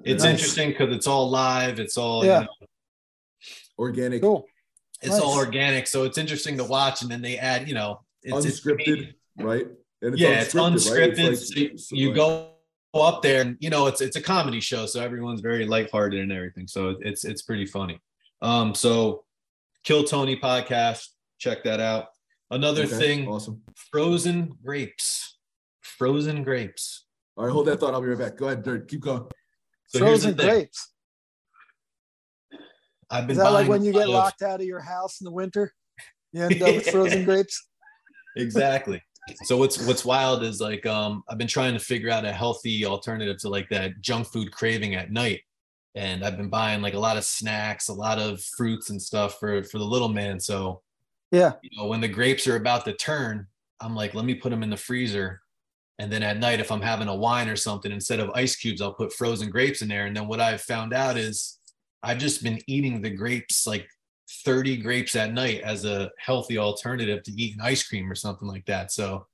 it's 0.04 0.22
nice. 0.22 0.32
interesting 0.32 0.70
because 0.70 0.94
it's 0.94 1.06
all 1.06 1.28
live. 1.28 1.80
It's 1.80 1.96
all 1.96 2.24
yeah. 2.24 2.40
You 2.40 2.46
know, 2.46 2.66
organic. 3.78 4.22
Cool. 4.22 4.46
It's 5.02 5.12
nice. 5.12 5.20
all 5.20 5.36
organic. 5.36 5.86
So 5.86 6.04
it's 6.04 6.18
interesting 6.18 6.56
to 6.58 6.64
watch. 6.64 7.02
And 7.02 7.10
then 7.10 7.22
they 7.22 7.38
add, 7.38 7.68
you 7.68 7.74
know, 7.74 8.00
it's 8.22 8.46
unscripted, 8.46 9.08
it's, 9.08 9.14
right? 9.38 9.66
It's 10.02 10.18
yeah, 10.18 10.40
it's 10.40 10.54
unscripted. 10.54 11.18
Right? 11.18 11.32
It's 11.32 11.56
like, 11.56 11.72
so 11.76 11.96
you, 11.96 12.14
go 12.14 12.52
up 12.94 13.22
there 13.22 13.42
and 13.42 13.56
you 13.60 13.70
know 13.70 13.86
it's 13.86 14.00
it's 14.00 14.16
a 14.16 14.22
comedy 14.22 14.60
show, 14.60 14.86
so 14.86 15.00
everyone's 15.00 15.40
very 15.40 15.66
lighthearted 15.66 16.20
and 16.20 16.32
everything. 16.32 16.66
So 16.66 16.96
it's 17.00 17.24
it's 17.24 17.42
pretty 17.42 17.66
funny. 17.66 18.00
Um, 18.42 18.74
so 18.74 19.24
Kill 19.84 20.04
Tony 20.04 20.36
podcast 20.36 21.06
Check 21.40 21.64
that 21.64 21.80
out. 21.80 22.08
Another 22.50 22.82
okay, 22.82 22.98
thing, 22.98 23.28
awesome. 23.28 23.62
Frozen 23.90 24.56
grapes. 24.62 25.38
Frozen 25.80 26.42
grapes. 26.42 27.06
All 27.36 27.46
right, 27.46 27.52
hold 27.52 27.66
that 27.66 27.80
thought. 27.80 27.94
I'll 27.94 28.02
be 28.02 28.08
right 28.08 28.18
back. 28.18 28.36
Go 28.36 28.46
ahead, 28.46 28.62
Dirt. 28.62 28.88
Keep 28.88 29.00
going. 29.00 29.24
So 29.86 30.00
frozen 30.00 30.34
grapes. 30.34 30.92
I've 33.10 33.26
been 33.26 33.32
Is 33.32 33.42
that 33.42 33.52
like 33.52 33.68
when 33.68 33.82
you 33.82 33.92
get 33.92 34.02
of... 34.02 34.10
locked 34.10 34.42
out 34.42 34.60
of 34.60 34.66
your 34.66 34.80
house 34.80 35.20
in 35.20 35.24
the 35.24 35.32
winter? 35.32 35.72
You 36.32 36.42
end 36.42 36.62
up 36.62 36.74
with 36.74 36.86
frozen 36.90 37.24
grapes. 37.24 37.68
Exactly. 38.36 39.02
So 39.44 39.56
what's 39.56 39.84
what's 39.86 40.04
wild 40.04 40.42
is 40.42 40.60
like 40.60 40.86
um 40.86 41.22
I've 41.28 41.38
been 41.38 41.46
trying 41.46 41.74
to 41.74 41.80
figure 41.80 42.10
out 42.10 42.24
a 42.24 42.32
healthy 42.32 42.84
alternative 42.84 43.38
to 43.38 43.48
like 43.48 43.68
that 43.70 44.00
junk 44.00 44.26
food 44.26 44.52
craving 44.52 44.94
at 44.94 45.12
night. 45.12 45.40
And 45.94 46.24
I've 46.24 46.36
been 46.36 46.50
buying 46.50 46.82
like 46.82 46.94
a 46.94 46.98
lot 46.98 47.16
of 47.16 47.24
snacks, 47.24 47.88
a 47.88 47.94
lot 47.94 48.18
of 48.18 48.42
fruits 48.56 48.90
and 48.90 49.00
stuff 49.00 49.38
for 49.38 49.62
for 49.64 49.78
the 49.78 49.84
little 49.84 50.08
man. 50.08 50.38
So 50.40 50.82
yeah. 51.30 51.52
You 51.62 51.70
know, 51.76 51.86
when 51.86 52.00
the 52.00 52.08
grapes 52.08 52.46
are 52.46 52.56
about 52.56 52.84
to 52.86 52.92
turn, 52.94 53.46
I'm 53.80 53.94
like, 53.94 54.14
let 54.14 54.24
me 54.24 54.34
put 54.34 54.50
them 54.50 54.62
in 54.62 54.70
the 54.70 54.76
freezer. 54.76 55.40
And 55.98 56.10
then 56.10 56.22
at 56.22 56.38
night, 56.38 56.60
if 56.60 56.72
I'm 56.72 56.80
having 56.80 57.08
a 57.08 57.14
wine 57.14 57.48
or 57.48 57.56
something, 57.56 57.92
instead 57.92 58.20
of 58.20 58.30
ice 58.34 58.56
cubes, 58.56 58.80
I'll 58.80 58.94
put 58.94 59.12
frozen 59.12 59.50
grapes 59.50 59.82
in 59.82 59.88
there. 59.88 60.06
And 60.06 60.16
then 60.16 60.28
what 60.28 60.40
I've 60.40 60.62
found 60.62 60.92
out 60.94 61.16
is 61.16 61.58
I've 62.02 62.18
just 62.18 62.42
been 62.42 62.58
eating 62.66 63.00
the 63.00 63.10
grapes 63.10 63.66
like 63.66 63.86
30 64.44 64.78
grapes 64.78 65.16
at 65.16 65.32
night 65.32 65.60
as 65.62 65.84
a 65.84 66.10
healthy 66.18 66.58
alternative 66.58 67.22
to 67.24 67.32
eating 67.32 67.60
ice 67.60 67.86
cream 67.86 68.10
or 68.10 68.14
something 68.14 68.48
like 68.48 68.64
that. 68.66 68.92
So 68.92 69.26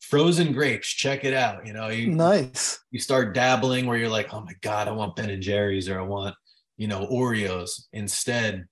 frozen 0.00 0.52
grapes, 0.52 0.88
check 0.88 1.24
it 1.24 1.34
out. 1.34 1.66
You 1.66 1.72
know, 1.72 1.88
you 1.88 2.08
nice. 2.08 2.78
You 2.90 3.00
start 3.00 3.34
dabbling 3.34 3.86
where 3.86 3.98
you're 3.98 4.08
like, 4.08 4.32
oh 4.32 4.40
my 4.40 4.54
God, 4.60 4.88
I 4.88 4.92
want 4.92 5.16
Ben 5.16 5.30
and 5.30 5.42
Jerry's 5.42 5.88
or 5.88 5.98
I 5.98 6.04
want, 6.04 6.34
you 6.76 6.88
know, 6.88 7.06
Oreos. 7.06 7.86
Instead, 7.92 8.66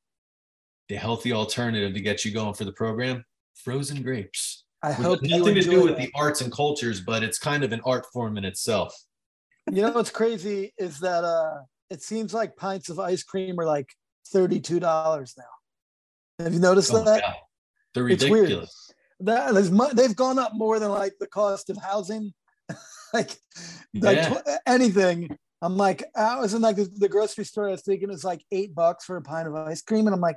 the 0.88 0.96
healthy 0.96 1.32
alternative 1.32 1.94
to 1.94 2.00
get 2.00 2.24
you 2.24 2.30
going 2.30 2.54
for 2.54 2.64
the 2.64 2.72
program 2.72 3.24
frozen 3.54 4.02
grapes 4.02 4.64
i 4.82 4.92
hope 4.92 5.20
nothing 5.22 5.54
to 5.54 5.62
do 5.62 5.82
with 5.82 5.96
the 5.96 6.10
arts 6.14 6.40
and 6.40 6.52
cultures 6.52 7.00
but 7.00 7.22
it's 7.22 7.38
kind 7.38 7.64
of 7.64 7.72
an 7.72 7.80
art 7.84 8.04
form 8.12 8.36
in 8.36 8.44
itself 8.44 8.94
you 9.72 9.82
know 9.82 9.90
what's 9.90 10.10
crazy 10.10 10.72
is 10.78 11.00
that 11.00 11.24
uh 11.24 11.60
it 11.90 12.02
seems 12.02 12.34
like 12.34 12.56
pints 12.56 12.88
of 12.88 12.98
ice 12.98 13.22
cream 13.22 13.58
are 13.58 13.66
like 13.66 13.88
$32 14.34 14.80
now 14.80 15.44
have 16.38 16.52
you 16.52 16.60
noticed 16.60 16.92
oh, 16.92 17.04
that 17.04 17.22
they're 17.94 18.04
ridiculous 18.04 18.90
that 19.20 19.54
is 19.56 19.70
they've 19.94 20.16
gone 20.16 20.38
up 20.38 20.52
more 20.54 20.78
than 20.78 20.90
like 20.90 21.14
the 21.20 21.26
cost 21.26 21.70
of 21.70 21.76
housing 21.78 22.32
like 23.14 23.38
yeah. 23.92 24.28
like 24.28 24.58
anything 24.66 25.36
I'm 25.62 25.76
like, 25.76 26.04
I 26.14 26.38
was 26.38 26.54
in 26.54 26.60
like 26.60 26.76
the 26.76 27.08
grocery 27.08 27.44
store. 27.44 27.68
I 27.68 27.70
was 27.72 27.82
thinking 27.82 28.10
it's 28.10 28.24
like 28.24 28.44
eight 28.52 28.74
bucks 28.74 29.04
for 29.04 29.16
a 29.16 29.22
pint 29.22 29.48
of 29.48 29.54
ice 29.54 29.82
cream, 29.82 30.06
and 30.06 30.14
I'm 30.14 30.20
like, 30.20 30.36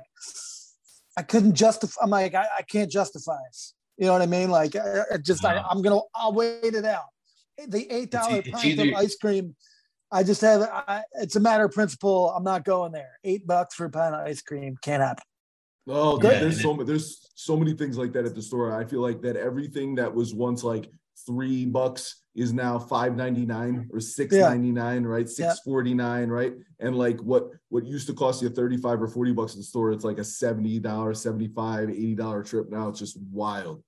I 1.16 1.22
couldn't 1.22 1.54
justify. 1.54 2.00
I'm 2.02 2.10
like, 2.10 2.34
I, 2.34 2.46
I 2.58 2.62
can't 2.62 2.90
justify 2.90 3.36
it. 3.36 3.56
You 3.98 4.06
know 4.06 4.14
what 4.14 4.22
I 4.22 4.26
mean? 4.26 4.50
Like, 4.50 4.76
I, 4.76 5.02
I 5.12 5.16
just, 5.18 5.44
I, 5.44 5.62
am 5.70 5.82
gonna, 5.82 6.00
I'll 6.14 6.32
wait 6.32 6.74
it 6.74 6.86
out. 6.86 7.04
The 7.68 7.86
eight 7.92 8.10
dollar 8.10 8.40
pint 8.42 8.64
either, 8.64 8.88
of 8.88 8.94
ice 8.94 9.16
cream. 9.16 9.54
I 10.12 10.22
just 10.22 10.40
have. 10.40 10.62
I, 10.62 11.02
it's 11.14 11.36
a 11.36 11.40
matter 11.40 11.64
of 11.64 11.72
principle. 11.72 12.30
I'm 12.30 12.44
not 12.44 12.64
going 12.64 12.92
there. 12.92 13.18
Eight 13.24 13.46
bucks 13.46 13.74
for 13.74 13.86
a 13.86 13.90
pint 13.90 14.14
of 14.14 14.26
ice 14.26 14.42
cream 14.42 14.76
can't 14.82 15.02
happen. 15.02 15.24
Oh, 15.88 16.20
yeah, 16.22 16.40
there's 16.40 16.62
so 16.62 16.74
there's 16.74 17.30
so 17.34 17.56
many 17.56 17.74
things 17.74 17.96
like 17.96 18.12
that 18.12 18.24
at 18.24 18.34
the 18.34 18.42
store. 18.42 18.78
I 18.78 18.84
feel 18.84 19.00
like 19.00 19.22
that 19.22 19.36
everything 19.36 19.94
that 19.96 20.12
was 20.12 20.34
once 20.34 20.62
like 20.62 20.90
three 21.26 21.64
bucks 21.64 22.22
is 22.34 22.52
now 22.52 22.78
599 22.78 23.88
or 23.92 24.00
699 24.00 25.02
yeah. 25.02 25.08
right 25.08 25.28
649 25.28 26.28
yeah. 26.28 26.32
right 26.32 26.54
and 26.78 26.96
like 26.96 27.20
what 27.20 27.50
what 27.68 27.84
used 27.84 28.06
to 28.06 28.14
cost 28.14 28.40
you 28.40 28.48
35 28.48 29.02
or 29.02 29.08
40 29.08 29.32
bucks 29.32 29.52
at 29.52 29.58
the 29.58 29.64
store 29.64 29.90
it's 29.90 30.04
like 30.04 30.18
a 30.18 30.24
70 30.24 30.78
dollar 30.78 31.12
75 31.12 31.90
80 31.90 32.14
dollar 32.14 32.42
trip 32.42 32.70
now 32.70 32.88
it's 32.88 33.00
just 33.00 33.18
wild 33.32 33.82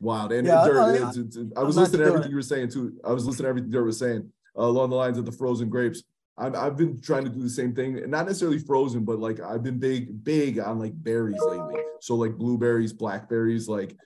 wild 0.00 0.32
and 0.32 0.46
yeah, 0.46 0.64
Dirt, 0.64 0.78
I, 0.78 1.08
it's, 1.08 1.16
it's, 1.16 1.38
I 1.56 1.62
was 1.62 1.76
listening 1.76 2.00
to 2.00 2.06
everything 2.06 2.28
it. 2.28 2.30
you 2.30 2.36
were 2.36 2.42
saying 2.42 2.70
too 2.70 2.98
i 3.04 3.12
was 3.12 3.26
listening 3.26 3.44
to 3.44 3.48
everything 3.50 3.70
Dirt 3.70 3.84
was 3.84 3.98
saying 3.98 4.32
along 4.56 4.90
the 4.90 4.96
lines 4.96 5.18
of 5.18 5.24
the 5.24 5.32
frozen 5.32 5.68
grapes 5.68 6.02
I've, 6.38 6.54
I've 6.54 6.76
been 6.76 7.00
trying 7.00 7.24
to 7.24 7.30
do 7.30 7.40
the 7.40 7.50
same 7.50 7.74
thing 7.74 7.94
not 8.10 8.26
necessarily 8.26 8.58
frozen 8.58 9.04
but 9.04 9.18
like 9.18 9.40
i've 9.40 9.62
been 9.62 9.78
big 9.78 10.24
big 10.24 10.58
on 10.58 10.78
like 10.78 10.92
berries 10.94 11.40
lately 11.40 11.80
so 12.00 12.14
like 12.14 12.36
blueberries 12.36 12.92
blackberries 12.92 13.68
like 13.68 13.96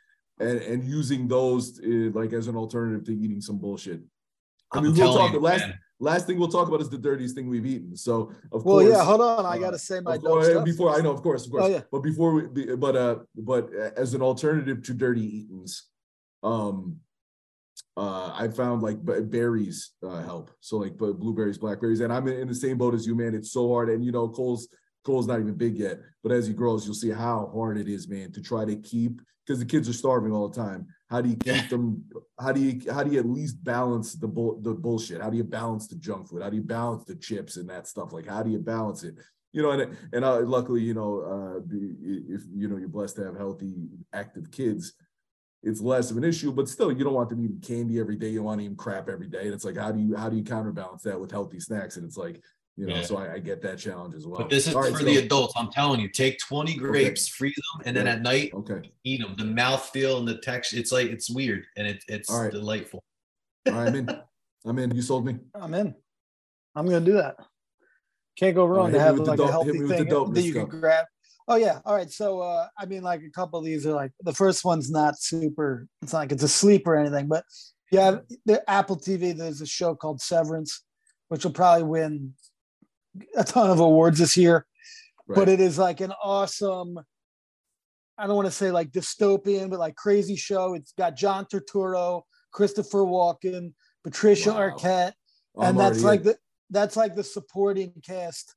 and 0.41 0.61
and 0.63 0.85
using 0.85 1.29
those 1.29 1.79
uh, 1.81 2.11
like 2.13 2.33
as 2.33 2.49
an 2.49 2.57
alternative 2.57 3.05
to 3.05 3.17
eating 3.17 3.41
some 3.41 3.59
bullshit. 3.59 4.01
I 4.73 4.81
mean, 4.81 4.95
we'll 4.95 5.15
talk. 5.15 5.33
You, 5.33 5.41
last 5.41 5.61
man. 5.61 5.79
last 5.99 6.27
thing 6.27 6.39
we'll 6.39 6.49
talk 6.49 6.69
about 6.69 6.81
is 6.81 6.89
the 6.89 6.99
dirtiest 6.99 7.35
thing 7.35 7.49
we've 7.49 7.67
eaten. 7.67 7.97
So 7.97 8.33
of 8.53 8.65
well, 8.65 8.79
course, 8.79 8.89
yeah. 8.89 9.05
Hold 9.05 9.21
on, 9.21 9.47
I 9.47 9.59
got 9.59 9.71
to 9.71 9.79
say 9.79 10.01
my 10.01 10.15
uh, 10.15 10.65
before 10.65 10.97
I 10.97 11.01
know, 11.01 11.11
of 11.11 11.23
course, 11.23 11.45
of 11.45 11.53
course. 11.53 11.65
Oh, 11.65 11.69
yeah. 11.69 11.83
But 11.93 12.01
before 12.01 12.33
we, 12.33 12.77
but 12.77 12.97
uh, 12.97 13.17
but 13.37 13.71
as 13.97 14.15
an 14.15 14.23
alternative 14.23 14.83
to 14.85 14.95
dirty 14.95 15.23
eatings, 15.23 15.89
um, 16.43 16.97
uh, 17.97 18.33
I 18.35 18.49
found 18.49 18.83
like 18.83 18.99
berries 19.31 19.93
uh, 20.03 20.23
help. 20.23 20.51
So 20.61 20.79
like 20.79 20.97
blueberries, 20.97 21.59
blackberries, 21.59 22.01
and 22.01 22.13
I'm 22.13 22.29
in 22.29 22.49
the 22.49 22.55
same 22.55 22.79
boat 22.79 22.95
as 22.95 23.07
you, 23.07 23.15
man. 23.15 23.35
It's 23.35 23.53
so 23.53 23.69
hard, 23.69 23.91
and 23.91 24.05
you 24.05 24.13
know, 24.13 24.29
Cole's 24.29 24.69
Cole's 25.05 25.27
not 25.27 25.41
even 25.41 25.55
big 25.55 25.77
yet, 25.77 25.99
but 26.23 26.33
as 26.33 26.47
he 26.47 26.53
grows, 26.53 26.85
you'll 26.85 26.95
see 26.95 27.11
how 27.11 27.51
hard 27.53 27.79
it 27.79 27.89
is, 27.89 28.09
man, 28.09 28.33
to 28.33 28.43
try 28.43 28.65
to 28.65 28.77
keep 28.77 29.21
because 29.47 29.59
the 29.59 29.67
kids 29.67 29.89
are 29.89 29.95
starving 29.95 30.33
all 30.33 30.49
the 30.49 30.57
time. 30.57 30.87
How 31.09 31.21
do 31.21 31.29
you 31.29 31.37
keep 31.37 31.69
them? 31.69 32.05
How 32.39 32.53
do 32.53 32.61
you 32.61 32.81
how 32.93 33.03
do 33.03 33.13
you 33.13 33.19
at 33.19 33.27
least 33.27 33.63
balance 33.65 34.15
the 34.15 34.29
bull, 34.29 34.61
the 34.63 34.73
bullshit? 34.73 35.21
How 35.21 35.29
do 35.29 35.37
you 35.37 35.45
balance 35.45 35.89
the 35.89 35.97
junk 35.97 36.29
food? 36.29 36.43
How 36.43 36.51
do 36.51 36.57
you 36.57 36.63
balance 36.63 37.05
the 37.05 37.17
chips 37.17 37.57
and 37.57 37.69
that 37.69 37.89
stuff? 37.89 38.13
Like 38.13 38.29
how 38.29 38.43
do 38.43 38.51
you 38.51 38.59
balance 38.59 39.03
it? 39.03 39.17
You 39.53 39.63
know, 39.63 39.73
and 39.73 39.97
and 40.13 40.25
I, 40.25 40.39
luckily, 40.39 40.83
you 40.83 40.95
know, 40.95 41.21
uh, 41.21 41.59
if 41.73 42.43
you 42.55 42.69
know 42.69 42.77
you're 42.77 42.89
blessed 42.89 43.17
to 43.17 43.25
have 43.25 43.37
healthy, 43.37 43.89
active 44.13 44.53
kids, 44.53 44.93
it's 45.63 45.81
less 45.81 46.11
of 46.11 46.17
an 46.17 46.25
issue. 46.25 46.53
But 46.53 46.69
still, 46.69 46.91
you 46.91 47.05
don't 47.05 47.15
want 47.15 47.29
them 47.29 47.45
eating 47.45 47.61
candy 47.61 48.01
every 48.01 48.17
day. 48.17 48.29
You 48.29 48.39
don't 48.39 48.47
want 48.47 48.61
to 48.61 48.67
eat 48.67 48.77
crap 48.77 49.09
every 49.09 49.29
day. 49.29 49.45
And 49.45 49.55
it's 49.55 49.65
like, 49.65 49.77
how 49.77 49.93
do 49.93 50.01
you 50.01 50.17
how 50.17 50.29
do 50.29 50.37
you 50.37 50.45
counterbalance 50.45 51.03
that 51.03 51.21
with 51.21 51.31
healthy 51.31 51.61
snacks? 51.61 51.97
And 51.97 52.05
it's 52.05 52.17
like, 52.17 52.43
you 52.77 52.87
know, 52.87 52.97
yeah. 52.97 53.03
so 53.03 53.19
I, 53.19 53.35
I, 53.35 53.39
get 53.41 53.61
that 53.63 53.79
challenge 53.79 54.15
as 54.15 54.27
well. 54.27 54.39
But 54.39 54.49
this 54.49 54.67
is 54.67 54.75
right, 54.75 54.91
for 54.93 55.01
so, 55.01 55.05
the 55.05 55.19
adults. 55.19 55.53
I'm 55.57 55.71
telling 55.71 56.01
you, 56.01 56.09
take 56.09 56.39
20 56.39 56.77
grapes, 56.77 57.27
okay. 57.27 57.33
freeze 57.37 57.55
them, 57.75 57.83
and 57.85 57.97
then 57.97 58.07
at 58.07 58.23
night, 58.23 58.53
okay, 58.55 58.91
eat 59.05 59.21
them. 59.21 59.35
The 59.37 59.45
mouth 59.45 59.91
feel 59.91 60.19
and 60.19 60.27
the 60.27 60.39
texture, 60.39 60.79
it's 60.79 60.91
like 60.91 61.09
it's 61.09 61.29
weird 61.29 61.67
and 61.77 61.87
it, 61.87 62.03
it's 62.09 62.33
right. 62.33 62.51
delightful. 62.51 63.05
All 63.67 63.75
right, 63.75 63.89
I'm 63.89 63.95
in. 63.97 64.09
I'm 64.65 64.79
in. 64.79 64.95
You 64.95 65.03
sold 65.03 65.27
me. 65.27 65.37
I'm 65.55 65.75
in. 65.75 65.95
I'm 66.75 66.87
gonna 66.87 67.05
do 67.05 67.15
that. 67.15 67.37
Can't 68.37 68.55
go 68.55 68.65
wrong 68.65 68.87
right, 68.87 68.93
to 68.93 69.01
have 69.01 69.19
like 69.19 69.37
dope, 69.37 69.49
a 69.49 69.53
healthy 69.53 69.73
thing 69.73 69.89
that 69.89 70.43
you 70.43 70.55
can 70.55 70.67
grab. 70.67 71.05
Oh 71.49 71.57
yeah. 71.57 71.81
All 71.85 71.95
right. 71.95 72.11
So 72.11 72.41
uh 72.41 72.69
I 72.79 72.87
mean 72.87 73.03
like 73.03 73.23
a 73.23 73.31
couple 73.31 73.59
of 73.59 73.65
these 73.65 73.87
are 73.87 73.93
like 73.95 74.13
the 74.21 74.33
first 74.35 74.65
one's 74.65 74.91
not 74.91 75.21
super 75.21 75.87
it's 76.03 76.13
not 76.13 76.21
like 76.21 76.33
it's 76.33 76.43
a 76.43 76.49
sleep 76.49 76.87
or 76.87 76.97
anything, 76.97 77.27
but 77.29 77.45
yeah, 77.93 78.19
the 78.47 78.63
Apple 78.71 78.97
TV, 78.97 79.37
there's 79.37 79.61
a 79.61 79.67
show 79.67 79.97
called 79.97 80.21
Severance, 80.21 80.85
which 81.29 81.43
will 81.45 81.53
probably 81.53 81.83
win 81.83 82.35
a 83.37 83.43
ton 83.43 83.69
of 83.69 83.81
awards 83.81 84.19
this 84.21 84.37
year. 84.37 84.65
Right. 85.27 85.35
But 85.35 85.49
it 85.49 85.61
is 85.61 85.77
like 85.77 86.01
an 86.01 86.13
awesome, 86.23 87.01
I 88.17 88.27
don't 88.29 88.37
want 88.37 88.47
to 88.47 88.53
say 88.53 88.71
like 88.71 88.93
dystopian, 88.93 89.71
but 89.71 89.81
like 89.81 89.97
crazy 89.97 90.37
show. 90.37 90.75
It's 90.75 90.93
got 90.93 91.17
John 91.17 91.47
Turturro, 91.47 92.23
Christopher 92.53 93.01
Walken, 93.01 93.73
Patricia 94.05 94.53
Wow. 94.53 94.71
Arquette, 94.71 95.13
I'm 95.59 95.71
and 95.71 95.81
that's 95.81 96.05
already 96.05 96.05
like 96.05 96.21
in. 96.21 96.27
the 96.27 96.39
that's 96.71 96.97
like 96.97 97.17
the 97.17 97.25
supporting 97.25 97.93
cast. 98.07 98.55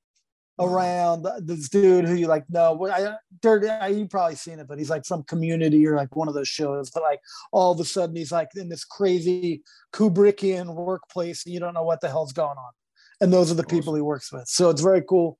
Around 0.60 1.26
this 1.40 1.68
dude 1.68 2.06
who 2.06 2.14
you 2.14 2.28
like 2.28 2.44
no 2.50 2.74
what 2.74 2.92
I 2.92 3.16
Dirt 3.42 3.66
I, 3.66 3.88
you 3.88 4.08
probably 4.08 4.36
seen 4.36 4.60
it 4.60 4.68
but 4.68 4.78
he's 4.78 4.90
like 4.90 5.04
from 5.06 5.24
community 5.24 5.86
or 5.88 5.96
like 5.96 6.16
one 6.16 6.28
of 6.28 6.36
those 6.36 6.48
shows 6.48 6.92
but 6.92 7.02
like 7.02 7.20
all 7.52 7.72
of 7.72 7.80
a 7.80 7.86
sudden 7.86 8.16
he's 8.16 8.32
like 8.32 8.50
in 8.56 8.70
this 8.70 8.86
crazy 8.86 9.64
Kubrickian 9.94 10.76
workplace 10.76 11.46
and 11.46 11.54
you 11.54 11.60
don't 11.60 11.74
know 11.74 11.84
what 11.84 12.02
the 12.02 12.08
hell's 12.08 12.34
going 12.34 12.58
on. 12.58 12.72
And 13.20 13.34
those 13.34 13.52
are 13.52 13.56
the 13.56 13.64
people 13.64 13.96
he 13.96 14.02
works 14.02 14.32
with. 14.32 14.48
So 14.48 14.70
it's 14.70 14.82
very 14.82 15.02
cool. 15.02 15.40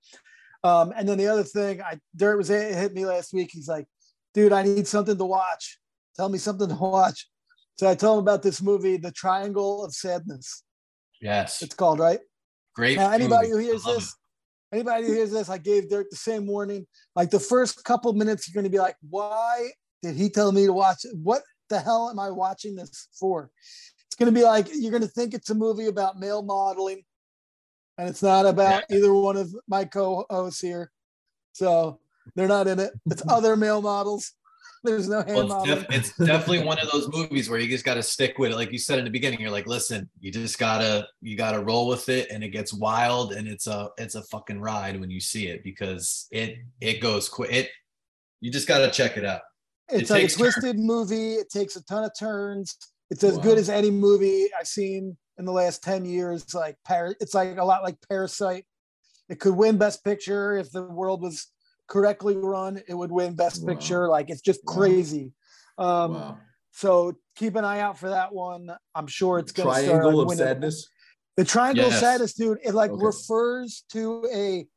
Um 0.64 0.94
and 0.98 1.08
then 1.08 1.20
the 1.20 1.28
other 1.28 1.44
thing 1.44 1.82
I 1.82 2.00
Dirt 2.16 2.38
was 2.38 2.50
it 2.50 2.74
hit 2.74 2.94
me 2.94 3.06
last 3.06 3.34
week. 3.34 3.50
He's 3.52 3.68
like 3.68 3.86
dude 4.34 4.52
I 4.52 4.64
need 4.64 4.88
something 4.88 5.18
to 5.18 5.26
watch. 5.26 5.78
Tell 6.16 6.30
me 6.30 6.40
something 6.40 6.70
to 6.70 6.76
watch. 6.76 7.28
So 7.78 7.88
I 7.88 7.94
told 7.94 8.18
him 8.18 8.24
about 8.24 8.42
this 8.42 8.64
movie 8.64 8.98
The 8.98 9.12
Triangle 9.12 9.86
of 9.86 9.94
Sadness. 9.94 10.64
Yes. 11.22 11.62
it's 11.62 11.76
called 11.76 12.00
right? 12.00 12.20
Great. 12.76 12.98
now, 12.98 13.12
anybody 13.12 13.50
movie. 13.50 13.66
who 13.66 13.70
hears 13.70 13.84
this, 13.84 14.16
anybody 14.74 15.08
who 15.08 15.14
hears 15.14 15.32
this, 15.32 15.50
I 15.50 15.58
gave 15.58 15.90
Dirt 15.90 16.08
the 16.10 16.18
same 16.18 16.48
warning. 16.48 16.86
Like 17.16 17.30
the 17.30 17.40
first 17.40 17.84
couple 17.84 18.12
minutes, 18.14 18.48
you're 18.48 18.60
going 18.60 18.70
to 18.70 18.76
be 18.76 18.82
like, 18.82 18.96
"Why 19.10 19.70
did 20.02 20.16
he 20.16 20.30
tell 20.30 20.52
me 20.52 20.66
to 20.66 20.74
watch 20.74 21.06
it? 21.06 21.16
What 21.16 21.44
the 21.70 21.80
hell 21.80 22.10
am 22.10 22.20
I 22.20 22.30
watching 22.30 22.76
this 22.76 23.08
for?" 23.18 23.50
It's 24.08 24.16
going 24.16 24.34
to 24.34 24.38
be 24.38 24.44
like 24.44 24.68
you're 24.74 24.92
going 24.92 25.04
to 25.04 25.08
think 25.08 25.34
it's 25.34 25.50
a 25.50 25.56
movie 25.56 25.88
about 25.88 26.20
male 26.20 26.42
modeling, 26.42 27.04
and 27.98 28.10
it's 28.10 28.24
not 28.24 28.46
about 28.46 28.84
either 28.92 29.14
one 29.14 29.38
of 29.38 29.54
my 29.68 29.86
co-hosts 29.86 30.62
here. 30.62 30.92
So 31.54 32.00
they're 32.36 32.48
not 32.48 32.68
in 32.68 32.80
it. 32.80 32.94
It's 33.06 33.24
other 33.30 33.56
male 33.56 33.82
models. 33.82 34.34
There's 34.84 35.08
no 35.08 35.24
hand 35.24 35.36
Well, 35.50 35.64
it's, 35.64 35.82
def- 35.82 35.86
it's 35.90 36.18
definitely 36.18 36.64
one 36.64 36.78
of 36.80 36.92
those 36.92 37.08
movies 37.10 37.50
where 37.50 37.60
you 37.60 37.70
just 37.70 37.86
got 37.86 37.94
to 37.94 38.04
stick 38.04 38.38
with 38.38 38.52
it. 38.52 38.56
Like 38.56 38.72
you 38.72 38.78
said 38.78 39.00
in 39.00 39.06
the 39.06 39.12
beginning, 39.12 39.40
you're 39.40 39.50
like, 39.50 39.66
listen, 39.68 40.10
you 40.20 40.32
just 40.32 40.60
gotta 40.60 41.08
you 41.22 41.38
gotta 41.38 41.60
roll 41.64 41.88
with 41.88 42.10
it, 42.10 42.30
and 42.32 42.44
it 42.44 42.50
gets 42.50 42.74
wild, 42.74 43.32
and 43.34 43.48
it's 43.48 43.68
a 43.68 43.90
it's 43.98 44.16
a 44.16 44.24
fucking 44.24 44.60
ride 44.60 45.00
when 45.00 45.10
you 45.10 45.20
see 45.22 45.48
it 45.48 45.64
because 45.64 46.28
it 46.32 46.58
it 46.82 47.00
goes 47.02 47.30
quick. 47.30 47.52
It 47.52 47.70
you 48.42 48.52
just 48.52 48.68
gotta 48.68 48.92
check 48.92 49.16
it 49.18 49.24
out. 49.26 49.42
it's 49.90 50.10
It 50.12 50.14
like 50.14 50.24
a 50.26 50.28
twisted 50.36 50.78
movie. 50.78 51.36
It 51.36 51.50
takes 51.50 51.76
a 51.78 51.84
ton 51.86 52.04
of 52.04 52.12
turns. 52.20 52.78
It's 53.10 53.24
as 53.24 53.38
Wow. 53.38 53.44
good 53.44 53.58
as 53.58 53.70
any 53.70 53.90
movie 53.92 54.48
I've 54.60 54.68
seen 54.68 55.16
in 55.38 55.46
the 55.46 55.52
last 55.52 55.82
10 55.84 56.04
years. 56.06 56.54
Like 56.54 56.76
Par- 56.86 57.16
it's 57.22 57.34
like 57.34 57.58
a 57.58 57.64
lot 57.64 57.84
like 57.84 57.96
Parasite. 58.10 58.66
It 59.30 59.40
could 59.40 59.56
win 59.56 59.78
Best 59.78 60.04
Picture 60.04 60.58
if 60.58 60.72
the 60.72 60.84
world 60.84 61.22
was 61.22 61.48
correctly 61.98 62.36
run. 62.36 62.82
It 62.88 62.96
would 62.96 63.12
win 63.12 63.36
Best 63.36 63.62
Wow. 63.62 63.68
Picture. 63.74 64.10
Like 64.10 64.32
it's 64.32 64.42
just 64.42 64.62
Wow. 64.66 64.74
crazy. 64.74 65.32
Um, 65.78 66.14
wow. 66.16 66.38
So 66.72 67.14
keep 67.36 67.56
an 67.56 67.64
eye 67.64 67.82
out 67.82 68.00
for 68.00 68.10
that 68.10 68.34
one. 68.34 68.72
I'm 68.96 69.06
sure 69.08 69.38
it's 69.38 69.52
going 69.52 69.70
to 69.70 69.76
start 69.76 69.86
Triangle 70.02 70.22
of 70.22 70.28
winning- 70.28 70.38
sadness. 70.44 70.88
the 71.38 71.46
triangle 71.46 71.86
of 71.88 71.94
sadness, 71.94 72.34
dude, 72.34 72.58
it 72.64 72.74
like 72.74 72.92
Okay. 72.92 73.06
refers 73.06 73.84
to 73.92 74.28
a 74.34 74.68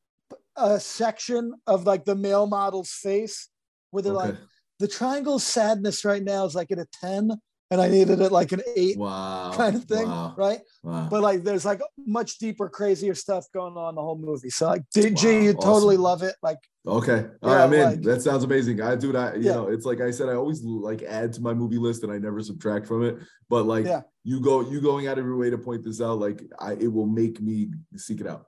a 0.59 0.81
section 0.81 1.53
of 1.67 1.85
like 1.87 2.05
the 2.07 2.15
male 2.15 2.47
model's 2.47 2.91
face 2.91 3.49
where 3.91 4.03
they're 4.03 4.15
Okay. 4.17 4.29
like, 4.31 4.39
the 4.79 4.89
triangle 4.89 5.35
of 5.37 5.43
sadness 5.43 6.03
right 6.03 6.23
now 6.23 6.47
is 6.47 6.55
like 6.55 6.71
at 6.71 6.79
a 6.79 6.87
10, 7.01 7.31
and 7.71 7.81
I 7.81 7.89
needed 7.89 8.21
it 8.21 8.31
like 8.31 8.53
an 8.53 8.63
eight 8.77 8.97
wow. 8.97 9.53
kind 9.55 9.75
of 9.75 9.85
thing, 9.85 10.07
Wow. 10.07 10.35
right? 10.39 10.61
Wow. 10.85 11.09
But 11.11 11.23
like 11.23 11.43
there's 11.43 11.65
like 11.65 11.81
much 12.07 12.39
deeper, 12.39 12.69
crazier 12.69 13.15
stuff 13.15 13.47
going 13.53 13.77
on 13.77 13.97
the 13.97 14.01
whole 14.03 14.19
movie. 14.19 14.51
So 14.51 14.67
like 14.67 14.83
D- 14.95 15.11
G, 15.11 15.27
Wow, 15.39 15.43
you 15.43 15.53
totally 15.55 15.97
love 15.97 16.23
it. 16.23 16.35
Like 16.43 16.59
Okay. 16.87 17.27
All 17.43 17.51
Yeah, 17.51 17.57
right, 17.57 17.65
I'm 17.65 17.73
in. 17.73 17.85
like- 17.85 18.03
that 18.03 18.23
sounds 18.23 18.45
amazing. 18.45 18.81
I 18.81 18.95
do 18.95 19.11
that. 19.13 19.39
You 19.39 19.43
Yeah. 19.43 19.55
know, 19.55 19.69
it's 19.69 19.85
like 19.85 20.01
I 20.01 20.13
said, 20.13 20.29
I 20.29 20.35
always 20.35 20.63
like 20.63 21.03
add 21.03 21.33
to 21.33 21.41
my 21.43 21.53
movie 21.53 21.79
list 21.79 22.05
and 22.05 22.13
I 22.13 22.19
never 22.19 22.41
subtract 22.41 22.87
from 22.87 23.03
it. 23.05 23.17
But 23.51 23.67
like 23.67 23.87
Yeah. 23.87 24.03
you 24.23 24.41
go, 24.41 24.61
you 24.61 24.81
going 24.81 25.09
out 25.09 25.19
of 25.19 25.25
your 25.25 25.37
way 25.37 25.51
to 25.51 25.59
point 25.59 25.83
this 25.83 26.01
out, 26.01 26.21
like 26.21 26.45
I 26.61 26.75
it 26.75 26.93
will 26.93 27.07
make 27.07 27.41
me 27.41 27.71
seek 27.97 28.21
it 28.21 28.29
out. 28.29 28.47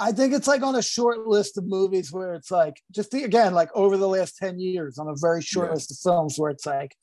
I 0.00 0.12
think 0.12 0.32
it's 0.34 0.46
like 0.46 0.62
on 0.62 0.76
a 0.76 0.82
short 0.82 1.26
list 1.26 1.56
of 1.58 1.66
movies 1.66 2.12
where 2.12 2.34
it's 2.34 2.50
like 2.52 2.76
just 2.92 3.10
the, 3.10 3.24
again 3.24 3.52
like 3.54 3.70
over 3.74 3.96
the 3.96 4.06
last 4.06 4.36
10 4.36 4.60
years 4.60 4.98
on 4.98 5.08
a 5.08 5.14
very 5.16 5.40
short 5.42 5.68
Yeah. 5.68 5.74
list 5.74 5.90
of 5.90 5.96
films 5.98 6.38
where 6.38 6.50
it's 6.50 6.66
like 6.66 6.94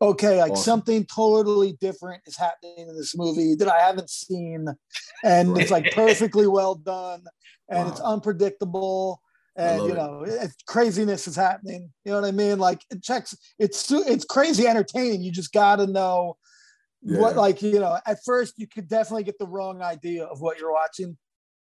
okay 0.00 0.40
like 0.40 0.52
Awesome. 0.52 0.64
something 0.64 1.06
totally 1.06 1.72
different 1.80 2.22
is 2.26 2.36
happening 2.36 2.88
in 2.88 2.96
this 2.96 3.16
movie 3.16 3.54
that 3.56 3.68
I 3.68 3.80
haven't 3.80 4.10
seen 4.10 4.66
and 5.24 5.58
it's 5.58 5.70
like 5.70 5.92
perfectly 5.94 6.46
well 6.46 6.74
done 6.76 7.24
and 7.68 7.88
it's 7.88 8.00
unpredictable 8.00 9.20
and 9.56 9.82
you 9.84 9.94
know 9.94 10.22
it, 10.22 10.52
craziness 10.66 11.26
is 11.26 11.34
happening 11.36 11.90
you 12.04 12.12
know 12.12 12.20
what 12.20 12.28
I 12.28 12.32
mean 12.32 12.58
like 12.58 12.82
it 12.90 13.02
checks 13.02 13.36
it's 13.58 13.90
it's 13.90 14.24
crazy 14.24 14.66
entertaining 14.66 15.22
you 15.22 15.32
just 15.32 15.52
got 15.52 15.76
to 15.76 15.86
know 15.86 16.36
what 17.00 17.36
like 17.36 17.62
you 17.62 17.80
know 17.80 17.98
at 18.06 18.18
first 18.24 18.54
you 18.56 18.66
could 18.66 18.88
definitely 18.88 19.24
get 19.24 19.38
the 19.38 19.46
wrong 19.46 19.82
idea 19.82 20.24
of 20.24 20.40
what 20.40 20.58
you're 20.58 20.72
watching 20.72 21.16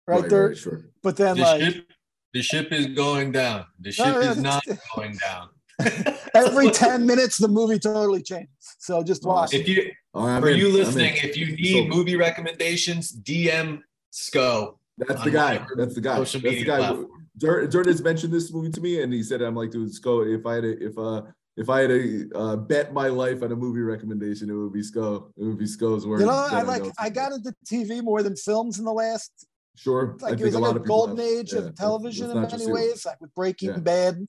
right, 0.08 0.30
there 0.30 0.56
sure. 0.56 0.86
but 1.04 1.18
then 1.18 1.36
The 1.38 1.42
like 1.42 1.62
ship 1.62 1.88
the 2.34 2.42
ship 2.42 2.72
is 2.72 2.88
going 2.88 3.32
down. 3.32 3.66
The 3.80 3.92
ship 3.92 4.06
No, 4.06 4.14
no, 4.14 4.32
is 4.32 4.38
not 4.38 4.64
going 4.96 5.18
down. 5.18 5.50
every 6.36 6.70
10 6.72 7.06
minutes 7.06 7.38
the 7.38 7.48
movie 7.48 7.80
totally 7.80 8.22
changes 8.22 8.50
so 8.80 9.04
just 9.04 9.24
watch 9.26 9.54
If 9.54 9.68
you 9.68 9.92
All 10.14 10.26
right, 10.28 10.36
I'm 10.36 10.42
for 10.42 10.50
in. 10.50 10.58
you 10.58 10.70
listening, 10.70 11.14
if 11.18 11.36
you 11.38 11.56
need 11.56 11.90
So- 11.90 11.96
movie 11.96 12.16
recommendations, 12.16 13.12
DM 13.12 13.82
Sko. 14.14 14.78
That's 14.98 15.24
the 15.24 15.32
guy. 15.32 15.66
That's 15.78 15.96
the 15.96 16.02
guy. 16.02 16.18
That's 16.20 16.32
the 16.34 16.64
guy. 16.66 16.78
platform. 16.78 17.08
Dirt, 17.38 17.72
Dirt 17.72 17.88
has 17.88 18.02
mentioned 18.04 18.32
this 18.34 18.52
movie 18.54 18.70
to 18.72 18.82
me, 18.82 19.02
and 19.02 19.12
he 19.12 19.24
said, 19.24 19.42
"I'm 19.42 19.56
like, 19.56 19.72
dude, 19.72 19.90
Sko. 19.90 20.38
If 20.38 20.46
I 20.46 20.56
had 20.56 20.66
a, 20.66 20.86
if 20.86 20.98
uh 20.98 21.22
if 21.58 21.70
I 21.70 21.80
had 21.82 21.90
to 21.90 22.30
uh, 22.36 22.56
bet 22.56 22.94
my 22.94 23.08
life 23.08 23.42
on 23.42 23.52
a 23.52 23.56
movie 23.56 23.82
recommendation, 23.82 24.50
it 24.50 24.54
would 24.54 24.74
be 24.74 24.82
Sko. 24.82 25.32
It 25.38 25.44
would 25.44 25.58
be 25.58 25.66
Sko's 25.66 26.06
work. 26.06 26.20
you 26.20 26.26
know 26.26 26.48
i 26.52 26.62
like 26.62 26.84
i 27.00 27.10
got 27.10 27.32
into 27.32 27.54
tv 27.66 28.02
more 28.04 28.22
than 28.24 28.36
films 28.36 28.80
in 28.80 28.86
the 28.86 28.94
last 28.94 29.48
sure. 29.76 30.18
like 30.22 30.32
I 30.32 30.36
it 30.36 30.38
think 30.38 30.46
was 30.48 30.56
a 30.56 30.60
like 30.60 30.68
lot 30.74 30.78
a 30.78 30.82
of 30.82 30.88
golden 30.88 31.18
have. 31.18 31.26
age 31.26 31.54
Yeah, 31.54 31.60
of 31.60 31.76
television 31.76 32.30
in 32.32 32.42
many 32.42 32.68
ways 32.72 33.06
like 33.06 33.20
with 33.22 33.34
breaking 33.36 33.70
Yeah. 33.70 33.78
bad 33.78 34.16
it's 34.18 34.28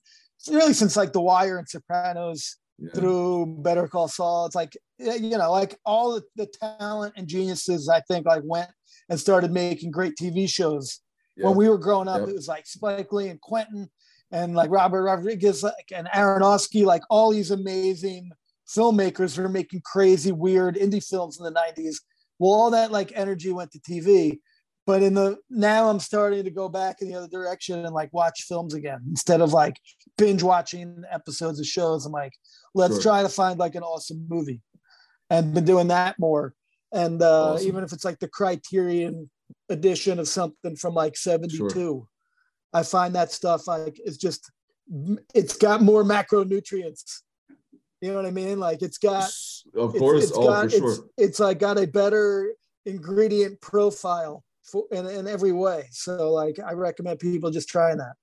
really 0.49 0.73
since 0.73 0.95
like 0.97 1.13
the 1.13 1.21
wire 1.21 1.57
and 1.57 1.67
sopranos 1.67 2.57
Yeah. 2.79 2.89
through 2.95 3.57
better 3.61 3.87
call 3.87 4.07
saul 4.07 4.45
it's 4.47 4.55
like 4.55 4.75
you 4.99 5.37
know 5.37 5.51
like 5.51 5.77
all 5.85 6.19
the, 6.35 6.47
talent 6.79 7.13
and 7.17 7.27
geniuses 7.27 7.87
i 7.89 7.99
think 8.01 8.25
like 8.25 8.41
went 8.45 8.69
and 9.09 9.19
started 9.19 9.51
making 9.51 9.91
great 9.91 10.15
tv 10.19 10.49
shows 10.49 11.01
Yeah. 11.35 11.47
when 11.47 11.55
we 11.57 11.69
were 11.69 11.77
growing 11.77 12.07
up, 12.07 12.21
Yep. 12.21 12.29
it 12.29 12.35
was 12.35 12.47
like 12.47 12.65
Spike 12.67 13.11
Lee 13.11 13.29
and 13.29 13.41
Quentin 13.41 13.89
and 14.31 14.55
like 14.55 14.69
Robert 14.71 15.03
Rodriguez 15.03 15.61
like, 15.63 15.91
and 15.93 16.07
Aronofsky, 16.07 16.85
like 16.85 17.03
all 17.09 17.31
these 17.31 17.51
amazing 17.51 18.31
filmmakers 18.67 19.37
were 19.37 19.49
making 19.49 19.81
crazy, 19.85 20.31
weird 20.31 20.75
indie 20.75 21.03
films 21.05 21.37
in 21.39 21.43
the 21.45 21.51
90s. 21.51 21.97
Well, 22.39 22.51
all 22.53 22.71
that 22.71 22.91
like 22.91 23.11
energy 23.15 23.51
went 23.51 23.71
to 23.71 23.79
TV. 23.79 24.39
But 24.85 25.01
in 25.01 25.13
the 25.13 25.37
now 25.49 25.89
I'm 25.89 25.99
starting 25.99 26.43
to 26.43 26.51
go 26.51 26.67
back 26.67 27.01
in 27.01 27.07
the 27.07 27.15
other 27.15 27.27
direction 27.29 27.85
and 27.85 27.93
like 27.95 28.11
watch 28.13 28.43
films 28.47 28.73
again 28.73 28.99
instead 29.09 29.39
of 29.41 29.53
like 29.53 29.79
binge 30.17 30.43
watching 30.43 31.03
episodes 31.09 31.59
of 31.59 31.65
shows. 31.65 32.05
I'm 32.05 32.11
like, 32.11 32.33
let's 32.75 32.95
Sure. 32.95 33.03
try 33.03 33.23
to 33.23 33.29
find 33.29 33.57
like 33.59 33.75
an 33.75 33.83
awesome 33.83 34.25
movie. 34.29 34.61
And 35.29 35.53
been 35.53 35.65
doing 35.65 35.87
that 35.87 36.19
more. 36.19 36.53
And 36.91 37.21
uh, 37.21 37.53
Awesome. 37.53 37.67
even 37.67 37.83
if 37.83 37.93
it's 37.93 38.03
like 38.05 38.19
the 38.19 38.27
criterion 38.27 39.29
edition 39.69 40.19
of 40.19 40.27
something 40.27 40.75
from 40.75 40.93
like 40.93 41.15
72 41.15 42.07
i 42.73 42.81
find 42.81 43.13
that 43.15 43.31
stuff 43.31 43.67
like 43.67 43.99
it's 44.03 44.17
just 44.17 44.49
it's 45.35 45.55
got 45.57 45.81
more 45.81 46.03
macronutrients 46.03 47.19
you 48.01 48.09
know 48.09 48.15
what 48.15 48.25
i 48.25 48.31
mean 48.31 48.59
like 48.59 48.81
it's 48.81 48.97
got 48.97 49.31
of 49.75 49.89
it's- 49.95 49.99
course. 49.99 50.23
it's 50.23 50.31
oh, 50.35 50.47
got, 50.47 50.63
for 50.63 50.69
sure. 50.77 50.91
it's, 50.91 51.01
it's 51.17 51.39
like 51.39 51.59
got 51.59 51.77
a 51.77 51.85
better 51.85 52.53
ingredient 52.85 53.59
profile 53.61 54.43
for 54.63 54.85
in, 54.91 55.05
in 55.07 55.27
every 55.27 55.51
way 55.51 55.87
so 55.91 56.31
like 56.31 56.57
i 56.65 56.71
recommend 56.73 57.19
people 57.19 57.51
just 57.51 57.69
trying 57.69 57.97
that 57.97 58.13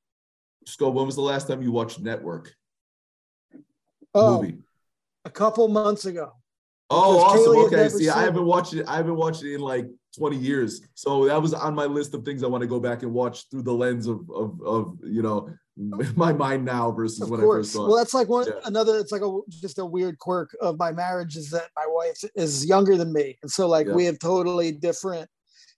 Sko, 0.69 0.93
when 0.93 1.07
was 1.07 1.15
the 1.17 1.23
last 1.23 1.49
time 1.49 1.63
you 1.63 1.73
watched 1.73 2.01
Network 2.01 2.55
oh 4.15 4.43
movie? 4.43 4.59
a 5.25 5.31
couple 5.31 5.69
months 5.69 6.05
ago 6.07 6.33
Oh, 6.93 7.21
awesome. 7.21 7.53
Kaylee 7.55 7.67
Okay. 7.67 7.89
See, 7.89 8.09
I 8.09 8.23
haven't 8.23 8.43
it. 8.43 8.47
watched 8.47 8.75
it. 8.75 8.85
I 8.89 8.97
haven't 8.97 9.15
watched 9.15 9.45
it 9.45 9.55
in 9.55 9.61
like 9.61 9.87
20 10.19 10.37
years. 10.37 10.81
So 10.95 11.27
that 11.27 11.41
was 11.41 11.55
on 11.55 11.73
my 11.73 11.85
list 11.85 12.15
of 12.15 12.25
things 12.25 12.43
I 12.43 12.49
want 12.49 12.63
to 12.63 12.67
go 12.67 12.81
back 12.81 13.05
and 13.05 13.13
watch 13.13 13.49
through 13.49 13.63
the 13.63 13.73
lens 13.73 14.09
of 14.09 14.29
of, 14.29 14.61
of 14.63 14.99
you 15.05 15.23
know 15.23 15.49
my 16.17 16.33
mind 16.33 16.65
now 16.65 16.91
versus 16.91 17.21
of 17.21 17.31
when 17.31 17.39
I 17.39 17.45
first 17.45 17.47
course 17.47 17.71
saw 17.75 17.87
well 17.87 17.97
that's 17.97 18.13
like 18.13 18.29
one 18.29 18.49
Yeah. 18.49 18.55
another 18.65 18.99
it's 18.99 19.13
like 19.13 19.23
a 19.23 19.39
just 19.51 19.79
a 19.79 19.87
weird 19.87 20.19
quirk 20.19 20.51
of 20.61 20.81
my 20.81 20.91
marriage 20.91 21.37
is 21.37 21.49
that 21.51 21.69
my 21.77 21.85
wife 21.87 22.25
is 22.35 22.67
younger 22.67 22.97
than 22.97 23.13
me 23.13 23.39
and 23.43 23.49
so 23.49 23.69
like 23.69 23.87
Yeah. 23.87 23.95
we 23.95 24.05
have 24.07 24.19
totally 24.19 24.73
different 24.73 25.31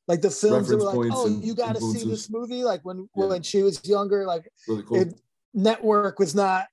like 0.08 0.20
the 0.20 0.30
films 0.30 0.68
that 0.68 0.76
were 0.78 0.84
like 0.84 1.12
oh 1.12 1.26
and 1.26 1.44
you 1.44 1.54
got 1.54 1.74
to 1.76 1.80
see 1.80 2.04
this 2.04 2.28
movie 2.30 2.64
like 2.64 2.80
when 2.82 3.08
Yeah. 3.16 3.26
when 3.26 3.42
she 3.42 3.62
was 3.62 3.80
younger 3.84 4.26
like 4.26 4.50
Really 4.68 4.82
cool. 4.82 4.98
it 4.98 5.14
network 5.54 6.18
was 6.18 6.34
not, 6.34 6.66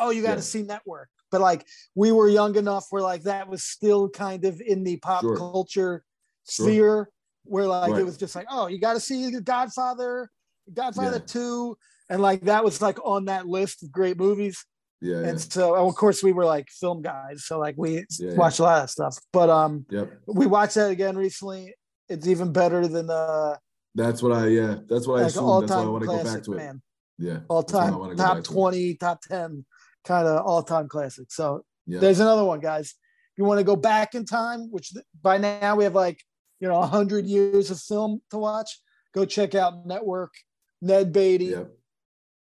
oh, 0.00 0.10
you 0.10 0.22
got 0.22 0.30
to 0.30 0.36
Yeah. 0.36 0.40
see 0.42 0.62
network. 0.62 1.08
But 1.30 1.40
like 1.40 1.66
we 1.94 2.12
were 2.12 2.28
young 2.28 2.56
enough 2.56 2.86
where 2.90 3.02
like 3.02 3.22
that 3.24 3.48
was 3.48 3.64
still 3.64 4.08
kind 4.08 4.44
of 4.44 4.60
in 4.60 4.84
the 4.84 4.96
pop 4.98 5.22
Sure. 5.22 5.36
culture 5.36 6.04
Sure. 6.48 6.66
sphere 6.68 7.10
where 7.44 7.66
like 7.66 7.94
it 7.96 8.04
was 8.04 8.16
just 8.16 8.34
like, 8.34 8.46
oh, 8.50 8.66
you 8.68 8.78
got 8.78 8.94
to 8.94 9.00
see 9.00 9.30
the 9.30 9.40
Godfather, 9.40 10.30
Godfather 10.72 11.18
Yeah. 11.18 11.26
2. 11.26 11.76
And 12.10 12.22
like 12.22 12.42
that 12.42 12.64
was 12.64 12.80
like 12.82 12.98
on 13.04 13.26
that 13.26 13.46
list 13.46 13.82
of 13.82 13.90
great 13.92 14.18
movies. 14.18 14.64
Yeah, 15.00 15.20
yeah. 15.20 15.28
And 15.28 15.40
so 15.40 15.74
and 15.74 15.86
of 15.86 15.94
course 15.96 16.22
we 16.22 16.32
were 16.32 16.44
like 16.44 16.68
film 16.70 17.02
guys. 17.02 17.44
So 17.44 17.58
like 17.58 17.74
we 17.76 18.04
Yeah, 18.18 18.34
watched 18.34 18.58
a 18.60 18.62
lot 18.62 18.82
of 18.84 18.90
stuff. 18.90 19.18
But 19.32 19.50
um 19.50 19.86
Yep. 19.90 20.12
we 20.26 20.46
watched 20.46 20.74
that 20.76 20.90
again 20.90 21.16
recently. 21.16 21.74
It's 22.14 22.26
even 22.28 22.52
better 22.52 22.86
than 22.86 23.10
uh 23.10 23.56
That's 23.94 24.22
what 24.22 24.32
I 24.32 24.46
yeah, 24.48 24.76
that's 24.88 25.06
what 25.06 25.18
I 25.18 25.22
like 25.22 25.30
assume. 25.30 25.60
That's 25.60 25.72
why 25.72 25.82
I 25.82 25.86
want 25.86 26.02
to 26.02 26.06
go 26.08 26.24
back 26.24 26.42
to 26.44 26.52
it. 26.52 26.56
man. 26.56 26.82
Yeah. 27.18 27.40
All 27.48 27.64
I 27.68 27.72
time 27.72 27.92
top 28.16 28.36
back 28.36 28.44
to 28.44 28.50
20, 28.52 28.94
top 28.96 29.20
10 29.22 29.64
kind 30.04 30.26
of 30.26 30.44
all 30.46 30.62
time 30.62 30.88
classic. 30.88 31.26
So 31.30 31.64
Yeah. 31.86 32.00
there's 32.00 32.20
another 32.20 32.44
one, 32.44 32.60
guys. 32.60 32.90
If 33.32 33.38
you 33.38 33.44
want 33.44 33.58
to 33.60 33.64
go 33.64 33.76
back 33.76 34.14
in 34.14 34.24
time, 34.24 34.68
which 34.70 34.92
by 35.22 35.38
now 35.38 35.74
we 35.76 35.84
have 35.84 35.94
like, 35.94 36.20
you 36.60 36.68
know, 36.68 36.78
100 36.80 37.26
years 37.26 37.70
of 37.70 37.80
film 37.80 38.20
to 38.30 38.38
watch, 38.38 38.80
go 39.14 39.24
check 39.24 39.54
out 39.54 39.86
Network, 39.86 40.32
Ned 40.82 41.12
Beatty, 41.12 41.46
Yep. 41.46 41.70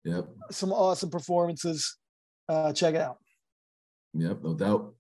Yep. 0.06 0.26
some 0.52 0.72
awesome 0.72 1.10
performances. 1.10 1.98
Uh, 2.48 2.72
check 2.74 2.96
it 2.96 3.02
out. 3.02 3.18
Yep. 4.14 4.42
No 4.44 4.54
doubt. 4.54 4.94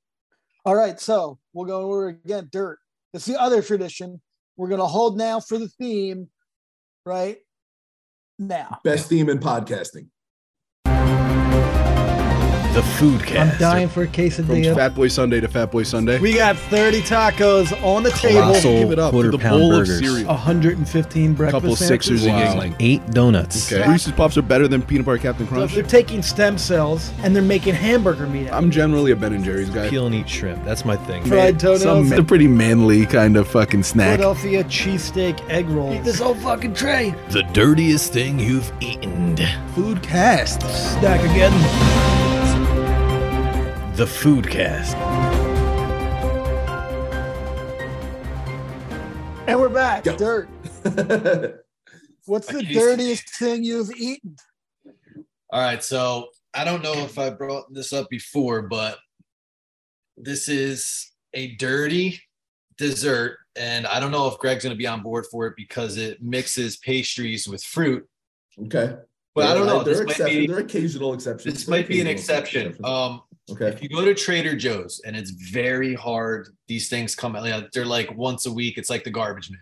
All 0.65 0.75
right, 0.75 0.99
so 0.99 1.39
we'll 1.53 1.65
go 1.65 1.81
over 1.81 2.09
again. 2.09 2.49
Dirt. 2.51 2.77
It's 3.13 3.25
the 3.25 3.39
other 3.41 3.61
tradition. 3.61 4.21
We're 4.59 4.67
gonna 4.67 4.87
hold 4.87 5.17
now 5.17 5.39
for 5.39 5.57
the 5.57 5.69
theme, 5.69 6.27
right 7.05 7.37
now. 8.37 8.79
Best 8.83 9.07
theme 9.07 9.29
in 9.29 9.39
podcasting. 9.39 10.07
The 12.79 12.85
food 12.85 13.23
cast. 13.23 13.55
I'm 13.55 13.59
dying 13.59 13.89
for 13.89 14.03
a 14.03 14.05
From 14.05 14.13
quesadilla. 14.13 14.73
Fat 14.73 14.95
Boy 14.95 15.09
Sunday 15.09 15.41
to 15.41 15.49
Fat 15.49 15.69
Boy 15.69 15.83
Sunday. 15.83 16.17
We 16.17 16.33
got 16.33 16.55
30 16.55 17.01
tacos 17.01 17.73
on 17.83 18.03
the 18.03 18.09
table, 18.11 18.39
Colossal 18.39 18.79
Give 18.79 18.91
it 18.93 18.99
up 18.99 19.11
quarter 19.11 19.31
the 19.31 19.37
pound 19.37 19.59
bowl 19.59 19.69
burgers. 19.71 19.89
of 19.99 20.05
cereal. 20.05 20.27
115 20.29 21.33
breakfast 21.33 21.57
A 21.57 21.59
couple 21.61 21.75
sandwiches. 21.75 22.21
Sixers 22.21 22.25
and 22.25 22.35
Wow. 22.37 22.53
Yuengling. 22.55 22.75
Eight 22.79 23.11
donuts. 23.11 23.69
Okay. 23.69 23.85
Reese's 23.91 24.13
Puffs 24.13 24.37
are 24.37 24.41
better 24.41 24.69
than 24.69 24.81
peanut 24.81 25.05
butter 25.05 25.17
Captain 25.17 25.45
So 25.45 25.53
Crunch. 25.55 25.73
they're 25.73 25.83
taking 25.83 26.21
stem 26.21 26.57
cells 26.57 27.11
and 27.21 27.35
they're 27.35 27.43
making 27.43 27.73
hamburger 27.75 28.27
meat. 28.27 28.47
out 28.47 28.53
I'm 28.53 28.71
generally 28.71 29.11
a 29.11 29.15
Ben 29.17 29.33
and 29.33 29.43
Jerry's 29.43 29.69
guy. 29.69 29.89
Peel 29.89 30.05
and 30.05 30.15
eat 30.15 30.29
shrimp. 30.29 30.63
That's 30.63 30.85
my 30.85 30.95
thing. 30.95 31.23
it. 31.23 31.27
Fried 31.27 31.59
Some 31.59 31.79
toenails, 31.79 32.11
a 32.13 32.23
pretty 32.23 32.47
manly 32.47 33.05
kind 33.05 33.35
of 33.35 33.49
fucking 33.49 33.83
snack. 33.83 34.19
Philadelphia 34.19 34.63
cheesesteak 34.63 35.37
egg 35.49 35.67
rolls. 35.67 35.95
Eat 35.95 36.05
this 36.05 36.19
whole 36.19 36.35
fucking 36.35 36.75
tray. 36.75 37.13
The 37.31 37.43
dirtiest 37.51 38.13
thing 38.13 38.39
you've 38.39 38.71
eaten. 38.79 39.35
Food 39.75 40.01
cast. 40.01 40.61
Stack 40.61 41.19
again. 41.29 42.18
The 43.99 44.05
Foodcast. 44.05 44.95
And 49.45 49.59
we're 49.59 49.67
back. 49.67 50.05
Go. 50.05 50.15
Dirt. 50.15 50.47
What's 52.25 52.47
the 52.47 52.59
Quesadilla. 52.59 52.73
dirtiest 52.73 53.29
thing 53.31 53.65
you've 53.65 53.91
eaten? 53.97 54.37
All 55.49 55.59
right, 55.59 55.83
so 55.83 56.29
I 56.53 56.63
don't 56.63 56.81
know 56.81 56.93
if 56.93 57.19
I 57.19 57.29
brought 57.29 57.73
this 57.73 57.91
up 57.91 58.09
before, 58.09 58.61
but 58.61 58.99
this 60.15 60.47
is 60.47 61.11
a 61.33 61.57
dirty 61.57 62.21
dessert, 62.77 63.39
and 63.57 63.85
I 63.85 63.99
don't 63.99 64.11
know 64.11 64.29
if 64.29 64.37
Greg's 64.37 64.63
going 64.63 64.73
to 64.73 64.77
be 64.77 64.87
on 64.87 65.03
board 65.03 65.25
for 65.29 65.45
it 65.45 65.55
because 65.57 65.97
it 65.97 66.23
mixes 66.23 66.77
pastries 66.77 67.49
with 67.49 67.61
fruit. 67.61 68.07
okay. 68.63 68.95
But 69.35 69.47
I 69.47 69.53
don't 69.53 69.67
know. 69.67 69.83
There, 69.83 70.01
are, 70.01 70.05
might 70.05 70.25
be 70.25 70.47
there 70.47 70.57
are 70.57 70.61
occasional 70.61 71.13
exceptions. 71.13 71.53
this 71.53 71.67
might 71.67 71.87
be 71.87 71.99
an 71.99 72.07
occasional 72.07 72.37
exception. 72.37 72.77
Um, 72.85 73.21
okay. 73.51 73.67
if 73.67 73.81
you 73.81 73.89
go 73.89 74.03
to 74.05 74.13
Trader 74.13 74.55
Joe's, 74.55 75.01
and 75.05 75.15
it's 75.15 75.31
very 75.31 75.93
hard. 75.93 76.49
These 76.67 76.89
things 76.89 77.15
come 77.15 77.35
out. 77.35 77.71
They're 77.73 77.85
like 77.85 78.15
once 78.15 78.45
a 78.45 78.51
week. 78.51 78.77
It's 78.77 78.89
like 78.89 79.03
the 79.03 79.11
garbage 79.11 79.49
man. 79.49 79.59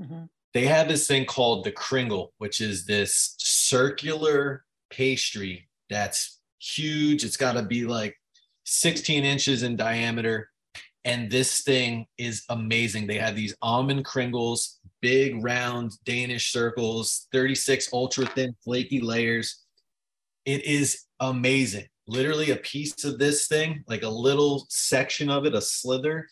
Mm-hmm. 0.00 0.24
they 0.54 0.64
have 0.64 0.88
this 0.88 1.06
thing 1.06 1.26
called 1.26 1.62
the 1.62 1.72
kringle 1.72 2.32
which 2.38 2.62
is 2.62 2.86
this 2.86 3.34
circular 3.36 4.64
pastry 4.88 5.68
that's 5.90 6.38
huge 6.58 7.22
it's 7.22 7.36
got 7.36 7.52
to 7.52 7.62
be 7.62 7.84
like 7.84 8.16
16 8.64 9.24
inches 9.24 9.62
in 9.62 9.76
diameter 9.76 10.48
and 11.04 11.30
this 11.30 11.62
thing 11.64 12.06
is 12.16 12.44
amazing 12.48 13.06
they 13.06 13.18
have 13.18 13.36
these 13.36 13.54
almond 13.60 14.06
kringles 14.06 14.78
big 15.02 15.44
round 15.44 15.92
danish 16.06 16.50
circles 16.50 17.26
36 17.32 17.92
ultra 17.92 18.24
thin 18.24 18.56
flaky 18.64 19.00
layers 19.00 19.66
it 20.46 20.64
is 20.64 21.04
amazing 21.18 21.88
literally 22.10 22.50
a 22.50 22.56
piece 22.56 23.04
of 23.04 23.18
this 23.18 23.46
thing 23.46 23.84
like 23.86 24.02
a 24.02 24.08
little 24.08 24.66
section 24.68 25.30
of 25.30 25.46
it 25.46 25.54
a 25.54 25.60
slither 25.60 26.26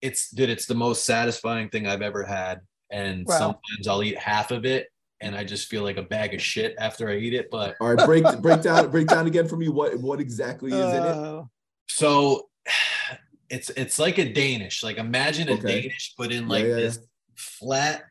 it's 0.00 0.30
dude 0.30 0.50
it's 0.50 0.66
the 0.66 0.74
most 0.74 1.04
satisfying 1.04 1.68
thing 1.68 1.86
i've 1.86 2.02
ever 2.02 2.22
had 2.24 2.60
and 2.90 3.26
Wow. 3.26 3.38
sometimes 3.38 3.88
i'll 3.88 4.02
eat 4.02 4.18
half 4.18 4.50
of 4.50 4.64
it 4.64 4.88
and 5.20 5.34
i 5.36 5.44
just 5.44 5.68
feel 5.68 5.82
like 5.82 5.96
a 5.96 6.02
bag 6.02 6.34
of 6.34 6.40
shit 6.42 6.74
after 6.78 7.08
i 7.10 7.16
eat 7.16 7.34
it 7.34 7.50
but 7.50 7.76
All 7.80 7.94
right. 7.94 8.06
Break 8.06 8.24
break 8.40 8.62
down 8.62 8.90
break 8.90 9.08
down 9.08 9.26
again 9.26 9.46
for 9.48 9.56
me. 9.56 9.68
What 9.68 9.98
what 10.00 10.20
exactly 10.20 10.72
is 10.72 10.92
in 10.92 11.04
it? 11.04 11.16
Uh, 11.16 11.42
so 11.88 12.48
it's 13.50 13.70
it's 13.70 13.98
like 13.98 14.16
a 14.18 14.32
danish 14.32 14.82
like 14.82 14.96
imagine 14.96 15.48
a 15.48 15.52
Okay. 15.52 15.82
danish 15.82 16.14
but 16.16 16.32
in 16.32 16.48
like 16.48 16.64
yeah, 16.64 16.76
this 16.76 16.98
flat 17.36 18.04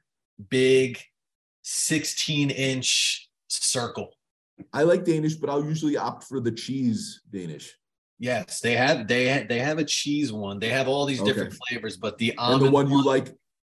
big 0.50 1.00
16 1.64 2.52
inch 2.52 3.30
circle 3.48 4.12
I 4.72 4.84
like 4.84 5.04
Danish, 5.06 5.36
but 5.36 5.50
I'll 5.50 5.64
usually 5.64 5.98
opt 5.98 6.24
for 6.26 6.40
the 6.40 6.52
cheese 6.52 7.22
Danish. 7.32 7.74
yes 8.20 8.60
they 8.62 8.76
have 8.76 9.08
they 9.08 9.28
ha- 9.28 9.46
they 9.50 9.60
have 9.60 9.80
a 9.80 9.84
cheese 9.84 10.32
one 10.32 10.60
they 10.60 10.70
have 10.70 10.88
all 10.88 11.06
these 11.06 11.22
different 11.22 11.54
flavors 11.68 11.98
but 11.98 12.18
the 12.20 12.30
And 12.32 12.40
almond 12.40 12.66
the 12.68 12.72
one 12.72 12.90
you 12.90 13.04
like. 13.04 13.28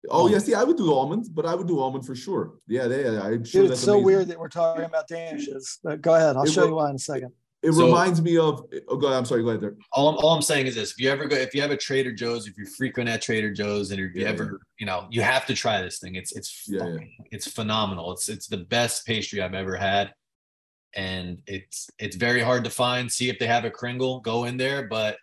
Oh, 0.09 0.19
Almond. 0.19 0.31
yes, 0.33 0.47
yeah, 0.47 0.55
oh. 0.55 0.59
see, 0.59 0.61
I 0.61 0.63
would 0.63 0.77
do 0.77 0.93
almonds, 0.93 1.27
but 1.27 1.45
I 1.45 1.53
would 1.53 1.67
do 1.67 1.81
almond 1.81 2.05
for 2.05 2.15
sure. 2.15 2.53
Yeah, 2.67 2.87
they, 2.87 3.05
I'm 3.05 3.43
sure 3.43 3.63
dude, 3.63 3.71
that's 3.71 3.81
it's 3.81 3.85
so 3.85 3.95
amazing. 3.95 4.05
weird 4.05 4.27
that 4.29 4.39
we're 4.39 4.47
talking 4.47 4.85
about 4.85 5.09
Danishes. 5.09 5.77
But 5.83 6.01
go 6.01 6.15
ahead. 6.15 6.37
I'll 6.37 6.43
It 6.43 6.51
show 6.53 6.61
will- 6.61 6.67
you 6.69 6.75
why 6.75 6.89
in 6.89 6.95
a 6.95 6.99
second. 6.99 7.33
It 7.61 7.73
So- 7.73 7.85
reminds 7.85 8.21
me 8.21 8.37
of. 8.37 8.63
Oh, 8.87 8.95
go 8.95 9.07
ahead. 9.07 9.19
I'm 9.19 9.25
sorry. 9.25 9.43
Go 9.43 9.49
ahead 9.49 9.59
there. 9.59 9.75
all 9.91 10.07
I'm, 10.07 10.15
all 10.23 10.33
I'm 10.33 10.41
saying 10.41 10.67
is 10.67 10.75
this: 10.75 10.91
if 10.91 10.99
you 11.01 11.09
ever 11.09 11.25
go, 11.25 11.35
if 11.35 11.53
you 11.53 11.61
have 11.61 11.71
a 11.71 11.75
Trader 11.77 12.13
Joe's, 12.13 12.47
if 12.47 12.57
you 12.57 12.65
frequent 12.65 13.09
at 13.09 13.21
Trader 13.21 13.51
Joe's, 13.53 13.91
and 13.91 13.99
if 13.99 14.15
you 14.15 14.21
Yeah, 14.21 14.29
ever, 14.29 14.61
you 14.79 14.85
know, 14.85 15.05
you 15.11 15.21
have 15.21 15.45
to 15.47 15.53
try 15.53 15.81
this 15.81 15.99
thing. 15.99 16.15
It's 16.15 16.31
it's 16.31 16.63
Yeah, 16.69 16.87
yeah. 16.87 16.99
it's 17.31 17.51
phenomenal. 17.51 18.13
It's 18.13 18.29
it's 18.29 18.47
the 18.47 18.59
best 18.77 19.05
pastry 19.05 19.41
I've 19.41 19.53
ever 19.53 19.75
had, 19.75 20.13
and 20.95 21.41
it's 21.47 21.89
it's 21.99 22.15
very 22.15 22.41
hard 22.41 22.63
to 22.63 22.69
find. 22.69 23.11
See 23.11 23.29
if 23.29 23.39
they 23.39 23.47
have 23.47 23.65
a 23.65 23.69
Kringle, 23.71 24.19
go 24.19 24.45
in 24.45 24.57
there, 24.57 24.87
but 24.87 25.17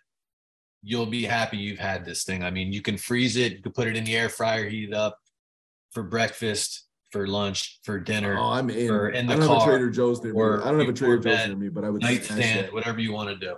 you'll 0.83 1.05
be 1.07 1.23
happy 1.23 1.57
you've 1.57 1.79
had 1.79 2.05
this 2.05 2.23
thing. 2.23 2.43
I 2.43 2.51
mean, 2.51 2.71
you 2.71 2.81
can 2.81 2.97
freeze 2.97 3.35
it, 3.35 3.53
you 3.53 3.61
can 3.61 3.71
put 3.73 3.87
it 3.87 3.97
in 3.97 4.03
the 4.03 4.15
air 4.15 4.29
fryer, 4.29 4.69
heat 4.69 4.89
it 4.89 4.93
up 4.93 5.17
for 5.91 6.03
breakfast, 6.03 6.85
for 7.11 7.27
lunch, 7.27 7.79
for 7.83 7.99
dinner, 7.99 8.37
Oh, 8.37 8.51
I'm 8.51 8.69
in. 8.69 8.89
or 8.91 9.09
in 9.09 9.29
I 9.29 9.35
the 9.35 9.41
don't 9.41 9.49
have 9.49 9.57
a 9.57 9.59
car, 9.59 9.69
Trader 9.69 9.89
Joe's 9.89 10.23
near 10.23 10.33
me. 10.33 10.39
I 10.41 10.69
don't 10.71 10.79
have 10.79 10.89
a 10.89 10.93
Trader 10.93 11.17
Joe's 11.19 11.47
near 11.47 11.55
me, 11.57 11.69
but 11.69 11.83
I 11.83 11.89
would 11.89 12.01
nightstand, 12.01 12.71
whatever 12.71 12.99
you 12.99 13.11
want 13.11 13.29
to 13.29 13.35
do. 13.35 13.55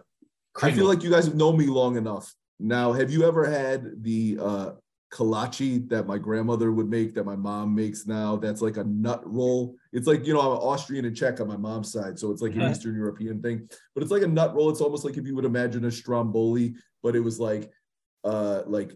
I 0.61 0.71
feel 0.71 0.87
like 0.87 1.03
you 1.03 1.09
guys 1.09 1.25
have 1.25 1.35
known 1.35 1.57
me 1.57 1.65
long 1.67 1.95
enough. 1.97 2.33
Now, 2.59 2.91
have 2.93 3.11
you 3.11 3.25
ever 3.27 3.45
had 3.49 4.03
the 4.03 4.37
uh 4.41 4.71
kolache 5.11 5.87
that 5.89 6.05
my 6.07 6.17
grandmother 6.17 6.71
would 6.71 6.89
make 6.89 7.13
that 7.15 7.25
my 7.25 7.35
mom 7.35 7.73
makes 7.73 8.05
now? 8.05 8.35
That's 8.35 8.61
like 8.61 8.77
a 8.77 8.83
nut 8.83 9.21
roll. 9.25 9.75
It's 9.91 10.07
like, 10.07 10.25
you 10.25 10.33
know, 10.33 10.41
I'm 10.41 10.57
Austrian 10.59 11.05
and 11.05 11.15
Czech 11.15 11.39
on 11.41 11.47
my 11.47 11.57
mom's 11.57 11.91
side. 11.91 12.19
So 12.19 12.31
it's 12.31 12.41
like 12.41 12.53
an 12.53 12.61
Mhm. 12.61 12.71
Eastern 12.71 12.95
European 12.95 13.41
thing, 13.41 13.67
but 13.93 14.03
it's 14.03 14.11
like 14.11 14.23
a 14.23 14.27
nut 14.27 14.55
roll. 14.55 14.69
It's 14.69 14.81
almost 14.81 15.05
like 15.05 15.17
if 15.17 15.25
you 15.25 15.35
would 15.35 15.45
imagine 15.45 15.85
a 15.85 15.91
stromboli, 15.91 16.75
but 17.01 17.15
it 17.15 17.21
was 17.21 17.39
like 17.39 17.71
uh 18.23 18.63
like 18.67 18.91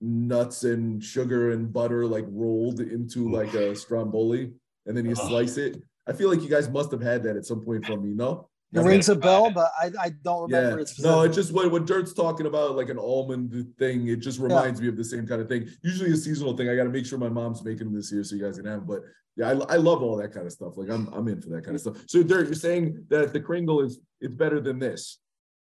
nuts 0.00 0.64
and 0.64 1.02
sugar 1.02 1.52
and 1.52 1.72
butter 1.72 2.04
like 2.06 2.26
rolled 2.28 2.80
into 2.80 3.30
like 3.30 3.54
a 3.54 3.74
stromboli 3.74 4.52
and 4.86 4.96
then 4.96 5.06
you 5.06 5.14
slice 5.14 5.56
it. 5.56 5.82
I 6.06 6.12
feel 6.12 6.28
like 6.28 6.42
you 6.42 6.48
guys 6.48 6.68
must 6.68 6.90
have 6.90 7.00
had 7.00 7.22
that 7.22 7.36
at 7.36 7.46
some 7.46 7.64
point 7.64 7.86
from 7.86 8.02
me, 8.02 8.12
no? 8.12 8.50
It 8.74 8.80
rings 8.82 9.08
a 9.08 9.14
bell, 9.14 9.50
but 9.50 9.70
I, 9.80 9.90
I 10.00 10.10
don't 10.24 10.50
remember 10.50 10.68
Yeah, 10.68 10.74
it. 10.74 10.78
no, 10.78 10.84
specifically. 10.84 11.26
it's 11.26 11.36
just 11.36 11.52
what, 11.52 11.70
what 11.70 11.86
Dirt's 11.86 12.12
talking 12.12 12.46
about, 12.46 12.74
like 12.76 12.88
an 12.88 12.98
almond 12.98 13.66
thing. 13.78 14.08
It 14.08 14.16
just 14.20 14.40
reminds 14.40 14.80
me 14.80 14.88
of 14.88 14.96
the 14.96 15.04
same 15.04 15.26
kind 15.26 15.40
of 15.40 15.48
thing. 15.48 15.68
Usually 15.82 16.10
a 16.12 16.16
seasonal 16.16 16.56
thing. 16.56 16.68
I 16.68 16.74
got 16.76 16.84
to 16.84 16.90
make 16.90 17.06
sure 17.06 17.18
my 17.18 17.28
mom's 17.28 17.62
making 17.64 17.86
them 17.86 17.94
this 17.94 18.10
year 18.12 18.24
so 18.24 18.34
you 18.34 18.42
guys 18.42 18.56
can 18.56 18.66
have. 18.66 18.80
'em. 18.80 18.86
But 18.86 19.02
yeah, 19.36 19.48
I, 19.50 19.74
I 19.74 19.76
love 19.76 20.02
all 20.02 20.16
that 20.16 20.32
kind 20.32 20.46
of 20.46 20.52
stuff. 20.52 20.76
Like 20.76 20.90
I'm 20.90 21.06
I'm 21.14 21.26
in 21.28 21.40
for 21.40 21.50
that 21.50 21.64
kind 21.64 21.74
of 21.74 21.80
stuff. 21.80 21.96
So 22.06 22.22
Dirt, 22.22 22.46
you're 22.46 22.54
saying 22.54 23.04
that 23.10 23.32
the 23.32 23.40
Kringle 23.40 23.80
is 23.80 24.00
it's 24.20 24.34
better 24.34 24.60
than 24.60 24.78
this. 24.78 25.18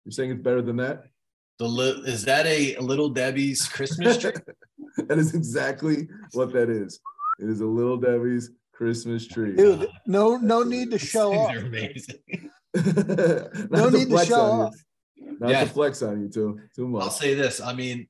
You're 0.06 0.12
saying 0.12 0.32
it's 0.32 0.42
better 0.42 0.62
than 0.62 0.78
that. 0.78 1.04
The 1.60 1.66
li- 1.68 2.04
is 2.06 2.26
that 2.26 2.46
a 2.46 2.78
Little 2.80 3.10
Debbie's 3.10 3.68
Christmas 3.68 4.18
tree? 4.22 4.32
that 5.08 5.18
is 5.18 5.34
exactly 5.34 6.08
what 6.34 6.52
that 6.54 6.70
is. 6.70 7.00
It 7.40 7.50
is 7.50 7.62
a 7.62 7.66
Little 7.66 7.98
Debbie's 7.98 8.52
Christmas 8.74 9.28
tree. 9.28 9.56
dude. 9.56 9.88
No, 10.08 10.36
no 10.38 10.64
need 10.64 10.92
to 10.92 10.98
show 11.00 11.32
things 11.32 11.58
off. 11.60 11.66
amazing. 11.66 12.16
Not 12.76 13.70
No 13.72 13.90
need 13.90 14.06
to 14.06 14.10
flex 14.10 14.28
show 14.28 14.42
on 14.42 14.58
you. 14.60 14.64
off. 14.66 14.76
Not 15.40 15.50
Yeah. 15.50 15.64
to 15.64 15.70
flex 15.70 16.02
on 16.02 16.22
you 16.22 16.30
too 16.30 16.60
too 16.76 16.88
much. 16.88 17.04
I'll 17.04 17.10
say 17.10 17.34
this. 17.34 17.62
I 17.62 17.74
mean, 17.74 18.08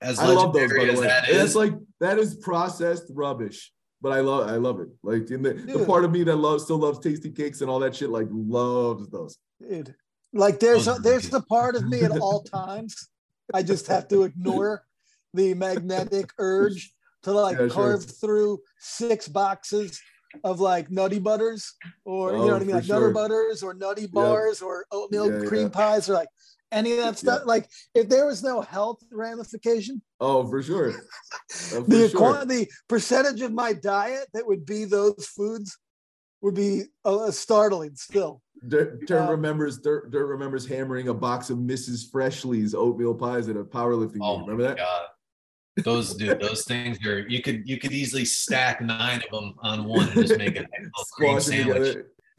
as 0.00 0.18
I 0.18 0.26
love 0.32 0.52
those, 0.52 0.62
legendary 0.62 0.86
by 0.88 0.94
the 0.94 1.00
way. 1.00 1.06
that 1.06 1.28
And 1.28 1.36
is, 1.38 1.44
It's 1.44 1.54
like 1.54 1.72
that 2.00 2.18
is 2.18 2.36
processed 2.36 3.04
rubbish. 3.10 3.72
but 4.00 4.12
I 4.12 4.20
love 4.20 4.48
I 4.48 4.56
love 4.56 4.80
it. 4.80 4.88
Like 5.02 5.30
in 5.30 5.42
the, 5.42 5.54
the 5.54 5.84
part 5.86 6.04
of 6.04 6.10
me 6.12 6.24
that 6.24 6.36
loves 6.36 6.64
still 6.64 6.78
loves 6.78 6.98
Tastykakes 6.98 7.60
and 7.60 7.70
all 7.70 7.80
that 7.80 7.96
shit, 7.96 8.10
like 8.10 8.28
loves 8.30 9.08
those. 9.08 9.36
Dude, 9.60 9.94
like 10.32 10.60
there's 10.60 10.86
a, 10.88 10.94
there's 10.94 11.28
the 11.30 11.42
part 11.42 11.74
of 11.74 11.84
me 11.88 12.02
at 12.02 12.12
all 12.18 12.42
times. 12.42 13.08
I 13.52 13.62
just 13.62 13.86
have 13.88 14.08
to 14.08 14.22
ignore 14.24 14.84
the 15.32 15.54
magnetic 15.54 16.30
urge 16.38 16.92
to 17.24 17.32
like 17.32 17.52
Yeah, 17.58 17.68
sure. 17.68 17.70
carve 17.70 18.04
through 18.04 18.60
six 18.78 19.26
boxes 19.28 20.00
of 20.42 20.60
like 20.60 20.90
nutty 20.90 21.18
butters 21.18 21.74
or 22.04 22.32
you 22.32 22.38
know 22.38 22.42
Oh, 22.44 22.52
what 22.54 22.56
I 22.56 22.58
mean, 22.60 22.70
for 22.70 22.76
like 22.76 22.88
nutter 22.88 23.10
butters 23.10 23.62
or 23.62 23.74
nutty 23.74 24.06
bars 24.06 24.60
or 24.62 24.84
oatmeal 24.90 25.30
Yeah, 25.30 25.46
cream 25.48 25.62
yeah. 25.62 25.68
pies 25.68 26.08
or 26.08 26.14
like 26.14 26.28
any 26.72 26.92
of 26.92 26.98
that 26.98 27.18
stuff. 27.18 27.42
Like 27.46 27.68
if 27.94 28.08
there 28.08 28.26
was 28.26 28.42
no 28.42 28.60
health 28.60 29.02
ramification, 29.12 30.02
Oh, 30.20 30.46
for 30.48 30.62
sure. 30.62 30.92
Uh, 31.72 31.82
for 31.82 31.82
the 31.84 32.08
sure. 32.08 32.18
quan- 32.18 32.48
the 32.48 32.68
percentage 32.88 33.40
of 33.40 33.52
my 33.52 33.72
diet 33.72 34.26
that 34.34 34.46
would 34.46 34.64
be 34.66 34.84
those 34.84 35.26
foods 35.26 35.76
would 36.42 36.54
be 36.54 36.82
uh, 37.04 37.30
startling 37.30 37.94
still. 37.94 38.42
Dirt, 38.66 39.06
Dirt 39.06 39.28
Uh, 39.28 39.30
remembers 39.30 39.78
Dirt, 39.78 40.10
Dirt 40.10 40.26
remembers 40.26 40.66
hammering 40.66 41.08
a 41.08 41.14
box 41.14 41.50
of 41.50 41.58
Mrs. 41.58 42.10
Freshley's 42.10 42.74
oatmeal 42.74 43.14
pies 43.14 43.48
at 43.48 43.56
a 43.56 43.62
powerlifting 43.64 44.18
Oh 44.20 44.38
meet. 44.38 44.46
Remember 44.46 44.62
that? 44.64 44.76
god. 44.78 45.06
Those 45.82 46.14
dude, 46.14 46.40
those 46.40 46.64
things 46.64 47.04
are 47.04 47.26
you 47.28 47.42
could 47.42 47.68
you 47.68 47.78
could 47.78 47.90
easily 47.92 48.24
stack 48.24 48.80
nine 48.80 49.22
of 49.24 49.30
them 49.32 49.54
on 49.60 49.84
one 49.84 50.08
and 50.10 50.26
just 50.26 50.38
make 50.38 50.56
a 50.56 50.66
cream 51.16 51.40
sandwich. 51.40 51.96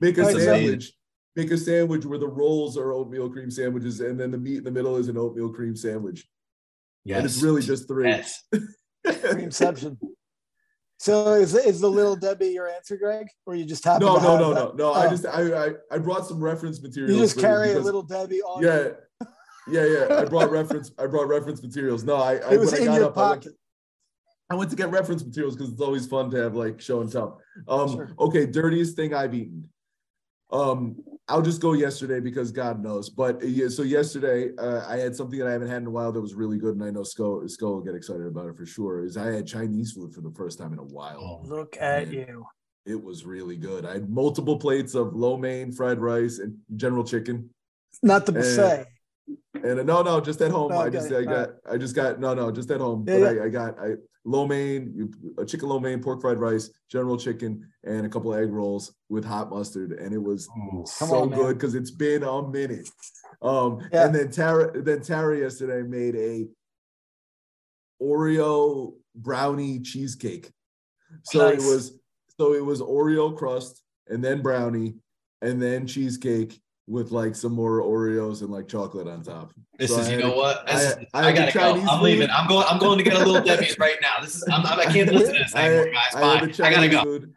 Make 0.00 0.18
a 0.18 0.22
Like, 0.22 0.32
so- 0.32 0.38
sandwich. 0.38 0.92
Make 1.34 1.50
a 1.50 1.56
sandwich 1.56 2.04
where 2.04 2.18
the 2.18 2.28
rolls 2.28 2.76
are 2.76 2.92
oatmeal 2.92 3.30
cream 3.30 3.50
sandwiches, 3.50 4.00
and 4.00 4.20
then 4.20 4.30
the 4.30 4.36
meat 4.36 4.58
in 4.58 4.64
the 4.64 4.70
middle 4.70 4.96
is 4.96 5.08
an 5.08 5.16
oatmeal 5.16 5.48
cream 5.48 5.74
sandwich. 5.74 6.26
Yes. 7.04 7.16
And 7.16 7.24
it's 7.26 7.42
really 7.42 7.62
just 7.62 7.88
three. 7.88 8.06
yes. 8.08 8.44
Creamception. 9.06 9.96
So 10.98 11.32
is 11.32 11.54
is 11.54 11.80
the 11.80 11.88
little 11.88 12.16
Debbie 12.16 12.48
your 12.50 12.68
answer, 12.68 12.96
Greg, 12.98 13.26
or 13.46 13.54
you 13.54 13.64
just 13.64 13.82
happen 13.84 14.06
No, 14.06 14.16
to 14.18 14.22
no, 14.22 14.30
have 14.30 14.40
no, 14.40 14.54
that? 14.54 14.76
no, 14.76 14.88
no. 14.88 14.92
I 14.92 15.06
Oh. 15.06 15.10
just 15.10 15.24
I, 15.26 15.66
I 15.66 15.70
I 15.90 15.98
brought 15.98 16.26
some 16.26 16.38
reference 16.38 16.82
materials. 16.82 17.16
You 17.16 17.22
just 17.22 17.36
for- 17.36 17.40
carry 17.40 17.72
a 17.72 17.80
little 17.80 18.02
Debbie 18.02 18.42
on. 18.42 18.62
Yeah, 18.62 18.88
yeah, 19.68 19.84
yeah. 19.86 20.16
I 20.20 20.24
brought 20.24 20.50
reference. 20.50 20.90
I 20.98 21.06
brought 21.06 21.28
reference 21.28 21.62
materials. 21.62 22.04
No, 22.04 22.16
I, 22.16 22.36
I 22.36 22.54
It 22.54 22.60
was 22.60 22.72
when 22.72 22.82
I 22.82 22.84
got 22.86 22.94
your 22.96 23.04
up, 23.06 23.18
I 23.18 23.30
went, 23.30 23.42
pocket. 23.42 23.58
I 24.50 24.54
went 24.54 24.70
to 24.70 24.76
get 24.76 24.90
reference 24.90 25.24
materials 25.24 25.56
because 25.56 25.72
it's 25.72 25.80
always 25.80 26.06
fun 26.06 26.30
to 26.30 26.36
have 26.38 26.54
like 26.54 26.80
show 26.80 27.00
and 27.00 27.10
tell. 27.10 27.40
Um, 27.68 27.90
Sure. 27.92 28.10
okay, 28.18 28.46
dirtiest 28.46 28.96
thing 28.96 29.14
I've 29.14 29.34
eaten. 29.34 29.68
Um, 30.50 30.96
I'll 31.28 31.40
just 31.40 31.62
go 31.62 31.72
yesterday 31.72 32.20
because 32.20 32.52
God 32.52 32.82
knows. 32.82 33.08
But 33.08 33.42
uh, 33.42 33.46
yeah, 33.46 33.68
so 33.68 33.82
yesterday 33.82 34.50
uh, 34.58 34.84
I 34.86 34.98
had 34.98 35.16
something 35.16 35.38
that 35.38 35.48
I 35.48 35.52
haven't 35.52 35.68
had 35.68 35.80
in 35.82 35.86
a 35.86 35.90
while 35.90 36.12
that 36.12 36.20
was 36.20 36.34
really 36.34 36.58
good, 36.58 36.74
and 36.74 36.84
I 36.84 36.90
know 36.90 37.04
Skull 37.04 37.48
Skull 37.48 37.74
will 37.74 37.80
get 37.80 37.94
excited 37.94 38.26
about 38.26 38.48
it 38.48 38.56
for 38.56 38.66
sure. 38.66 39.04
Is 39.04 39.16
I 39.16 39.32
had 39.32 39.46
Chinese 39.46 39.92
food 39.92 40.12
for 40.12 40.20
the 40.20 40.32
first 40.32 40.58
time 40.58 40.72
in 40.72 40.78
a 40.78 40.84
while. 40.84 41.20
Oh, 41.44 41.46
Look 41.48 41.76
at 41.80 42.08
Man. 42.08 42.12
you. 42.14 42.46
It 42.84 43.02
was 43.02 43.24
really 43.24 43.56
good. 43.56 43.86
I 43.86 43.92
had 43.92 44.10
multiple 44.10 44.58
plates 44.58 44.94
of 44.96 45.14
lo 45.14 45.36
mein, 45.36 45.70
fried 45.72 46.00
rice, 46.00 46.40
and 46.40 46.58
general 46.76 47.04
chicken. 47.04 47.48
Not 48.02 48.26
the 48.26 48.32
buffet. 48.32 48.86
And 49.54 49.80
uh, 49.80 49.82
no, 49.82 50.02
no, 50.02 50.20
just 50.20 50.40
at 50.40 50.50
home. 50.50 50.72
I 50.72 50.90
just, 50.90 51.12
I 51.12 51.16
Okay, 51.16 51.24
got, 51.26 51.50
I 51.70 51.76
just 51.78 51.94
got, 51.94 52.18
no, 52.18 52.34
no, 52.34 52.50
just 52.50 52.70
at 52.70 52.80
home. 52.80 53.04
Yeah, 53.06 53.20
but 53.20 53.38
I, 53.38 53.44
I 53.44 53.48
got, 53.48 53.78
I 53.78 53.94
lo 54.24 54.46
mein, 54.46 55.12
a 55.38 55.44
chicken 55.44 55.68
lo 55.68 55.78
mein, 55.78 56.02
pork 56.02 56.20
fried 56.20 56.38
rice, 56.38 56.70
general 56.90 57.16
chicken, 57.16 57.68
and 57.84 58.06
a 58.06 58.08
couple 58.08 58.32
of 58.32 58.40
egg 58.42 58.50
rolls 58.52 58.94
with 59.08 59.24
hot 59.24 59.50
mustard, 59.50 59.92
and 59.92 60.12
it 60.14 60.22
was 60.22 60.46
Come 60.46 61.08
so 61.08 61.22
on, 61.22 61.30
good 61.30 61.58
because 61.58 61.74
it's 61.74 61.90
been 61.90 62.22
a 62.22 62.48
minute. 62.48 62.88
Um, 63.40 63.80
Yeah. 63.92 64.06
and 64.06 64.14
then 64.14 64.30
Tara, 64.30 64.82
then 64.82 65.00
Tara 65.02 65.38
yesterday 65.38 65.82
made 65.86 66.16
a 66.16 66.48
Oreo 68.02 68.94
brownie 69.14 69.80
cheesecake. 69.80 70.50
So 71.24 71.38
Nice. 71.48 71.58
it 71.58 71.68
was, 71.68 71.98
so 72.38 72.54
it 72.54 72.64
was 72.64 72.80
Oreo 72.80 73.36
crust, 73.36 73.82
and 74.08 74.24
then 74.24 74.42
brownie, 74.42 74.94
and 75.40 75.60
then 75.60 75.86
cheesecake 75.86 76.61
with 76.88 77.10
like 77.12 77.34
some 77.36 77.52
more 77.52 77.80
Oreos 77.80 78.40
and 78.42 78.50
like 78.50 78.66
chocolate 78.68 79.06
on 79.08 79.22
top. 79.22 79.52
This 79.78 79.90
So 79.90 80.00
is, 80.00 80.10
you 80.10 80.18
know 80.18 80.34
what? 80.34 80.68
I- 80.68 80.80
is- 80.80 80.96
I 81.14 81.20
I, 81.20 81.22
had 81.30 81.34
the 81.36 81.40
gotta 81.40 81.52
go. 81.52 81.60
Chinese 81.72 81.88
I'm 81.90 82.02
leaving. 82.02 82.30
I'm 82.30 82.48
going. 82.48 82.66
I'm 82.68 82.78
going 82.78 82.98
to 82.98 83.04
get 83.04 83.14
a 83.14 83.18
little 83.18 83.40
Debbie's 83.42 83.78
right 83.86 83.96
now. 84.02 84.20
This 84.22 84.34
is. 84.36 84.44
I'm, 84.50 84.64
I 84.66 84.84
can't 84.86 85.10
listen 85.12 85.34
to 85.34 85.40
this 85.40 85.54
anymore, 85.56 85.92
guys. 85.92 86.14
I 86.14 86.20
Bye. 86.20 86.66
I 86.66 86.70
gotta 86.72 86.88
go. 86.88 87.02
food. 87.04 87.32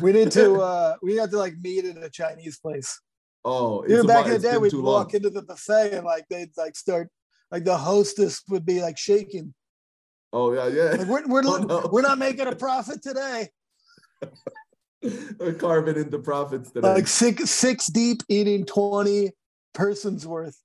We 0.00 0.12
need 0.12 0.30
to 0.32 0.54
uh 0.60 0.96
we 1.02 1.16
have 1.16 1.30
to 1.30 1.38
like 1.38 1.54
meet 1.62 1.84
at 1.84 2.02
a 2.02 2.10
Chinese 2.10 2.58
place. 2.58 3.00
Oh, 3.44 3.84
You 3.88 3.96
know, 3.96 4.04
back 4.04 4.26
about- 4.26 4.36
in 4.36 4.42
the 4.42 4.50
day, 4.50 4.56
we'd 4.58 4.72
walk 4.74 5.06
long. 5.08 5.14
into 5.14 5.30
the 5.30 5.42
buffet 5.42 5.92
and 5.94 6.04
like 6.04 6.26
they'd 6.30 6.50
like 6.56 6.76
start 6.76 7.08
like 7.50 7.64
the 7.64 7.76
hostess 7.76 8.42
would 8.48 8.64
be 8.64 8.80
like 8.80 8.96
shaking. 8.98 9.52
Oh 10.32 10.52
yeah, 10.54 10.68
yeah. 10.68 10.90
Like 10.96 11.08
we're 11.08 11.26
we're, 11.26 11.42
Oh, 11.44 11.56
no. 11.58 11.88
we're 11.92 12.02
not 12.02 12.18
making 12.18 12.46
a 12.46 12.54
profit 12.56 13.02
today. 13.02 13.48
They're 15.38 15.54
carving 15.54 15.96
into 15.96 16.18
profits 16.18 16.70
today. 16.70 16.94
Like 16.94 17.06
six 17.08 17.50
six 17.50 17.86
deep 17.86 18.22
eating 18.28 18.64
20 18.64 19.30
persons 19.74 20.26
worth. 20.26 20.56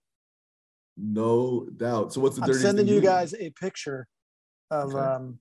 no 0.96 1.68
doubt. 1.78 2.14
So 2.14 2.22
what's 2.22 2.38
the 2.38 2.44
I'm 2.46 2.54
sending 2.54 2.88
you 2.88 3.02
guys 3.02 3.34
a 3.34 3.50
picture 3.52 4.08
of 4.72 4.94
Okay. 4.96 5.00
um 5.00 5.40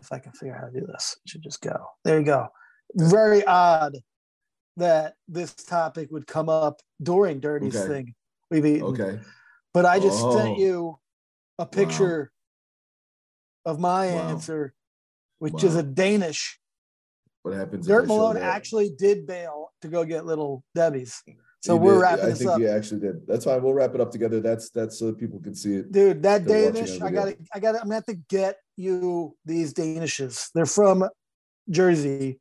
if 0.00 0.12
I 0.12 0.18
can 0.18 0.32
figure 0.32 0.54
out 0.54 0.60
how 0.62 0.66
to 0.68 0.80
do 0.80 0.86
this, 0.86 1.16
it 1.24 1.30
should 1.30 1.42
just 1.42 1.60
go. 1.62 1.86
There 2.04 2.18
you 2.18 2.24
go. 2.24 2.48
Very 2.94 3.44
odd 3.44 3.96
that 4.76 5.14
this 5.28 5.54
topic 5.54 6.08
would 6.10 6.26
come 6.26 6.48
up 6.48 6.80
during 7.02 7.40
Dirty's 7.40 7.76
Okay. 7.76 7.86
thing 7.86 8.14
we've 8.50 8.66
eaten. 8.66 8.82
Okay. 8.88 9.20
But 9.72 9.86
I 9.86 9.98
just 9.98 10.26
Oh. 10.26 10.30
sent 10.36 10.58
you 10.58 10.98
a 11.58 11.66
picture 11.66 12.32
of 13.64 13.78
my 13.78 14.08
Wow. 14.08 14.28
answer, 14.30 14.74
which 15.38 15.64
is 15.64 15.74
a 15.76 15.82
Danish. 15.82 16.58
What 17.44 17.54
happens? 17.54 17.86
Dirt 17.86 18.06
Malone 18.06 18.38
actually 18.38 18.90
did 18.98 19.26
bail 19.26 19.70
to 19.82 19.88
go 19.88 20.02
get 20.04 20.24
little 20.24 20.64
Debbie's. 20.74 21.22
So 21.62 21.74
You 21.74 21.80
we're 21.80 21.92
did. 21.94 22.00
wrapping 22.00 22.24
I 22.24 22.32
think 22.32 22.50
up. 22.50 22.58
you 22.58 22.68
actually 22.68 23.00
did. 23.00 23.26
That's 23.26 23.44
fine. 23.44 23.62
We'll 23.62 23.74
wrap 23.74 23.94
it 23.94 24.00
up 24.00 24.10
together. 24.10 24.40
That's 24.40 24.70
that's 24.70 24.98
so 24.98 25.06
that 25.08 25.18
people 25.18 25.40
can 25.40 25.54
see 25.54 25.74
it. 25.76 25.92
Dude, 25.92 26.22
that 26.22 26.46
They're 26.46 26.72
Danish, 26.72 27.00
I 27.02 27.10
gotta, 27.10 27.36
I 27.54 27.58
gotta, 27.60 27.78
I'm 27.80 27.84
gonna 27.84 27.96
have 27.96 28.06
to 28.06 28.16
get 28.30 28.56
you 28.78 29.36
these 29.44 29.74
Danishes. 29.74 30.48
They're 30.54 30.64
from 30.66 31.06
Jersey, 31.68 32.40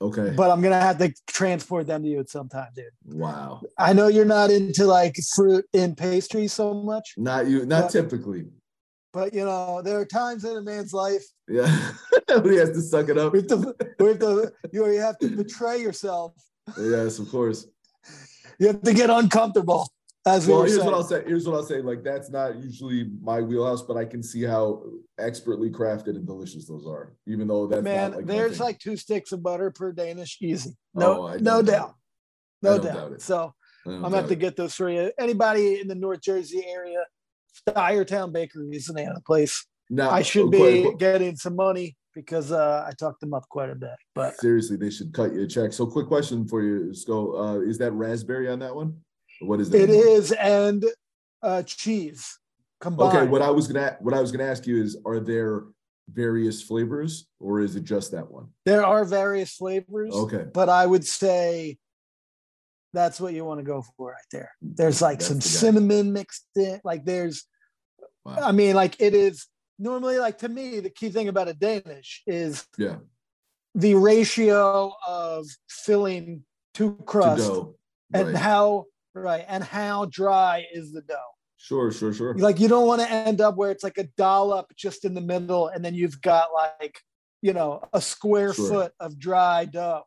Okay. 0.00 0.32
but 0.36 0.50
I'm 0.50 0.60
gonna 0.62 0.80
have 0.80 0.98
to 0.98 1.12
transport 1.28 1.88
them 1.88 2.02
to 2.04 2.08
you 2.08 2.20
at 2.20 2.30
some 2.30 2.48
time, 2.48 2.68
dude. 2.74 2.84
wow. 3.06 3.60
I 3.78 3.92
know 3.92 4.06
you're 4.06 4.24
not 4.24 4.50
into 4.50 4.84
like 4.86 5.16
fruit 5.34 5.64
and 5.74 5.96
pastry 5.96 6.46
so 6.46 6.72
much, 6.74 7.14
Not 7.16 7.46
you. 7.48 7.66
Not 7.66 7.90
typically. 7.90 8.46
But 9.12 9.34
you 9.34 9.44
know, 9.44 9.82
there 9.82 9.98
are 9.98 10.04
times 10.04 10.44
in 10.44 10.56
a 10.56 10.62
man's 10.62 10.92
life 10.92 11.24
Yeah. 11.48 11.66
he 12.42 12.56
has 12.56 12.70
to 12.70 12.80
suck 12.82 13.08
it 13.08 13.18
up. 13.18 13.32
we 13.32 13.40
have 13.40 13.48
to, 13.48 13.74
we 13.98 14.06
have 14.08 14.18
to, 14.20 14.52
you 14.72 14.84
have 15.00 15.18
to 15.18 15.28
betray 15.28 15.80
yourself. 15.80 16.32
yes, 16.78 17.18
of 17.18 17.30
course. 17.30 17.66
You 18.58 18.68
have 18.68 18.82
to 18.82 18.92
get 18.92 19.08
uncomfortable, 19.10 19.88
as 20.26 20.46
Well, 20.46 20.58
were 20.58 20.64
here's 20.66 20.76
saying. 20.76 20.86
what 20.86 20.94
I'll 20.94 21.02
say. 21.02 21.22
Here's 21.26 21.46
what 21.48 21.56
I'll 21.56 21.62
say. 21.64 21.80
Like 21.80 22.02
that's 22.04 22.30
not 22.30 22.56
usually 22.56 23.10
my 23.22 23.40
wheelhouse, 23.40 23.82
but 23.82 23.96
I 23.96 24.04
can 24.04 24.22
see 24.22 24.42
how 24.42 24.82
expertly 25.18 25.70
crafted 25.70 26.08
and 26.16 26.26
delicious 26.26 26.66
those 26.68 26.86
are. 26.86 27.14
Even 27.26 27.48
though 27.48 27.66
that's 27.66 27.82
Man, 27.82 28.10
not 28.10 28.16
like 28.18 28.26
there's 28.26 28.60
like 28.60 28.78
two 28.78 28.96
sticks 28.96 29.32
of 29.32 29.42
butter 29.42 29.70
per 29.70 29.92
Danish, 29.92 30.36
easy. 30.42 30.76
Oh, 30.96 31.00
No, 31.00 31.26
I 31.28 31.36
no 31.38 31.62
doubt 31.62 31.94
no 32.62 32.78
doubt. 32.78 32.94
doubt 32.94 33.12
it. 33.12 33.22
So 33.22 33.54
I'm 33.86 34.02
gonna 34.02 34.16
have 34.16 34.24
doubt 34.24 34.28
to 34.28 34.34
it. 34.34 34.38
get 34.40 34.56
those 34.56 34.74
for 34.74 34.90
you. 34.90 35.10
Anybody 35.18 35.80
in 35.80 35.88
the 35.88 35.94
North 35.94 36.20
Jersey 36.20 36.62
area, 36.68 37.02
Styretown 37.68 38.32
Bakery 38.32 38.76
is 38.76 38.86
the 38.86 38.94
name 38.94 39.08
of 39.08 39.14
the 39.14 39.22
place. 39.22 39.66
No, 39.88 40.08
I 40.08 40.22
should 40.22 40.50
be 40.50 40.82
quick- 40.82 40.98
getting 40.98 41.36
some 41.36 41.56
money 41.56 41.96
because 42.14 42.52
uh, 42.52 42.84
I 42.86 42.92
talked 42.98 43.20
them 43.20 43.34
up 43.34 43.48
quite 43.48 43.70
a 43.70 43.74
bit. 43.74 43.96
But 44.14 44.36
seriously, 44.36 44.76
they 44.76 44.90
should 44.90 45.12
cut 45.12 45.32
you 45.32 45.42
a 45.42 45.46
check. 45.46 45.72
So, 45.72 45.86
quick 45.86 46.06
question 46.06 46.46
for 46.46 46.62
you, 46.62 46.92
Sko. 46.92 47.58
Uh, 47.58 47.60
is 47.60 47.78
that 47.78 47.92
raspberry 47.92 48.48
on 48.48 48.58
that 48.60 48.74
one? 48.74 48.96
What 49.40 49.60
is 49.60 49.70
that? 49.70 49.82
it 49.82 49.90
is 49.90 50.32
and 50.32 50.84
uh, 51.42 51.62
cheese 51.62 52.38
combined. 52.80 53.16
Okay, 53.16 53.26
what 53.26 53.42
I 53.42 53.50
was 53.50 53.66
gonna 53.66 53.96
what 54.00 54.14
I 54.14 54.20
was 54.20 54.30
gonna 54.32 54.44
ask 54.44 54.66
you 54.66 54.82
is, 54.82 54.96
are 55.06 55.18
there 55.20 55.64
various 56.12 56.60
flavors, 56.62 57.26
or 57.38 57.60
is 57.60 57.76
it 57.76 57.84
just 57.84 58.12
that 58.12 58.30
one? 58.30 58.48
there 58.66 58.84
are 58.84 59.04
various 59.04 59.54
flavors, 59.54 60.12
Okay, 60.12 60.44
but 60.52 60.68
I 60.68 60.86
would 60.86 61.06
say 61.06 61.78
that's 62.92 63.20
what 63.20 63.32
you 63.34 63.44
want 63.44 63.60
to 63.60 63.64
go 63.64 63.84
for 63.96 64.10
right 64.10 64.20
there. 64.32 64.50
There's 64.60 65.00
like 65.00 65.18
That's 65.18 65.28
some 65.28 65.36
the 65.38 65.42
cinnamon 65.42 66.12
mixed 66.12 66.46
in. 66.56 66.80
Like 66.84 67.04
there's, 67.04 67.44
Wow. 68.24 68.36
I 68.42 68.52
mean, 68.52 68.74
like 68.76 69.00
it 69.00 69.14
is 69.14 69.46
normally 69.78 70.18
like 70.18 70.38
to 70.38 70.48
me 70.48 70.80
the 70.80 70.90
key 70.90 71.08
thing 71.08 71.28
about 71.28 71.48
a 71.48 71.54
Danish 71.54 72.22
is 72.26 72.66
yeah, 72.76 72.96
the 73.74 73.94
ratio 73.94 74.92
of 75.08 75.46
filling 75.70 76.44
to 76.74 76.96
to 76.96 77.02
crust 77.04 77.50
and 78.12 78.36
how 78.36 78.84
right 79.14 79.44
and 79.48 79.64
how 79.64 80.04
dry 80.04 80.66
is 80.72 80.92
the 80.92 81.00
dough. 81.00 81.16
Sure, 81.56 81.90
sure, 81.90 82.12
sure. 82.12 82.34
Like 82.34 82.60
you 82.60 82.68
don't 82.68 82.86
want 82.86 83.00
to 83.00 83.10
end 83.10 83.40
up 83.40 83.56
where 83.56 83.70
it's 83.70 83.82
like 83.84 83.98
a 83.98 84.08
dollop 84.18 84.74
just 84.76 85.04
in 85.04 85.14
the 85.14 85.20
middle, 85.20 85.68
and 85.68 85.82
then 85.84 85.94
you've 85.94 86.20
got 86.20 86.48
like 86.54 86.98
you 87.40 87.54
know 87.54 87.82
a 87.94 88.02
square 88.02 88.52
Sure. 88.52 88.68
foot 88.68 88.92
of 89.00 89.18
dry 89.18 89.64
dough. 89.64 90.02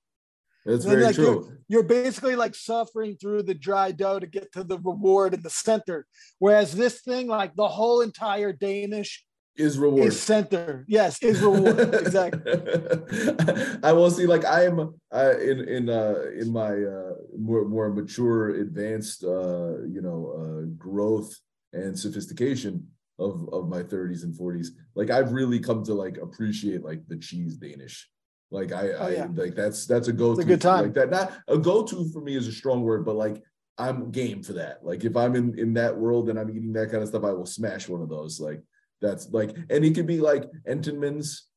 That's 0.65 0.85
very 0.85 1.03
like, 1.03 1.15
true. 1.15 1.52
You're 1.68 1.84
basically 1.84 2.35
like 2.35 2.56
suffering 2.56 3.18
through 3.18 3.44
the 3.44 3.53
dry 3.53 3.91
dough 3.91 4.19
to 4.19 4.27
get 4.27 4.52
to 4.53 4.64
the 4.64 4.77
reward 4.80 5.34
in 5.34 5.41
the 5.41 5.49
center. 5.49 6.06
Whereas 6.40 6.73
this 6.73 7.02
thing, 7.02 7.27
like 7.27 7.56
the 7.56 7.68
whole 7.68 8.02
entire 8.02 8.53
Danish 8.53 9.26
is 9.56 9.77
reward. 9.77 10.07
is 10.07 10.22
center. 10.22 10.85
Yes, 10.88 11.22
is 11.22 11.41
reward. 11.41 11.94
exactly. 11.95 12.41
I 13.84 13.91
will 13.91 14.10
see. 14.10 14.26
Like 14.26 14.45
I 14.45 14.65
am 14.65 14.95
uh, 15.14 15.38
in 15.40 15.68
in 15.68 15.90
uh, 15.90 16.23
in 16.40 16.52
my 16.52 16.72
uh, 16.72 17.14
more 17.38 17.65
more 17.65 17.90
mature, 17.90 18.61
advanced, 18.61 19.23
uh, 19.23 19.84
you 19.84 20.02
know, 20.02 20.34
uh, 20.38 20.65
growth 20.77 21.35
and 21.73 21.98
sophistication 21.98 22.88
of 23.19 23.48
of 23.53 23.68
my 23.68 23.84
30s 23.84 24.23
and 24.23 24.34
40s. 24.34 24.69
Like 24.95 25.10
I've 25.10 25.34
really 25.34 25.60
come 25.60 25.84
to 25.84 25.94
like 25.94 26.18
appreciate 26.18 26.84
like 26.84 27.07
the 27.07 27.18
cheese 27.18 27.57
Danish. 27.57 28.10
Like 28.54 28.72
I, 28.72 28.90
Oh, 28.92 29.08
I 29.24 29.26
like 29.34 29.56
that's 29.56 29.88
that's 29.88 30.08
a 30.10 30.14
go 30.14 30.36
to. 30.36 30.44
good 30.44 30.62
time. 30.62 30.84
Like 30.86 30.94
that. 30.94 31.10
Not 31.10 31.34
a 31.48 31.58
go 31.58 31.84
to 31.84 32.08
for 32.12 32.22
me 32.22 32.36
is 32.36 32.48
a 32.48 32.52
strong 32.52 32.84
word, 32.84 33.04
but 33.04 33.16
like 33.16 33.42
I'm 33.80 34.12
game 34.12 34.44
for 34.44 34.54
that. 34.54 34.86
Like 34.86 35.04
if 35.04 35.18
I'm 35.18 35.36
in 35.36 35.58
in 35.58 35.74
that 35.74 35.98
world 35.98 36.30
and 36.30 36.38
I'm 36.40 36.52
eating 36.52 36.72
that 36.74 36.92
kind 36.92 37.02
of 37.02 37.10
stuff, 37.10 37.24
I 37.24 37.32
will 37.32 37.48
smash 37.48 37.90
one 37.90 38.02
of 38.04 38.10
those. 38.10 38.40
Like 38.40 38.62
that's 39.02 39.28
like, 39.32 39.56
and 39.72 39.84
it 39.84 39.96
could 39.96 40.06
be 40.06 40.20
like 40.22 40.44
Entenmann's 40.70 41.48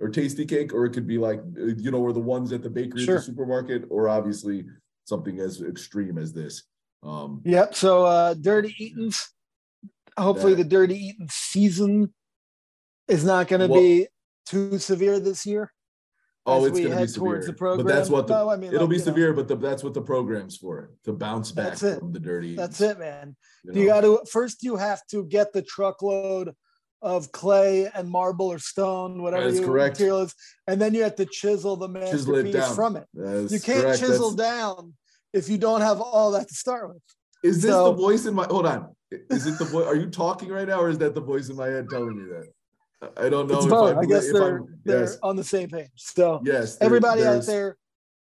or 0.00 0.08
Tastykake, 0.08 0.72
or 0.72 0.86
it 0.86 0.90
could 0.90 1.06
be 1.06 1.18
like 1.18 1.40
you 1.56 1.92
know, 1.92 2.00
or 2.02 2.12
the 2.12 2.18
ones 2.18 2.52
at 2.52 2.62
the 2.64 2.70
bakery 2.70 3.04
Sure. 3.04 3.16
the 3.18 3.22
supermarket, 3.22 3.84
or 3.88 4.08
obviously 4.08 4.64
something 5.04 5.38
as 5.38 5.62
extreme 5.62 6.18
as 6.18 6.32
this. 6.32 6.64
Um, 7.04 7.42
Yep. 7.44 7.76
So 7.76 8.04
uh 8.06 8.34
dirty 8.34 8.74
eatings. 8.76 9.32
Hopefully 10.18 10.54
That- 10.54 10.64
the 10.64 10.68
dirty 10.68 10.96
eating 10.96 11.28
season 11.30 12.12
is 13.06 13.24
not 13.24 13.46
gonna 13.46 13.68
Well- 13.68 13.80
be 13.80 14.08
too 14.46 14.78
severe 14.80 15.20
this 15.20 15.46
year. 15.46 15.72
Oh, 16.46 16.64
it's 16.64 16.78
gonna 16.78 16.90
be 16.90 16.94
head 16.94 17.08
towards 17.14 17.14
severe, 17.14 17.46
the 17.46 17.52
program. 17.52 17.86
but 17.86 17.94
that's 17.94 18.08
what 18.10 18.26
the 18.26 18.34
No, 18.34 18.50
I 18.50 18.56
mean, 18.56 18.68
it'll 18.72 18.80
like, 18.82 18.90
be 18.90 18.96
you 18.96 19.00
know, 19.00 19.04
severe, 19.04 19.32
but 19.32 19.48
the, 19.48 19.56
that's 19.56 19.82
what 19.84 19.94
the 19.94 20.02
program's 20.02 20.56
for 20.56 20.78
it 20.80 20.90
to 21.04 21.12
bounce 21.12 21.52
back 21.52 21.66
That's 21.70 21.82
it. 21.82 21.98
from 21.98 22.12
the 22.12 22.20
dirty. 22.20 22.56
That's 22.56 22.80
it, 22.80 22.98
man. 22.98 23.36
you 23.64 23.82
You 23.82 23.86
got 23.86 24.02
to 24.02 24.20
first. 24.30 24.62
You 24.62 24.76
have 24.76 25.06
to 25.08 25.24
get 25.24 25.52
the 25.52 25.62
truckload 25.62 26.54
of 27.02 27.32
clay 27.32 27.90
and 27.94 28.10
marble 28.10 28.46
or 28.48 28.58
stone, 28.58 29.22
whatever 29.22 29.48
your 29.48 29.64
correct. 29.64 29.94
material 29.94 30.20
is, 30.20 30.34
and 30.66 30.80
then 30.80 30.92
you 30.94 31.02
have 31.02 31.16
to 31.16 31.24
chisel 31.26 31.76
the 31.76 31.88
Chisel 31.88 32.34
it 32.36 32.44
masterpiece 32.44 32.74
from 32.74 32.96
it. 32.96 33.06
You 33.14 33.58
can't 33.60 33.82
correct. 33.84 34.00
chisel 34.00 34.30
That's- 34.32 34.58
down 34.76 34.94
if 35.32 35.48
you 35.48 35.56
don't 35.58 35.80
have 35.80 36.00
all 36.00 36.32
that 36.32 36.48
to 36.48 36.54
start 36.54 36.88
with. 36.88 37.02
Is 37.42 37.62
this 37.62 37.70
So- 37.70 37.84
the 37.92 37.96
voice 37.96 38.26
in 38.26 38.34
my? 38.34 38.44
Hold 38.50 38.66
on. 38.66 38.94
Is 39.30 39.46
it 39.46 39.58
the 39.58 39.64
voice? 39.64 39.86
Are 39.86 39.96
you 39.96 40.10
talking 40.10 40.50
right 40.50 40.68
now, 40.68 40.80
or 40.80 40.88
is 40.90 40.98
that 40.98 41.14
the 41.14 41.20
voice 41.20 41.48
in 41.48 41.56
my 41.56 41.66
head 41.68 41.88
telling 41.90 42.16
me 42.16 42.24
that? 42.30 42.46
I 43.02 43.26
I 43.26 43.28
don't 43.28 43.48
know. 43.48 43.58
It's 43.58 43.66
both. 43.66 43.90
I'm- 43.90 43.98
I 43.98 44.04
guess 44.06 44.26
if 44.26 44.34
they're 44.34 44.62
they're 44.84 45.00
yes, 45.00 45.18
on 45.22 45.36
the 45.36 45.44
same 45.44 45.68
page. 45.68 45.90
So 45.96 46.40
yes. 46.44 46.76
there- 46.76 46.86
everybody 46.86 47.24
out 47.24 47.44
there, 47.46 47.76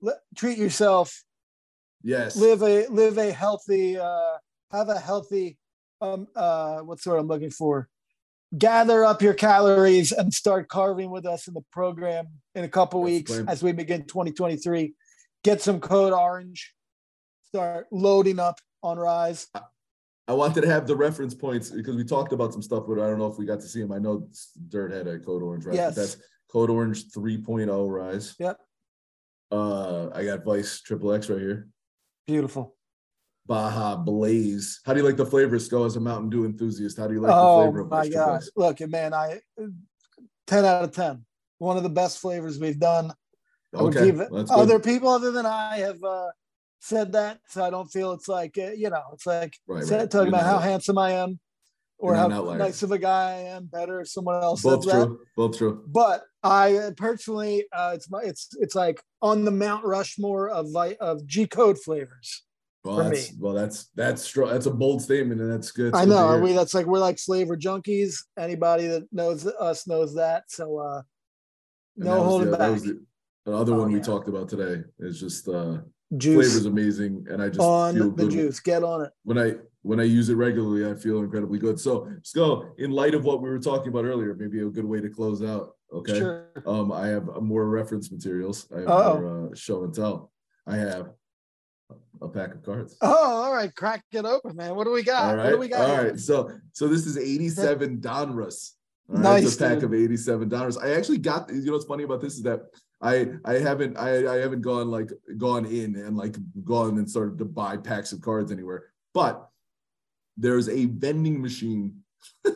let, 0.01 0.17
treat 0.37 0.59
yourself. 0.59 1.23
Yes. 2.03 2.37
Live 2.37 2.63
a 2.63 2.87
live 2.89 3.19
a 3.19 3.31
healthy. 3.33 3.99
uh 3.99 4.39
Have 4.71 4.89
a 4.89 4.99
healthy. 4.99 5.59
Um. 6.01 6.27
Uh. 6.35 6.81
What's 6.81 7.05
the 7.05 7.11
word 7.11 7.19
I'm 7.19 7.29
looking 7.29 7.51
for? 7.51 7.89
Gather 8.57 9.05
up 9.05 9.23
your 9.23 9.35
calories 9.35 10.13
and 10.13 10.33
start 10.35 10.69
carving 10.69 11.11
with 11.11 11.25
us 11.25 11.49
in 11.49 11.55
the 11.55 11.63
program 11.73 12.29
in 12.55 12.65
a 12.65 12.69
couple 12.69 13.01
That's 13.01 13.13
weeks 13.13 13.43
as 13.49 13.63
we 13.63 13.73
begin 13.73 14.05
2023. 14.05 14.95
Get 15.43 15.63
some 15.63 15.81
code 15.81 16.13
orange. 16.13 16.75
Start 17.45 17.87
loading 17.91 18.39
up 18.39 18.61
on 18.83 18.99
Rise. 18.99 19.47
I 20.29 20.35
wanted 20.35 20.63
to 20.63 20.69
have 20.69 20.87
the 20.87 20.97
reference 20.97 21.35
points 21.35 21.71
because 21.71 21.97
we 21.97 22.05
talked 22.05 22.33
about 22.33 22.53
some 22.53 22.63
stuff, 22.63 22.85
but 22.87 23.01
I 23.01 23.09
don't 23.09 23.19
know 23.19 23.27
if 23.27 23.39
we 23.39 23.45
got 23.45 23.61
to 23.61 23.67
see 23.67 23.81
them. 23.81 23.93
I 23.93 23.99
know 23.99 24.29
Dirt 24.69 24.93
had 24.93 25.09
a 25.09 25.19
Code 25.19 25.43
Orange, 25.43 25.67
right? 25.67 25.75
Yes. 25.75 25.97
That's 25.97 26.17
Code 26.51 26.71
Orange 26.71 27.11
3.0 27.11 27.91
Rise. 27.91 28.35
Yep. 28.39 28.59
Uh, 29.51 30.11
I 30.15 30.25
got 30.25 30.45
Vice 30.45 30.81
Triple 30.81 31.13
X 31.13 31.29
right 31.29 31.41
here. 31.41 31.69
Beautiful. 32.27 32.77
Baja 33.47 33.97
Blaze. 33.97 34.81
How 34.87 34.95
do 34.95 35.01
you 35.01 35.07
like 35.07 35.17
the 35.17 35.27
flavors? 35.27 35.69
Go 35.69 35.85
as 35.85 35.97
a 35.97 36.01
Mountain 36.01 36.31
Dew 36.31 36.45
enthusiast. 36.45 36.97
How 36.97 37.09
do 37.09 37.15
you 37.15 37.21
like 37.21 37.33
the 37.33 37.37
oh 37.37 37.63
flavor 37.65 37.81
of 37.81 37.91
my 37.91 38.03
Vice 38.03 38.13
Triple 38.13 38.27
god! 38.27 38.37
X? 38.37 38.51
Look, 38.57 38.81
man, 38.89 39.13
I 39.13 39.41
10 40.47 40.65
out 40.65 40.85
of 40.85 40.93
10. 40.93 41.25
One 41.59 41.77
of 41.77 41.83
the 41.83 41.89
best 41.89 42.19
flavors 42.19 42.59
we've 42.59 42.79
done. 42.79 43.13
Okay, 43.75 44.07
give 44.07 44.19
that's 44.19 44.31
good. 44.31 44.51
other 44.51 44.79
people 44.79 45.09
other 45.09 45.33
than 45.33 45.47
I 45.47 45.79
have 45.79 46.03
uh, 46.05 46.29
said 46.83 47.13
that, 47.13 47.39
so 47.49 47.65
I 47.65 47.71
don't 47.71 47.87
feel 47.91 48.13
it's 48.13 48.29
like 48.29 48.59
uh, 48.59 48.73
you 48.73 48.91
know, 48.91 49.03
it's 49.13 49.27
like 49.27 49.57
Right, 49.67 49.85
sa- 49.85 49.99
right. 49.99 50.11
talking 50.11 50.27
You're 50.33 50.41
about 50.41 50.47
how 50.47 50.59
handsome 50.59 50.99
I 50.99 51.13
am, 51.13 51.39
or 51.99 52.15
how 52.17 52.29
nice 52.29 52.83
of 52.83 52.91
a 52.91 52.99
guy 52.99 53.31
I 53.31 53.39
am. 53.55 53.67
Better 53.67 54.01
if 54.01 54.09
someone 54.09 54.43
else 54.43 54.63
Both 54.63 54.85
says 54.85 54.93
that. 54.93 55.07
true. 55.07 55.21
Both 55.37 55.59
true. 55.59 55.85
But 55.87 56.25
I 56.43 56.77
uh, 56.77 56.91
personally, 56.97 57.65
uh, 57.73 57.93
it's 57.95 58.11
my 58.11 58.21
it's 58.23 58.49
it's 58.61 58.75
like 58.75 59.01
on 59.23 59.45
the 59.45 59.53
Mount 59.53 59.85
Rushmore 59.85 60.51
of 60.51 60.73
vi- 60.73 60.97
of 61.01 61.25
G 61.25 61.47
code 61.47 61.79
flavors. 61.79 62.43
Well, 62.85 62.97
For 62.97 63.03
that's 63.05 63.31
me. 63.31 63.39
well, 63.41 63.55
that's 63.55 63.91
that's 63.95 64.23
strong. 64.23 64.51
That's 64.51 64.67
a 64.67 64.73
bold 64.73 65.03
statement, 65.03 65.41
and 65.41 65.53
that's 65.53 65.71
good. 65.71 65.95
I 65.95 66.05
know 66.05 66.41
we 66.41 66.53
that's 66.53 66.75
like 66.75 66.87
we're 66.87 66.99
like 66.99 67.21
flavor 67.21 67.57
junkies. 67.57 68.17
Anybody 68.37 68.89
that 68.89 69.05
knows 69.13 69.47
us 69.47 69.87
knows 69.87 70.17
that. 70.17 70.51
So 70.51 70.79
uh, 70.79 71.03
no 71.97 72.25
holding 72.25 72.51
the, 72.51 72.57
back. 72.57 72.81
the, 72.81 73.01
the 73.45 73.53
other 73.53 73.75
Oh, 73.75 73.79
one 73.79 73.93
we 73.93 74.01
talked 74.01 74.29
about 74.29 74.49
today. 74.49 74.83
Is 74.99 75.21
just 75.21 75.47
uh, 75.47 75.79
Juice 76.17 76.35
flavor's 76.53 76.67
amazing, 76.67 77.27
and 77.31 77.43
I 77.43 77.49
just 77.49 77.61
on 77.61 77.95
feel 77.95 78.11
the 78.11 78.25
good 78.25 78.31
juice. 78.33 78.61
Get 78.61 78.83
on 78.85 79.03
it. 79.05 79.11
when 79.25 79.39
I 79.39 79.55
when 79.83 79.99
I 79.99 80.05
use 80.05 80.29
it 80.29 80.35
regularly. 80.35 80.89
I 80.91 80.95
feel 80.95 81.19
incredibly 81.21 81.59
good. 81.59 81.81
So, 81.81 82.09
Sko, 82.23 82.71
in 82.79 82.91
light 82.93 83.15
of 83.15 83.25
what 83.25 83.43
we 83.43 83.49
were 83.49 83.59
talking 83.59 83.89
about 83.89 84.05
earlier, 84.05 84.35
maybe 84.35 84.61
a 84.61 84.67
good 84.67 84.85
way 84.85 85.01
to 85.01 85.09
close 85.09 85.43
out. 85.43 85.71
Okay. 85.93 86.19
Sure. 86.19 86.49
Um, 86.67 86.93
I 86.93 87.09
have 87.09 87.25
more 87.43 87.67
reference 87.69 88.11
materials. 88.13 88.69
I 88.75 88.81
have 88.81 88.89
Uh-oh. 88.89 89.21
more 89.21 89.51
uh, 89.53 89.55
show 89.57 89.85
and 89.85 89.93
tell. 89.95 90.31
I 90.67 90.77
have 90.77 91.11
a 92.21 92.29
pack 92.29 92.55
of 92.55 92.63
cards. 92.63 92.97
Oh, 93.01 93.43
all 93.45 93.53
right. 93.53 93.75
Crack 93.75 94.05
it 94.13 94.25
open, 94.25 94.55
man. 94.57 94.75
What 94.77 94.85
do 94.85 94.93
we 94.93 95.03
got? 95.03 95.37
All 95.39 95.45
What 95.45 95.51
do 95.51 95.59
we 95.59 95.69
got? 95.69 95.91
All 95.91 95.97
here? 96.05 96.17
So 96.17 96.53
so 96.73 96.87
this 96.89 97.05
is 97.07 97.19
87 97.19 97.99
Donruss. 98.01 98.73
All 99.11 99.17
right. 99.17 99.23
Nice, 99.25 99.45
It's 99.47 99.57
a 99.57 99.59
pack 99.59 99.75
dude. 99.81 99.85
of 99.85 99.95
87 99.95 100.49
Donruss. 100.49 100.83
I 100.83 100.93
actually 100.95 101.19
got 101.19 101.51
you 101.53 101.65
know 101.65 101.73
what's 101.73 101.85
funny 101.85 102.05
about 102.05 102.21
this 102.21 102.35
is 102.37 102.43
that 102.45 102.61
I 103.03 103.33
I 103.45 103.55
haven't 103.55 103.99
I 103.99 104.33
I 104.33 104.37
haven't 104.37 104.63
gone 104.63 104.89
like 104.89 105.11
gone 105.37 105.67
in 105.67 105.97
and 105.97 106.17
like 106.17 106.37
gone 106.65 106.99
and 106.99 107.11
started 107.11 107.37
to 107.39 107.45
buy 107.45 107.77
packs 107.77 108.13
of 108.13 108.21
cards 108.21 108.53
anywhere. 108.53 108.85
But 109.13 109.49
there's 110.37 110.69
a 110.69 110.87
vending 110.87 111.43
machine 111.43 111.97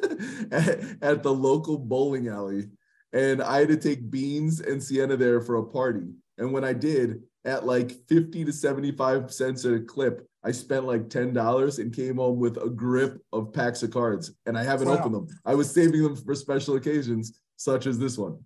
at, 0.50 0.80
at 1.02 1.22
the 1.22 1.32
local 1.32 1.78
bowling 1.78 2.28
alley. 2.28 2.68
And 3.12 3.42
I 3.42 3.58
had 3.60 3.68
to 3.68 3.76
take 3.76 4.10
beans 4.10 4.60
and 4.60 4.82
sienna 4.82 5.16
there 5.16 5.40
for 5.40 5.56
a 5.56 5.64
party. 5.64 6.06
And 6.38 6.52
when 6.52 6.64
I 6.64 6.72
did, 6.72 7.22
at 7.44 7.64
like 7.64 7.92
50 8.08 8.44
to 8.44 8.52
75 8.52 9.32
cents 9.32 9.64
a 9.64 9.80
clip, 9.80 10.26
I 10.44 10.50
spent 10.50 10.84
like 10.84 11.08
$10 11.08 11.78
and 11.78 11.94
came 11.94 12.16
home 12.16 12.38
with 12.38 12.56
a 12.56 12.68
grip 12.68 13.20
of 13.32 13.52
packs 13.52 13.82
of 13.82 13.90
cards. 13.90 14.32
And 14.46 14.58
I 14.58 14.64
haven't 14.64 14.88
Wow. 14.88 14.98
opened 14.98 15.14
them. 15.14 15.28
I 15.44 15.54
was 15.54 15.70
saving 15.70 16.02
them 16.02 16.16
for 16.16 16.34
special 16.34 16.76
occasions, 16.76 17.40
such 17.56 17.86
as 17.86 17.98
this 17.98 18.18
one. 18.18 18.38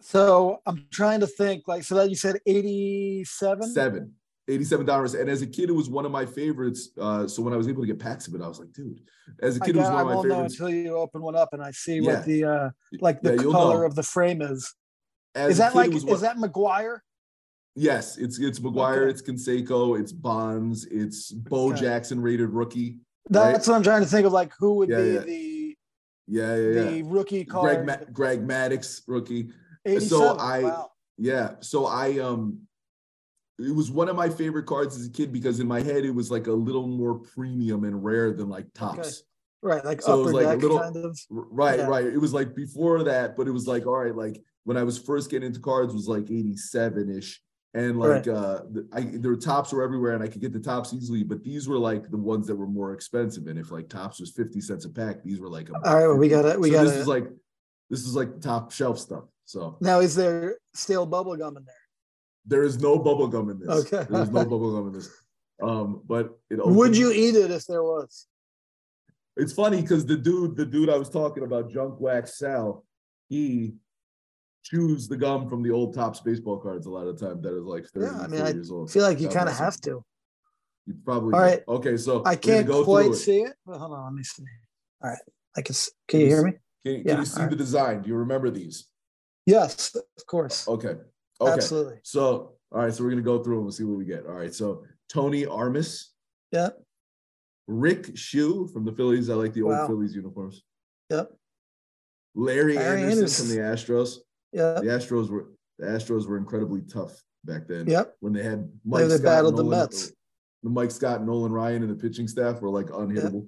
So 0.00 0.60
I'm 0.66 0.86
trying 0.90 1.20
to 1.20 1.26
think. 1.26 1.64
Like, 1.66 1.82
so 1.84 1.94
that 1.96 2.08
you 2.10 2.16
said 2.16 2.36
87. 2.46 3.72
Seven. 3.72 4.12
$87. 4.48 5.20
And 5.20 5.28
as 5.28 5.42
a 5.42 5.46
kid, 5.46 5.68
it 5.68 5.72
was 5.72 5.90
one 5.90 6.06
of 6.06 6.12
my 6.12 6.24
favorites. 6.24 6.90
Uh, 6.98 7.26
so 7.28 7.42
when 7.42 7.52
I 7.52 7.56
was 7.56 7.68
able 7.68 7.82
to 7.82 7.86
get 7.86 7.98
packs 7.98 8.26
of 8.28 8.34
it, 8.34 8.40
I 8.40 8.48
was 8.48 8.58
like, 8.58 8.72
dude, 8.72 9.00
as 9.42 9.56
a 9.56 9.60
kid, 9.60 9.76
it 9.76 9.80
was 9.80 9.90
one 9.90 10.00
of 10.00 10.06
my 10.06 10.12
favorites. 10.22 10.24
I 10.24 10.28
won't 10.28 10.28
know 10.28 10.44
until 10.44 10.70
you 10.70 10.96
open 10.96 11.20
one 11.20 11.36
up 11.36 11.50
and 11.52 11.62
I 11.62 11.70
see 11.72 11.96
Yeah. 11.98 12.14
what 12.14 12.24
the 12.24 12.44
uh 12.44 12.70
like 13.00 13.20
the 13.20 13.36
Yeah, 13.36 13.42
color 13.42 13.80
know. 13.80 13.86
of 13.86 13.94
the 13.94 14.02
frame 14.02 14.40
is. 14.40 14.72
As 15.34 15.52
is 15.52 15.58
that 15.58 15.74
like 15.74 15.90
was 15.90 16.04
is 16.04 16.10
one- 16.10 16.20
that 16.22 16.36
McGwire? 16.38 17.00
Yes, 17.74 18.16
it's 18.16 18.38
it's 18.40 18.58
McGwire, 18.58 19.02
Okay. 19.02 19.10
it's 19.10 19.20
Conseco, 19.22 20.00
it's 20.00 20.12
Bonds, 20.12 20.86
it's 20.86 21.30
Bo 21.30 21.68
Okay. 21.72 21.80
Jackson 21.82 22.22
rated 22.22 22.48
rookie. 22.48 23.00
That's 23.28 23.68
what 23.68 23.74
I'm 23.74 23.82
trying 23.82 24.00
to 24.02 24.08
think 24.08 24.26
of. 24.26 24.32
Like 24.32 24.52
who 24.58 24.76
would 24.76 24.88
Yeah, 24.88 24.96
be 24.96 25.18
the 25.18 25.76
Yeah, 26.26 26.56
yeah, 26.56 26.90
the 26.90 27.02
rookie 27.02 27.44
Greg? 27.44 27.84
Ma- 27.84 27.96
Greg 28.14 28.46
Maddux 28.48 29.02
rookie. 29.06 29.50
87. 29.84 30.36
I- 30.40 30.62
wow. 30.62 30.90
Yeah, 31.20 31.54
so 31.60 31.86
I 31.86 32.18
um, 32.20 32.60
it 33.58 33.74
was 33.74 33.90
one 33.90 34.08
of 34.08 34.14
my 34.14 34.28
favorite 34.28 34.66
cards 34.66 34.96
as 34.96 35.06
a 35.06 35.10
kid 35.10 35.32
because 35.32 35.58
in 35.58 35.66
my 35.66 35.80
head 35.80 36.04
it 36.04 36.12
was 36.14 36.30
like 36.30 36.46
a 36.46 36.52
little 36.52 36.86
more 36.86 37.16
premium 37.16 37.82
and 37.84 38.04
rare 38.04 38.32
than 38.32 38.48
like 38.48 38.66
Topps. 38.74 39.24
Right, 39.60 39.84
like 39.84 40.00
So 40.00 40.20
it 40.20 40.24
was 40.26 40.32
like 40.34 40.46
a 40.46 40.60
little- 40.60 40.78
kind 40.78 40.96
of. 40.96 41.18
Right, 41.28 41.80
Yeah. 41.80 41.86
right. 41.88 42.04
It 42.06 42.18
was 42.18 42.32
like 42.32 42.54
before 42.54 43.02
that, 43.02 43.36
but 43.36 43.48
it 43.48 43.50
was 43.50 43.66
like 43.66 43.84
all 43.86 43.96
right, 43.96 44.14
like 44.14 44.40
when 44.62 44.76
I 44.76 44.84
was 44.84 44.96
first 44.96 45.28
getting 45.30 45.48
into 45.48 45.58
cards 45.60 45.92
was 45.92 46.06
like 46.06 46.30
87 46.30 47.10
ish. 47.18 47.42
And 47.74 47.98
like 47.98 48.28
uh 48.28 48.60
I 48.92 49.00
there 49.02 49.32
were 49.32 49.36
Topps 49.36 49.72
were 49.72 49.82
everywhere 49.82 50.12
and 50.14 50.22
I 50.22 50.28
could 50.28 50.40
get 50.40 50.52
the 50.52 50.60
Topps 50.60 50.94
easily, 50.94 51.24
but 51.24 51.42
these 51.42 51.68
were 51.68 51.78
like 51.78 52.08
the 52.10 52.16
ones 52.16 52.46
that 52.46 52.54
were 52.54 52.68
more 52.68 52.92
expensive. 52.92 53.48
And 53.48 53.58
if 53.58 53.72
like 53.72 53.88
Topps 53.88 54.20
was 54.20 54.30
50 54.30 54.60
cents 54.60 54.84
a 54.84 54.88
pack, 54.90 55.24
these 55.24 55.40
were 55.40 55.48
like 55.48 55.68
a 55.68 55.72
All 55.74 55.96
right, 55.96 56.06
well, 56.06 56.16
we 56.16 56.28
got 56.28 56.44
it. 56.44 56.60
We 56.60 56.68
so 56.70 56.74
got 56.76 56.84
this 56.84 56.94
it. 56.94 57.00
is 57.00 57.08
like 57.08 57.28
this 57.90 58.06
is 58.06 58.14
like 58.14 58.40
top 58.40 58.70
shelf 58.70 58.98
stuff. 59.00 59.24
So 59.48 59.78
Now, 59.80 60.00
is 60.00 60.14
there 60.14 60.58
stale 60.74 61.06
bubble 61.06 61.34
gum 61.34 61.56
in 61.56 61.64
there? 61.64 61.74
there 62.44 62.62
is 62.64 62.78
no 62.78 62.98
bubble 62.98 63.28
gum 63.28 63.48
in 63.48 63.58
this. 63.58 63.68
Okay. 63.86 64.06
There's 64.10 64.30
no 64.30 64.44
bubble 64.44 64.76
gum 64.76 64.88
in 64.88 64.92
this. 64.92 65.08
Um, 65.62 66.02
but 66.06 66.38
it 66.50 66.58
Would 66.64 66.94
you 66.96 67.10
eat 67.12 67.34
it 67.34 67.50
if 67.50 67.64
there 67.66 67.82
was? 67.82 68.26
It's 69.38 69.52
funny 69.54 69.80
because 69.80 70.04
the 70.04 70.16
dude, 70.18 70.54
the 70.56 70.66
dude 70.66 70.90
I 70.90 70.96
was 70.98 71.08
talking 71.08 71.44
about, 71.44 71.70
Junk 71.70 71.98
Wax 71.98 72.38
Sal, 72.38 72.84
he 73.30 73.74
chews 74.64 75.08
the 75.08 75.16
gum 75.16 75.48
from 75.48 75.62
the 75.62 75.70
old 75.70 75.94
Topps 75.94 76.20
baseball 76.20 76.58
cards 76.58 76.84
a 76.86 76.90
lot 76.90 77.06
of 77.06 77.18
time 77.18 77.40
that 77.40 77.56
is 77.56 77.64
like 77.64 77.86
30, 77.86 78.06
Yeah, 78.06 78.12
I 78.22 78.26
mean, 78.26 78.40
40 78.40 78.42
I 78.42 78.48
years 78.52 78.70
old. 78.70 78.90
I 78.90 78.92
feel 78.92 79.02
like 79.02 79.20
you 79.20 79.28
kind 79.30 79.48
of 79.48 79.56
have 79.56 79.80
to. 79.82 80.04
You 80.86 80.94
probably 81.06 81.34
All 81.34 81.40
right. 81.40 81.62
Okay, 81.66 81.96
so 81.96 82.22
I 82.26 82.36
can't 82.36 82.66
go 82.66 82.84
quite 82.84 83.12
it. 83.12 83.16
see 83.16 83.40
it. 83.40 83.54
But 83.64 83.78
hold 83.78 83.92
on, 83.94 84.04
let 84.04 84.12
me 84.12 84.22
see. 84.24 84.44
All 85.02 85.08
right, 85.10 85.18
I 85.56 85.62
can. 85.62 85.72
s- 85.74 85.90
Can 86.06 86.20
you 86.20 86.26
hear 86.26 86.42
me? 86.42 86.52
Can, 86.84 86.96
can 86.96 87.04
Yeah, 87.06 87.18
you 87.20 87.24
see 87.26 87.44
the 87.46 87.56
design? 87.56 88.02
Do 88.02 88.08
you 88.10 88.16
remember 88.16 88.50
these? 88.50 88.86
Yes, 89.48 89.94
of 89.96 90.26
course. 90.26 90.68
Okay. 90.68 90.94
Okay. 91.40 91.52
Absolutely. 91.52 92.00
So, 92.02 92.52
all 92.70 92.82
right. 92.82 92.92
So 92.92 93.02
we're 93.02 93.10
gonna 93.10 93.22
go 93.22 93.42
through 93.42 93.56
and 93.56 93.62
we'll 93.64 93.72
see 93.72 93.84
what 93.84 93.96
we 93.96 94.04
get. 94.04 94.26
All 94.26 94.32
right. 94.34 94.54
So 94.54 94.84
Tony 95.08 95.46
Armas, 95.46 96.12
Yeah. 96.52 96.70
Rick 97.66 98.14
Schu 98.16 98.66
from 98.72 98.84
the 98.84 98.92
Phillies. 98.92 99.30
I 99.30 99.34
like 99.34 99.54
the 99.54 99.62
old 99.62 99.72
Wow. 99.72 99.86
Phillies 99.86 100.14
uniforms. 100.14 100.62
Yep. 101.10 101.32
Larry, 102.34 102.74
Larry 102.74 103.02
Andersen, 103.02 103.18
Andersen. 103.18 103.46
from 103.46 103.56
the 103.56 103.62
Astros. 103.62 104.18
Yeah. 104.52 104.74
The 104.80 104.86
Astros 104.86 105.30
were 105.30 105.48
the 105.78 105.86
Astros 105.86 106.26
were 106.26 106.36
incredibly 106.36 106.82
tough 106.82 107.22
back 107.44 107.66
then. 107.68 107.86
Yep. 107.86 108.16
When 108.20 108.34
they 108.34 108.42
had 108.42 108.70
Mike 108.84 109.08
they 109.08 109.16
Scott, 109.16 109.22
battled 109.24 109.56
the 109.56 109.64
Mets. 109.64 110.12
The 110.62 110.70
Mike 110.70 110.90
Scott, 110.90 111.24
Nolan 111.24 111.52
Ryan, 111.52 111.84
and 111.84 111.90
the 111.90 111.94
pitching 111.96 112.28
staff 112.28 112.60
were 112.60 112.68
like 112.70 112.86
unhittable. 112.88 113.46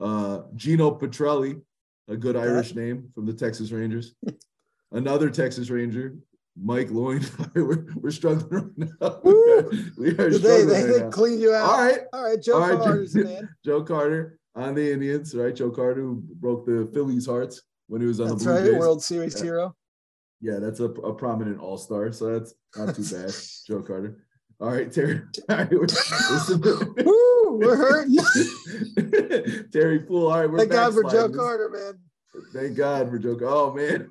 Uh, 0.00 0.42
Geno 0.56 0.90
Petralli, 0.90 1.62
a 2.08 2.16
good 2.16 2.36
Irish 2.36 2.74
name 2.74 3.08
from 3.14 3.24
the 3.24 3.32
Texas 3.32 3.70
Rangers. 3.72 4.14
Another 4.92 5.30
Texas 5.30 5.70
Ranger, 5.70 6.16
Mike 6.60 6.88
Loynd. 6.88 7.28
we're, 7.54 7.86
we're 7.96 8.10
struggling 8.10 8.70
right 8.78 8.90
now. 9.00 9.20
We 9.96 10.10
are 10.18 10.30
They, 10.30 10.38
struggling 10.38 10.68
they, 10.68 10.82
right 10.84 10.92
they 10.92 11.00
now. 11.00 11.10
clean 11.10 11.40
you 11.40 11.54
out. 11.54 11.68
All 11.70 11.84
right, 11.84 12.00
All 12.12 12.24
right, 12.24 12.42
Joe 12.42 12.54
All 12.54 12.60
right, 12.68 12.78
Carter's 12.78 13.12
Joe- 13.14 13.24
man. 13.24 13.48
Joe 13.64 13.82
Carter 13.82 14.38
on 14.54 14.74
the 14.74 14.92
Indians, 14.92 15.34
right? 15.34 15.54
Joe 15.54 15.70
Carter 15.70 16.02
who 16.02 16.22
broke 16.34 16.66
the 16.66 16.90
Phillies' 16.92 17.26
hearts 17.26 17.62
when 17.86 18.00
he 18.00 18.06
was 18.06 18.20
on 18.20 18.28
That's 18.28 18.44
the 18.44 18.50
Blue 18.50 18.58
right, 18.60 18.70
Jays. 18.70 18.78
World 18.78 19.02
Series 19.02 19.36
Yeah. 19.38 19.42
hero. 19.44 19.76
Yeah, 20.40 20.58
that's 20.58 20.80
a, 20.80 20.86
a 20.86 21.14
prominent 21.14 21.60
all 21.60 21.78
star, 21.78 22.10
so 22.12 22.32
that's 22.38 22.52
not 22.76 22.94
too 22.96 23.04
bad. 23.04 23.32
Joe 23.66 23.80
Carter. 23.82 24.24
All 24.60 24.70
right, 24.70 24.92
Terry. 24.92 25.22
Terry 25.48 25.68
we're, 25.76 25.86
we're- 25.86 27.04
Woo, 27.04 27.58
we're 27.58 27.76
hurting. 27.76 28.16
Terry 29.72 30.00
Puhl. 30.00 30.26
All 30.30 30.40
right, 30.40 30.50
we're 30.50 30.58
Thank 30.58 30.72
God 30.72 30.92
for 30.94 31.04
Joe. 31.04 31.28
Carter, 31.28 31.70
man. 31.70 31.98
Thank 32.52 32.76
God 32.76 33.10
for 33.10 33.18
Joe. 33.18 33.38
Oh 33.42 33.72
man. 33.72 34.10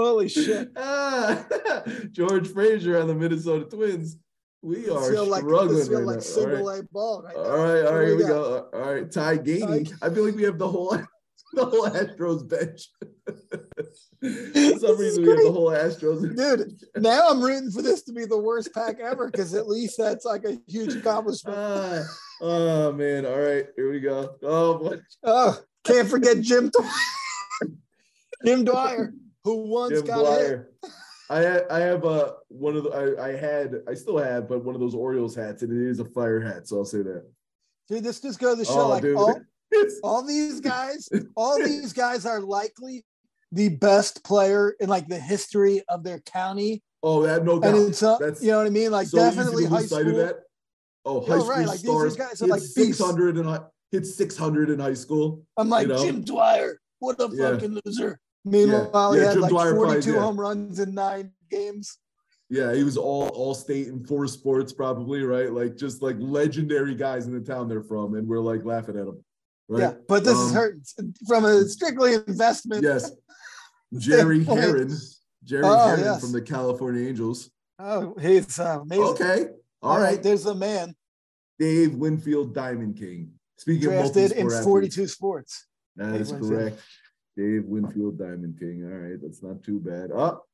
Holy 0.00 0.28
shit. 0.28 0.70
Ah, 0.76 1.44
George 2.12 2.48
Frazier 2.48 2.98
on 3.00 3.06
the 3.06 3.14
Minnesota 3.14 3.64
Twins. 3.64 4.16
We 4.62 4.88
are 4.88 5.10
feel 5.10 5.26
like, 5.26 5.42
struggling 5.42 5.76
this 5.76 5.88
feel 5.88 6.00
like 6.02 6.22
single 6.22 6.68
All 6.68 6.74
right. 6.74 6.80
A 6.80 6.88
ball 6.92 7.22
right 7.22 7.36
now. 7.36 7.42
All 7.42 7.48
right, 7.50 7.84
all 7.84 7.84
What 7.84 7.94
right, 7.94 8.06
here 8.06 8.16
we 8.16 8.24
go. 8.24 8.68
All 8.72 8.92
right, 8.92 9.10
Ty 9.10 9.38
Gainey. 9.38 9.92
I 10.02 10.10
feel 10.10 10.24
like 10.24 10.34
we 10.34 10.42
have 10.44 10.58
the 10.58 10.68
whole 10.68 10.96
the 11.52 11.64
whole 11.66 11.88
Astros 11.88 12.48
bench. 12.48 12.88
For 14.20 14.78
some 14.78 14.98
reason, 14.98 15.22
we 15.22 15.30
have 15.30 15.42
the 15.42 15.52
whole 15.52 15.70
Astros. 15.70 16.36
Dude, 16.36 16.80
now 16.96 17.28
I'm 17.28 17.42
rooting 17.42 17.70
for 17.70 17.82
this 17.82 18.02
to 18.04 18.12
be 18.12 18.24
the 18.26 18.38
worst 18.38 18.72
pack 18.74 19.00
ever 19.00 19.30
because 19.30 19.54
at 19.54 19.68
least 19.68 19.96
that's 19.98 20.24
like 20.24 20.44
a 20.44 20.58
huge 20.66 20.94
accomplishment. 20.94 21.56
Ah, 21.58 22.02
oh 22.42 22.92
man! 22.92 23.26
All 23.26 23.38
right, 23.38 23.66
here 23.76 23.90
we 23.90 24.00
go. 24.00 24.34
Oh 24.42 24.78
boy, 24.78 25.00
Oh, 25.24 25.58
can't 25.84 26.08
forget 26.08 26.40
Jim. 26.40 26.70
Jim 28.44 28.64
Dwyer, 28.64 29.12
who 29.44 29.68
once 29.68 29.94
Jim 29.98 30.06
got 30.06 30.18
hit. 30.18 30.24
Dwyer. 30.24 30.70
I 31.28 31.38
had, 31.38 31.62
I 31.70 31.78
have 31.80 32.04
uh, 32.04 32.32
one 32.48 32.76
of 32.76 32.84
the 32.84 32.90
I, 32.90 33.28
I 33.28 33.36
had 33.36 33.82
I 33.88 33.94
still 33.94 34.18
have, 34.18 34.48
but 34.48 34.64
one 34.64 34.74
of 34.74 34.80
those 34.80 34.94
Orioles 34.94 35.34
hats, 35.34 35.62
and 35.62 35.72
it 35.72 35.88
is 35.90 36.00
a 36.00 36.04
fire 36.04 36.40
hat, 36.40 36.66
so 36.66 36.78
I'll 36.78 36.84
say 36.84 37.02
that. 37.02 37.24
Dude, 37.88 38.02
this 38.04 38.20
just 38.20 38.38
goes 38.40 38.58
to 38.58 38.64
show 38.64 38.80
Oh, 38.82 38.88
like 38.88 39.02
dude. 39.02 39.16
all, 39.16 39.40
all 40.02 40.22
these 40.26 40.60
guys, 40.60 41.08
all 41.36 41.58
these 41.58 41.92
guys 41.92 42.26
are 42.26 42.40
likely 42.40 43.04
the 43.52 43.68
best 43.68 44.24
player 44.24 44.74
in 44.80 44.88
like 44.88 45.06
the 45.08 45.18
history 45.18 45.82
of 45.88 46.02
their 46.02 46.18
county. 46.20 46.82
oh, 47.02 47.22
that 47.22 47.44
no 47.44 47.60
doubt. 47.60 47.74
And 47.74 47.88
it's 47.88 48.02
uh, 48.02 48.18
That's 48.18 48.42
you 48.42 48.50
know 48.50 48.58
what 48.58 48.66
I 48.66 48.70
mean? 48.70 48.90
Like 48.90 49.06
so 49.08 49.18
definitely 49.18 49.66
high 49.66 49.82
school. 49.86 50.04
that. 50.16 50.40
Oh, 51.04 51.20
high 51.20 51.34
Yo, 51.34 51.40
school 51.40 51.48
right, 51.50 51.66
like, 51.66 51.80
these- 51.80 51.82
these 51.82 51.90
stars 51.90 52.16
guys 52.16 52.42
are 52.42 52.46
like 52.48 52.60
600 52.62 53.36
and 53.38 53.48
I 53.48 53.60
hit 53.92 54.04
600 54.06 54.70
in 54.70 54.78
high 54.80 54.94
school. 54.94 55.42
I'm 55.56 55.68
like 55.68 55.86
you 55.86 55.94
know? 55.94 56.04
Jim 56.04 56.22
Dwyer, 56.22 56.78
what 56.98 57.20
a 57.20 57.28
Yeah. 57.32 57.52
fucking 57.52 57.78
loser. 57.84 58.18
Meanwhile, 58.44 59.14
Yeah, 59.16 59.20
he 59.20 59.26
had 59.26 59.32
Jim 59.34 59.40
like 59.42 59.50
Dwyer 59.50 59.74
42 59.74 60.12
did. 60.12 60.20
home 60.20 60.40
runs 60.40 60.78
in 60.80 60.94
nine 60.94 61.32
games. 61.50 61.98
Yeah, 62.48 62.74
he 62.74 62.82
was 62.82 62.96
all 62.96 63.28
all 63.28 63.54
state 63.54 63.86
in 63.88 64.04
four 64.04 64.26
sports, 64.26 64.72
probably 64.72 65.22
right. 65.22 65.52
Like 65.52 65.76
just 65.76 66.02
like 66.02 66.16
legendary 66.18 66.94
guys 66.94 67.26
in 67.26 67.32
the 67.32 67.40
town 67.40 67.68
they're 67.68 67.82
from, 67.82 68.14
and 68.14 68.26
we're 68.26 68.40
like 68.40 68.64
laughing 68.64 68.98
at 68.98 69.06
them. 69.06 69.22
Right? 69.68 69.80
Yeah, 69.82 69.94
but 70.08 70.24
this 70.24 70.36
is 70.36 70.48
Um, 70.48 70.54
hurt 70.54 70.78
from 71.28 71.44
a 71.44 71.64
strictly 71.68 72.14
investment. 72.14 72.82
Yes, 72.82 73.12
Jerry. 73.98 74.42
Heron, 74.42 74.96
Jerry 75.44 75.62
Oh, 75.64 75.86
Heron 75.86 76.00
yes. 76.00 76.20
from 76.20 76.32
the 76.32 76.42
California 76.42 77.06
Angels. 77.08 77.50
Oh, 77.78 78.14
he's 78.20 78.58
uh, 78.58 78.80
amazing. 78.82 79.04
Okay, 79.04 79.46
all 79.80 80.00
right. 80.00 80.20
There's 80.20 80.46
a 80.46 80.54
man 80.54 80.96
Dave 81.58 81.94
Winfield, 81.94 82.52
Diamond 82.52 82.96
King. 82.96 83.30
Speaking 83.58 83.90
drafted 83.90 84.32
of 84.32 84.38
in 84.38 84.50
42 84.50 84.90
athletes, 85.02 85.12
sports. 85.12 85.66
that 85.96 86.12
Dave 86.12 86.20
is 86.22 86.32
Winfield. 86.32 86.52
correct. 86.52 86.80
Dave 87.40 87.64
Winfield, 87.64 88.18
Diamond 88.18 88.58
King. 88.58 88.84
All 88.84 88.98
right, 88.98 89.18
that's 89.20 89.42
not 89.42 89.62
too 89.62 89.80
bad. 89.80 90.12
Up, 90.12 90.46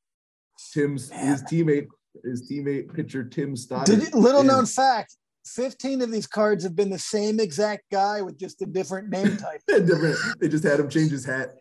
Tim's 0.73 1.09
his 1.11 1.43
teammate, 1.43 1.87
his 2.23 2.49
teammate 2.49 2.93
pitcher 2.93 3.25
Tim 3.25 3.57
Stoddard. 3.57 3.99
Did 3.99 4.13
you, 4.13 4.19
little 4.19 4.43
known 4.43 4.65
fact 4.65 5.17
15 5.47 6.01
of 6.01 6.11
these 6.11 6.27
cards 6.27 6.63
have 6.63 6.77
been 6.77 6.89
the 6.89 6.97
same 6.97 7.41
exact 7.41 7.83
guy 7.91 8.21
with 8.21 8.39
just 8.39 8.61
a 8.61 8.65
different 8.65 9.09
name 9.09 9.35
type. 9.37 9.61
different. 9.67 10.17
They 10.39 10.47
just 10.47 10.63
had 10.63 10.79
him 10.79 10.89
change 10.89 11.11
his 11.11 11.25
hat. 11.25 11.55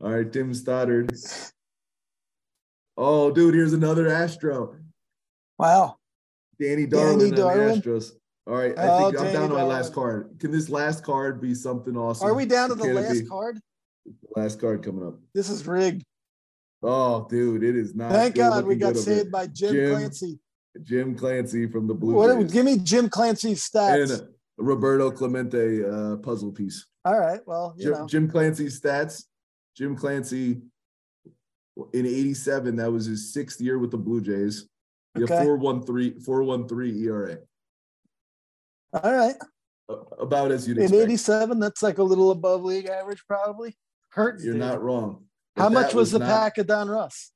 All 0.00 0.10
right, 0.12 0.32
Tim 0.32 0.54
Stoddard. 0.54 1.12
Oh, 2.96 3.30
dude, 3.30 3.54
here's 3.54 3.74
another 3.74 4.08
Astro. 4.08 4.76
Wow. 5.58 5.96
Danny 6.58 6.86
Darwin 6.86 7.18
Danny 7.18 7.30
Darwin? 7.32 7.68
the 7.68 7.80
Astros. 7.82 8.12
All 8.46 8.54
right, 8.54 8.78
I 8.78 8.88
Oh, 8.88 8.98
think 9.10 9.18
I'm 9.18 9.24
Danny 9.26 9.38
down 9.38 9.48
to 9.50 9.54
my 9.56 9.62
last 9.62 9.92
card. 9.92 10.36
Can 10.38 10.50
this 10.52 10.70
last 10.70 11.04
card 11.04 11.40
be 11.40 11.54
something 11.54 11.96
awesome? 11.98 12.26
Are 12.26 12.34
we 12.34 12.46
down 12.46 12.70
to 12.70 12.74
the 12.74 12.84
Can 12.84 12.94
last 12.94 13.28
card? 13.28 13.58
Last 14.36 14.60
card 14.60 14.82
coming 14.84 15.06
up. 15.06 15.18
This 15.34 15.48
is 15.50 15.66
rigged. 15.66 16.04
Oh, 16.82 17.26
dude, 17.28 17.62
it 17.62 17.74
is 17.76 17.94
not. 17.94 18.12
Thank 18.12 18.34
God 18.36 18.64
we 18.66 18.76
got 18.76 18.96
saved 18.96 19.30
by 19.32 19.46
Jim, 19.46 19.72
Jim 19.74 19.94
Clancy. 19.94 20.38
Jim 20.82 21.14
Clancy 21.16 21.66
from 21.66 21.86
the 21.86 21.94
Blue 21.94 22.14
What, 22.14 22.38
Jays. 22.38 22.52
give 22.52 22.64
me 22.64 22.78
Jim 22.78 23.08
Clancy's 23.08 23.68
stats. 23.68 24.20
a 24.20 24.28
Roberto 24.58 25.10
Clemente 25.10 25.82
uh, 25.84 26.16
puzzle 26.16 26.52
piece. 26.52 26.86
All 27.04 27.18
right. 27.18 27.40
Well, 27.46 27.74
you 27.78 27.84
Jim, 27.84 27.92
know. 27.92 28.06
Jim 28.06 28.30
Clancy's 28.30 28.80
stats. 28.80 29.24
Jim 29.76 29.96
Clancy 29.96 30.60
in 31.92 32.06
87, 32.06 32.76
that 32.76 32.90
was 32.92 33.06
his 33.06 33.32
sixth 33.32 33.60
year 33.60 33.78
with 33.78 33.90
the 33.90 33.98
Blue 33.98 34.20
Jays. 34.20 34.68
He 35.14 35.22
had 35.22 35.30
Okay. 35.30 35.44
413 35.44 36.20
413 36.20 37.04
ERA. 37.04 37.38
All 38.92 39.12
right. 39.12 39.34
About 40.18 40.50
as 40.52 40.66
you'd 40.66 40.78
In 40.78 40.84
expect. 40.84 41.02
87, 41.02 41.60
that's 41.60 41.82
like 41.82 41.98
a 41.98 42.02
little 42.02 42.30
above 42.32 42.64
league 42.64 42.86
average, 42.86 43.22
probably. 43.28 43.76
Hurts. 44.16 44.42
You're 44.42 44.54
dude. 44.54 44.60
not 44.62 44.82
wrong. 44.82 45.24
But 45.54 45.62
How 45.62 45.68
much 45.68 45.94
was 45.94 46.10
the 46.10 46.18
not- 46.18 46.28
pack 46.28 46.58
of 46.58 46.66
Donruss? 46.66 47.30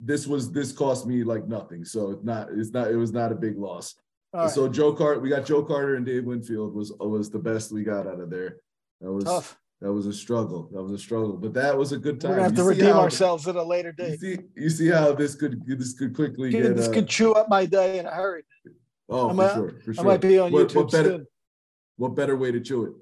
This 0.00 0.26
was 0.26 0.50
this 0.50 0.72
cost 0.72 1.06
me 1.06 1.22
like 1.22 1.46
nothing. 1.46 1.84
So 1.84 2.10
it's 2.10 2.24
not 2.24 2.48
it's 2.50 2.70
not 2.72 2.90
it 2.90 2.96
was 2.96 3.12
not 3.12 3.30
a 3.30 3.34
big 3.34 3.56
loss. 3.58 3.94
Right. 4.32 4.50
So 4.50 4.68
Joe 4.68 4.92
Carter, 4.92 5.20
we 5.20 5.28
got 5.28 5.46
Joe 5.46 5.62
Carter 5.62 5.94
and 5.94 6.04
Dave 6.04 6.24
Winfield 6.24 6.74
was 6.74 6.92
was 6.98 7.30
the 7.30 7.38
best 7.38 7.70
we 7.72 7.84
got 7.84 8.06
out 8.06 8.18
of 8.20 8.28
there. 8.30 8.56
That 9.00 9.12
was 9.12 9.24
Tough. 9.24 9.56
that 9.80 9.92
was 9.92 10.06
a 10.06 10.12
struggle. 10.12 10.68
That 10.72 10.82
was 10.82 10.92
a 10.92 10.98
struggle, 10.98 11.36
but 11.36 11.54
that 11.54 11.76
was 11.78 11.92
a 11.92 11.98
good 11.98 12.20
time. 12.20 12.30
We're 12.32 12.36
gonna 12.38 12.48
have 12.48 12.52
You 12.58 12.64
to 12.64 12.68
redeem 12.68 12.86
how- 12.86 13.00
ourselves 13.02 13.46
at 13.46 13.54
a 13.56 13.62
later 13.62 13.94
You 13.96 14.04
date. 14.04 14.20
see, 14.20 14.38
you 14.56 14.68
see 14.70 14.88
how 14.88 15.12
this 15.14 15.34
could 15.36 15.62
this 15.66 15.92
could 15.94 16.14
quickly 16.14 16.50
Dude, 16.50 16.62
get. 16.64 16.76
this 16.76 16.88
uh, 16.88 16.92
could 16.92 17.06
chew 17.08 17.32
up 17.32 17.48
my 17.48 17.64
day 17.64 17.98
in 18.00 18.06
a 18.06 18.10
hurry. 18.10 18.42
oh, 19.08 19.26
I 19.26 19.30
for 19.30 19.34
might- 19.34 19.54
sure, 19.54 19.70
for 19.84 19.94
sure. 19.94 20.04
I 20.04 20.06
might 20.08 20.20
be 20.20 20.38
on 20.38 20.50
What- 20.52 20.68
YouTube 20.68 20.74
what 20.76 20.90
better, 20.90 21.08
soon. 21.10 21.26
What 21.96 22.14
better 22.16 22.36
way 22.36 22.50
to 22.50 22.60
chew 22.60 22.84
it? 22.86 22.92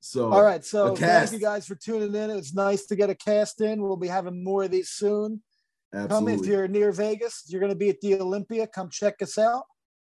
So, 0.00 0.32
All 0.32 0.42
right. 0.42 0.64
So 0.64 0.94
thank 0.94 1.32
you 1.32 1.38
guys 1.38 1.66
for 1.66 1.74
tuning 1.74 2.14
in. 2.14 2.30
It 2.30 2.36
was 2.36 2.54
nice 2.54 2.86
to 2.86 2.96
get 2.96 3.10
a 3.10 3.14
cast 3.14 3.60
in. 3.60 3.82
We'll 3.82 3.96
be 3.96 4.08
having 4.08 4.44
more 4.44 4.62
of 4.64 4.70
these 4.70 4.90
soon. 4.90 5.42
Come 5.92 6.28
if 6.28 6.44
you're 6.44 6.68
near 6.68 6.92
Vegas, 6.92 7.44
you're 7.48 7.60
going 7.60 7.72
to 7.72 7.78
be 7.78 7.88
at 7.88 8.00
the 8.00 8.20
Olympia. 8.20 8.66
Come 8.66 8.90
check 8.90 9.22
us 9.22 9.38
out. 9.38 9.64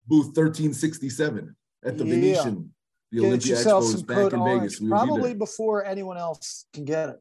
Booth 0.07 0.35
thirteen 0.35 0.75
sixty 0.75 1.09
seven 1.09 1.55
at 1.85 1.97
the 1.99 2.05
Yeah. 2.05 2.15
Venetian. 2.15 2.75
The 3.13 3.21
Get 3.21 3.27
Olympia 3.27 3.51
yourself 3.51 3.85
Expo 3.85 3.95
is 3.95 4.03
back 4.03 4.33
in 4.33 4.41
orange, 4.41 4.61
Vegas. 4.61 4.81
We 4.81 4.89
will 4.89 5.01
be 5.01 5.07
probably 5.07 5.35
before 5.35 5.85
anyone 5.85 6.19
else 6.19 6.67
can 6.75 6.85
get 6.85 7.11
it. 7.11 7.17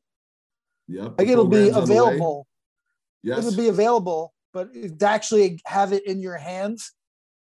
Yep. 0.88 1.15
Like 1.19 1.27
it'll 1.27 1.47
be 1.47 1.69
program's 1.69 1.77
on 1.77 1.85
the 1.88 1.93
way. 1.93 1.99
available. 1.99 2.47
Yes. 3.23 3.38
It'll 3.39 3.57
be 3.57 3.67
available, 3.69 4.34
but 4.53 4.73
to 4.73 5.05
actually 5.07 5.61
have 5.65 5.93
it 5.93 6.05
in 6.05 6.19
your 6.19 6.38
hands 6.38 6.91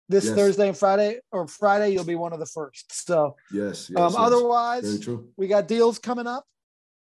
this 0.08 0.24
Yes. 0.26 0.34
Thursday 0.34 0.68
and 0.68 0.76
Friday, 0.76 1.20
or 1.32 1.46
Friday, 1.48 1.90
you'll 1.90 2.04
be 2.04 2.14
one 2.14 2.32
of 2.32 2.38
the 2.38 2.46
first. 2.46 3.06
So, 3.06 3.36
yes. 3.52 3.90
Yes. 3.90 3.98
um, 4.00 4.12
yes. 4.12 4.14
otherwise, 4.16 4.84
Very 4.84 4.98
true. 5.02 5.28
we 5.36 5.48
got 5.48 5.66
deals 5.68 5.98
coming 5.98 6.26
up. 6.26 6.44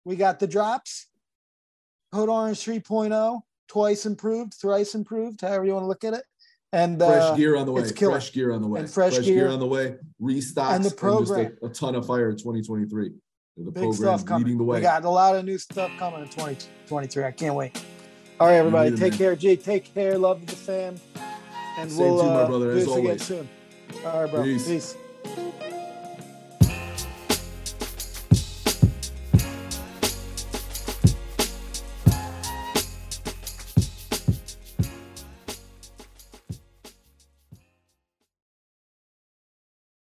We 0.04 0.16
got 0.16 0.38
the 0.40 0.46
drops. 0.46 1.06
Code 2.12 2.28
Orange 2.30 2.58
3.0, 2.64 3.40
twice 3.68 4.06
improved, 4.06 4.54
thrice 4.54 4.94
improved, 4.94 5.42
however 5.42 5.64
you 5.66 5.74
want 5.74 5.84
to 5.84 5.88
look 5.88 6.04
at 6.04 6.14
it. 6.14 6.24
And 6.72 6.98
Fresh 6.98 7.22
uh, 7.22 7.34
gear 7.36 7.56
on 7.56 7.66
the 7.66 7.72
way. 7.72 7.82
it's. 7.82 7.92
Fresh 7.98 8.32
gear 8.32 8.52
on 8.52 8.62
the 8.62 8.68
way. 8.68 8.80
And 8.80 8.90
fresh 8.90 9.14
gear. 9.14 9.22
gear. 9.22 9.48
on 9.48 9.58
the 9.58 9.66
way. 9.66 9.96
Restocks 10.20 10.74
And 10.74 10.84
the 10.84 10.88
just 10.90 10.96
program. 10.98 11.56
a, 11.62 11.66
a 11.66 11.68
ton 11.70 11.94
of 11.94 12.06
fire 12.06 12.30
in 12.30 12.36
2023. 12.36 13.12
The 13.58 13.70
big 13.70 13.92
stuff 13.94 14.24
coming. 14.24 14.44
leading 14.44 14.58
the 14.58 14.64
way. 14.64 14.78
We 14.78 14.82
got 14.82 15.04
a 15.04 15.10
lot 15.10 15.34
of 15.34 15.44
new 15.44 15.58
stuff 15.58 15.90
coming 15.98 16.20
in 16.22 16.28
2023. 16.28 17.24
I 17.24 17.30
can't 17.30 17.54
wait. 17.54 17.82
All 18.38 18.46
right, 18.46 18.54
everybody, 18.56 18.90
take 18.90 19.10
man. 19.12 19.18
care. 19.18 19.36
G, 19.36 19.56
take 19.56 19.92
care. 19.92 20.16
Love 20.16 20.46
the 20.46 20.54
fam. 20.54 20.96
And 21.78 21.92
Same 21.92 22.00
we'll, 22.00 22.18
to 22.18 22.24
you, 22.24 22.30
my 22.30 22.40
uh, 22.40 22.46
brother, 22.48 22.72
uh, 22.72 22.74
as 22.74 22.88
always. 22.88 23.22
Soon. 23.22 23.48
All 24.04 24.22
right, 24.22 24.30
bro. 24.30 24.42
Peace. 24.42 24.66
Peace. 24.66 24.96